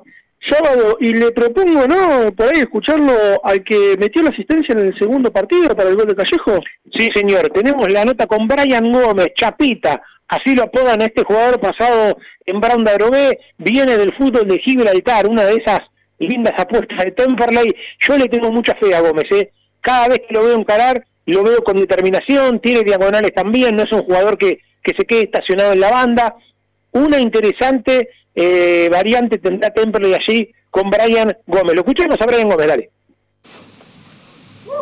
sábado 0.49 0.97
y 1.01 1.13
le 1.15 1.31
propongo, 1.33 1.87
¿no? 1.87 2.33
Por 2.33 2.47
ahí 2.47 2.61
escucharlo 2.61 3.13
al 3.45 3.63
que 3.65 3.97
metió 3.99 4.23
la 4.23 4.31
asistencia 4.31 4.73
en 4.73 4.87
el 4.87 4.99
segundo 4.99 5.33
partido 5.33 5.75
para 5.77 5.91
el 5.91 5.97
gol 5.97 6.07
de 6.07 6.17
Callejo. 6.17 6.61
Sí, 6.97 7.09
señor. 7.15 7.49
Tenemos 7.51 7.91
la 7.93 8.05
nota 8.05 8.27
con 8.27 8.47
Brian 8.47 8.91
Gómez, 8.91 9.29
Chapita. 9.37 10.03
Así 10.29 10.55
lo 10.57 10.65
apodan 10.65 11.03
a 11.03 11.05
este 11.05 11.25
jugador 11.25 11.61
pasado 11.61 12.17
en 12.47 12.61
Brown 12.61 12.85
de. 12.85 13.39
Viene 13.59 13.97
del 13.99 14.15
fútbol 14.15 14.49
de 14.49 14.59
Gibraltar, 14.59 15.29
una 15.29 15.45
de 15.45 15.57
esas 15.57 15.81
lindas 16.19 16.55
apuestas 16.57 17.05
de 17.05 17.11
Temperley. 17.13 17.75
Yo 17.99 18.17
le 18.17 18.29
tengo 18.29 18.51
mucha 18.51 18.75
fe 18.77 18.95
a 18.95 19.01
Gómez, 19.01 19.27
¿eh? 19.31 19.53
Cada 19.81 20.09
vez 20.09 20.21
que 20.27 20.35
lo 20.35 20.45
veo 20.45 20.59
encarar, 20.59 21.05
lo 21.27 21.43
veo 21.43 21.63
con 21.63 21.77
determinación, 21.77 22.61
tiene 22.61 22.83
diagonales 22.83 23.33
también, 23.35 23.77
no 23.77 23.83
es 23.83 23.93
un 23.93 24.05
jugador 24.05 24.39
que, 24.39 24.61
que 24.83 24.95
se 24.97 25.05
quede 25.05 25.25
estacionado 25.25 25.73
en 25.73 25.81
la 25.81 25.91
banda. 25.91 26.35
Una 26.93 27.19
interesante 27.19 28.09
eh, 28.35 28.89
variante 28.91 29.39
tendrá 29.39 29.71
Temperley 29.71 30.15
allí 30.15 30.53
con 30.71 30.91
Brian 30.91 31.37
Gómez. 31.47 31.75
Lo 31.75 31.83
escuchamos 31.83 32.21
a 32.21 32.27
Brian 32.27 32.49
Gómez, 32.49 32.67
dale. 32.67 32.91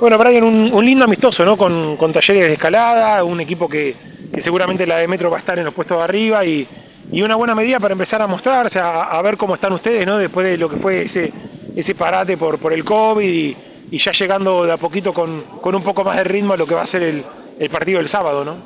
Bueno, 0.01 0.17
Brian, 0.17 0.45
un, 0.45 0.73
un 0.73 0.85
lindo 0.85 1.05
amistoso, 1.05 1.45
¿no? 1.45 1.57
Con, 1.57 1.97
con, 1.97 2.13
talleres 2.13 2.47
de 2.47 2.53
escalada, 2.55 3.23
un 3.25 3.41
equipo 3.41 3.69
que, 3.69 3.95
que, 4.33 4.41
seguramente 4.41 4.87
la 4.87 4.97
de 4.99 5.09
Metro 5.09 5.31
va 5.31 5.37
a 5.37 5.41
estar 5.41 5.59
en 5.59 5.65
los 5.65 5.75
puestos 5.75 5.99
de 5.99 6.05
arriba 6.05 6.45
y, 6.45 6.67
y 7.13 7.23
una 7.23 7.35
buena 7.35 7.55
medida 7.55 7.81
para 7.81 7.93
empezar 7.93 8.23
a 8.23 8.27
mostrarse, 8.27 8.79
a, 8.79 9.03
a, 9.03 9.21
ver 9.23 9.37
cómo 9.37 9.55
están 9.55 9.73
ustedes, 9.73 10.07
¿no? 10.07 10.17
Después 10.17 10.47
de 10.47 10.57
lo 10.57 10.71
que 10.71 10.77
fue 10.77 11.03
ese, 11.03 11.33
ese 11.77 11.95
parate 11.95 12.37
por, 12.37 12.59
por 12.59 12.73
el 12.73 12.85
COVID 12.85 13.29
y, 13.29 13.57
y 13.91 13.99
ya 13.99 14.13
llegando 14.13 14.65
de 14.65 14.73
a 14.73 14.77
poquito 14.77 15.13
con, 15.13 15.43
con, 15.61 15.75
un 15.75 15.83
poco 15.83 16.05
más 16.05 16.17
de 16.17 16.25
ritmo 16.25 16.55
a 16.55 16.57
lo 16.57 16.67
que 16.67 16.75
va 16.75 16.83
a 16.83 16.87
ser 16.87 17.03
el, 17.03 17.25
el 17.59 17.69
partido 17.69 17.99
del 17.99 18.09
sábado, 18.09 18.45
¿no? 18.45 18.57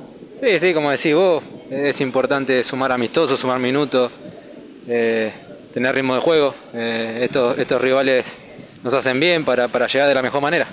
Sí, 0.41 0.61
sí, 0.61 0.75
como 0.75 0.91
decís 0.91 1.15
vos, 1.15 1.43
es 1.71 2.01
importante 2.01 2.63
sumar 2.63 2.93
amistosos, 2.93 3.41
sumar 3.41 3.59
minutos, 3.59 4.13
eh, 4.89 5.33
tener 5.73 5.95
ritmo 5.95 6.15
de 6.15 6.21
juego. 6.21 6.55
Eh, 6.75 7.21
estos, 7.23 7.59
estos 7.59 7.81
rivales 7.81 8.25
nos 8.83 8.95
hacen 8.95 9.19
bien 9.21 9.45
para, 9.45 9.69
para 9.69 9.87
llegar 9.87 10.09
de 10.09 10.15
la 10.15 10.23
mejor 10.23 10.41
manera. 10.41 10.67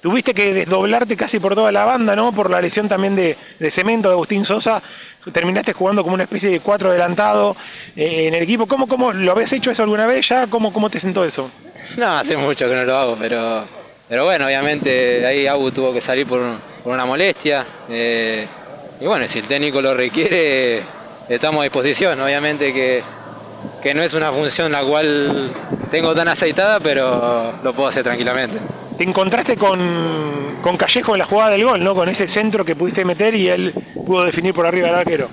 Tuviste 0.00 0.34
que 0.34 0.52
desdoblarte 0.52 1.16
casi 1.16 1.38
por 1.38 1.54
toda 1.54 1.72
la 1.72 1.86
banda, 1.86 2.14
¿no? 2.14 2.30
Por 2.30 2.50
la 2.50 2.60
lesión 2.60 2.88
también 2.90 3.16
de, 3.16 3.38
de 3.58 3.70
Cemento, 3.70 4.08
de 4.08 4.14
Agustín 4.14 4.44
Sosa. 4.44 4.82
Terminaste 5.32 5.72
jugando 5.72 6.02
como 6.02 6.12
una 6.14 6.24
especie 6.24 6.50
de 6.50 6.60
cuatro 6.60 6.90
adelantado 6.90 7.56
eh, 7.96 8.26
en 8.28 8.34
el 8.34 8.42
equipo. 8.42 8.66
¿Cómo, 8.66 8.86
¿Cómo 8.86 9.14
lo 9.14 9.32
habías 9.32 9.50
hecho 9.54 9.70
eso 9.70 9.82
alguna 9.82 10.06
vez 10.06 10.28
ya? 10.28 10.46
¿Cómo, 10.46 10.74
¿Cómo 10.74 10.90
te 10.90 11.00
sentó 11.00 11.24
eso? 11.24 11.50
No, 11.96 12.18
hace 12.18 12.36
mucho 12.36 12.68
que 12.68 12.74
no 12.74 12.84
lo 12.84 12.94
hago, 12.94 13.16
pero, 13.18 13.64
pero 14.06 14.24
bueno, 14.24 14.44
obviamente 14.44 15.24
ahí 15.26 15.46
Agu 15.46 15.70
tuvo 15.70 15.94
que 15.94 16.02
salir 16.02 16.26
por, 16.26 16.40
por 16.82 16.92
una 16.92 17.06
molestia. 17.06 17.64
eh, 17.88 18.46
y 19.00 19.06
bueno, 19.06 19.26
si 19.26 19.38
el 19.38 19.46
técnico 19.46 19.80
lo 19.80 19.94
requiere, 19.94 20.82
estamos 21.28 21.60
a 21.60 21.64
disposición. 21.64 22.20
Obviamente 22.20 22.74
que, 22.74 23.02
que 23.82 23.94
no 23.94 24.02
es 24.02 24.14
una 24.14 24.32
función 24.32 24.72
la 24.72 24.82
cual 24.82 25.50
tengo 25.90 26.14
tan 26.14 26.28
aceitada, 26.28 26.80
pero 26.80 27.52
lo 27.62 27.72
puedo 27.74 27.88
hacer 27.88 28.02
tranquilamente. 28.02 28.58
Te 28.96 29.04
encontraste 29.04 29.56
con, 29.56 29.80
con 30.62 30.76
Callejo 30.76 31.14
en 31.14 31.18
la 31.18 31.26
jugada 31.26 31.50
del 31.50 31.64
gol, 31.64 31.82
¿no? 31.82 31.94
Con 31.94 32.08
ese 32.08 32.28
centro 32.28 32.64
que 32.64 32.76
pudiste 32.76 33.04
meter 33.04 33.34
y 33.34 33.48
él 33.48 33.74
pudo 34.06 34.24
definir 34.24 34.54
por 34.54 34.66
arriba 34.66 34.86
del 34.86 34.96
arquero. 34.96 35.28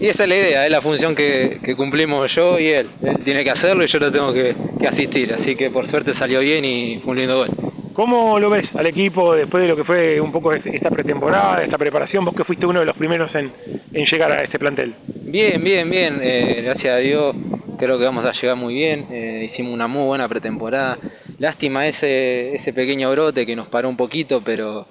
Y 0.00 0.06
esa 0.06 0.24
es 0.24 0.28
la 0.28 0.36
idea, 0.36 0.64
es 0.64 0.70
la 0.70 0.80
función 0.80 1.14
que, 1.14 1.58
que 1.62 1.74
cumplimos 1.74 2.32
yo 2.34 2.58
y 2.58 2.68
él. 2.68 2.88
Él 3.02 3.18
tiene 3.24 3.42
que 3.42 3.50
hacerlo 3.50 3.82
y 3.82 3.86
yo 3.88 3.98
lo 3.98 4.12
tengo 4.12 4.32
que, 4.32 4.54
que 4.78 4.86
asistir. 4.86 5.32
Así 5.34 5.56
que 5.56 5.70
por 5.70 5.88
suerte 5.88 6.14
salió 6.14 6.40
bien 6.40 6.64
y 6.64 7.00
fue 7.02 7.12
un 7.12 7.18
lindo 7.18 7.36
gol. 7.38 7.48
¿Cómo 7.94 8.38
lo 8.38 8.48
ves 8.48 8.76
al 8.76 8.86
equipo 8.86 9.34
después 9.34 9.60
de 9.60 9.68
lo 9.68 9.74
que 9.74 9.82
fue 9.82 10.20
un 10.20 10.30
poco 10.30 10.52
esta 10.52 10.88
pretemporada, 10.88 11.64
esta 11.64 11.76
preparación? 11.78 12.24
Vos 12.24 12.36
que 12.36 12.44
fuiste 12.44 12.64
uno 12.64 12.78
de 12.78 12.86
los 12.86 12.96
primeros 12.96 13.34
en, 13.34 13.50
en 13.92 14.04
llegar 14.04 14.30
a 14.30 14.40
este 14.40 14.56
plantel. 14.60 14.94
Bien, 15.08 15.64
bien, 15.64 15.90
bien. 15.90 16.20
eh, 16.22 16.60
gracias 16.64 16.94
a 16.94 16.98
Dios 16.98 17.34
creo 17.78 17.98
que 17.98 18.04
vamos 18.04 18.24
a 18.26 18.32
llegar 18.32 18.56
muy 18.56 18.74
bien. 18.74 19.06
eh, 19.10 19.42
hicimos 19.46 19.72
una 19.72 19.88
muy 19.88 20.04
buena 20.04 20.28
pretemporada. 20.28 20.98
Lástima 21.38 21.86
ese, 21.86 22.54
ese 22.54 22.72
pequeño 22.72 23.10
brote 23.10 23.46
que 23.46 23.56
nos 23.56 23.68
paró 23.68 23.88
un 23.88 23.96
poquito, 23.96 24.40
pero, 24.42 24.86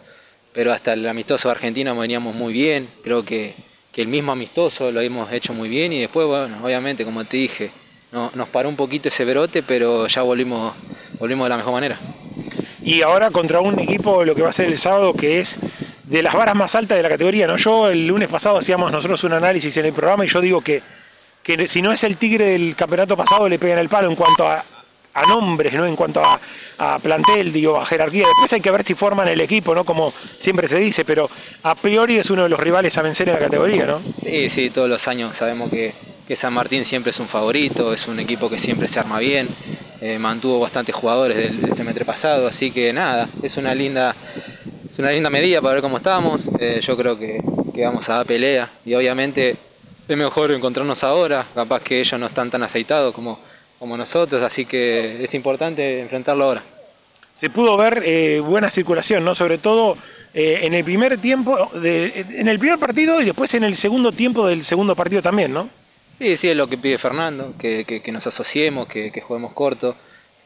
pero 0.53 0.71
hasta 0.71 0.93
el 0.93 1.07
amistoso 1.07 1.49
argentino 1.49 1.95
veníamos 1.95 2.33
muy 2.33 2.53
bien. 2.53 2.87
Creo 3.03 3.23
que, 3.23 3.53
que 3.91 4.01
el 4.01 4.07
mismo 4.07 4.31
amistoso 4.31 4.91
lo 4.91 5.01
hemos 5.01 5.31
hecho 5.31 5.53
muy 5.53 5.69
bien 5.69 5.93
y 5.93 5.99
después, 5.99 6.25
bueno, 6.27 6.57
obviamente, 6.63 7.03
como 7.05 7.23
te 7.25 7.37
dije, 7.37 7.69
no- 8.11 8.31
nos 8.35 8.47
paró 8.49 8.69
un 8.69 8.75
poquito 8.75 9.09
ese 9.09 9.25
brote, 9.25 9.61
pero 9.63 10.07
ya 10.07 10.21
volvimos, 10.21 10.73
volvimos 11.19 11.45
de 11.45 11.49
la 11.49 11.57
mejor 11.57 11.73
manera. 11.73 11.99
Y 12.83 13.01
ahora 13.01 13.29
contra 13.31 13.59
un 13.59 13.77
equipo, 13.79 14.23
lo 14.23 14.33
que 14.33 14.41
va 14.41 14.49
a 14.49 14.53
ser 14.53 14.67
el 14.69 14.77
sábado, 14.77 15.13
que 15.13 15.39
es 15.41 15.57
de 16.05 16.21
las 16.23 16.33
varas 16.33 16.55
más 16.55 16.73
altas 16.73 16.95
de 16.95 17.03
la 17.03 17.09
categoría. 17.09 17.45
¿no? 17.47 17.57
Yo 17.57 17.89
el 17.89 18.07
lunes 18.07 18.29
pasado 18.29 18.57
hacíamos 18.57 18.93
nosotros 18.93 19.25
un 19.25 19.33
análisis 19.33 19.75
en 19.75 19.87
el 19.87 19.91
programa 19.93 20.23
y 20.23 20.29
yo 20.29 20.39
digo 20.39 20.61
que, 20.61 20.81
que 21.47 21.65
si 21.65 21.81
no 21.81 21.93
es 21.93 22.03
el 22.03 22.17
Tigre 22.17 22.45
del 22.45 22.75
campeonato 22.75 23.15
pasado, 23.15 23.47
le 23.47 23.57
pegan 23.57 23.79
el 23.79 23.87
palo 23.87 24.09
en 24.09 24.15
cuanto 24.17 24.45
a, 24.45 24.61
a 25.13 25.21
nombres, 25.23 25.73
¿no? 25.73 25.85
en 25.85 25.95
cuanto 25.95 26.21
a, 26.21 26.99
plantel, 26.99 27.53
digo, 27.53 27.79
a 27.79 27.85
jerarquía. 27.85 28.27
Después 28.27 28.51
hay 28.51 28.61
que 28.61 28.69
ver 28.69 28.83
si 28.83 28.93
forman 28.93 29.29
el 29.29 29.39
equipo, 29.39 29.73
¿no? 29.73 29.85
como 29.85 30.13
siempre 30.37 30.67
se 30.67 30.77
dice, 30.77 31.05
pero 31.05 31.29
a 31.63 31.73
priori 31.73 32.17
es 32.17 32.29
uno 32.29 32.43
de 32.43 32.49
los 32.49 32.59
rivales 32.59 32.97
a 32.97 33.01
vencer 33.01 33.29
en 33.29 33.35
la 33.35 33.39
categoría. 33.39 33.85
¿no? 33.85 34.01
Sí, 34.21 34.49
sí, 34.49 34.69
todos 34.69 34.89
los 34.89 35.07
años 35.07 35.37
sabemos 35.37 35.71
que, 35.71 35.93
que 36.27 36.35
San 36.35 36.53
Martín 36.53 36.83
siempre 36.83 37.11
es 37.11 37.19
un 37.21 37.27
favorito, 37.27 37.93
es 37.93 38.07
un 38.09 38.19
equipo 38.19 38.49
que 38.49 38.59
siempre 38.59 38.89
se 38.89 38.99
arma 38.99 39.17
bien, 39.19 39.47
eh, 40.01 40.19
mantuvo 40.19 40.59
bastantes 40.59 40.93
jugadores 40.93 41.37
del, 41.37 41.61
del 41.61 41.73
semestre 41.73 42.03
pasado, 42.05 42.45
así 42.45 42.71
que 42.71 42.91
nada, 42.93 43.27
es 43.41 43.57
una 43.57 43.73
linda, 43.73 44.13
es 44.87 44.99
una 44.99 45.11
linda 45.11 45.29
medida 45.29 45.61
para 45.61 45.75
ver 45.75 45.81
cómo 45.81 45.97
estamos. 45.97 46.49
eh, 46.59 46.79
yo 46.83 46.95
creo 46.97 47.17
que, 47.17 47.41
que 47.73 47.85
vamos 47.85 48.07
a 48.09 48.17
dar 48.17 48.25
pelea 48.25 48.69
y 48.85 48.93
obviamente 48.93 49.55
es 50.07 50.17
mejor 50.17 50.51
encontrarnos 50.51 51.03
ahora, 51.03 51.45
capaz 51.53 51.81
que 51.81 51.99
ellos 51.99 52.19
no 52.19 52.27
están 52.27 52.49
tan 52.49 52.63
aceitados 52.63 53.13
como, 53.13 53.39
como 53.79 53.97
nosotros, 53.97 54.41
así 54.41 54.65
que 54.65 55.23
es 55.23 55.33
importante 55.33 55.99
enfrentarlo 55.99 56.45
ahora. 56.45 56.63
se 57.33 57.49
pudo 57.49 57.77
ver 57.77 58.01
eh, 58.05 58.39
buena 58.39 58.71
circulación, 58.71 59.23
¿no? 59.23 59.35
Sobre 59.35 59.57
todo 59.59 59.95
eh, 60.33 60.59
en 60.63 60.73
el 60.73 60.83
primer 60.83 61.17
tiempo, 61.19 61.69
de- 61.81 62.25
en 62.35 62.47
el 62.47 62.57
primer 62.57 62.79
partido 62.79 63.21
y 63.21 63.25
después 63.25 63.53
en 63.53 63.63
el 63.63 63.75
segundo 63.75 64.11
tiempo 64.11 64.47
del 64.47 64.63
segundo 64.63 64.95
partido 64.95 65.21
también, 65.21 65.53
¿no? 65.53 65.69
Sí, 66.17 66.35
sí, 66.35 66.49
es 66.49 66.57
lo 66.57 66.67
que 66.67 66.77
pide 66.79 66.97
Fernando, 66.97 67.53
que, 67.59 67.85
que- 67.85 68.01
que 68.01 68.11
nos 68.11 68.25
asociemos, 68.25 68.87
que, 68.87 69.11
que 69.11 69.21
juguemos 69.21 69.53
corto, 69.53 69.95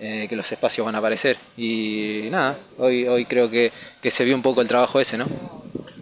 eh, 0.02 0.26
que 0.28 0.36
los 0.36 0.52
espacios 0.52 0.84
van 0.86 0.96
a 0.96 0.98
aparecer. 0.98 1.38
Y 1.56 2.28
nada, 2.30 2.58
hoy, 2.78 3.08
hoy 3.08 3.24
creo 3.26 3.50
que, 3.50 3.72
que 4.02 4.12
se 4.12 4.26
vio 4.26 4.36
un 4.36 4.42
poco 4.42 4.62
el 4.62 4.68
trabajo 4.68 5.00
ese, 5.00 5.18
¿no? 5.18 5.28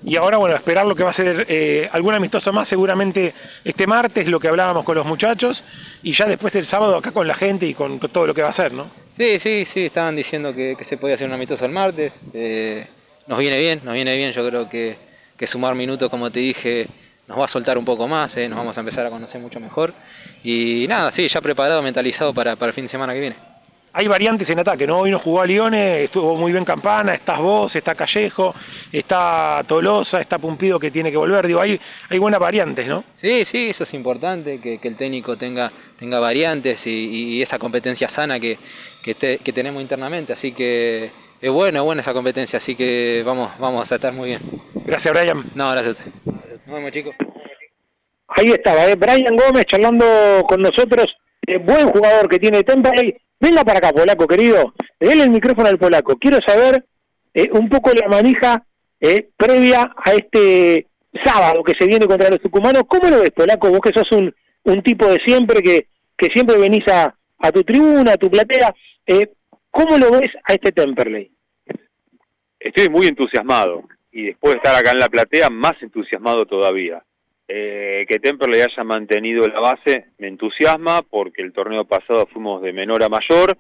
Y 0.10 0.16
ahora, 0.16 0.38
bueno, 0.38 0.56
esperar 0.56 0.88
lo 0.88 0.96
que 0.96 1.04
va 1.04 1.12
a 1.12 1.14
ser 1.14 1.46
eh, 1.48 1.88
algún 1.92 2.16
amistoso 2.16 2.52
más 2.52 2.68
seguramente 2.68 3.32
este 3.64 3.86
martes, 3.86 4.28
lo 4.28 4.40
que 4.40 4.48
hablábamos 4.48 4.84
con 4.84 4.96
los 4.96 5.06
muchachos, 5.06 5.64
y 6.02 6.14
ya 6.14 6.26
después 6.26 6.56
el 6.56 6.66
sábado 6.66 6.98
acá 6.98 7.12
con 7.12 7.28
la 7.28 7.36
gente 7.36 7.68
y 7.68 7.76
con, 7.76 8.00
todo 8.00 8.26
lo 8.26 8.34
que 8.34 8.42
va 8.42 8.50
a 8.50 8.54
ser, 8.54 8.74
¿no? 8.74 8.90
Sí, 9.12 9.38
sí, 9.38 9.66
sí, 9.66 9.86
estaban 9.86 10.16
diciendo 10.16 10.52
que, 10.52 10.76
se 10.82 10.98
podía 10.98 11.14
hacer 11.14 11.28
un 11.28 11.34
amistoso 11.34 11.64
el 11.64 11.74
martes. 11.74 12.26
eh, 12.34 12.88
nos 13.28 13.38
viene 13.38 13.60
bien, 13.60 13.82
nos 13.84 13.94
viene 13.94 14.18
bien, 14.18 14.32
yo 14.32 14.48
creo 14.50 14.68
que, 14.68 14.98
sumar 15.46 15.76
minutos, 15.76 16.10
como 16.10 16.32
te 16.32 16.40
dije, 16.40 16.88
nos 17.28 17.38
va 17.38 17.46
a 17.46 17.48
soltar 17.48 17.78
un 17.78 17.86
poco 17.86 18.08
más, 18.08 18.36
eh, 18.38 18.50
nos 18.50 18.58
vamos 18.58 18.76
a 18.78 18.80
empezar 18.80 19.06
a 19.06 19.12
conocer 19.12 19.40
mucho 19.40 19.60
mejor. 19.60 19.94
Y 20.44 20.88
nada, 20.90 21.12
sí, 21.12 21.28
ya 21.28 21.40
preparado, 21.40 21.84
mentalizado 21.84 22.34
para 22.34 22.54
el 22.54 22.74
fin 22.74 22.86
de 22.86 22.90
semana 22.90 23.14
que 23.14 23.20
viene. 23.20 23.49
Hay 23.92 24.08
variantes 24.08 24.50
en 24.52 24.60
ataque, 24.60 24.86
¿no? 24.86 25.00
Hoy 25.00 25.12
no 25.12 25.18
jugó 25.18 25.42
a 25.42 25.46
Lione, 25.48 26.04
estuvo 26.04 26.36
muy 26.36 26.52
bien 26.52 26.64
Campana, 26.64 27.14
estás 27.14 27.40
vos, 27.40 27.76
está 27.76 27.96
Callejo, 27.96 28.54
está 28.92 29.64
Tolosa, 29.68 30.22
está 30.22 30.38
Pumpido 30.38 30.80
que 30.80 30.92
tiene 30.92 31.10
que 31.10 31.18
volver, 31.18 31.48
digo, 31.48 31.60
hay, 31.60 31.80
hay 32.10 32.20
buenas 32.20 32.40
variantes, 32.40 32.88
¿no? 32.88 33.04
Sí, 33.12 33.46
sí, 33.46 33.70
eso 33.70 33.84
es 33.84 33.94
importante, 33.96 34.60
que, 34.60 34.78
que 34.78 34.88
el 34.88 34.96
técnico 34.96 35.38
tenga, 35.38 35.72
tenga 35.98 36.20
variantes 36.20 36.86
y, 36.86 37.38
y 37.38 37.42
esa 37.42 37.58
competencia 37.58 38.08
sana 38.08 38.40
que, 38.40 38.58
que, 39.02 39.16
te- 39.16 39.40
que 39.40 39.52
tenemos 39.54 39.82
internamente. 39.82 40.34
Así 40.34 40.52
que 40.52 41.10
es 41.42 41.52
bueno, 41.52 41.80
es 41.80 41.84
buena 41.86 42.02
esa 42.02 42.14
competencia, 42.14 42.58
así 42.58 42.76
que 42.76 43.24
vamos, 43.26 43.52
vamos 43.58 43.92
a 43.92 43.96
estar 43.96 44.14
muy 44.14 44.30
bien. 44.30 44.42
Gracias, 44.86 45.14
Brian. 45.14 45.44
No, 45.56 45.72
gracias 45.72 46.00
a 46.00 46.04
usted. 46.04 46.12
Nos 46.68 46.76
vemos, 46.76 46.92
chicos. 46.92 47.16
Ahí 48.28 48.52
estaba, 48.52 48.86
¿eh? 48.88 48.96
Brian 48.96 49.36
Gómez 49.36 49.66
charlando 49.66 50.06
con 50.48 50.62
nosotros, 50.62 51.08
eh, 51.50 51.58
buen 51.58 51.88
jugador 51.90 52.30
que 52.30 52.40
tiene 52.40 52.64
Temperley. 52.64 53.16
Venga 53.40 53.64
para 53.64 53.80
acá, 53.80 53.92
polaco, 53.92 54.28
querido. 54.28 54.74
Dele 55.00 55.24
el 55.24 55.32
micrófono 55.32 55.68
al 55.70 55.78
polaco. 55.78 56.18
Quiero 56.18 56.38
saber 56.46 56.86
eh, 57.34 57.50
un 57.54 57.70
poco 57.70 57.92
la 57.92 58.08
manija 58.08 58.64
eh, 59.00 59.30
previa 59.38 59.94
a 60.04 60.14
este 60.14 60.88
sábado 61.24 61.64
que 61.64 61.74
se 61.80 61.88
viene 61.88 62.06
contra 62.06 62.30
los 62.30 62.42
tucumanos. 62.42 62.84
¿Cómo 62.88 63.10
lo 63.10 63.22
ves, 63.22 63.32
polaco? 63.32 63.70
Vos 63.70 63.80
que 63.80 63.94
sos 63.94 64.12
un, 64.12 64.34
un 64.64 64.84
tipo 64.84 65.08
de 65.08 65.20
siempre, 65.26 65.62
que, 65.62 65.88
que 66.18 66.28
siempre 66.34 66.58
venís 66.58 66.88
a, 66.88 67.16
a 67.40 67.52
tu 67.52 67.64
tribuna, 67.64 68.14
a 68.14 68.18
tu 68.18 68.30
platea. 68.30 68.74
Eh, 69.08 69.32
¿Cómo 69.72 69.98
lo 69.98 70.12
ves 70.12 70.30
a 70.44 70.54
este 70.54 70.72
Temperley? 70.72 71.32
Estoy 72.60 72.90
muy 72.90 73.08
entusiasmado 73.08 73.84
y 74.12 74.28
después 74.28 74.54
de 74.54 74.58
estar 74.58 74.76
acá 74.76 74.92
en 74.92 75.00
la 75.00 75.08
platea, 75.08 75.50
más 75.50 75.82
entusiasmado 75.82 76.46
todavía. 76.46 77.02
Eh, 77.52 78.06
que 78.08 78.20
Temperley 78.20 78.62
haya 78.62 78.84
mantenido 78.84 79.48
la 79.48 79.60
base 79.60 80.06
me 80.20 80.28
entusiasma 80.28 81.02
porque 81.02 81.42
el 81.42 81.52
torneo 81.52 81.84
pasado 81.84 82.28
fuimos 82.32 82.62
de 82.62 82.72
menor 82.74 83.04
a 83.04 83.10
mayor 83.10 83.58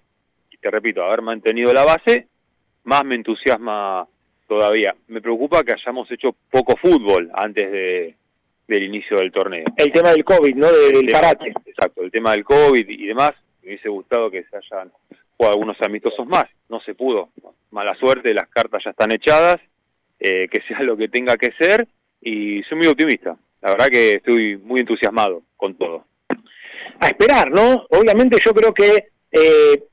y 0.51 0.57
te 0.57 0.69
repito, 0.69 1.01
haber 1.03 1.23
mantenido 1.23 1.73
la 1.73 1.83
base 1.85 2.27
más 2.83 3.03
me 3.03 3.15
entusiasma 3.15 4.07
todavía. 4.47 4.93
Me 5.07 5.21
preocupa 5.21 5.63
que 5.63 5.73
hayamos 5.73 6.09
hecho 6.11 6.35
poco 6.51 6.75
fútbol 6.77 7.31
antes 7.33 7.71
de, 7.71 8.15
del 8.67 8.83
inicio 8.83 9.17
del 9.17 9.31
torneo. 9.31 9.65
El 9.75 9.91
tema 9.91 10.11
del 10.11 10.23
COVID, 10.23 10.55
¿no? 10.55 10.67
De- 10.71 10.87
El 10.87 10.93
del 10.93 11.05
tema- 11.07 11.21
parate. 11.21 11.53
Exacto, 11.65 12.03
el 12.03 12.11
tema 12.11 12.31
del 12.33 12.43
COVID 12.43 12.87
y 12.89 13.07
demás. 13.07 13.31
Me 13.63 13.69
hubiese 13.69 13.89
gustado 13.89 14.29
que 14.29 14.43
se 14.43 14.55
hayan 14.57 14.91
jugado 15.35 15.53
algunos 15.55 15.77
amistosos 15.81 16.27
más. 16.27 16.45
No 16.69 16.79
se 16.81 16.93
pudo. 16.93 17.29
Mala 17.71 17.95
suerte, 17.95 18.33
las 18.35 18.47
cartas 18.49 18.83
ya 18.85 18.91
están 18.91 19.11
echadas. 19.11 19.59
eh, 20.19 20.47
que 20.49 20.61
sea 20.67 20.81
lo 20.81 20.95
que 20.97 21.07
tenga 21.07 21.35
que 21.37 21.51
ser. 21.59 21.87
Y 22.21 22.61
soy 22.63 22.77
muy 22.77 22.87
optimista. 22.87 23.35
La 23.61 23.71
verdad 23.71 23.87
que 23.87 24.13
estoy 24.13 24.57
muy 24.57 24.79
entusiasmado 24.79 25.43
con 25.57 25.75
todo. 25.75 26.05
a 26.99 27.07
esperar, 27.07 27.49
¿no? 27.51 27.85
Obviamente 27.89 28.37
yo 28.43 28.53
creo 28.53 28.73
que 28.73 29.09
eh, 29.31 29.83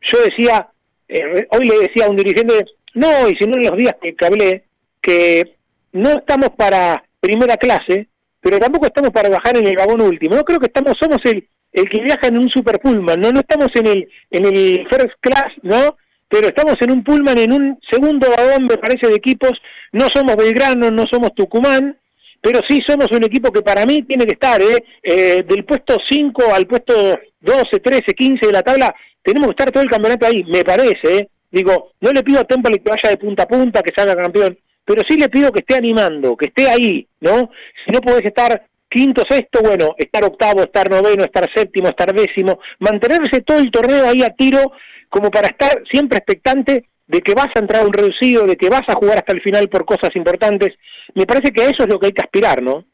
yo 0.00 0.22
decía, 0.22 0.68
eh, 1.08 1.46
hoy 1.50 1.64
le 1.66 1.78
decía 1.80 2.06
a 2.06 2.10
un 2.10 2.16
dirigente, 2.16 2.64
no, 2.94 3.28
y 3.28 3.36
si 3.36 3.46
no 3.46 3.56
en 3.56 3.66
los 3.66 3.76
días 3.76 3.96
que, 4.00 4.14
que 4.14 4.26
hablé, 4.26 4.64
que 5.02 5.56
no 5.92 6.10
estamos 6.10 6.50
para 6.50 7.04
primera 7.20 7.56
clase, 7.56 8.08
pero 8.40 8.58
tampoco 8.58 8.86
estamos 8.86 9.10
para 9.10 9.28
bajar 9.28 9.56
en 9.56 9.66
el 9.66 9.76
vagón 9.76 10.00
último. 10.00 10.36
No 10.36 10.44
creo 10.44 10.60
que 10.60 10.66
estamos, 10.66 10.94
somos 11.00 11.18
el, 11.24 11.48
el 11.72 11.88
que 11.88 12.02
viaja 12.02 12.28
en 12.28 12.38
un 12.38 12.48
super 12.48 12.78
pullman, 12.80 13.20
¿no? 13.20 13.32
No 13.32 13.40
estamos 13.40 13.68
en 13.74 13.86
el, 13.86 14.08
en 14.30 14.46
el 14.46 14.86
first 14.88 15.14
class, 15.20 15.52
¿no? 15.62 15.96
Pero 16.28 16.48
estamos 16.48 16.76
en 16.80 16.90
un 16.90 17.04
pullman, 17.04 17.38
en 17.38 17.52
un 17.52 17.78
segundo 17.90 18.28
vagón, 18.36 18.66
me 18.66 18.78
parece, 18.78 19.08
de 19.08 19.16
equipos. 19.16 19.52
No 19.92 20.08
somos 20.14 20.36
Belgrano, 20.36 20.90
no 20.90 21.06
somos 21.06 21.34
Tucumán, 21.34 21.98
pero 22.46 22.60
sí 22.68 22.78
somos 22.86 23.08
un 23.10 23.24
equipo 23.24 23.50
que 23.50 23.60
para 23.60 23.84
mí 23.84 24.04
tiene 24.04 24.24
que 24.24 24.34
estar, 24.34 24.62
¿eh? 24.62 24.84
Eh, 25.02 25.44
del 25.48 25.64
puesto 25.64 25.98
5 26.08 26.54
al 26.54 26.64
puesto 26.68 26.94
12, 27.40 27.80
13, 27.80 28.14
15 28.14 28.46
de 28.46 28.52
la 28.52 28.62
tabla, 28.62 28.94
tenemos 29.20 29.48
que 29.48 29.50
estar 29.50 29.72
todo 29.72 29.82
el 29.82 29.90
campeonato 29.90 30.26
ahí, 30.26 30.44
me 30.44 30.62
parece. 30.62 31.16
¿eh? 31.18 31.28
Digo, 31.50 31.94
no 32.00 32.12
le 32.12 32.22
pido 32.22 32.38
a 32.38 32.44
Temple 32.44 32.78
que 32.78 32.88
vaya 32.88 33.10
de 33.10 33.16
punta 33.16 33.42
a 33.42 33.48
punta, 33.48 33.82
que 33.82 33.92
salga 33.92 34.14
campeón, 34.14 34.56
pero 34.84 35.02
sí 35.08 35.18
le 35.18 35.28
pido 35.28 35.50
que 35.50 35.58
esté 35.58 35.74
animando, 35.74 36.36
que 36.36 36.46
esté 36.46 36.70
ahí, 36.70 37.08
¿no? 37.18 37.50
Si 37.84 37.90
no 37.90 38.00
podés 38.00 38.24
estar 38.24 38.64
quinto, 38.88 39.24
sexto, 39.28 39.60
bueno, 39.64 39.96
estar 39.98 40.22
octavo, 40.22 40.62
estar 40.62 40.88
noveno, 40.88 41.24
estar 41.24 41.50
séptimo, 41.52 41.88
estar 41.88 42.14
décimo, 42.14 42.60
mantenerse 42.78 43.40
todo 43.40 43.58
el 43.58 43.72
torneo 43.72 44.08
ahí 44.08 44.22
a 44.22 44.30
tiro, 44.30 44.70
como 45.08 45.32
para 45.32 45.48
estar 45.48 45.82
siempre 45.90 46.18
expectante 46.18 46.84
de 47.06 47.20
que 47.20 47.34
vas 47.34 47.48
a 47.54 47.60
entrar 47.60 47.82
a 47.82 47.86
un 47.86 47.92
reducido, 47.92 48.46
de 48.46 48.56
que 48.56 48.68
vas 48.68 48.82
a 48.88 48.94
jugar 48.94 49.18
hasta 49.18 49.32
el 49.32 49.40
final 49.40 49.68
por 49.68 49.84
cosas 49.84 50.14
importantes. 50.14 50.74
Me 51.14 51.26
parece 51.26 51.52
que 51.52 51.62
eso 51.62 51.84
es 51.84 51.88
lo 51.88 51.98
que 51.98 52.06
hay 52.06 52.12
que 52.12 52.24
aspirar, 52.24 52.62
¿no? 52.62 52.84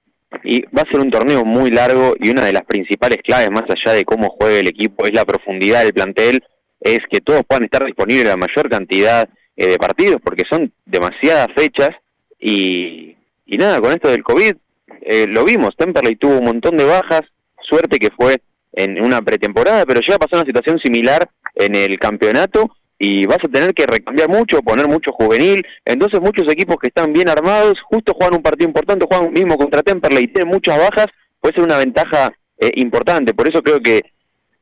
Y 0.44 0.62
va 0.62 0.82
a 0.82 0.90
ser 0.90 1.00
un 1.00 1.10
torneo 1.10 1.44
muy 1.44 1.70
largo 1.70 2.14
y 2.18 2.30
una 2.30 2.44
de 2.44 2.52
las 2.52 2.64
principales 2.64 3.22
claves, 3.22 3.50
más 3.50 3.64
allá 3.68 3.94
de 3.94 4.04
cómo 4.04 4.30
juegue 4.30 4.60
el 4.60 4.68
equipo, 4.68 5.04
es 5.06 5.12
la 5.12 5.24
profundidad 5.24 5.82
del 5.82 5.92
plantel, 5.92 6.42
es 6.80 7.00
que 7.10 7.20
todos 7.20 7.42
puedan 7.46 7.64
estar 7.64 7.84
disponibles 7.84 8.28
la 8.28 8.36
mayor 8.36 8.68
cantidad 8.68 9.28
eh, 9.56 9.66
de 9.66 9.76
partidos, 9.78 10.20
porque 10.22 10.44
son 10.48 10.72
demasiadas 10.86 11.48
fechas 11.54 11.90
y, 12.40 13.14
y 13.46 13.58
nada, 13.58 13.80
con 13.80 13.92
esto 13.92 14.08
del 14.08 14.22
COVID, 14.22 14.54
eh, 15.02 15.26
lo 15.28 15.44
vimos, 15.44 15.76
Temperley 15.76 16.16
tuvo 16.16 16.38
un 16.38 16.44
montón 16.44 16.76
de 16.76 16.84
bajas, 16.84 17.22
suerte 17.60 17.98
que 17.98 18.10
fue 18.10 18.40
en 18.72 19.02
una 19.04 19.20
pretemporada, 19.20 19.84
pero 19.84 20.00
ya 20.06 20.18
pasó 20.18 20.36
una 20.36 20.46
situación 20.46 20.78
similar 20.78 21.28
en 21.54 21.74
el 21.74 21.98
campeonato 21.98 22.74
y 23.04 23.26
vas 23.26 23.38
a 23.42 23.48
tener 23.48 23.74
que 23.74 23.84
recambiar 23.84 24.28
mucho, 24.28 24.62
poner 24.62 24.86
mucho 24.86 25.10
juvenil, 25.10 25.66
entonces 25.84 26.20
muchos 26.20 26.46
equipos 26.52 26.76
que 26.80 26.86
están 26.86 27.12
bien 27.12 27.28
armados, 27.28 27.74
justo 27.90 28.14
juegan 28.14 28.36
un 28.36 28.42
partido 28.42 28.68
importante, 28.68 29.06
juegan 29.10 29.32
mismo 29.32 29.58
contra 29.58 29.82
Temperley 29.82 30.22
y 30.22 30.28
tienen 30.28 30.52
muchas 30.54 30.78
bajas, 30.78 31.06
puede 31.40 31.52
ser 31.52 31.64
una 31.64 31.78
ventaja 31.78 32.32
eh, 32.58 32.70
importante, 32.76 33.34
por 33.34 33.48
eso 33.48 33.60
creo 33.60 33.80
que 33.80 34.02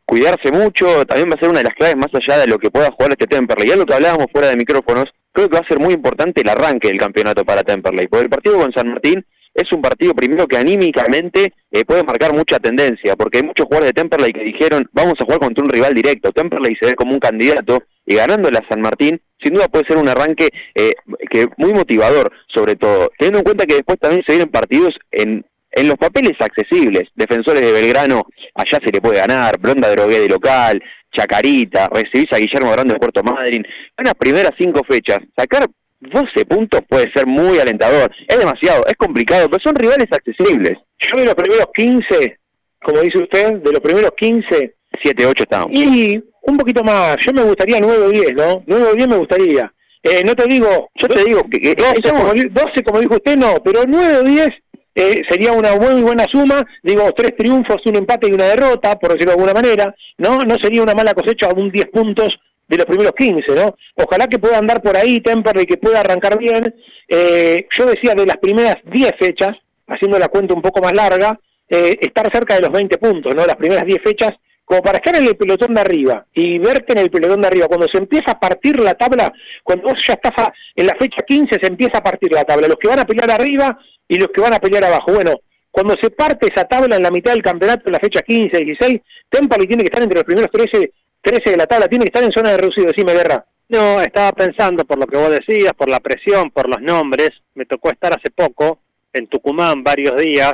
cuidarse 0.07 0.51
mucho 0.51 1.05
también 1.05 1.29
va 1.29 1.35
a 1.35 1.39
ser 1.39 1.51
una 1.51 1.59
de 1.59 1.67
las 1.67 1.75
claves 1.75 1.97
más 1.99 2.09
allá 2.15 2.41
de 2.41 2.47
lo 2.47 2.59
que 2.59 2.71
pueda 2.71 2.91
jugar 2.91 3.11
este 3.11 3.27
Temperley. 3.27 3.69
Ya 3.69 3.77
lo 3.77 3.85
que 3.85 3.95
hablábamos 3.95 4.27
fuera 4.33 4.49
de 4.49 4.57
micrófonos, 4.57 5.05
creo 5.33 5.49
que 5.51 5.59
va 5.59 5.63
a 5.63 5.69
ser 5.69 5.79
muy 5.79 5.93
importante 5.93 6.41
el 6.41 6.49
arranque 6.49 6.89
del 6.89 6.97
campeonato 6.97 7.45
para 7.45 7.63
Temperley, 7.63 8.09
porque 8.09 8.25
el 8.25 8.31
partido 8.31 8.57
con 8.57 8.73
San 8.73 8.89
Martín 8.89 9.23
es 9.55 9.71
un 9.73 9.83
partido 9.83 10.15
primero 10.15 10.47
que 10.47 10.57
anímicamente 10.57 11.53
eh, 11.71 11.85
puede 11.85 12.05
marcar 12.05 12.33
mucha 12.33 12.59
tendencia, 12.59 13.17
porque 13.17 13.39
hay 13.39 13.45
muchos 13.45 13.67
jugadores 13.67 13.91
de 13.91 14.01
Temperley 14.01 14.33
que 14.33 14.45
dijeron, 14.45 14.89
vamos 14.93 15.15
a 15.21 15.25
jugar 15.25 15.41
contra 15.41 15.65
un 15.65 15.71
rival 15.71 15.95
directo, 15.95 16.33
Temperley 16.33 16.77
se 16.81 16.89
ve 16.89 16.95
como 16.95 17.13
un 17.13 17.21
candidato, 17.21 17.83
y 18.11 18.17
ganándole 18.17 18.59
a 18.59 18.69
San 18.69 18.81
Martín, 18.81 19.21
sin 19.41 19.55
duda 19.55 19.69
puede 19.69 19.87
ser 19.87 19.97
un 19.97 20.09
arranque 20.09 20.49
eh, 20.75 20.91
que 21.31 21.47
muy 21.59 21.73
motivador, 21.73 22.33
sobre 22.53 22.75
todo, 22.75 23.09
teniendo 23.17 23.39
en 23.39 23.45
cuenta 23.45 23.67
que 23.67 23.77
después 23.77 24.01
también 24.01 24.25
se 24.27 24.33
vienen 24.33 24.51
partidos 24.51 24.99
en, 25.13 25.47
en 25.71 25.89
los 25.89 25.97
papeles 25.97 26.33
accesibles, 26.41 27.05
defensores 27.15 27.63
de 27.63 27.71
Belgrano, 27.71 28.27
allá 28.57 28.81
se 28.85 28.91
le 28.91 29.01
puede 29.01 29.21
ganar, 29.21 29.61
Blonda 29.61 29.89
Drogué 29.91 30.19
de 30.19 30.29
local, 30.29 30.83
Chacarita, 31.17 31.89
recibís 31.89 32.33
a 32.33 32.39
Guillermo 32.39 32.73
Grande 32.73 32.95
de 32.95 32.99
Puerto 32.99 33.23
Madryn, 33.23 33.65
en 33.97 34.05
las 34.05 34.15
primeras 34.15 34.51
cinco 34.59 34.83
fechas, 34.83 35.21
sacar 35.37 35.69
12 36.01 36.47
puntos 36.47 36.81
puede 36.89 37.13
ser 37.13 37.27
muy 37.29 37.61
alentador. 37.61 38.11
Es 38.27 38.39
demasiado, 38.39 38.85
es 38.87 38.95
complicado, 38.95 39.49
pero 39.49 39.63
son 39.63 39.77
rivales 39.77 40.09
accesibles. 40.11 40.79
Yo 40.99 41.21
de 41.21 41.27
los 41.27 41.35
primeros 41.37 41.67
15, 41.75 42.39
como 42.83 43.03
dice 43.03 43.19
usted, 43.19 43.55
de 43.59 43.71
los 43.71 43.81
primeros 43.81 44.11
15... 44.17 44.75
7, 45.03 45.27
8 45.27 45.43
estamos. 45.45 45.69
Y 45.73 46.23
un 46.43 46.57
poquito 46.57 46.83
más, 46.83 47.17
yo 47.25 47.33
me 47.33 47.43
gustaría 47.43 47.79
9 47.81 48.05
o 48.05 48.11
10, 48.11 48.33
¿no? 48.35 48.63
9 48.67 48.87
o 48.93 48.95
10 48.95 49.09
me 49.09 49.17
gustaría. 49.17 49.73
Eh, 50.03 50.23
no 50.25 50.35
te 50.35 50.47
digo... 50.47 50.91
Yo 50.95 51.09
te 51.09 51.25
digo 51.25 51.43
que... 51.51 51.75
12, 51.75 52.03
como, 52.03 52.33
12, 52.33 52.85
como 52.85 53.01
dijo 53.01 53.15
usted, 53.15 53.37
no, 53.37 53.57
pero 53.63 53.83
9 53.87 54.17
o 54.19 54.23
10 54.23 54.49
eh, 54.95 55.23
sería 55.29 55.53
una 55.53 55.77
muy 55.77 56.03
buena 56.03 56.25
suma, 56.31 56.67
digo, 56.83 57.11
tres 57.17 57.37
triunfos, 57.37 57.81
un 57.87 57.97
empate 57.97 58.29
y 58.29 58.33
una 58.33 58.49
derrota, 58.49 58.99
por 58.99 59.13
decirlo 59.13 59.33
de 59.33 59.37
alguna 59.37 59.55
manera, 59.55 59.95
¿no? 60.19 60.41
No 60.41 60.57
sería 60.61 60.83
una 60.83 60.95
mala 60.95 61.15
cosecha, 61.15 61.49
un 61.55 61.71
10 61.71 61.87
puntos 61.91 62.39
de 62.69 62.77
los 62.77 62.87
primeros 62.87 63.13
15, 63.17 63.55
¿no? 63.55 63.75
Ojalá 63.97 64.27
que 64.29 64.39
pueda 64.39 64.59
andar 64.59 64.83
por 64.83 64.97
ahí 64.97 65.21
Temperley, 65.21 65.67
que 65.67 65.77
pueda 65.77 66.01
arrancar 66.01 66.39
bien. 66.39 66.75
Eh, 67.09 67.67
yo 67.77 67.87
decía 67.87 68.15
de 68.15 68.27
las 68.27 68.37
primeras 68.39 68.77
10 68.85 69.13
fechas, 69.19 69.53
haciendo 69.87 70.19
la 70.19 70.29
cuenta 70.29 70.55
un 70.55 70.63
poco 70.63 70.81
más 70.81 70.93
larga, 70.93 71.39
eh, 71.69 71.97
estar 72.01 72.31
cerca 72.33 72.55
de 72.55 72.63
los 72.63 72.71
20 72.71 72.99
puntos, 72.99 73.35
¿no? 73.35 73.47
Las 73.47 73.57
primeras 73.57 73.85
10 73.87 74.03
fechas, 74.03 74.33
como 74.71 74.83
para 74.83 74.99
estar 74.99 75.17
en 75.17 75.27
el 75.27 75.37
pelotón 75.37 75.75
de 75.75 75.81
arriba 75.81 76.25
y 76.33 76.61
verte 76.61 76.93
en 76.93 76.99
el 76.99 77.11
pelotón 77.11 77.41
de 77.41 77.49
arriba. 77.49 77.67
Cuando 77.67 77.89
se 77.89 77.99
empieza 77.99 78.31
a 78.31 78.39
partir 78.39 78.79
la 78.79 78.95
tabla, 78.95 79.33
cuando 79.65 79.89
vos 79.89 79.99
ya 80.07 80.15
estás 80.15 80.47
en 80.77 80.87
la 80.87 80.95
fecha 80.95 81.23
15, 81.27 81.57
se 81.61 81.67
empieza 81.67 81.99
a 81.99 82.05
partir 82.05 82.31
la 82.31 82.45
tabla. 82.45 82.69
Los 82.69 82.77
que 82.77 82.89
van 82.89 83.01
a 83.01 83.05
pelear 83.05 83.33
arriba 83.33 83.77
y 84.07 84.17
los 84.17 84.29
que 84.29 84.41
van 84.41 84.55
a 84.55 84.61
pelear 84.61 84.85
abajo. 84.85 85.13
Bueno, 85.13 85.35
cuando 85.73 85.97
se 86.01 86.11
parte 86.11 86.47
esa 86.55 86.69
tabla 86.69 86.95
en 86.95 87.03
la 87.03 87.11
mitad 87.11 87.33
del 87.33 87.43
campeonato, 87.43 87.83
en 87.87 87.95
la 87.95 87.99
fecha 87.99 88.21
15, 88.21 88.65
16, 88.65 89.01
Temperley 89.29 89.67
tiene 89.67 89.83
que 89.83 89.89
estar 89.89 90.05
entre 90.05 90.19
los 90.19 90.25
primeros 90.25 90.53
13 90.53 90.93
13 91.21 91.51
de 91.51 91.57
la 91.57 91.67
tabla, 91.67 91.89
tiene 91.89 92.05
que 92.05 92.11
estar 92.11 92.23
en 92.23 92.31
zona 92.31 92.53
de 92.53 92.59
reducido, 92.59 92.87
decime 92.87 93.13
guerra. 93.13 93.45
No, 93.71 94.01
estaba 94.01 94.31
pensando 94.31 94.85
por 94.85 95.01
lo 95.01 95.07
que 95.09 95.17
vos 95.17 95.31
decías, 95.31 95.73
por 95.73 95.91
la 95.91 95.99
presión, 95.99 96.53
por 96.53 96.69
los 96.69 96.81
nombres. 96.81 97.31
Me 97.57 97.67
tocó 97.67 97.91
estar 97.91 98.13
hace 98.13 98.31
poco 98.31 98.79
en 99.13 99.27
Tucumán 99.27 99.83
varios 99.83 100.17
días 100.17 100.53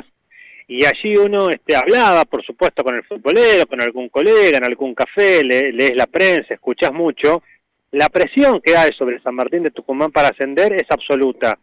y 0.67 0.85
allí 0.85 1.15
uno 1.15 1.49
este, 1.49 1.75
hablaba, 1.75 2.25
por 2.25 2.43
supuesto, 2.43 2.83
con 2.83 2.95
el 2.95 3.03
futbolero, 3.03 3.65
con 3.67 3.81
algún 3.81 4.09
colega, 4.09 4.57
en 4.57 4.65
algún 4.65 4.93
café, 4.93 5.41
lees 5.43 5.95
la 5.95 6.07
prensa, 6.07 6.53
escuchás 6.53 6.91
mucho. 6.91 7.41
La 7.91 8.09
presión 8.09 8.59
que 8.59 8.75
hay 8.75 8.91
sobre 8.91 9.21
San 9.21 9.35
Martín 9.35 9.63
de 9.63 9.71
Tucumán 9.71 10.11
para 10.11 10.27
ascender 10.27 10.73
es 10.73 10.85
absoluta. 10.89 11.57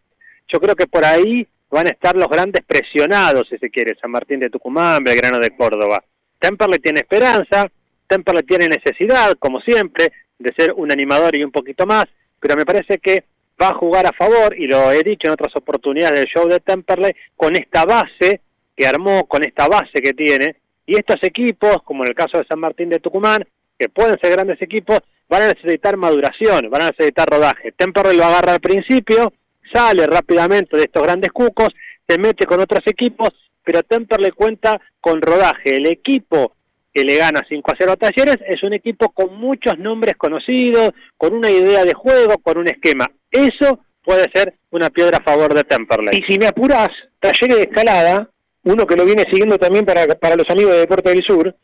Yo 0.47 0.59
creo 0.59 0.75
que 0.75 0.87
por 0.87 1.05
ahí 1.05 1.47
van 1.69 1.85
a 1.85 1.91
estar 1.91 2.15
los 2.15 2.27
grandes 2.27 2.65
presionados, 2.65 3.47
si 3.47 3.57
se 3.59 3.69
quiere, 3.69 3.95
San 4.01 4.09
Martín 4.09 4.39
de 4.39 4.49
Tucumán, 4.49 5.03
Belgrano 5.03 5.39
de 5.39 5.51
Córdoba. 5.51 6.03
Temperley 6.39 6.79
tiene 6.79 7.01
esperanza, 7.01 7.69
Temperley 8.07 8.43
tiene 8.43 8.67
necesidad, 8.67 9.33
como 9.37 9.61
siempre, 9.61 10.11
de 10.39 10.51
ser 10.57 10.73
un 10.73 10.91
animador 10.91 11.35
y 11.35 11.43
un 11.43 11.51
poquito 11.51 11.85
más, 11.85 12.05
pero 12.39 12.55
me 12.55 12.65
parece 12.65 12.97
que 12.97 13.23
va 13.61 13.69
a 13.69 13.75
jugar 13.75 14.07
a 14.07 14.13
favor, 14.13 14.57
y 14.57 14.65
lo 14.65 14.91
he 14.91 15.03
dicho 15.03 15.27
en 15.27 15.33
otras 15.33 15.55
oportunidades 15.55 16.19
del 16.19 16.27
show 16.27 16.47
de 16.47 16.59
Temperley, 16.59 17.15
con 17.35 17.55
esta 17.55 17.85
base 17.85 18.41
que 18.75 18.87
armó, 18.87 19.25
con 19.27 19.43
esta 19.43 19.67
base 19.67 20.01
que 20.03 20.13
tiene, 20.13 20.57
y 20.85 20.97
estos 20.97 21.17
equipos, 21.23 21.77
como 21.83 22.03
en 22.03 22.09
el 22.09 22.15
caso 22.15 22.37
de 22.37 22.45
San 22.45 22.59
Martín 22.59 22.89
de 22.89 22.99
Tucumán, 22.99 23.45
que 23.77 23.89
pueden 23.89 24.17
ser 24.19 24.31
grandes 24.31 24.61
equipos, 24.61 24.99
van 25.27 25.43
a 25.43 25.47
necesitar 25.47 25.97
maduración, 25.97 26.69
van 26.69 26.83
a 26.83 26.91
necesitar 26.91 27.27
rodaje. 27.27 27.71
Temperley 27.71 28.17
lo 28.17 28.25
agarra 28.25 28.53
al 28.53 28.59
principio, 28.59 29.33
sale 29.73 30.05
rápidamente 30.07 30.77
de 30.77 30.83
estos 30.83 31.03
grandes 31.03 31.31
cucos, 31.31 31.69
se 32.07 32.17
mete 32.19 32.45
con 32.45 32.59
otros 32.59 32.81
equipos, 32.85 33.29
pero 33.63 33.81
Temperley 33.83 34.31
cuenta 34.31 34.79
con 35.01 35.21
rodaje. 35.21 35.77
El 35.77 35.87
equipo 35.87 36.53
que 36.93 37.03
le 37.03 37.17
gana 37.17 37.41
5 37.47 37.71
a 37.71 37.75
0 37.77 37.91
a 37.91 37.97
Talleres, 37.97 38.37
es 38.47 38.63
un 38.63 38.73
equipo 38.73 39.09
con 39.09 39.35
muchos 39.37 39.77
nombres 39.77 40.15
conocidos, 40.15 40.91
con 41.17 41.33
una 41.33 41.51
idea 41.51 41.83
de 41.83 41.93
juego, 41.93 42.37
con 42.37 42.57
un 42.57 42.67
esquema. 42.69 43.05
Eso 43.29 43.79
puede 44.01 44.31
ser 44.33 44.53
una 44.69 44.89
piedra 44.89 45.17
a 45.17 45.23
favor 45.23 45.53
de 45.53 45.65
Temperley. 45.65 46.17
Y 46.17 46.31
si 46.31 46.39
me 46.39 46.47
apuras, 46.47 46.87
Talleres 47.19 47.57
de 47.57 47.63
Escalada, 47.63 48.29
uno 48.65 48.85
que 48.85 48.95
lo 48.95 49.05
viene 49.05 49.23
siguiendo 49.29 49.57
también 49.57 49.85
para, 49.85 50.05
para 50.15 50.35
los 50.35 50.49
amigos 50.49 50.73
de 50.73 50.79
Deporte 50.79 51.09
del 51.09 51.23
Sur, 51.23 51.55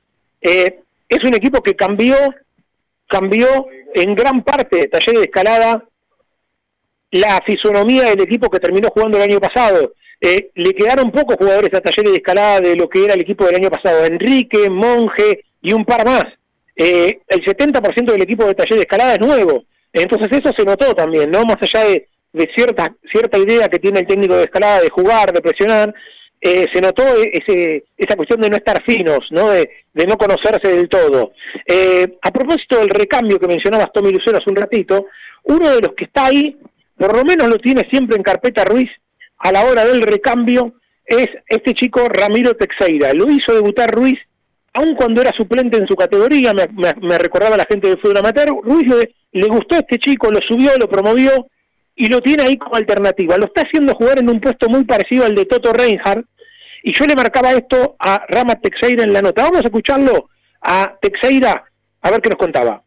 eh, 0.42 0.80
es 1.10 1.24
un 1.24 1.36
equipo 1.36 1.62
que 1.62 1.76
cambió, 1.76 2.16
cambió 3.08 3.68
en 3.94 4.16
gran 4.16 4.44
parte 4.44 4.88
Talleres 4.88 5.22
de 5.22 5.26
Escalada 5.26 5.84
la 7.12 7.42
fisonomía 7.46 8.04
del 8.04 8.22
equipo 8.22 8.50
que 8.50 8.60
terminó 8.60 8.90
jugando 8.90 9.18
el 9.18 9.24
año 9.24 9.40
pasado. 9.40 9.94
Eh, 10.20 10.52
le 10.56 10.74
quedaron 10.74 11.12
pocos 11.12 11.36
jugadores 11.36 11.74
a 11.74 11.82
Talleres 11.82 12.12
de 12.12 12.18
Escalada 12.18 12.62
de 12.62 12.76
lo 12.76 12.88
que 12.88 13.04
era 13.04 13.14
el 13.14 13.22
equipo 13.22 13.46
del 13.46 13.56
año 13.56 13.70
pasado. 13.70 14.06
Enrique, 14.06 14.70
Monje 14.70 15.44
y 15.62 15.74
un 15.74 15.84
par 15.84 16.06
más. 16.06 16.26
Eh, 16.76 17.20
el 17.28 17.44
70% 17.44 18.12
del 18.12 18.22
equipo 18.22 18.46
de 18.46 18.56
Talleres 18.56 18.78
de 18.78 18.82
Escalada 18.84 19.16
es 19.16 19.20
nuevo. 19.20 19.66
Entonces 19.92 20.30
eso 20.32 20.54
se 20.56 20.64
notó 20.64 20.96
también, 20.96 21.30
¿no? 21.30 21.44
Más 21.44 21.58
allá 21.62 21.86
de, 21.86 22.08
cierta, 22.56 22.96
cierta 23.12 23.38
idea 23.38 23.68
que 23.68 23.80
tiene 23.80 24.00
el 24.00 24.08
técnico 24.08 24.36
de 24.36 24.44
Escalada 24.44 24.82
de 24.82 24.90
jugar, 24.90 25.34
de 25.34 25.42
presionar, 25.42 25.94
eh, 26.42 26.66
se 26.74 26.82
notó 26.82 27.04
ese, 27.32 27.86
esa 27.96 28.16
cuestión 28.16 28.42
de 28.42 28.50
no 28.50 28.58
estar 28.58 28.84
finos, 28.84 29.20
¿no? 29.30 29.52
De, 29.52 29.70
no 30.08 30.18
conocerse 30.18 30.68
del 30.68 30.90
todo. 30.90 31.34
a 32.22 32.32
propósito 32.32 32.80
del 32.80 32.90
recambio 32.90 33.40
que 33.40 33.48
mencionabas 33.48 33.92
Tommy 33.94 34.12
Lucero 34.12 34.38
hace 34.38 34.50
un 34.50 34.56
ratito, 34.56 35.06
uno 35.44 35.70
de 35.70 35.82
los 35.82 35.94
que 35.94 36.06
está 36.06 36.26
ahí, 36.26 36.58
por 36.98 37.16
lo 37.16 37.24
menos 37.24 37.48
lo 37.48 37.58
tiene 37.58 37.88
siempre 37.90 38.16
en 38.16 38.24
carpeta 38.24 38.64
Ruiz, 38.64 38.90
a 39.38 39.52
la 39.52 39.66
hora 39.66 39.86
del 39.86 40.02
recambio 40.02 40.74
es 41.06 41.28
este 41.48 41.74
chico 41.74 42.08
Ramiro 42.08 42.54
Texeira. 42.56 43.14
Lo 43.14 43.30
hizo 43.30 43.54
debutar 43.54 43.92
Ruiz, 43.92 44.20
aun 44.74 44.96
cuando 44.96 45.22
era 45.22 45.32
suplente 45.36 45.78
en 45.78 45.88
su 45.88 45.96
categoría, 45.96 46.54
me, 46.54 47.18
recordaba 47.18 47.58
la 47.58 47.66
gente 47.70 47.90
del 47.90 48.00
fútbol 48.00 48.18
amateur. 48.18 48.50
Ruiz 48.64 48.88
le, 49.32 49.48
gustó 49.48 49.76
a 49.76 49.80
este 49.80 49.98
chico, 49.98 50.32
lo 50.32 50.40
subió, 50.42 50.72
lo 50.78 50.88
promovió 50.90 51.48
y 52.02 52.08
lo 52.08 52.20
tiene 52.20 52.42
ahí 52.42 52.58
como 52.58 52.78
alternativa. 52.78 53.38
Lo 53.38 53.46
está 53.46 53.62
haciendo 53.62 53.94
jugar 53.94 54.18
en 54.18 54.28
un 54.28 54.42
puesto 54.42 54.68
muy 54.68 54.84
parecido 54.86 55.24
al 55.24 55.36
de 55.36 55.46
Toto 55.46 55.72
Reinhardt. 55.72 56.26
Y 56.82 56.98
yo 56.98 57.06
le 57.06 57.16
marcaba 57.16 57.52
esto 57.52 57.96
a 58.00 58.26
Rama 58.28 58.56
Texeira 58.56 59.04
en 59.04 59.14
la 59.14 59.22
nota. 59.22 59.44
Vamos 59.44 59.60
a 59.60 59.66
escucharlo 59.66 60.30
a 60.64 60.96
Texeira 61.00 61.64
a 62.02 62.10
ver 62.10 62.20
qué 62.20 62.30
nos 62.30 62.40
contaba. 62.40 62.82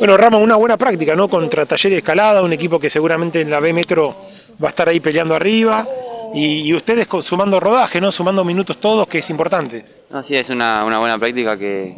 Bueno, 0.00 0.16
Rama, 0.16 0.38
una 0.38 0.56
buena 0.56 0.76
práctica, 0.76 1.14
¿no? 1.14 1.28
Contra 1.28 1.66
Taller 1.66 1.92
de 1.92 1.98
Escalada, 1.98 2.42
un 2.42 2.52
equipo 2.52 2.80
que 2.80 2.90
seguramente 2.90 3.40
en 3.40 3.50
la 3.50 3.60
B 3.60 3.72
Metro 3.72 4.16
va 4.60 4.66
a 4.66 4.70
estar 4.70 4.88
ahí 4.88 4.98
peleando 4.98 5.36
arriba. 5.36 5.86
Y, 6.34 6.74
ustedes 6.74 7.06
sumando 7.22 7.60
rodaje, 7.60 8.00
¿no? 8.00 8.10
Sumando 8.10 8.44
minutos 8.44 8.80
todos, 8.80 9.06
que 9.06 9.18
es 9.18 9.30
importante. 9.30 9.84
sí, 10.24 10.34
es 10.34 10.50
una, 10.50 10.82
buena 10.82 11.16
práctica 11.16 11.56
que, 11.56 11.96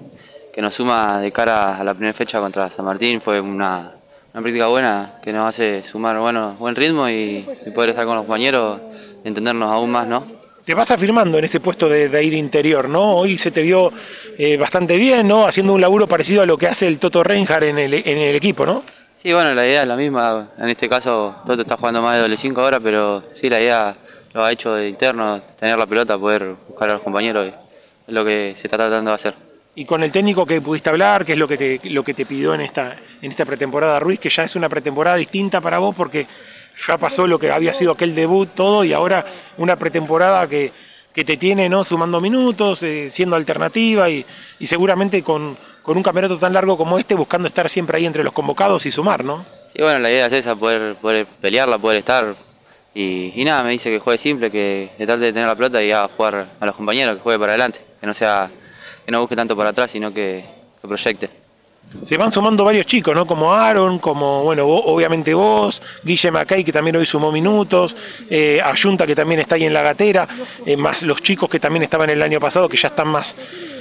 nos 0.59 0.74
suma 0.74 1.20
de 1.20 1.32
cara 1.32 1.78
a 1.78 1.85
la 1.85 1.94
primera 1.94 2.12
fecha 2.12 2.39
contra 2.39 2.69
San 2.69 2.85
Martín. 2.85 3.23
Fue 3.23 3.40
una, 3.40 3.94
práctica 4.40 4.66
buena 4.66 5.12
que 5.23 5.32
nos 5.32 5.48
hace 5.48 5.85
sumar 5.85 6.19
bueno, 6.19 6.56
buen 6.59 6.74
ritmo 6.74 7.09
y, 7.09 7.47
y 7.66 7.70
poder 7.70 7.90
estar 7.90 8.05
con 8.06 8.16
los 8.16 8.24
compañeros, 8.24 8.81
entendernos 9.24 9.70
aún 9.70 9.90
más, 9.90 10.06
¿no? 10.06 10.24
te 10.65 10.74
vas 10.74 10.90
afirmando 10.90 11.39
en 11.39 11.44
ese 11.44 11.61
puesto 11.61 11.89
de, 11.89 12.09
de 12.09 12.24
ir 12.24 12.32
interior, 12.32 12.89
¿no? 12.89 13.16
Hoy 13.16 13.36
se 13.36 13.51
te 13.51 13.62
dio 13.62 13.93
eh, 14.39 14.56
bastante 14.56 14.97
bien, 14.97 15.28
¿no? 15.28 15.47
Haciendo 15.47 15.74
un 15.74 15.81
laburo 15.81 16.06
parecido 16.06 16.43
a 16.43 16.47
lo 16.47 16.56
que 16.56 16.66
hace 16.66 16.86
el 16.86 16.98
Toto 16.98 17.23
Reinhardt 17.23 17.65
en 17.65 17.78
el, 17.78 17.94
en 17.94 18.19
el 18.19 18.35
equipo, 18.35 18.65
¿no? 18.65 18.82
Sí, 19.23 19.32
bueno, 19.32 19.55
la 19.55 19.66
idea 19.66 19.82
es 19.82 19.89
la 19.89 19.97
misma. 19.97 20.48
En 20.59 20.69
este 20.70 20.89
caso, 20.89 21.36
Toto 21.47 21.62
está 21.62 21.77
jugando 21.77 22.02
más 22.02 22.16
de 22.16 22.23
doble 22.23 22.36
5 22.36 22.61
ahora, 22.61 22.81
pero 22.81 23.23
sí, 23.35 23.51
la 23.51 23.61
idea 23.61 23.97
lo 24.32 24.44
ha 24.44 24.52
hecho 24.52 24.74
de 24.74 24.89
interno, 24.89 25.40
tener 25.59 25.77
la 25.78 25.86
pelota, 25.86 26.19
poder 26.19 26.55
buscar 26.69 26.90
a 26.90 26.94
los 26.94 27.02
compañeros, 27.02 27.47
es 27.47 28.15
lo 28.15 28.24
que 28.24 28.55
se 28.56 28.66
está 28.66 28.77
tratando 28.78 29.11
de 29.11 29.15
hacer. 29.15 29.35
Y 29.77 29.85
con 29.85 30.03
el 30.05 30.13
técnico 30.13 30.47
que 30.47 30.61
pudiste 30.61 30.91
hablar, 30.91 31.25
¿qué 31.25 31.33
es 31.33 31.39
lo 31.39 31.49
que 31.49 31.57
te, 31.57 31.81
lo 31.91 32.05
que 32.05 32.15
te 32.15 32.25
pidió 32.25 32.55
en 32.55 32.61
esta, 32.61 32.95
en 33.21 33.31
esta 33.31 33.45
pretemporada 33.45 33.99
Ruiz, 33.99 34.21
que 34.21 34.31
ya 34.31 34.45
es 34.45 34.55
una 34.55 34.69
pretemporada 34.69 35.17
distinta 35.17 35.61
para 35.61 35.79
vos 35.79 35.95
porque 35.97 36.27
ya 36.87 36.97
pasó 36.97 37.27
lo 37.27 37.39
que 37.39 37.51
había 37.51 37.75
sido 37.75 37.93
aquel 37.93 38.15
debut, 38.15 38.51
todo, 38.55 38.85
y 38.85 38.93
ahora 38.93 39.25
una 39.59 39.77
pretemporada 39.77 40.49
que, 40.49 40.73
que 41.13 41.25
te 41.25 41.37
tiene 41.37 41.69
¿no? 41.69 41.85
sumando 41.85 42.21
minutos, 42.21 42.83
eh, 42.83 43.11
siendo 43.11 43.37
alternativa 43.37 44.09
y, 44.09 44.25
y 44.59 44.67
seguramente 44.67 45.23
con, 45.23 45.57
con 45.83 45.97
un 45.97 46.03
campeonato 46.03 46.39
tan 46.39 46.53
largo 46.53 46.77
como 46.77 46.99
este, 46.99 47.15
buscando 47.15 47.49
estar 47.49 47.69
siempre 47.69 47.99
ahí 47.99 48.07
entre 48.07 48.25
los 48.25 48.33
convocados 48.33 48.87
y 48.87 48.93
sumar, 48.93 49.25
¿no? 49.25 49.45
Sí, 49.73 49.83
bueno, 49.83 49.99
la 49.99 50.11
idea 50.11 50.27
es 50.27 50.33
esa, 50.33 50.55
poder, 50.55 50.95
poder 50.97 51.27
pelearla, 51.27 51.79
poder 51.79 51.99
estar. 51.99 52.35
Y, 52.95 53.33
y 53.35 53.45
nada, 53.45 53.65
me 53.65 53.71
dice 53.71 53.91
que 53.91 53.99
juegue 53.99 54.19
simple, 54.19 54.51
que 54.51 54.93
de 54.97 55.07
trate 55.07 55.23
de 55.23 55.33
tener 55.33 55.49
la 55.49 55.57
pelota 55.57 55.83
y 55.83 55.91
a 55.91 56.07
jugar 56.07 56.47
a 56.61 56.67
los 56.67 56.77
compañeros, 56.77 57.17
que 57.17 57.23
juegue 57.23 57.41
para 57.41 57.53
adelante, 57.53 57.81
que 58.01 58.07
no 58.07 58.15
sea, 58.15 58.49
que 59.05 59.13
no 59.13 59.21
busque 59.21 59.37
tanto 59.37 59.57
para 59.57 59.71
atrás, 59.71 59.91
sino 59.91 60.13
que, 60.13 60.45
que 60.81 60.89
proyecte. 60.89 61.31
Se 62.07 62.17
van 62.17 62.33
sumando 62.33 62.65
varios 62.65 62.87
chicos, 62.87 63.15
¿no? 63.15 63.27
Como 63.27 63.53
Aaron, 63.55 63.99
como, 63.99 64.43
bueno, 64.43 64.65
vos- 64.67 64.83
obviamente 64.87 65.33
vos, 65.35 65.81
Guille 66.03 66.31
Macay, 66.31 66.65
que 66.65 66.73
también 66.73 66.97
hoy 66.97 67.05
sumó 67.07 67.31
minutos, 67.31 67.95
eh, 68.31 68.61
Ayunta, 68.65 69.07
que 69.07 69.15
también 69.15 69.41
está 69.41 69.55
ahí 69.57 69.65
en 69.65 69.75
la 69.75 69.83
gatera, 69.83 70.27
eh, 70.65 70.77
más 70.77 71.03
los 71.03 71.23
chicos 71.23 71.49
que 71.49 71.61
también 71.61 71.83
estaban 71.83 72.09
el 72.11 72.21
año 72.23 72.41
pasado, 72.41 72.69
que 72.69 72.77
ya 72.79 72.89
están 72.89 73.09
más, 73.09 73.37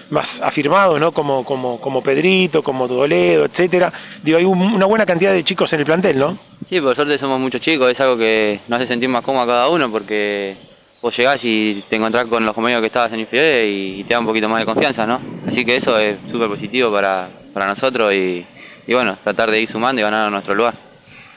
más 0.10 0.42
afirmados, 0.42 1.00
¿no? 1.00 1.12
Como, 1.14 1.44
como, 1.46 1.80
como 1.80 2.04
Pedrito, 2.04 2.62
como 2.62 2.88
Toledo, 2.88 3.46
etcétera. 3.46 3.92
Digo, 4.22 4.38
hay 4.38 4.46
un- 4.46 4.62
una 4.62 4.86
buena 4.86 5.06
cantidad 5.06 5.32
de 5.32 5.44
chicos 5.44 5.72
en 5.74 5.80
el 5.80 5.86
plantel, 5.86 6.20
¿no? 6.20 6.38
Sí, 6.68 6.82
por 6.82 6.96
suerte 6.96 7.18
somos 7.18 7.40
muchos 7.40 7.62
chicos, 7.62 7.90
es 7.90 8.00
algo 8.02 8.18
que 8.18 8.60
nos 8.68 8.78
hace 8.78 8.88
sentir 8.88 9.08
más 9.10 9.24
cómodo 9.24 9.44
a 9.44 9.48
cada 9.48 9.70
uno 9.70 9.90
porque 9.90 10.56
vos 11.04 11.18
llegás 11.18 11.44
y 11.44 11.84
te 11.90 11.98
encontrás 11.98 12.26
con 12.28 12.46
los 12.46 12.56
compañeros 12.56 12.80
que 12.80 12.88
estabas 12.88 13.12
en 13.12 13.20
inferiores 13.20 13.68
y, 13.68 14.00
y 14.00 14.04
te 14.06 14.14
da 14.14 14.22
un 14.22 14.26
poquito 14.26 14.48
más 14.48 14.62
de 14.62 14.66
confianza, 14.66 15.06
¿no? 15.06 15.20
Así 15.46 15.66
que 15.66 15.76
eso 15.76 16.00
es 16.00 16.16
súper 16.32 16.48
positivo 16.48 16.90
para, 16.94 17.28
para 17.54 17.68
nosotros 17.68 18.14
y, 18.14 18.46
y 18.88 18.94
bueno, 18.94 19.18
tratar 19.22 19.52
de 19.52 19.60
ir 19.60 19.70
sumando 19.70 20.00
y 20.00 20.04
ganar 20.04 20.28
a 20.28 20.30
nuestro 20.30 20.56
lugar. 20.56 20.74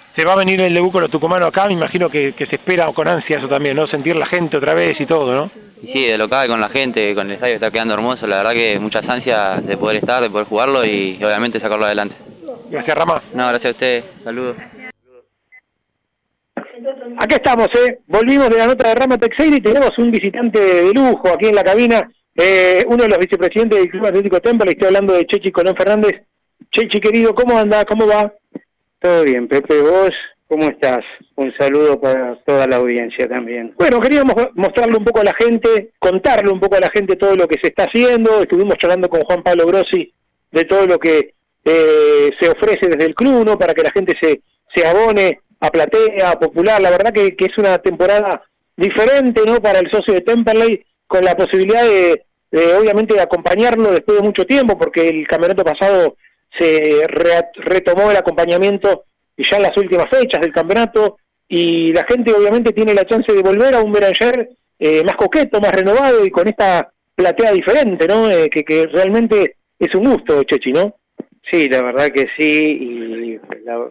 Se 0.08 0.24
va 0.24 0.34
a 0.34 0.36
venir 0.36 0.60
el 0.60 0.72
debut 0.72 0.92
con 0.92 1.02
los 1.02 1.10
tucumanos 1.10 1.48
acá, 1.48 1.66
me 1.66 1.72
imagino 1.72 2.08
que, 2.08 2.32
que 2.32 2.46
se 2.46 2.56
espera 2.56 2.86
con 2.92 3.08
ansia 3.08 3.38
eso 3.38 3.48
también, 3.48 3.74
¿no? 3.74 3.88
Sentir 3.88 4.14
la 4.14 4.24
gente 4.24 4.56
otra 4.56 4.72
vez 4.72 5.00
y 5.00 5.04
todo, 5.04 5.34
¿no? 5.34 5.50
Y 5.82 5.88
sí, 5.88 6.06
de 6.06 6.16
local, 6.16 6.46
con 6.46 6.60
la 6.60 6.68
gente, 6.68 7.12
con 7.16 7.26
el 7.26 7.32
estadio 7.32 7.54
está 7.56 7.72
quedando 7.72 7.94
hermoso, 7.94 8.28
la 8.28 8.36
verdad 8.36 8.52
que 8.52 8.78
muchas 8.78 9.08
ansias 9.08 9.66
de 9.66 9.76
poder 9.76 9.96
estar, 9.96 10.22
de 10.22 10.30
poder 10.30 10.46
jugarlo 10.46 10.86
y, 10.86 11.18
y 11.20 11.24
obviamente 11.24 11.58
sacarlo 11.58 11.86
adelante. 11.86 12.14
Gracias, 12.70 12.96
Rama. 12.96 13.20
No, 13.34 13.48
gracias 13.48 13.66
a 13.66 13.70
ustedes, 13.70 14.04
saludos. 14.22 14.56
Aquí 17.18 17.34
estamos, 17.34 17.68
¿eh? 17.74 18.00
Volvimos 18.06 18.50
de 18.50 18.58
la 18.58 18.66
nota 18.66 18.88
de 18.88 18.94
Rama 18.94 19.16
Texeira 19.16 19.56
y 19.56 19.60
tenemos 19.60 19.90
un 19.98 20.10
visitante 20.10 20.60
de 20.60 20.92
lujo 20.92 21.28
aquí 21.32 21.46
en 21.46 21.54
la 21.54 21.64
cabina, 21.64 22.10
eh, 22.34 22.84
uno 22.88 23.04
de 23.04 23.08
los 23.08 23.18
vicepresidentes 23.18 23.78
del 23.78 23.90
Club 23.90 24.06
Atlético 24.06 24.40
Temple, 24.40 24.70
estoy 24.70 24.88
hablando 24.88 25.14
de 25.14 25.24
Chechi 25.24 25.50
Colón 25.50 25.74
Fernández. 25.76 26.22
Chechi, 26.70 27.00
querido, 27.00 27.34
¿cómo 27.34 27.58
anda? 27.58 27.84
¿Cómo 27.86 28.06
va? 28.06 28.34
Todo 29.00 29.24
bien, 29.24 29.48
Pepe, 29.48 29.80
vos, 29.80 30.10
¿cómo 30.46 30.68
estás? 30.68 31.04
Un 31.36 31.54
saludo 31.58 31.98
para 31.98 32.36
toda 32.44 32.66
la 32.66 32.76
audiencia 32.76 33.26
también. 33.26 33.72
Bueno, 33.78 33.98
queríamos 33.98 34.34
mostrarle 34.54 34.98
un 34.98 35.04
poco 35.04 35.20
a 35.20 35.24
la 35.24 35.34
gente, 35.38 35.92
contarle 35.98 36.50
un 36.50 36.60
poco 36.60 36.76
a 36.76 36.80
la 36.80 36.90
gente 36.92 37.16
todo 37.16 37.34
lo 37.34 37.48
que 37.48 37.58
se 37.62 37.68
está 37.68 37.84
haciendo. 37.84 38.42
Estuvimos 38.42 38.76
charlando 38.76 39.08
con 39.08 39.22
Juan 39.22 39.42
Pablo 39.42 39.66
Grossi 39.66 40.12
de 40.52 40.64
todo 40.64 40.86
lo 40.86 40.98
que 40.98 41.34
eh, 41.64 42.30
se 42.38 42.48
ofrece 42.50 42.88
desde 42.88 43.06
el 43.06 43.14
club, 43.14 43.44
¿no? 43.46 43.58
Para 43.58 43.72
que 43.72 43.82
la 43.82 43.90
gente 43.90 44.14
se, 44.20 44.42
se 44.74 44.86
abone 44.86 45.40
a 45.60 45.70
Platea, 45.70 46.32
Popular. 46.38 46.80
La 46.80 46.90
verdad 46.90 47.12
que, 47.12 47.34
que 47.36 47.46
es 47.46 47.58
una 47.58 47.78
temporada 47.78 48.42
diferente, 48.76 49.42
¿no? 49.46 49.60
Para 49.60 49.78
el 49.78 49.90
socio 49.90 50.14
de 50.14 50.20
Temperley, 50.20 50.84
con 51.06 51.24
la 51.24 51.34
posibilidad 51.36 51.82
de, 51.84 52.24
de, 52.50 52.74
obviamente, 52.74 53.18
acompañarlo 53.20 53.90
después 53.92 54.18
de 54.18 54.24
mucho 54.26 54.44
tiempo, 54.44 54.76
porque 54.78 55.08
el 55.08 55.26
campeonato 55.26 55.64
pasado 55.64 56.16
se 56.58 57.06
re- 57.06 57.48
retomó 57.56 58.10
el 58.10 58.16
acompañamiento 58.16 59.04
ya 59.36 59.56
en 59.58 59.62
las 59.64 59.76
últimas 59.76 60.06
fechas 60.10 60.40
del 60.40 60.52
campeonato 60.52 61.18
y 61.48 61.92
la 61.92 62.04
gente 62.08 62.32
obviamente 62.32 62.72
tiene 62.72 62.94
la 62.94 63.04
chance 63.04 63.32
de 63.32 63.42
volver 63.42 63.74
a 63.74 63.80
un 63.82 63.92
Beranger 63.92 64.48
eh, 64.78 65.02
más 65.04 65.16
coqueto, 65.16 65.60
más 65.60 65.72
renovado 65.72 66.24
y 66.24 66.30
con 66.30 66.48
esta 66.48 66.90
platea 67.14 67.52
diferente, 67.52 68.06
¿no? 68.08 68.30
Eh, 68.30 68.48
que, 68.50 68.62
que 68.64 68.86
realmente 68.86 69.56
es 69.78 69.94
un 69.94 70.04
gusto, 70.10 70.42
Chechi, 70.44 70.72
¿no? 70.72 70.94
Sí, 71.50 71.68
la 71.68 71.82
verdad 71.82 72.08
que 72.08 72.26
sí, 72.36 72.48
y 72.80 73.38
la- 73.64 73.90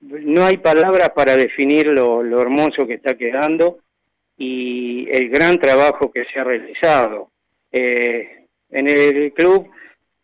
no 0.00 0.44
hay 0.44 0.58
palabras 0.58 1.10
para 1.14 1.36
definir 1.36 1.86
lo, 1.86 2.22
lo 2.22 2.40
hermoso 2.42 2.86
que 2.86 2.94
está 2.94 3.16
quedando 3.16 3.78
y 4.36 5.08
el 5.10 5.30
gran 5.30 5.58
trabajo 5.58 6.12
que 6.12 6.24
se 6.26 6.38
ha 6.38 6.44
realizado. 6.44 7.30
Eh, 7.72 8.44
en 8.70 8.88
el 8.88 9.32
club 9.32 9.68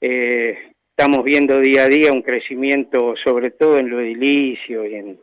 eh, 0.01 0.59
estamos 0.91 1.25
viendo 1.25 1.59
día 1.59 1.85
a 1.85 1.89
día 1.89 2.13
un 2.13 2.23
crecimiento, 2.23 3.15
sobre 3.25 3.51
todo 3.53 3.79
en 3.79 3.89
lo 3.89 4.01
edilicio 4.01 4.85
y 4.87 4.95
en, 4.97 5.19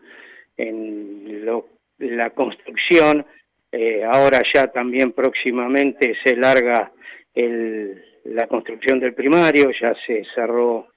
en 0.57 1.45
lo- 1.45 1.67
la 1.99 2.31
construcción. 2.31 3.25
Eh, 3.71 4.03
ahora 4.03 4.41
ya 4.53 4.67
también 4.71 5.11
próximamente 5.11 6.15
se 6.23 6.35
larga 6.35 6.91
el- 7.35 8.03
la 8.25 8.47
construcción 8.47 8.99
del 8.99 9.13
primario, 9.13 9.69
ya 9.79 9.93
se 10.05 10.25
cerró 10.33 10.87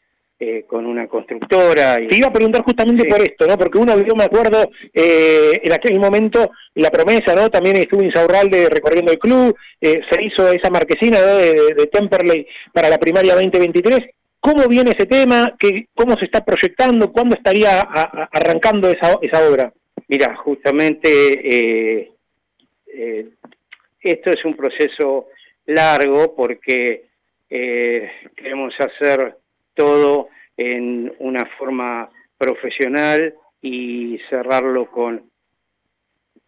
eh, 0.44 0.64
con 0.66 0.86
una 0.86 1.06
constructora. 1.06 2.00
Y, 2.00 2.08
Te 2.08 2.16
iba 2.16 2.26
a 2.26 2.32
preguntar 2.32 2.62
justamente 2.64 3.04
Sí. 3.04 3.08
por 3.08 3.20
esto, 3.20 3.46
¿no? 3.46 3.56
Porque 3.56 3.78
uno 3.78 3.96
vio, 3.96 4.16
me 4.16 4.24
acuerdo, 4.24 4.70
eh, 4.92 5.52
en 5.62 5.72
aquel 5.72 6.00
momento 6.00 6.50
la 6.74 6.90
promesa, 6.90 7.34
¿no? 7.36 7.48
También 7.48 7.76
estuvo 7.76 8.02
Insaurralde 8.02 8.68
recorriendo 8.68 9.12
el 9.12 9.20
club, 9.20 9.56
eh, 9.80 10.00
se 10.10 10.24
hizo 10.24 10.50
esa 10.50 10.68
marquesina 10.68 11.20
¿no? 11.20 11.36
de, 11.36 11.86
Temperley 11.92 12.46
para 12.72 12.88
la 12.88 12.98
primaria 12.98 13.34
2023. 13.34 14.00
¿Cómo 14.40 14.66
viene 14.66 14.90
ese 14.90 15.06
tema? 15.06 15.54
¿Qué, 15.56 15.86
¿Cómo 15.94 16.16
se 16.18 16.24
está 16.24 16.44
proyectando? 16.44 17.12
¿Cuándo 17.12 17.36
estaría 17.36 17.78
a- 17.78 17.82
a- 18.02 18.28
arrancando 18.32 18.88
esa, 18.90 19.16
esa 19.22 19.48
obra? 19.48 19.72
Mira, 20.08 20.34
justamente 20.34 21.08
eh, 21.08 22.10
eh, 22.92 23.26
esto 24.00 24.30
es 24.30 24.44
un 24.44 24.56
proceso 24.56 25.28
largo 25.66 26.34
porque 26.34 27.04
eh, 27.48 28.10
queremos 28.34 28.74
hacer 28.80 29.36
todo 29.74 30.28
en 30.56 31.12
una 31.18 31.44
forma 31.58 32.10
profesional 32.38 33.34
y 33.60 34.18
cerrarlo 34.28 34.90
con, 34.90 35.30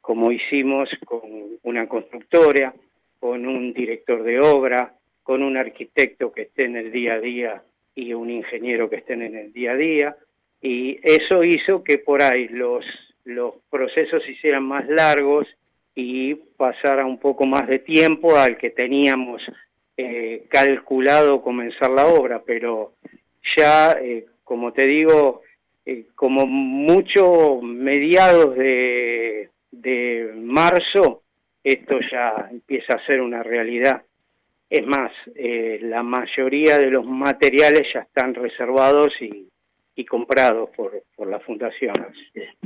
como 0.00 0.32
hicimos, 0.32 0.88
con 1.04 1.22
una 1.62 1.88
constructora, 1.88 2.74
con 3.18 3.46
un 3.46 3.72
director 3.72 4.22
de 4.22 4.40
obra, 4.40 4.94
con 5.22 5.42
un 5.42 5.56
arquitecto 5.56 6.32
que 6.32 6.42
esté 6.42 6.64
en 6.64 6.76
el 6.76 6.92
día 6.92 7.14
a 7.14 7.20
día 7.20 7.62
y 7.94 8.12
un 8.12 8.30
ingeniero 8.30 8.90
que 8.90 8.96
estén 8.96 9.22
en 9.22 9.36
el 9.36 9.52
día 9.52 9.72
a 9.72 9.76
día. 9.76 10.16
Y 10.60 10.98
eso 11.02 11.44
hizo 11.44 11.82
que 11.82 11.98
por 11.98 12.22
ahí 12.22 12.48
los, 12.48 12.84
los 13.24 13.54
procesos 13.70 14.22
se 14.24 14.32
hicieran 14.32 14.64
más 14.64 14.86
largos 14.88 15.46
y 15.94 16.34
pasara 16.34 17.06
un 17.06 17.18
poco 17.18 17.46
más 17.46 17.68
de 17.68 17.78
tiempo 17.78 18.36
al 18.36 18.58
que 18.58 18.70
teníamos 18.70 19.42
eh, 19.96 20.46
calculado 20.48 21.42
comenzar 21.42 21.90
la 21.90 22.06
obra, 22.06 22.42
pero 22.44 22.94
ya, 23.56 23.92
eh, 23.92 24.26
como 24.42 24.72
te 24.72 24.86
digo, 24.86 25.42
eh, 25.86 26.06
como 26.14 26.46
mucho 26.46 27.60
mediados 27.62 28.56
de, 28.56 29.50
marzo, 30.36 31.22
esto 31.62 31.98
ya 32.10 32.48
empieza 32.50 32.94
a 32.94 33.06
ser 33.06 33.20
una 33.20 33.42
realidad. 33.42 34.02
Es 34.70 34.86
más, 34.86 35.12
eh, 35.34 35.78
la 35.82 36.02
mayoría 36.02 36.78
de 36.78 36.90
los 36.90 37.04
materiales 37.04 37.82
ya 37.92 38.00
están 38.00 38.34
reservados 38.34 39.12
y, 39.20 39.48
y 39.96 40.04
comprados 40.04 40.70
por, 40.76 41.04
por 41.16 41.28
la 41.28 41.38
fundación. 41.40 41.94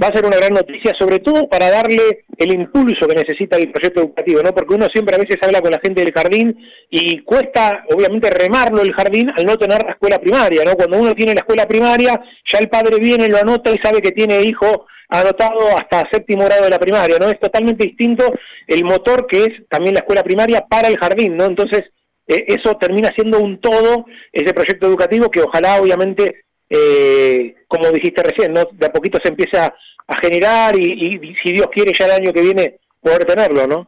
va 0.03 0.09
a 0.09 0.13
ser 0.13 0.25
una 0.25 0.37
gran 0.37 0.55
noticia, 0.55 0.95
sobre 0.99 1.19
todo 1.19 1.49
para 1.49 1.71
darle 1.71 2.25
el 2.37 2.55
impulso 2.55 3.07
que 3.07 3.15
necesita 3.15 3.57
el 3.57 3.71
proyecto 3.71 4.01
educativo, 4.01 4.43
¿no? 4.43 4.55
Porque 4.55 4.75
uno 4.75 4.87
siempre 4.87 5.15
a 5.15 5.19
veces 5.19 5.37
habla 5.43 5.61
con 5.61 5.71
la 5.71 5.81
gente 5.81 6.03
del 6.03 6.13
jardín 6.13 6.57
y 6.91 7.21
cuesta, 7.21 7.85
obviamente, 7.95 8.31
remarlo 8.31 8.81
el 8.81 8.95
jardín 8.95 9.31
al 9.37 9.45
no 9.45 9.57
tener 9.57 9.83
la 9.85 9.93
escuela 9.93 10.19
primaria, 10.19 10.65
¿no? 10.65 10.75
Cuando 10.75 10.99
uno 10.99 11.15
tiene 11.15 11.35
la 11.35 11.41
escuela 11.41 11.67
primaria, 11.67 12.21
ya 12.51 12.59
el 12.59 12.69
padre 12.69 12.99
viene, 12.99 13.29
lo 13.29 13.39
anota 13.39 13.71
y 13.71 13.79
sabe 13.79 14.01
que 14.01 14.13
tiene 14.13 14.43
hijo 14.43 14.87
anotado 15.09 15.77
hasta 15.77 16.09
séptimo 16.11 16.45
grado 16.45 16.65
de 16.65 16.71
la 16.71 16.79
primaria, 16.79 17.19
¿no? 17.19 17.29
Es 17.29 17.41
totalmente 17.41 17.87
distinto 17.87 18.33
el 18.67 18.85
motor 18.85 19.27
que 19.27 19.45
es 19.45 19.69
también 19.69 19.95
la 19.95 20.01
escuela 20.01 20.23
primaria 20.23 20.67
para 20.69 20.89
el 20.89 20.99
jardín, 20.99 21.37
¿no? 21.37 21.45
Entonces, 21.45 21.85
eh, 22.27 22.45
eso 22.47 22.77
termina 22.77 23.11
siendo 23.15 23.39
un 23.41 23.61
todo, 23.61 24.05
ese 24.33 24.53
proyecto 24.53 24.87
educativo 24.87 25.31
que 25.31 25.41
ojalá, 25.41 25.81
obviamente, 25.81 26.45
eh, 26.71 27.55
como 27.67 27.91
dijiste 27.91 28.23
recién, 28.23 28.53
¿no? 28.53 28.65
De 28.73 28.87
a 28.87 28.93
poquito 28.93 29.19
se 29.23 29.29
empieza 29.29 29.75
a 30.07 30.19
generar 30.21 30.79
y, 30.79 31.17
y 31.17 31.35
si 31.43 31.53
Dios 31.53 31.69
quiere 31.73 31.93
ya 31.99 32.07
el 32.07 32.13
año 32.13 32.33
que 32.33 32.43
viene 32.43 32.79
poder 33.01 33.25
tenerlo, 33.25 33.67
¿no? 33.67 33.87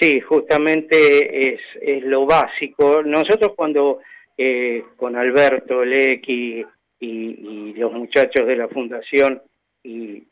Sí, 0.00 0.20
justamente 0.20 1.54
es, 1.54 1.60
es 1.80 2.02
lo 2.04 2.26
básico. 2.26 3.02
Nosotros 3.02 3.52
cuando 3.54 4.00
eh, 4.36 4.84
con 4.96 5.16
Alberto, 5.16 5.84
Lecky 5.84 6.64
y, 7.00 7.06
y 7.08 7.74
los 7.74 7.92
muchachos 7.92 8.46
de 8.46 8.56
la 8.56 8.68
fundación 8.68 9.42
y, 9.82 10.24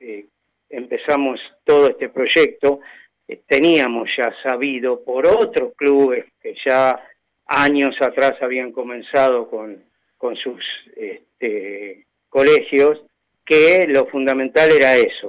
eh, 0.00 0.26
empezamos 0.70 1.40
todo 1.64 1.88
este 1.88 2.08
proyecto, 2.08 2.80
eh, 3.28 3.40
teníamos 3.46 4.08
ya 4.16 4.32
sabido 4.42 5.02
por 5.02 5.26
otros 5.26 5.72
clubes 5.76 6.24
que 6.40 6.54
ya 6.64 7.00
años 7.46 7.96
atrás 8.00 8.34
habían 8.40 8.72
comenzado 8.72 9.48
con, 9.48 9.82
con 10.16 10.36
sus 10.36 10.64
este, 10.96 12.06
colegios 12.28 13.02
que 13.44 13.86
lo 13.88 14.06
fundamental 14.06 14.70
era 14.72 14.96
eso. 14.96 15.28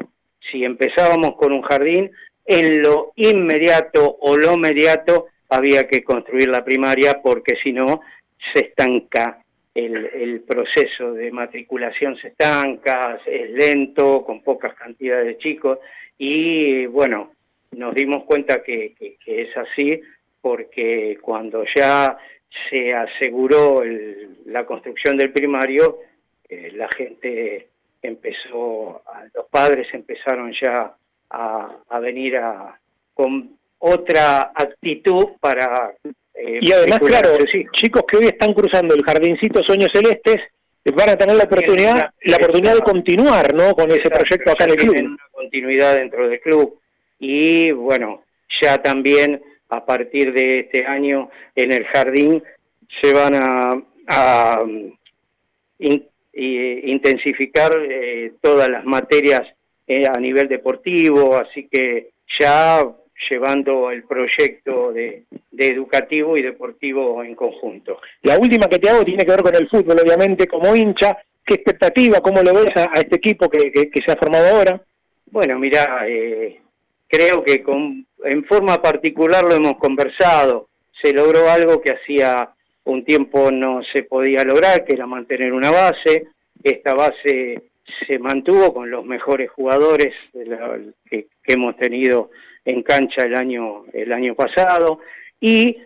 Si 0.51 0.63
empezábamos 0.63 1.35
con 1.35 1.53
un 1.53 1.61
jardín, 1.61 2.11
en 2.45 2.81
lo 2.81 3.11
inmediato 3.15 4.17
o 4.21 4.37
lo 4.37 4.53
inmediato 4.53 5.27
había 5.49 5.87
que 5.87 6.03
construir 6.03 6.47
la 6.47 6.63
primaria 6.63 7.21
porque 7.21 7.55
si 7.61 7.73
no 7.73 8.01
se 8.53 8.67
estanca 8.67 9.43
el, 9.77 10.41
proceso 10.41 11.13
de 11.13 11.31
matriculación 11.31 12.17
se 12.17 12.29
estanca, 12.29 13.19
es 13.25 13.51
lento, 13.51 14.23
con 14.25 14.41
pocas 14.41 14.73
cantidades 14.73 15.27
de 15.27 15.37
chicos 15.37 15.79
y 16.17 16.87
bueno, 16.87 17.31
nos 17.71 17.93
dimos 17.93 18.23
cuenta 18.23 18.63
que, 18.63 18.95
es 19.25 19.55
así 19.55 20.01
porque 20.41 21.17
cuando 21.21 21.63
ya 21.75 22.17
se 22.69 22.93
aseguró 22.93 23.83
la 24.45 24.65
construcción 24.65 25.17
del 25.17 25.31
primario, 25.31 25.99
eh, 26.49 26.71
la 26.75 26.87
gente 26.95 27.67
empezó, 28.01 29.01
los 29.33 29.45
padres 29.49 29.87
empezaron 29.93 30.53
ya 30.59 30.95
a, 31.29 31.99
venir 31.99 32.37
a, 32.37 32.79
con 33.13 33.57
otra 33.79 34.51
actitud 34.55 35.25
para... 35.39 35.93
Eh, 36.33 36.59
y 36.61 36.71
además, 36.71 36.99
claro, 36.99 37.29
chicos 37.73 38.03
que 38.07 38.17
hoy 38.17 38.25
están 38.25 38.53
cruzando 38.53 38.93
el 38.93 39.03
jardincito 39.03 39.63
Sueños 39.63 39.89
Celestes 39.91 40.41
van 40.93 41.09
a 41.09 41.15
tener 41.15 41.35
la 41.35 41.43
oportunidad 41.43 42.11
la 42.21 42.37
oportunidad 42.37 42.75
de 42.75 42.81
continuar 42.81 43.53
no 43.53 43.73
con 43.73 43.89
ese 43.91 44.09
proyecto 44.09 44.51
acá 44.51 44.65
en 44.65 44.71
el 44.71 44.77
club. 44.77 44.95
Una 44.97 45.17
continuidad 45.31 45.95
dentro 45.95 46.27
del 46.27 46.39
club. 46.39 46.79
Y 47.19 47.71
bueno, 47.71 48.23
ya 48.61 48.77
también 48.81 49.41
a 49.69 49.85
partir 49.85 50.33
de 50.33 50.59
este 50.61 50.85
año 50.85 51.29
en 51.55 51.71
el 51.71 51.85
jardín 51.85 52.43
se 53.01 53.13
van 53.13 53.35
a, 53.35 53.81
a 54.07 54.63
intensificar 56.33 57.71
eh, 57.89 58.33
todas 58.41 58.69
las 58.69 58.85
materias 58.85 59.41
eh, 59.87 60.05
a 60.07 60.19
nivel 60.19 60.47
deportivo, 60.47 61.35
así 61.37 61.67
que 61.71 62.09
ya 62.39 62.85
llevando 63.29 63.89
el 63.89 64.03
proyecto 64.03 64.91
de, 64.91 65.23
educativo 65.57 66.37
y 66.37 66.43
deportivo 66.43 67.23
en 67.23 67.33
conjunto. 67.35 67.99
La 68.21 68.37
última 68.37 68.67
que 68.67 68.79
te 68.79 68.89
hago 68.89 69.03
tiene 69.03 69.25
que 69.25 69.31
ver 69.31 69.41
con 69.41 69.55
el 69.55 69.67
fútbol, 69.67 69.97
obviamente, 70.03 70.47
como 70.47 70.75
hincha, 70.75 71.17
¿qué 71.43 71.55
expectativa, 71.55 72.21
cómo 72.21 72.41
lo 72.41 72.53
ves 72.53 72.75
a, 72.75 72.99
este 72.99 73.15
equipo 73.15 73.49
que, 73.49 73.89
se 74.05 74.11
ha 74.11 74.17
formado 74.17 74.55
ahora? 74.55 74.81
Bueno, 75.31 75.57
mira, 75.57 76.05
eh, 76.07 76.59
creo 77.07 77.43
que 77.43 77.63
con, 77.63 78.05
en 78.23 78.45
forma 78.45 78.81
particular 78.81 79.43
lo 79.43 79.55
hemos 79.55 79.77
conversado, 79.77 80.69
se 81.01 81.13
logró 81.13 81.49
algo 81.49 81.81
que 81.81 81.91
hacía 81.91 82.49
un 82.85 83.03
tiempo 83.03 83.51
no 83.51 83.81
se 83.93 84.03
podía 84.03 84.43
lograr, 84.43 84.85
que 84.85 84.93
era 84.93 85.05
mantener 85.05 85.51
una 85.51 85.71
base, 85.71 86.27
esta 86.63 86.93
base 86.93 87.63
se 88.07 88.19
mantuvo 88.19 88.73
con 88.73 88.89
los 88.89 89.05
mejores 89.05 89.49
jugadores 89.51 90.13
que, 91.09 91.27
hemos 91.45 91.77
tenido 91.77 92.31
en 92.65 92.83
cancha 92.83 93.23
el 93.23 93.35
año, 93.35 93.85
el 93.93 94.11
año 94.11 94.35
pasado. 94.35 94.99
Y 95.39 95.77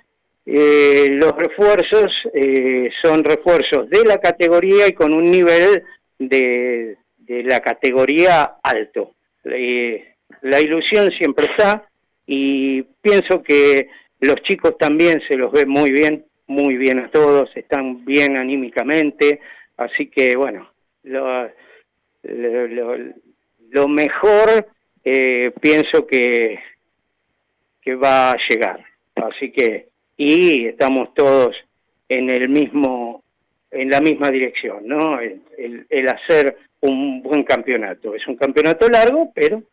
eh, 0.45 1.07
los 1.09 1.33
refuerzos 1.33 2.11
eh, 2.33 2.89
son 3.01 3.23
refuerzos 3.23 3.89
de 3.89 4.03
la 4.05 4.17
categoría 4.17 4.87
y 4.87 4.93
con 4.93 5.13
un 5.13 5.25
nivel 5.25 5.83
de, 6.17 6.97
de 7.17 7.43
la 7.43 7.59
categoría 7.59 8.55
alto. 8.63 9.11
Eh, 9.43 10.15
la 10.41 10.59
ilusión 10.59 11.11
siempre 11.11 11.47
está 11.51 11.87
y 12.33 12.83
pienso 13.01 13.43
que 13.43 13.89
los 14.21 14.41
chicos 14.43 14.77
también 14.77 15.21
se 15.27 15.35
los 15.35 15.51
ve 15.51 15.65
muy 15.65 15.91
bien, 15.91 16.23
muy 16.47 16.77
bien 16.77 16.99
a 16.99 17.11
todos, 17.11 17.49
están 17.57 18.05
bien 18.05 18.37
anímicamente, 18.37 19.41
así 19.75 20.07
que 20.07 20.37
bueno, 20.37 20.71
lo, 21.03 21.49
lo, 22.23 23.87
mejor 23.89 24.65
eh, 25.03 25.51
pienso 25.59 26.07
que, 26.07 26.57
que 27.81 27.95
va 27.95 28.31
a 28.31 28.37
llegar. 28.49 28.81
Así 29.15 29.51
que, 29.51 29.89
y 30.15 30.67
estamos 30.67 31.13
todos 31.13 31.53
en 32.07 32.29
el 32.29 32.47
mismo, 32.47 33.25
en 33.71 33.89
la 33.89 33.99
misma 33.99 34.31
dirección, 34.31 34.87
¿no? 34.87 35.19
El, 35.19 35.85
el 35.89 36.07
hacer 36.07 36.55
un 36.79 37.21
buen 37.21 37.43
campeonato. 37.43 38.15
Es 38.15 38.25
un 38.25 38.37
campeonato 38.37 38.87
largo, 38.87 39.33
pero 39.35 39.63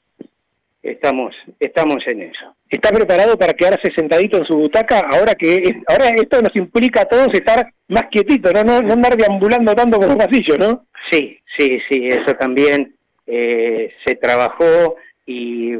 estamos 0.91 1.35
estamos 1.59 1.99
en 2.07 2.23
eso. 2.23 2.55
¿Está 2.69 2.91
preparado 2.91 3.39
para 3.39 3.55
quedarse 3.55 3.93
sentadito 3.95 4.39
en 4.39 4.45
su 4.45 4.57
butaca 4.57 5.01
ahora 5.01 5.35
que 5.35 5.83
ahora 5.87 6.11
esto 6.11 6.43
nos 6.43 6.55
implica 6.57 7.03
a 7.03 7.05
todos 7.07 7.29
estar 7.33 7.73
más 7.89 8.05
quietitos, 8.11 8.53
no, 8.53 8.63
no, 8.65 8.83
no 8.83 8.93
andar 8.93 9.17
deambulando 9.17 9.75
tanto 9.75 9.99
por 9.99 10.09
los 10.09 10.17
pasillos, 10.17 10.59
¿no? 10.59 10.87
Sí, 11.11 11.39
sí, 11.57 11.81
sí, 11.89 12.07
eso 12.07 12.35
también 12.39 12.95
eh, 13.27 13.93
se 14.05 14.17
trabajó 14.17 14.97
y 15.27 15.73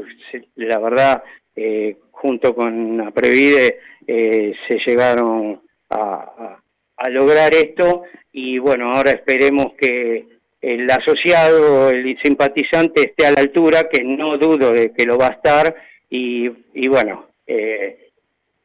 la 0.55 0.79
verdad 0.79 1.23
eh, 1.55 1.97
junto 2.11 2.55
con 2.55 3.01
Aprevide 3.01 3.79
eh, 4.07 4.53
se 4.67 4.79
llegaron 4.85 5.61
a, 5.89 6.57
a 6.97 7.09
lograr 7.09 7.53
esto 7.53 8.03
y 8.31 8.59
bueno, 8.59 8.91
ahora 8.91 9.11
esperemos 9.11 9.73
que 9.79 10.38
el 10.61 10.89
asociado, 10.91 11.89
el 11.89 12.17
simpatizante 12.21 13.01
esté 13.07 13.25
a 13.25 13.31
la 13.31 13.41
altura, 13.41 13.89
que 13.89 14.03
no 14.03 14.37
dudo 14.37 14.73
de 14.73 14.91
que 14.91 15.05
lo 15.05 15.17
va 15.17 15.27
a 15.27 15.31
estar, 15.31 15.75
y, 16.09 16.49
y 16.73 16.87
bueno, 16.87 17.27
eh, 17.47 18.09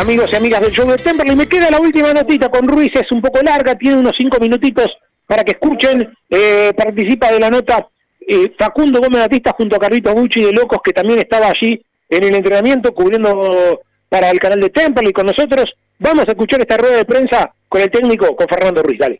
amigos 0.05 0.31
y 0.31 0.35
amigas 0.35 0.61
del 0.61 0.71
show 0.71 0.87
de 0.87 0.97
Temperley. 0.97 1.35
Me 1.35 1.47
queda 1.47 1.71
la 1.71 1.79
última 1.79 2.13
notita 2.13 2.47
con 2.49 2.67
Ruiz, 2.67 2.91
es 2.93 3.11
un 3.11 3.21
poco 3.21 3.41
larga, 3.41 3.75
tiene 3.75 3.97
unos 3.97 4.13
cinco 4.15 4.37
minutitos 4.39 4.87
para 5.25 5.43
que 5.43 5.53
escuchen. 5.53 6.13
Eh, 6.29 6.71
participa 6.77 7.31
de 7.31 7.39
la 7.39 7.49
nota 7.49 7.87
eh, 8.27 8.53
Facundo 8.55 8.99
Gómez 8.99 9.21
Batista 9.21 9.55
junto 9.57 9.75
a 9.75 9.79
Carlitos 9.79 10.13
Gucci 10.13 10.43
de 10.43 10.51
Locos, 10.51 10.77
que 10.83 10.93
también 10.93 11.17
estaba 11.17 11.47
allí 11.47 11.83
en 12.07 12.23
el 12.23 12.35
entrenamiento 12.35 12.93
cubriendo 12.93 13.81
para 14.07 14.29
el 14.29 14.39
canal 14.39 14.61
de 14.61 14.69
Temple 14.69 15.09
y 15.09 15.11
con 15.11 15.25
nosotros. 15.25 15.73
Vamos 15.97 16.25
a 16.27 16.31
escuchar 16.33 16.61
esta 16.61 16.77
rueda 16.77 16.97
de 16.97 17.05
prensa 17.05 17.51
con 17.67 17.81
el 17.81 17.89
técnico, 17.89 18.35
con 18.35 18.47
Fernando 18.47 18.83
Ruiz. 18.83 18.99
Dale. 18.99 19.19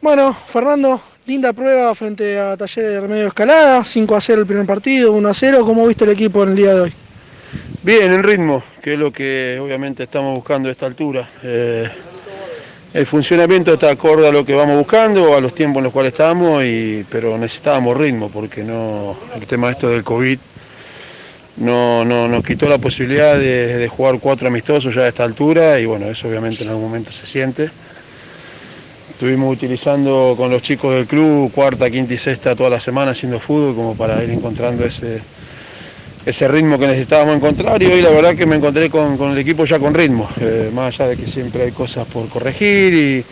Bueno, 0.00 0.36
Fernando, 0.46 1.00
linda 1.26 1.52
prueba 1.52 1.92
frente 1.96 2.38
a 2.38 2.56
Talleres 2.56 2.92
de 2.92 3.00
Remedio 3.00 3.26
Escalada, 3.26 3.82
5 3.82 4.14
a 4.14 4.20
0 4.20 4.42
el 4.42 4.46
primer 4.46 4.66
partido, 4.66 5.10
1 5.10 5.28
a 5.28 5.34
0. 5.34 5.64
¿Cómo 5.66 5.84
viste 5.84 6.04
el 6.04 6.10
equipo 6.10 6.44
en 6.44 6.50
el 6.50 6.54
día 6.54 6.74
de 6.74 6.80
hoy? 6.82 6.94
Bien, 7.86 8.12
en 8.12 8.24
ritmo, 8.24 8.64
que 8.82 8.94
es 8.94 8.98
lo 8.98 9.12
que 9.12 9.60
obviamente 9.62 10.02
estamos 10.02 10.34
buscando 10.34 10.68
a 10.68 10.72
esta 10.72 10.86
altura. 10.86 11.30
Eh, 11.44 11.88
el 12.92 13.06
funcionamiento 13.06 13.74
está 13.74 13.92
acorde 13.92 14.26
a 14.26 14.32
lo 14.32 14.44
que 14.44 14.56
vamos 14.56 14.76
buscando, 14.76 15.36
a 15.36 15.40
los 15.40 15.54
tiempos 15.54 15.78
en 15.78 15.84
los 15.84 15.92
cuales 15.92 16.12
estamos, 16.12 16.64
y, 16.64 17.06
pero 17.08 17.38
necesitábamos 17.38 17.96
ritmo 17.96 18.28
porque 18.28 18.64
no, 18.64 19.16
el 19.36 19.46
tema 19.46 19.70
esto 19.70 19.88
del 19.88 20.02
COVID 20.02 20.36
no, 21.58 22.04
no, 22.04 22.26
nos 22.26 22.44
quitó 22.44 22.68
la 22.68 22.78
posibilidad 22.78 23.38
de, 23.38 23.76
de 23.76 23.86
jugar 23.86 24.18
cuatro 24.18 24.48
amistosos 24.48 24.92
ya 24.92 25.02
a 25.02 25.08
esta 25.08 25.22
altura 25.22 25.78
y 25.78 25.86
bueno, 25.86 26.06
eso 26.06 26.26
obviamente 26.26 26.64
en 26.64 26.70
algún 26.70 26.86
momento 26.86 27.12
se 27.12 27.24
siente. 27.24 27.70
Estuvimos 29.10 29.54
utilizando 29.54 30.34
con 30.36 30.50
los 30.50 30.60
chicos 30.60 30.92
del 30.92 31.06
club 31.06 31.52
cuarta, 31.52 31.88
quinta 31.88 32.14
y 32.14 32.18
sexta 32.18 32.56
toda 32.56 32.68
la 32.68 32.80
semana 32.80 33.12
haciendo 33.12 33.38
fútbol 33.38 33.76
como 33.76 33.96
para 33.96 34.24
ir 34.24 34.30
encontrando 34.30 34.84
ese, 34.84 35.20
ese 36.26 36.48
ritmo 36.48 36.76
que 36.76 36.88
necesitábamos 36.88 37.36
encontrar 37.36 37.80
y 37.80 37.86
hoy 37.86 38.02
la 38.02 38.10
verdad 38.10 38.34
que 38.34 38.46
me 38.46 38.56
encontré 38.56 38.90
con, 38.90 39.16
con 39.16 39.30
el 39.30 39.38
equipo 39.38 39.64
ya 39.64 39.78
con 39.78 39.94
ritmo, 39.94 40.28
eh, 40.40 40.70
más 40.74 40.92
allá 40.92 41.10
de 41.10 41.16
que 41.16 41.26
siempre 41.26 41.62
hay 41.62 41.70
cosas 41.70 42.04
por 42.08 42.28
corregir 42.28 42.92
y 42.92 43.24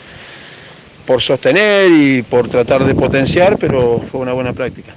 por 1.04 1.20
sostener 1.20 1.90
y 1.90 2.22
por 2.22 2.48
tratar 2.48 2.84
de 2.84 2.94
potenciar, 2.94 3.58
pero 3.58 4.00
fue 4.10 4.20
una 4.20 4.32
buena 4.32 4.52
práctica. 4.52 4.94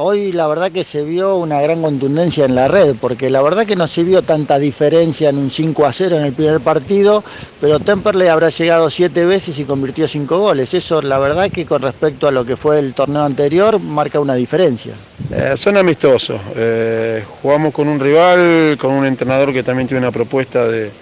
Hoy 0.00 0.30
la 0.30 0.46
verdad 0.46 0.70
que 0.70 0.84
se 0.84 1.02
vio 1.02 1.34
una 1.34 1.60
gran 1.60 1.82
contundencia 1.82 2.44
en 2.44 2.54
la 2.54 2.68
red, 2.68 2.94
porque 3.00 3.30
la 3.30 3.42
verdad 3.42 3.66
que 3.66 3.74
no 3.74 3.88
se 3.88 4.04
vio 4.04 4.22
tanta 4.22 4.56
diferencia 4.56 5.28
en 5.28 5.38
un 5.38 5.50
5 5.50 5.84
a 5.84 5.92
0 5.92 6.18
en 6.18 6.24
el 6.24 6.32
primer 6.32 6.60
partido, 6.60 7.24
pero 7.60 7.80
Temperley 7.80 8.28
habrá 8.28 8.48
llegado 8.48 8.90
siete 8.90 9.26
veces 9.26 9.58
y 9.58 9.64
convirtió 9.64 10.06
cinco 10.06 10.38
goles. 10.38 10.72
Eso 10.72 11.02
la 11.02 11.18
verdad 11.18 11.50
que 11.50 11.66
con 11.66 11.82
respecto 11.82 12.28
a 12.28 12.30
lo 12.30 12.44
que 12.44 12.56
fue 12.56 12.78
el 12.78 12.94
torneo 12.94 13.24
anterior 13.24 13.80
marca 13.80 14.20
una 14.20 14.36
diferencia. 14.36 14.92
Eh, 15.32 15.54
son 15.56 15.76
amistosos, 15.76 16.40
eh, 16.54 17.24
jugamos 17.42 17.74
con 17.74 17.88
un 17.88 17.98
rival, 17.98 18.78
con 18.80 18.92
un 18.92 19.04
entrenador 19.04 19.52
que 19.52 19.64
también 19.64 19.88
tiene 19.88 19.98
una 19.98 20.12
propuesta 20.12 20.68
de, 20.68 20.92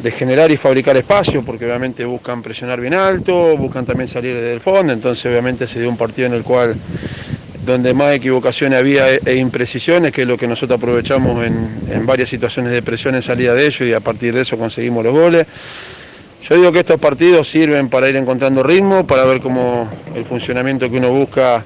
de 0.00 0.10
generar 0.10 0.50
y 0.50 0.56
fabricar 0.56 0.96
espacio, 0.96 1.44
porque 1.44 1.64
obviamente 1.64 2.04
buscan 2.04 2.42
presionar 2.42 2.80
bien 2.80 2.94
alto, 2.94 3.56
buscan 3.56 3.86
también 3.86 4.08
salir 4.08 4.34
desde 4.34 4.52
el 4.52 4.60
fondo, 4.60 4.92
entonces 4.92 5.24
obviamente 5.26 5.68
se 5.68 5.78
dio 5.78 5.88
un 5.88 5.96
partido 5.96 6.26
en 6.26 6.34
el 6.34 6.42
cual 6.42 6.74
donde 7.64 7.94
más 7.94 8.14
equivocaciones 8.14 8.78
había 8.78 9.12
e, 9.12 9.20
e 9.24 9.36
imprecisiones, 9.36 10.12
que 10.12 10.22
es 10.22 10.28
lo 10.28 10.36
que 10.36 10.46
nosotros 10.46 10.78
aprovechamos 10.78 11.44
en, 11.44 12.06
varias 12.06 12.28
situaciones 12.28 12.72
de 12.72 12.82
presión 12.82 13.14
en 13.14 13.22
salida 13.22 13.54
de 13.54 13.66
ellos 13.66 13.88
y 13.88 13.92
a 13.92 14.00
partir 14.00 14.34
de 14.34 14.42
eso 14.42 14.58
conseguimos 14.58 15.04
los 15.04 15.12
goles. 15.12 15.46
Yo 16.48 16.56
digo 16.56 16.72
que 16.72 16.80
estos 16.80 17.00
partidos 17.00 17.48
sirven 17.48 17.88
para 17.88 18.08
ir 18.08 18.16
encontrando 18.16 18.62
ritmo, 18.62 19.06
para 19.06 19.24
ver 19.24 19.40
cómo 19.40 19.90
el 20.14 20.26
funcionamiento 20.26 20.90
que 20.90 20.98
uno 20.98 21.10
busca, 21.10 21.64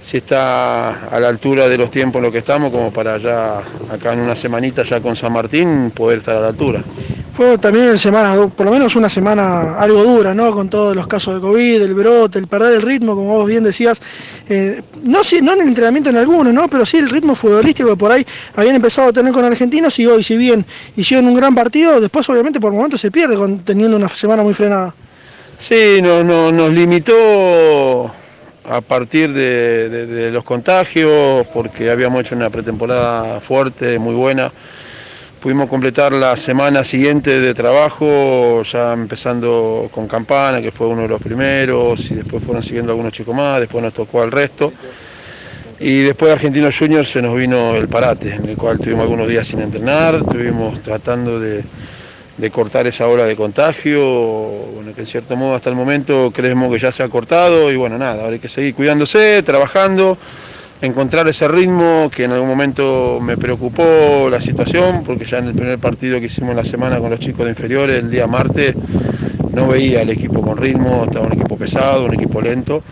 si 0.00 0.18
está 0.18 1.08
a 1.08 1.18
la 1.18 1.28
altura 1.28 1.68
de 1.68 1.76
los 1.76 1.90
tiempos 1.90 2.20
en 2.20 2.24
los 2.24 2.32
que 2.32 2.38
estamos, 2.38 2.70
como 2.70 2.92
para 2.92 3.18
ya 3.18 3.60
acá 3.90 4.12
en 4.12 4.20
una 4.20 4.36
semanita 4.36 4.84
ya 4.84 5.00
con 5.00 5.16
San 5.16 5.32
Martín 5.32 5.90
poder 5.90 6.18
estar 6.18 6.36
a 6.36 6.40
la 6.40 6.48
altura. 6.48 6.84
Fue 7.32 7.56
también 7.56 7.86
en 7.88 7.98
semana, 7.98 8.34
por 8.48 8.66
lo 8.66 8.72
menos 8.72 8.94
una 8.94 9.08
semana 9.08 9.78
algo 9.78 10.04
dura, 10.04 10.34
¿no? 10.34 10.52
Con 10.52 10.68
todos 10.68 10.94
los 10.94 11.06
casos 11.06 11.36
de 11.36 11.40
COVID, 11.40 11.80
el 11.80 11.94
brote, 11.94 12.38
el 12.38 12.46
perder 12.46 12.74
el 12.74 12.82
ritmo, 12.82 13.14
como 13.14 13.38
vos 13.38 13.46
bien 13.46 13.64
decías. 13.64 14.02
Eh, 14.50 14.82
no, 15.02 15.20
no 15.42 15.52
en 15.54 15.60
el 15.62 15.68
entrenamiento 15.68 16.10
en 16.10 16.16
algunos, 16.16 16.52
¿no? 16.52 16.68
Pero 16.68 16.84
sí 16.84 16.98
el 16.98 17.08
ritmo 17.08 17.34
futbolístico 17.34 17.88
que 17.88 17.96
por 17.96 18.12
ahí 18.12 18.26
habían 18.54 18.76
empezado 18.76 19.08
a 19.08 19.12
tener 19.14 19.32
con 19.32 19.46
argentinos 19.46 19.98
y 19.98 20.06
hoy, 20.06 20.22
si 20.22 20.36
bien 20.36 20.66
hicieron 20.94 21.26
un 21.26 21.34
gran 21.34 21.54
partido, 21.54 22.02
después 22.02 22.28
obviamente 22.28 22.60
por 22.60 22.70
momentos 22.70 23.00
se 23.00 23.10
pierde 23.10 23.36
teniendo 23.64 23.96
una 23.96 24.10
semana 24.10 24.42
muy 24.42 24.52
frenada. 24.52 24.94
Sí, 25.58 26.00
no, 26.02 26.22
no, 26.22 26.52
nos 26.52 26.70
limitó 26.70 28.12
a 28.68 28.80
partir 28.82 29.32
de 29.32 30.30
los 30.30 30.44
contagios, 30.44 31.46
porque 31.54 31.90
habíamos 31.90 32.26
hecho 32.26 32.34
una 32.34 32.50
pretemporada 32.50 33.40
fuerte, 33.40 33.98
muy 33.98 34.14
buena 34.14 34.52
Pudimos 35.42 35.68
completar 35.68 36.12
la 36.12 36.36
semana 36.36 36.84
siguiente 36.84 37.40
de 37.40 37.52
trabajo, 37.52 38.62
ya 38.62 38.92
empezando 38.92 39.90
con 39.92 40.06
Campana, 40.06 40.62
que 40.62 40.70
fue 40.70 40.86
uno 40.86 41.02
de 41.02 41.08
los 41.08 41.20
primeros, 41.20 42.08
y 42.12 42.14
después 42.14 42.44
fueron 42.44 42.62
siguiendo 42.62 42.92
algunos 42.92 43.12
chicos 43.12 43.34
más, 43.34 43.58
después 43.58 43.82
nos 43.82 43.92
tocó 43.92 44.22
al 44.22 44.30
resto. 44.30 44.72
Y 45.80 46.02
después 46.02 46.28
de 46.28 46.34
Argentinos 46.34 46.78
Juniors 46.78 47.10
se 47.10 47.20
nos 47.20 47.34
vino 47.34 47.74
el 47.74 47.88
parate, 47.88 48.36
en 48.36 48.50
el 48.50 48.56
cual 48.56 48.78
tuvimos 48.78 49.00
algunos 49.00 49.26
días 49.26 49.44
sin 49.44 49.60
entrenar, 49.60 50.14
estuvimos 50.14 50.80
tratando 50.80 51.40
de, 51.40 51.64
de 52.38 52.50
cortar 52.52 52.86
esa 52.86 53.08
ola 53.08 53.24
de 53.24 53.34
contagio, 53.34 54.00
bueno, 54.00 54.94
que 54.94 55.00
en 55.00 55.06
cierto 55.08 55.34
modo 55.34 55.56
hasta 55.56 55.70
el 55.70 55.74
momento 55.74 56.30
creemos 56.32 56.72
que 56.72 56.78
ya 56.78 56.92
se 56.92 57.02
ha 57.02 57.08
cortado 57.08 57.72
y 57.72 57.74
bueno, 57.74 57.98
nada, 57.98 58.22
ahora 58.22 58.34
hay 58.34 58.38
que 58.38 58.48
seguir 58.48 58.76
cuidándose, 58.76 59.42
trabajando 59.42 60.16
encontrar 60.82 61.28
ese 61.28 61.46
ritmo 61.46 62.10
que 62.14 62.24
en 62.24 62.32
algún 62.32 62.48
momento 62.48 63.20
me 63.22 63.36
preocupó 63.36 64.28
la 64.28 64.40
situación, 64.40 65.04
porque 65.04 65.24
ya 65.24 65.38
en 65.38 65.46
el 65.46 65.54
primer 65.54 65.78
partido 65.78 66.18
que 66.18 66.26
hicimos 66.26 66.56
la 66.56 66.64
semana 66.64 66.98
con 66.98 67.08
los 67.08 67.20
chicos 67.20 67.44
de 67.44 67.50
inferiores, 67.50 68.02
el 68.02 68.10
día 68.10 68.26
martes, 68.26 68.74
no 69.52 69.68
veía 69.68 70.02
el 70.02 70.10
equipo 70.10 70.42
con 70.42 70.56
ritmo, 70.56 71.04
estaba 71.04 71.26
un 71.26 71.34
equipo 71.34 71.56
pesado, 71.56 72.04
un 72.04 72.14
equipo 72.14 72.40
lento. 72.42 72.82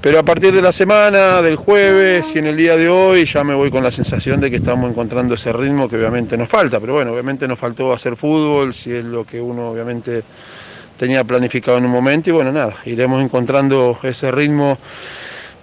Pero 0.00 0.18
a 0.18 0.22
partir 0.24 0.52
de 0.52 0.60
la 0.60 0.72
semana, 0.72 1.40
del 1.40 1.56
jueves 1.56 2.34
y 2.34 2.38
en 2.40 2.48
el 2.48 2.56
día 2.56 2.76
de 2.76 2.88
hoy 2.88 3.24
ya 3.24 3.44
me 3.44 3.54
voy 3.54 3.70
con 3.70 3.84
la 3.84 3.92
sensación 3.92 4.40
de 4.40 4.50
que 4.50 4.56
estamos 4.56 4.90
encontrando 4.90 5.34
ese 5.34 5.52
ritmo 5.52 5.88
que 5.88 5.96
obviamente 5.96 6.36
nos 6.36 6.48
falta, 6.48 6.80
pero 6.80 6.94
bueno, 6.94 7.12
obviamente 7.12 7.46
nos 7.46 7.58
faltó 7.58 7.92
hacer 7.92 8.16
fútbol, 8.16 8.74
si 8.74 8.92
es 8.92 9.04
lo 9.04 9.24
que 9.24 9.40
uno 9.40 9.70
obviamente 9.70 10.24
tenía 10.98 11.22
planificado 11.22 11.78
en 11.78 11.86
un 11.86 11.92
momento 11.92 12.30
y 12.30 12.32
bueno, 12.32 12.52
nada, 12.52 12.74
iremos 12.84 13.22
encontrando 13.22 13.98
ese 14.02 14.30
ritmo 14.30 14.78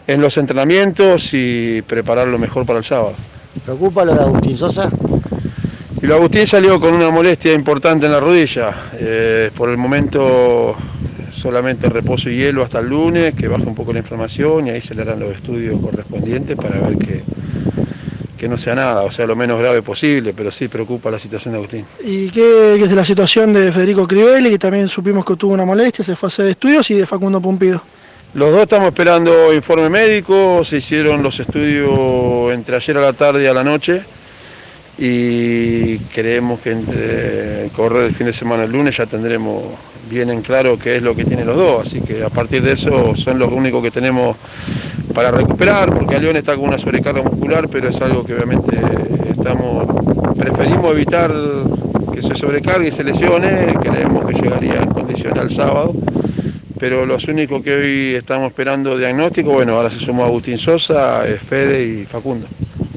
en 0.08 0.22
los 0.22 0.38
entrenamientos 0.38 1.34
y 1.34 1.82
prepararlo 1.84 2.38
mejor 2.38 2.66
para 2.66 2.80
el 2.80 2.86
sábado. 2.86 3.14
¿Preocupa 3.66 4.06
lo 4.06 4.14
de 4.14 4.22
Agustín 4.22 4.58
Sosa? 4.58 4.90
Y 6.02 6.08
lo 6.08 6.16
Agustín 6.16 6.48
salió 6.48 6.80
con 6.80 6.94
una 6.94 7.10
molestia 7.10 7.54
importante 7.54 8.08
en 8.08 8.12
la 8.12 8.20
rodilla. 8.20 8.74
Eh, 8.94 9.52
por 9.56 9.70
el 9.70 9.78
momento 9.78 10.76
solamente 11.32 11.90
reposo 11.90 12.30
y 12.30 12.38
hielo 12.38 12.64
hasta 12.64 12.80
el 12.80 12.88
lunes, 12.88 13.34
que 13.34 13.48
baja 13.48 13.64
un 13.64 13.76
poco 13.76 13.94
la 13.94 14.00
inflamación 14.00 14.68
y 14.68 14.70
ahí 14.72 14.82
se 14.82 14.94
le 14.94 15.02
harán 15.02 15.20
los 15.20 15.36
estudios 15.36 15.80
correspondientes 15.82 16.56
para 16.56 16.80
ver 16.80 16.98
que, 16.98 17.24
que 18.38 18.48
no 18.48 18.58
sea 18.58 18.76
nada, 18.76 19.02
o 19.02 19.12
sea, 19.12 19.26
lo 19.26 19.36
menos 19.36 19.60
grave 19.60 19.82
posible, 19.82 20.34
pero 20.36 20.52
sí 20.52 20.68
preocupa 20.68 21.10
la 21.12 21.20
situación 21.20 21.54
de 21.54 21.58
Agustín. 21.58 21.86
¿Y 22.04 22.30
qué, 22.30 22.76
qué 22.78 22.84
es 22.84 22.90
de 22.90 22.96
la 22.96 23.06
situación 23.06 23.54
de 23.54 23.72
Federico 23.72 24.08
Crivelli, 24.08 24.50
que 24.52 24.60
también 24.60 24.88
supimos 24.88 25.26
que 25.26 25.36
tuvo 25.36 25.54
una 25.54 25.66
molestia, 25.66 26.06
se 26.06 26.16
fue 26.16 26.28
a 26.28 26.30
hacer 26.30 26.48
estudios, 26.48 26.90
y 26.92 26.96
de 26.96 27.06
Facundo 27.06 27.42
Pumpido? 27.42 27.82
Los 28.34 28.50
dos 28.54 28.62
estamos 28.62 28.88
esperando 28.88 29.54
informe 29.54 29.90
médico, 29.90 30.64
se 30.64 30.78
hicieron 30.78 31.22
los 31.22 31.38
estudios 31.42 32.54
entre 32.54 32.78
ayer 32.78 32.98
a 32.98 33.02
la 33.02 33.12
tarde 33.12 33.44
y 33.44 33.48
a 33.48 33.54
la 33.54 33.62
noche 33.62 34.04
y 34.98 35.98
creemos 35.98 36.62
que 36.62 36.72
entre 36.72 37.70
correr 37.76 38.06
el 38.06 38.16
fin 38.16 38.28
de 38.28 38.32
semana 38.32 38.64
el 38.64 38.72
lunes 38.72 38.96
ya 38.96 39.06
tendremos 39.06 39.64
bien 40.10 40.30
en 40.30 40.42
claro 40.44 40.80
qué 40.80 40.96
es 40.96 41.02
lo 41.02 41.14
que 41.14 41.26
tienen 41.26 41.46
los 41.46 41.58
dos, 41.58 41.86
así 41.86 42.00
que 42.00 42.24
a 42.24 42.30
partir 42.30 42.62
de 42.62 42.72
eso 42.72 43.18
son 43.18 43.38
los 43.38 43.52
únicos 43.52 43.84
que 43.84 43.92
tenemos 43.92 44.38
para 45.14 45.32
recuperar, 45.32 45.94
porque 45.94 46.18
León 46.18 46.38
está 46.38 46.56
con 46.56 46.70
una 46.70 46.78
sobrecarga 46.78 47.22
muscular, 47.22 47.68
pero 47.68 47.90
es 47.90 48.00
algo 48.00 48.24
que 48.24 48.34
obviamente 48.34 48.78
estamos, 49.30 49.88
preferimos 50.38 50.90
evitar 50.94 51.34
que 52.14 52.22
se 52.22 52.34
sobrecargue 52.38 52.88
y 52.88 52.92
se 52.94 53.04
lesione, 53.04 53.74
creemos 53.82 54.26
que 54.26 54.42
llegaría 54.42 54.76
en 54.76 54.88
condiciones 54.88 55.38
al 55.38 55.52
sábado 55.52 55.94
pero 56.82 57.06
los 57.06 57.28
únicos 57.28 57.62
que 57.62 57.76
hoy 57.76 58.16
estamos 58.16 58.48
esperando 58.48 58.98
diagnóstico, 58.98 59.52
bueno, 59.52 59.76
ahora 59.76 59.92
se 59.92 60.00
sumó 60.00 60.26
Agustín 60.26 60.58
Sosa, 60.58 61.22
Fede 61.48 61.86
y 61.86 62.06
Facundo. 62.06 62.48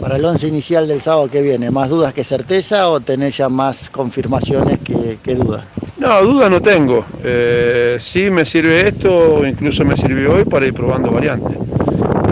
Para 0.00 0.16
el 0.16 0.24
once 0.24 0.48
inicial 0.48 0.88
del 0.88 1.02
sábado 1.02 1.28
que 1.30 1.42
viene, 1.42 1.70
¿más 1.70 1.90
dudas 1.90 2.14
que 2.14 2.24
certeza 2.24 2.88
o 2.88 3.00
tenés 3.00 3.36
ya 3.36 3.50
más 3.50 3.90
confirmaciones 3.90 4.78
que, 4.78 5.18
que 5.22 5.34
dudas? 5.34 5.66
No, 5.98 6.22
dudas 6.22 6.50
no 6.50 6.62
tengo. 6.62 7.04
Eh, 7.22 7.98
sí 8.00 8.30
me 8.30 8.46
sirve 8.46 8.88
esto, 8.88 9.46
incluso 9.46 9.84
me 9.84 9.98
sirvió 9.98 10.32
hoy 10.32 10.46
para 10.46 10.66
ir 10.66 10.72
probando 10.72 11.10
variantes. 11.10 11.58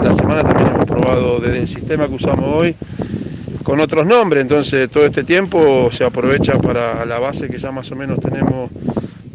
La 0.03 0.11
semana 0.11 0.41
también 0.41 0.69
hemos 0.69 0.85
probado 0.85 1.39
desde 1.39 1.59
el 1.59 1.67
sistema 1.67 2.07
que 2.07 2.15
usamos 2.15 2.45
hoy 2.51 2.75
con 3.61 3.79
otros 3.79 4.07
nombres, 4.07 4.41
entonces 4.41 4.89
todo 4.89 5.05
este 5.05 5.23
tiempo 5.23 5.89
se 5.91 6.03
aprovecha 6.03 6.57
para 6.57 7.05
la 7.05 7.19
base 7.19 7.47
que 7.47 7.59
ya 7.59 7.71
más 7.71 7.91
o 7.91 7.95
menos 7.95 8.19
tenemos 8.19 8.71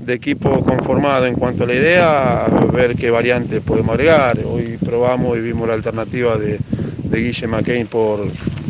de 0.09 0.15
equipo 0.15 0.65
conformado 0.65 1.27
en 1.27 1.35
cuanto 1.35 1.65
a 1.65 1.67
la 1.67 1.75
idea, 1.75 2.47
ver 2.73 2.97
qué 2.97 3.11
variantes 3.11 3.61
podemos 3.61 3.91
agregar. 3.93 4.39
Hoy 4.43 4.79
probamos 4.83 5.37
y 5.37 5.41
vimos 5.41 5.69
la 5.69 5.75
alternativa 5.75 6.37
de, 6.39 6.59
de 7.05 7.19
Guille 7.21 7.47
McCain 7.47 7.87
por, 7.87 8.21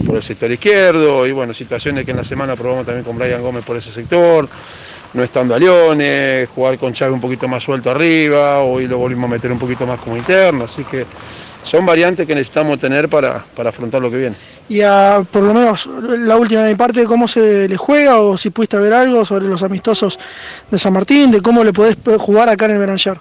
por 0.04 0.16
el 0.16 0.22
sector 0.22 0.50
izquierdo 0.50 1.28
y 1.28 1.32
bueno, 1.32 1.54
situaciones 1.54 2.04
que 2.04 2.10
en 2.10 2.16
la 2.16 2.24
semana 2.24 2.56
probamos 2.56 2.84
también 2.84 3.04
con 3.04 3.16
Brian 3.16 3.40
Gómez 3.40 3.64
por 3.64 3.76
ese 3.76 3.92
sector, 3.92 4.48
no 5.14 5.22
estando 5.22 5.54
a 5.54 5.60
Leones, 5.60 6.48
jugar 6.48 6.76
con 6.76 6.92
Chávez 6.92 7.14
un 7.14 7.20
poquito 7.20 7.46
más 7.46 7.62
suelto 7.62 7.88
arriba, 7.88 8.58
hoy 8.58 8.88
lo 8.88 8.98
volvimos 8.98 9.30
a 9.30 9.34
meter 9.34 9.52
un 9.52 9.60
poquito 9.60 9.86
más 9.86 10.00
como 10.00 10.16
interno, 10.16 10.64
así 10.64 10.82
que 10.82 11.06
son 11.62 11.84
variantes 11.86 12.26
que 12.26 12.34
necesitamos 12.34 12.78
tener 12.80 13.08
para, 13.08 13.44
para 13.54 13.70
afrontar 13.70 14.00
lo 14.00 14.10
que 14.10 14.16
viene. 14.16 14.36
Y 14.68 14.82
a, 14.82 15.24
por 15.30 15.42
lo 15.42 15.54
menos 15.54 15.86
la 15.86 16.36
última 16.36 16.62
de 16.62 16.72
mi 16.72 16.76
parte, 16.76 17.04
¿cómo 17.04 17.26
se 17.26 17.68
le 17.68 17.76
juega 17.76 18.20
o 18.20 18.36
si 18.36 18.50
pudiste 18.50 18.78
ver 18.78 18.92
algo 18.92 19.24
sobre 19.24 19.46
los 19.46 19.62
amistosos 19.62 20.18
de 20.70 20.78
San 20.78 20.92
Martín, 20.92 21.30
de 21.30 21.40
cómo 21.40 21.64
le 21.64 21.72
podés 21.72 21.96
jugar 22.18 22.48
acá 22.48 22.66
en 22.66 22.72
el 22.72 22.78
Beranjar? 22.78 23.20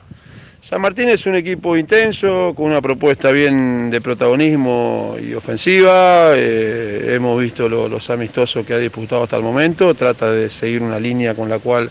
San 0.62 0.82
Martín 0.82 1.08
es 1.08 1.26
un 1.26 1.36
equipo 1.36 1.78
intenso, 1.78 2.52
con 2.54 2.66
una 2.66 2.82
propuesta 2.82 3.32
bien 3.32 3.90
de 3.90 4.02
protagonismo 4.02 5.16
y 5.22 5.34
ofensiva. 5.34 6.32
Eh, 6.36 7.14
hemos 7.16 7.42
visto 7.42 7.70
los 7.70 8.10
amistosos 8.10 8.66
que 8.66 8.74
ha 8.74 8.78
disputado 8.78 9.24
hasta 9.24 9.38
el 9.38 9.44
momento. 9.44 9.94
Trata 9.94 10.30
de 10.30 10.50
seguir 10.50 10.82
una 10.82 11.00
línea 11.00 11.36
con 11.36 11.48
la 11.48 11.60
cual 11.60 11.90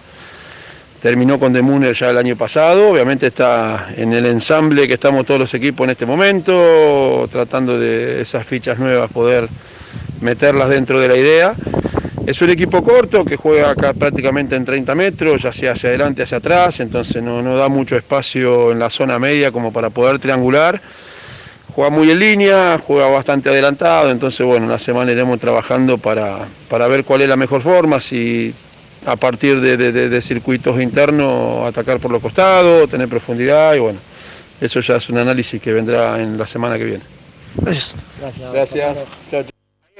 terminó 1.06 1.38
con 1.38 1.52
Demuner 1.52 1.94
ya 1.94 2.10
el 2.10 2.18
año 2.18 2.34
pasado. 2.34 2.90
Obviamente 2.90 3.28
está 3.28 3.90
en 3.96 4.12
el 4.12 4.26
ensamble 4.26 4.88
que 4.88 4.94
estamos 4.94 5.24
todos 5.24 5.38
los 5.38 5.54
equipos 5.54 5.84
en 5.84 5.90
este 5.90 6.04
momento, 6.04 7.28
tratando 7.30 7.78
de 7.78 8.20
esas 8.20 8.44
fichas 8.44 8.80
nuevas 8.80 9.08
poder 9.12 9.48
meterlas 10.20 10.68
dentro 10.68 10.98
de 10.98 11.06
la 11.06 11.16
idea. 11.16 11.54
Es 12.26 12.42
un 12.42 12.50
equipo 12.50 12.82
corto 12.82 13.24
que 13.24 13.36
juega 13.36 13.70
acá 13.70 13.92
prácticamente 13.92 14.56
en 14.56 14.64
30 14.64 14.96
metros, 14.96 15.44
ya 15.44 15.52
sea 15.52 15.74
hacia 15.74 15.90
adelante, 15.90 16.24
hacia 16.24 16.38
atrás, 16.38 16.80
entonces 16.80 17.22
no, 17.22 17.40
da 17.54 17.68
mucho 17.68 17.94
espacio 17.94 18.72
en 18.72 18.80
la 18.80 18.90
zona 18.90 19.20
media 19.20 19.52
como 19.52 19.72
para 19.72 19.90
poder 19.90 20.18
triangular. 20.18 20.80
Juega 21.68 21.88
muy 21.88 22.10
en 22.10 22.18
línea, 22.18 22.80
juega 22.84 23.06
bastante 23.06 23.48
adelantado, 23.48 24.10
entonces 24.10 24.44
bueno, 24.44 24.66
la 24.66 24.80
semana 24.80 25.12
iremos 25.12 25.38
trabajando 25.38 25.98
para, 25.98 26.48
para 26.68 26.88
ver 26.88 27.04
cuál 27.04 27.22
es 27.22 27.28
la 27.28 27.36
mejor 27.36 27.60
forma, 27.60 28.00
si 28.00 28.52
a 29.06 29.16
partir 29.16 29.60
de, 29.60 30.20
circuitos 30.20 30.80
internos 30.80 31.66
atacar 31.66 31.98
por 32.00 32.10
los 32.10 32.20
costados, 32.20 32.88
tener 32.90 33.08
profundidad 33.08 33.74
y 33.74 33.78
bueno, 33.78 33.98
eso 34.60 34.80
ya 34.80 34.96
es 34.96 35.08
un 35.08 35.18
análisis 35.18 35.60
que 35.60 35.72
vendrá 35.72 36.20
en 36.20 36.36
la 36.36 36.46
semana 36.46 36.76
que 36.76 36.84
viene. 36.84 37.04
Gracias. 37.56 37.94
Gracias 38.52 38.96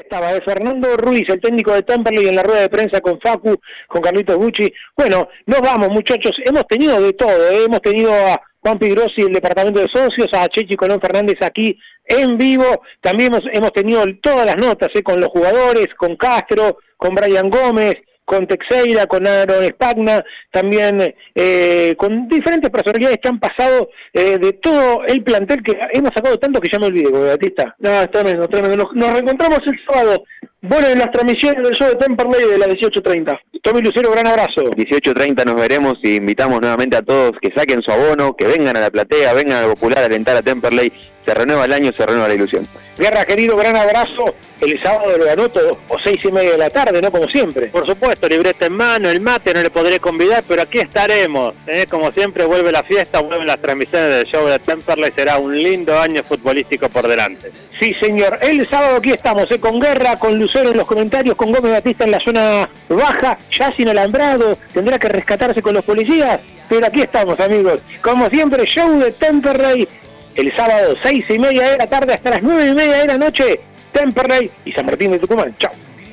estaba 0.06 0.32
de 0.32 0.40
Fernando 0.40 0.96
Ruiz, 0.96 1.28
el 1.28 1.40
técnico 1.40 1.72
de 1.72 1.82
Temperley, 1.82 2.28
en 2.28 2.36
la 2.36 2.42
rueda 2.42 2.60
de 2.60 2.68
prensa 2.68 3.00
con 3.00 3.18
Facu, 3.20 3.56
con 3.88 4.00
Carlitos 4.00 4.36
Gucci. 4.36 4.72
Bueno, 4.96 5.28
nos 5.46 5.60
vamos, 5.60 5.88
muchachos. 5.88 6.32
Hemos 6.44 6.66
tenido 6.68 7.00
de 7.00 7.12
todo. 7.12 7.50
¿eh? 7.50 7.64
Hemos 7.64 7.80
tenido 7.82 8.12
a 8.12 8.40
Juan 8.60 8.78
Pigrossi, 8.78 9.22
el 9.22 9.32
departamento 9.32 9.80
de 9.80 9.88
socios, 9.88 10.28
a 10.32 10.48
Chechi 10.48 10.76
Colón 10.76 11.00
Fernández 11.00 11.36
aquí 11.40 11.78
en 12.04 12.38
vivo. 12.38 12.82
También 13.00 13.32
hemos, 13.32 13.44
hemos 13.52 13.72
tenido 13.72 14.04
todas 14.22 14.46
las 14.46 14.56
notas 14.56 14.90
¿eh? 14.94 15.02
con 15.02 15.20
los 15.20 15.28
jugadores, 15.28 15.88
con 15.96 16.16
Castro, 16.16 16.78
con 16.96 17.14
Brian 17.14 17.50
Gómez, 17.50 17.94
con 18.26 18.46
Texeira, 18.46 19.06
con 19.06 19.26
Aaron 19.26 19.64
Spagna, 19.68 20.22
también 20.50 21.14
eh, 21.34 21.94
con 21.96 22.28
diferentes 22.28 22.70
personalidades 22.70 23.18
que 23.22 23.28
han 23.28 23.40
pasado 23.40 23.88
eh, 24.12 24.36
de 24.36 24.52
todo 24.54 25.04
el 25.06 25.22
plantel 25.22 25.62
que 25.62 25.78
hemos 25.92 26.10
sacado 26.14 26.38
tanto 26.38 26.60
que 26.60 26.68
ya 26.70 26.78
me 26.78 26.86
olvidé, 26.86 27.10
Batista. 27.10 27.74
No, 27.78 28.02
es 28.02 28.10
tremendo, 28.10 28.48
tremendo. 28.48 28.76
Nos, 28.76 28.94
nos 28.94 29.12
reencontramos 29.12 29.60
el 29.64 29.78
sábado 29.88 30.24
bueno, 30.68 30.88
en 30.88 30.98
las 30.98 31.10
transmisiones 31.10 31.62
del 31.62 31.76
show 31.76 31.88
de 31.88 31.96
Temperley 31.96 32.48
de 32.48 32.58
las 32.58 32.68
18.30. 32.68 33.38
Tommy 33.62 33.80
Lucero, 33.80 34.10
gran 34.10 34.26
abrazo. 34.26 34.62
18.30 34.62 35.44
nos 35.44 35.56
veremos 35.56 35.94
y 36.02 36.16
invitamos 36.16 36.60
nuevamente 36.60 36.96
a 36.96 37.02
todos 37.02 37.32
que 37.40 37.52
saquen 37.52 37.82
su 37.82 37.90
abono, 37.90 38.34
que 38.36 38.46
vengan 38.46 38.76
a 38.76 38.80
la 38.80 38.90
platea, 38.90 39.32
vengan 39.32 39.64
a 39.64 39.66
Popular 39.66 39.98
a 39.98 40.06
alentar 40.06 40.36
a 40.36 40.42
Temperley. 40.42 40.92
Se 41.26 41.34
renueva 41.34 41.64
el 41.64 41.72
año, 41.72 41.90
se 41.96 42.06
renueva 42.06 42.28
la 42.28 42.34
ilusión. 42.34 42.68
Guerra, 42.96 43.24
querido, 43.24 43.56
gran 43.56 43.76
abrazo. 43.76 44.36
El 44.60 44.80
sábado 44.80 45.18
lo 45.18 45.28
anoto 45.28 45.78
o 45.88 45.98
seis 45.98 46.18
y 46.24 46.30
media 46.30 46.52
de 46.52 46.58
la 46.58 46.70
tarde, 46.70 47.02
¿no? 47.02 47.10
Como 47.10 47.26
siempre. 47.26 47.66
Por 47.66 47.84
supuesto, 47.84 48.28
libreta 48.28 48.66
en 48.66 48.72
mano, 48.74 49.10
el 49.10 49.20
mate 49.20 49.52
no 49.52 49.60
le 49.60 49.70
podré 49.70 49.98
convidar, 49.98 50.44
pero 50.46 50.62
aquí 50.62 50.78
estaremos. 50.78 51.52
¿eh? 51.66 51.86
Como 51.90 52.12
siempre, 52.12 52.44
vuelve 52.44 52.70
la 52.70 52.84
fiesta, 52.84 53.20
vuelven 53.20 53.48
las 53.48 53.60
transmisiones 53.60 54.08
del 54.08 54.26
show 54.26 54.46
de 54.46 54.58
Temperley. 54.60 55.12
Será 55.16 55.38
un 55.38 55.60
lindo 55.60 55.98
año 55.98 56.22
futbolístico 56.22 56.88
por 56.88 57.08
delante. 57.08 57.50
Sí, 57.80 57.94
señor. 58.00 58.38
El 58.40 58.66
sábado 58.70 58.96
aquí 58.96 59.10
estamos, 59.10 59.50
¿eh? 59.50 59.60
con 59.60 59.80
Guerra, 59.80 60.16
con 60.16 60.38
Lucero 60.38 60.55
en 60.60 60.76
los 60.76 60.86
comentarios, 60.86 61.34
con 61.36 61.52
Gómez 61.52 61.72
Batista 61.72 62.04
en 62.04 62.10
la 62.10 62.20
zona 62.20 62.68
baja, 62.88 63.38
ya 63.50 63.72
sin 63.72 63.88
alambrado, 63.88 64.58
tendrá 64.72 64.98
que 64.98 65.08
rescatarse 65.08 65.62
con 65.62 65.74
los 65.74 65.84
policías, 65.84 66.40
pero 66.68 66.86
aquí 66.86 67.02
estamos, 67.02 67.38
amigos. 67.40 67.80
Como 68.02 68.28
siempre, 68.28 68.64
show 68.64 68.98
de 68.98 69.12
Temperley, 69.12 69.88
el 70.34 70.54
sábado, 70.54 70.94
seis 71.02 71.24
y 71.28 71.38
media 71.38 71.70
de 71.70 71.78
la 71.78 71.86
tarde 71.86 72.14
hasta 72.14 72.30
las 72.30 72.42
nueve 72.42 72.68
y 72.68 72.74
media 72.74 72.98
de 72.98 73.06
la 73.06 73.18
noche, 73.18 73.60
Temperley 73.92 74.50
y 74.64 74.72
San 74.72 74.86
Martín 74.86 75.12
de 75.12 75.18
Tucumán. 75.18 75.54
Chao. 75.58 75.72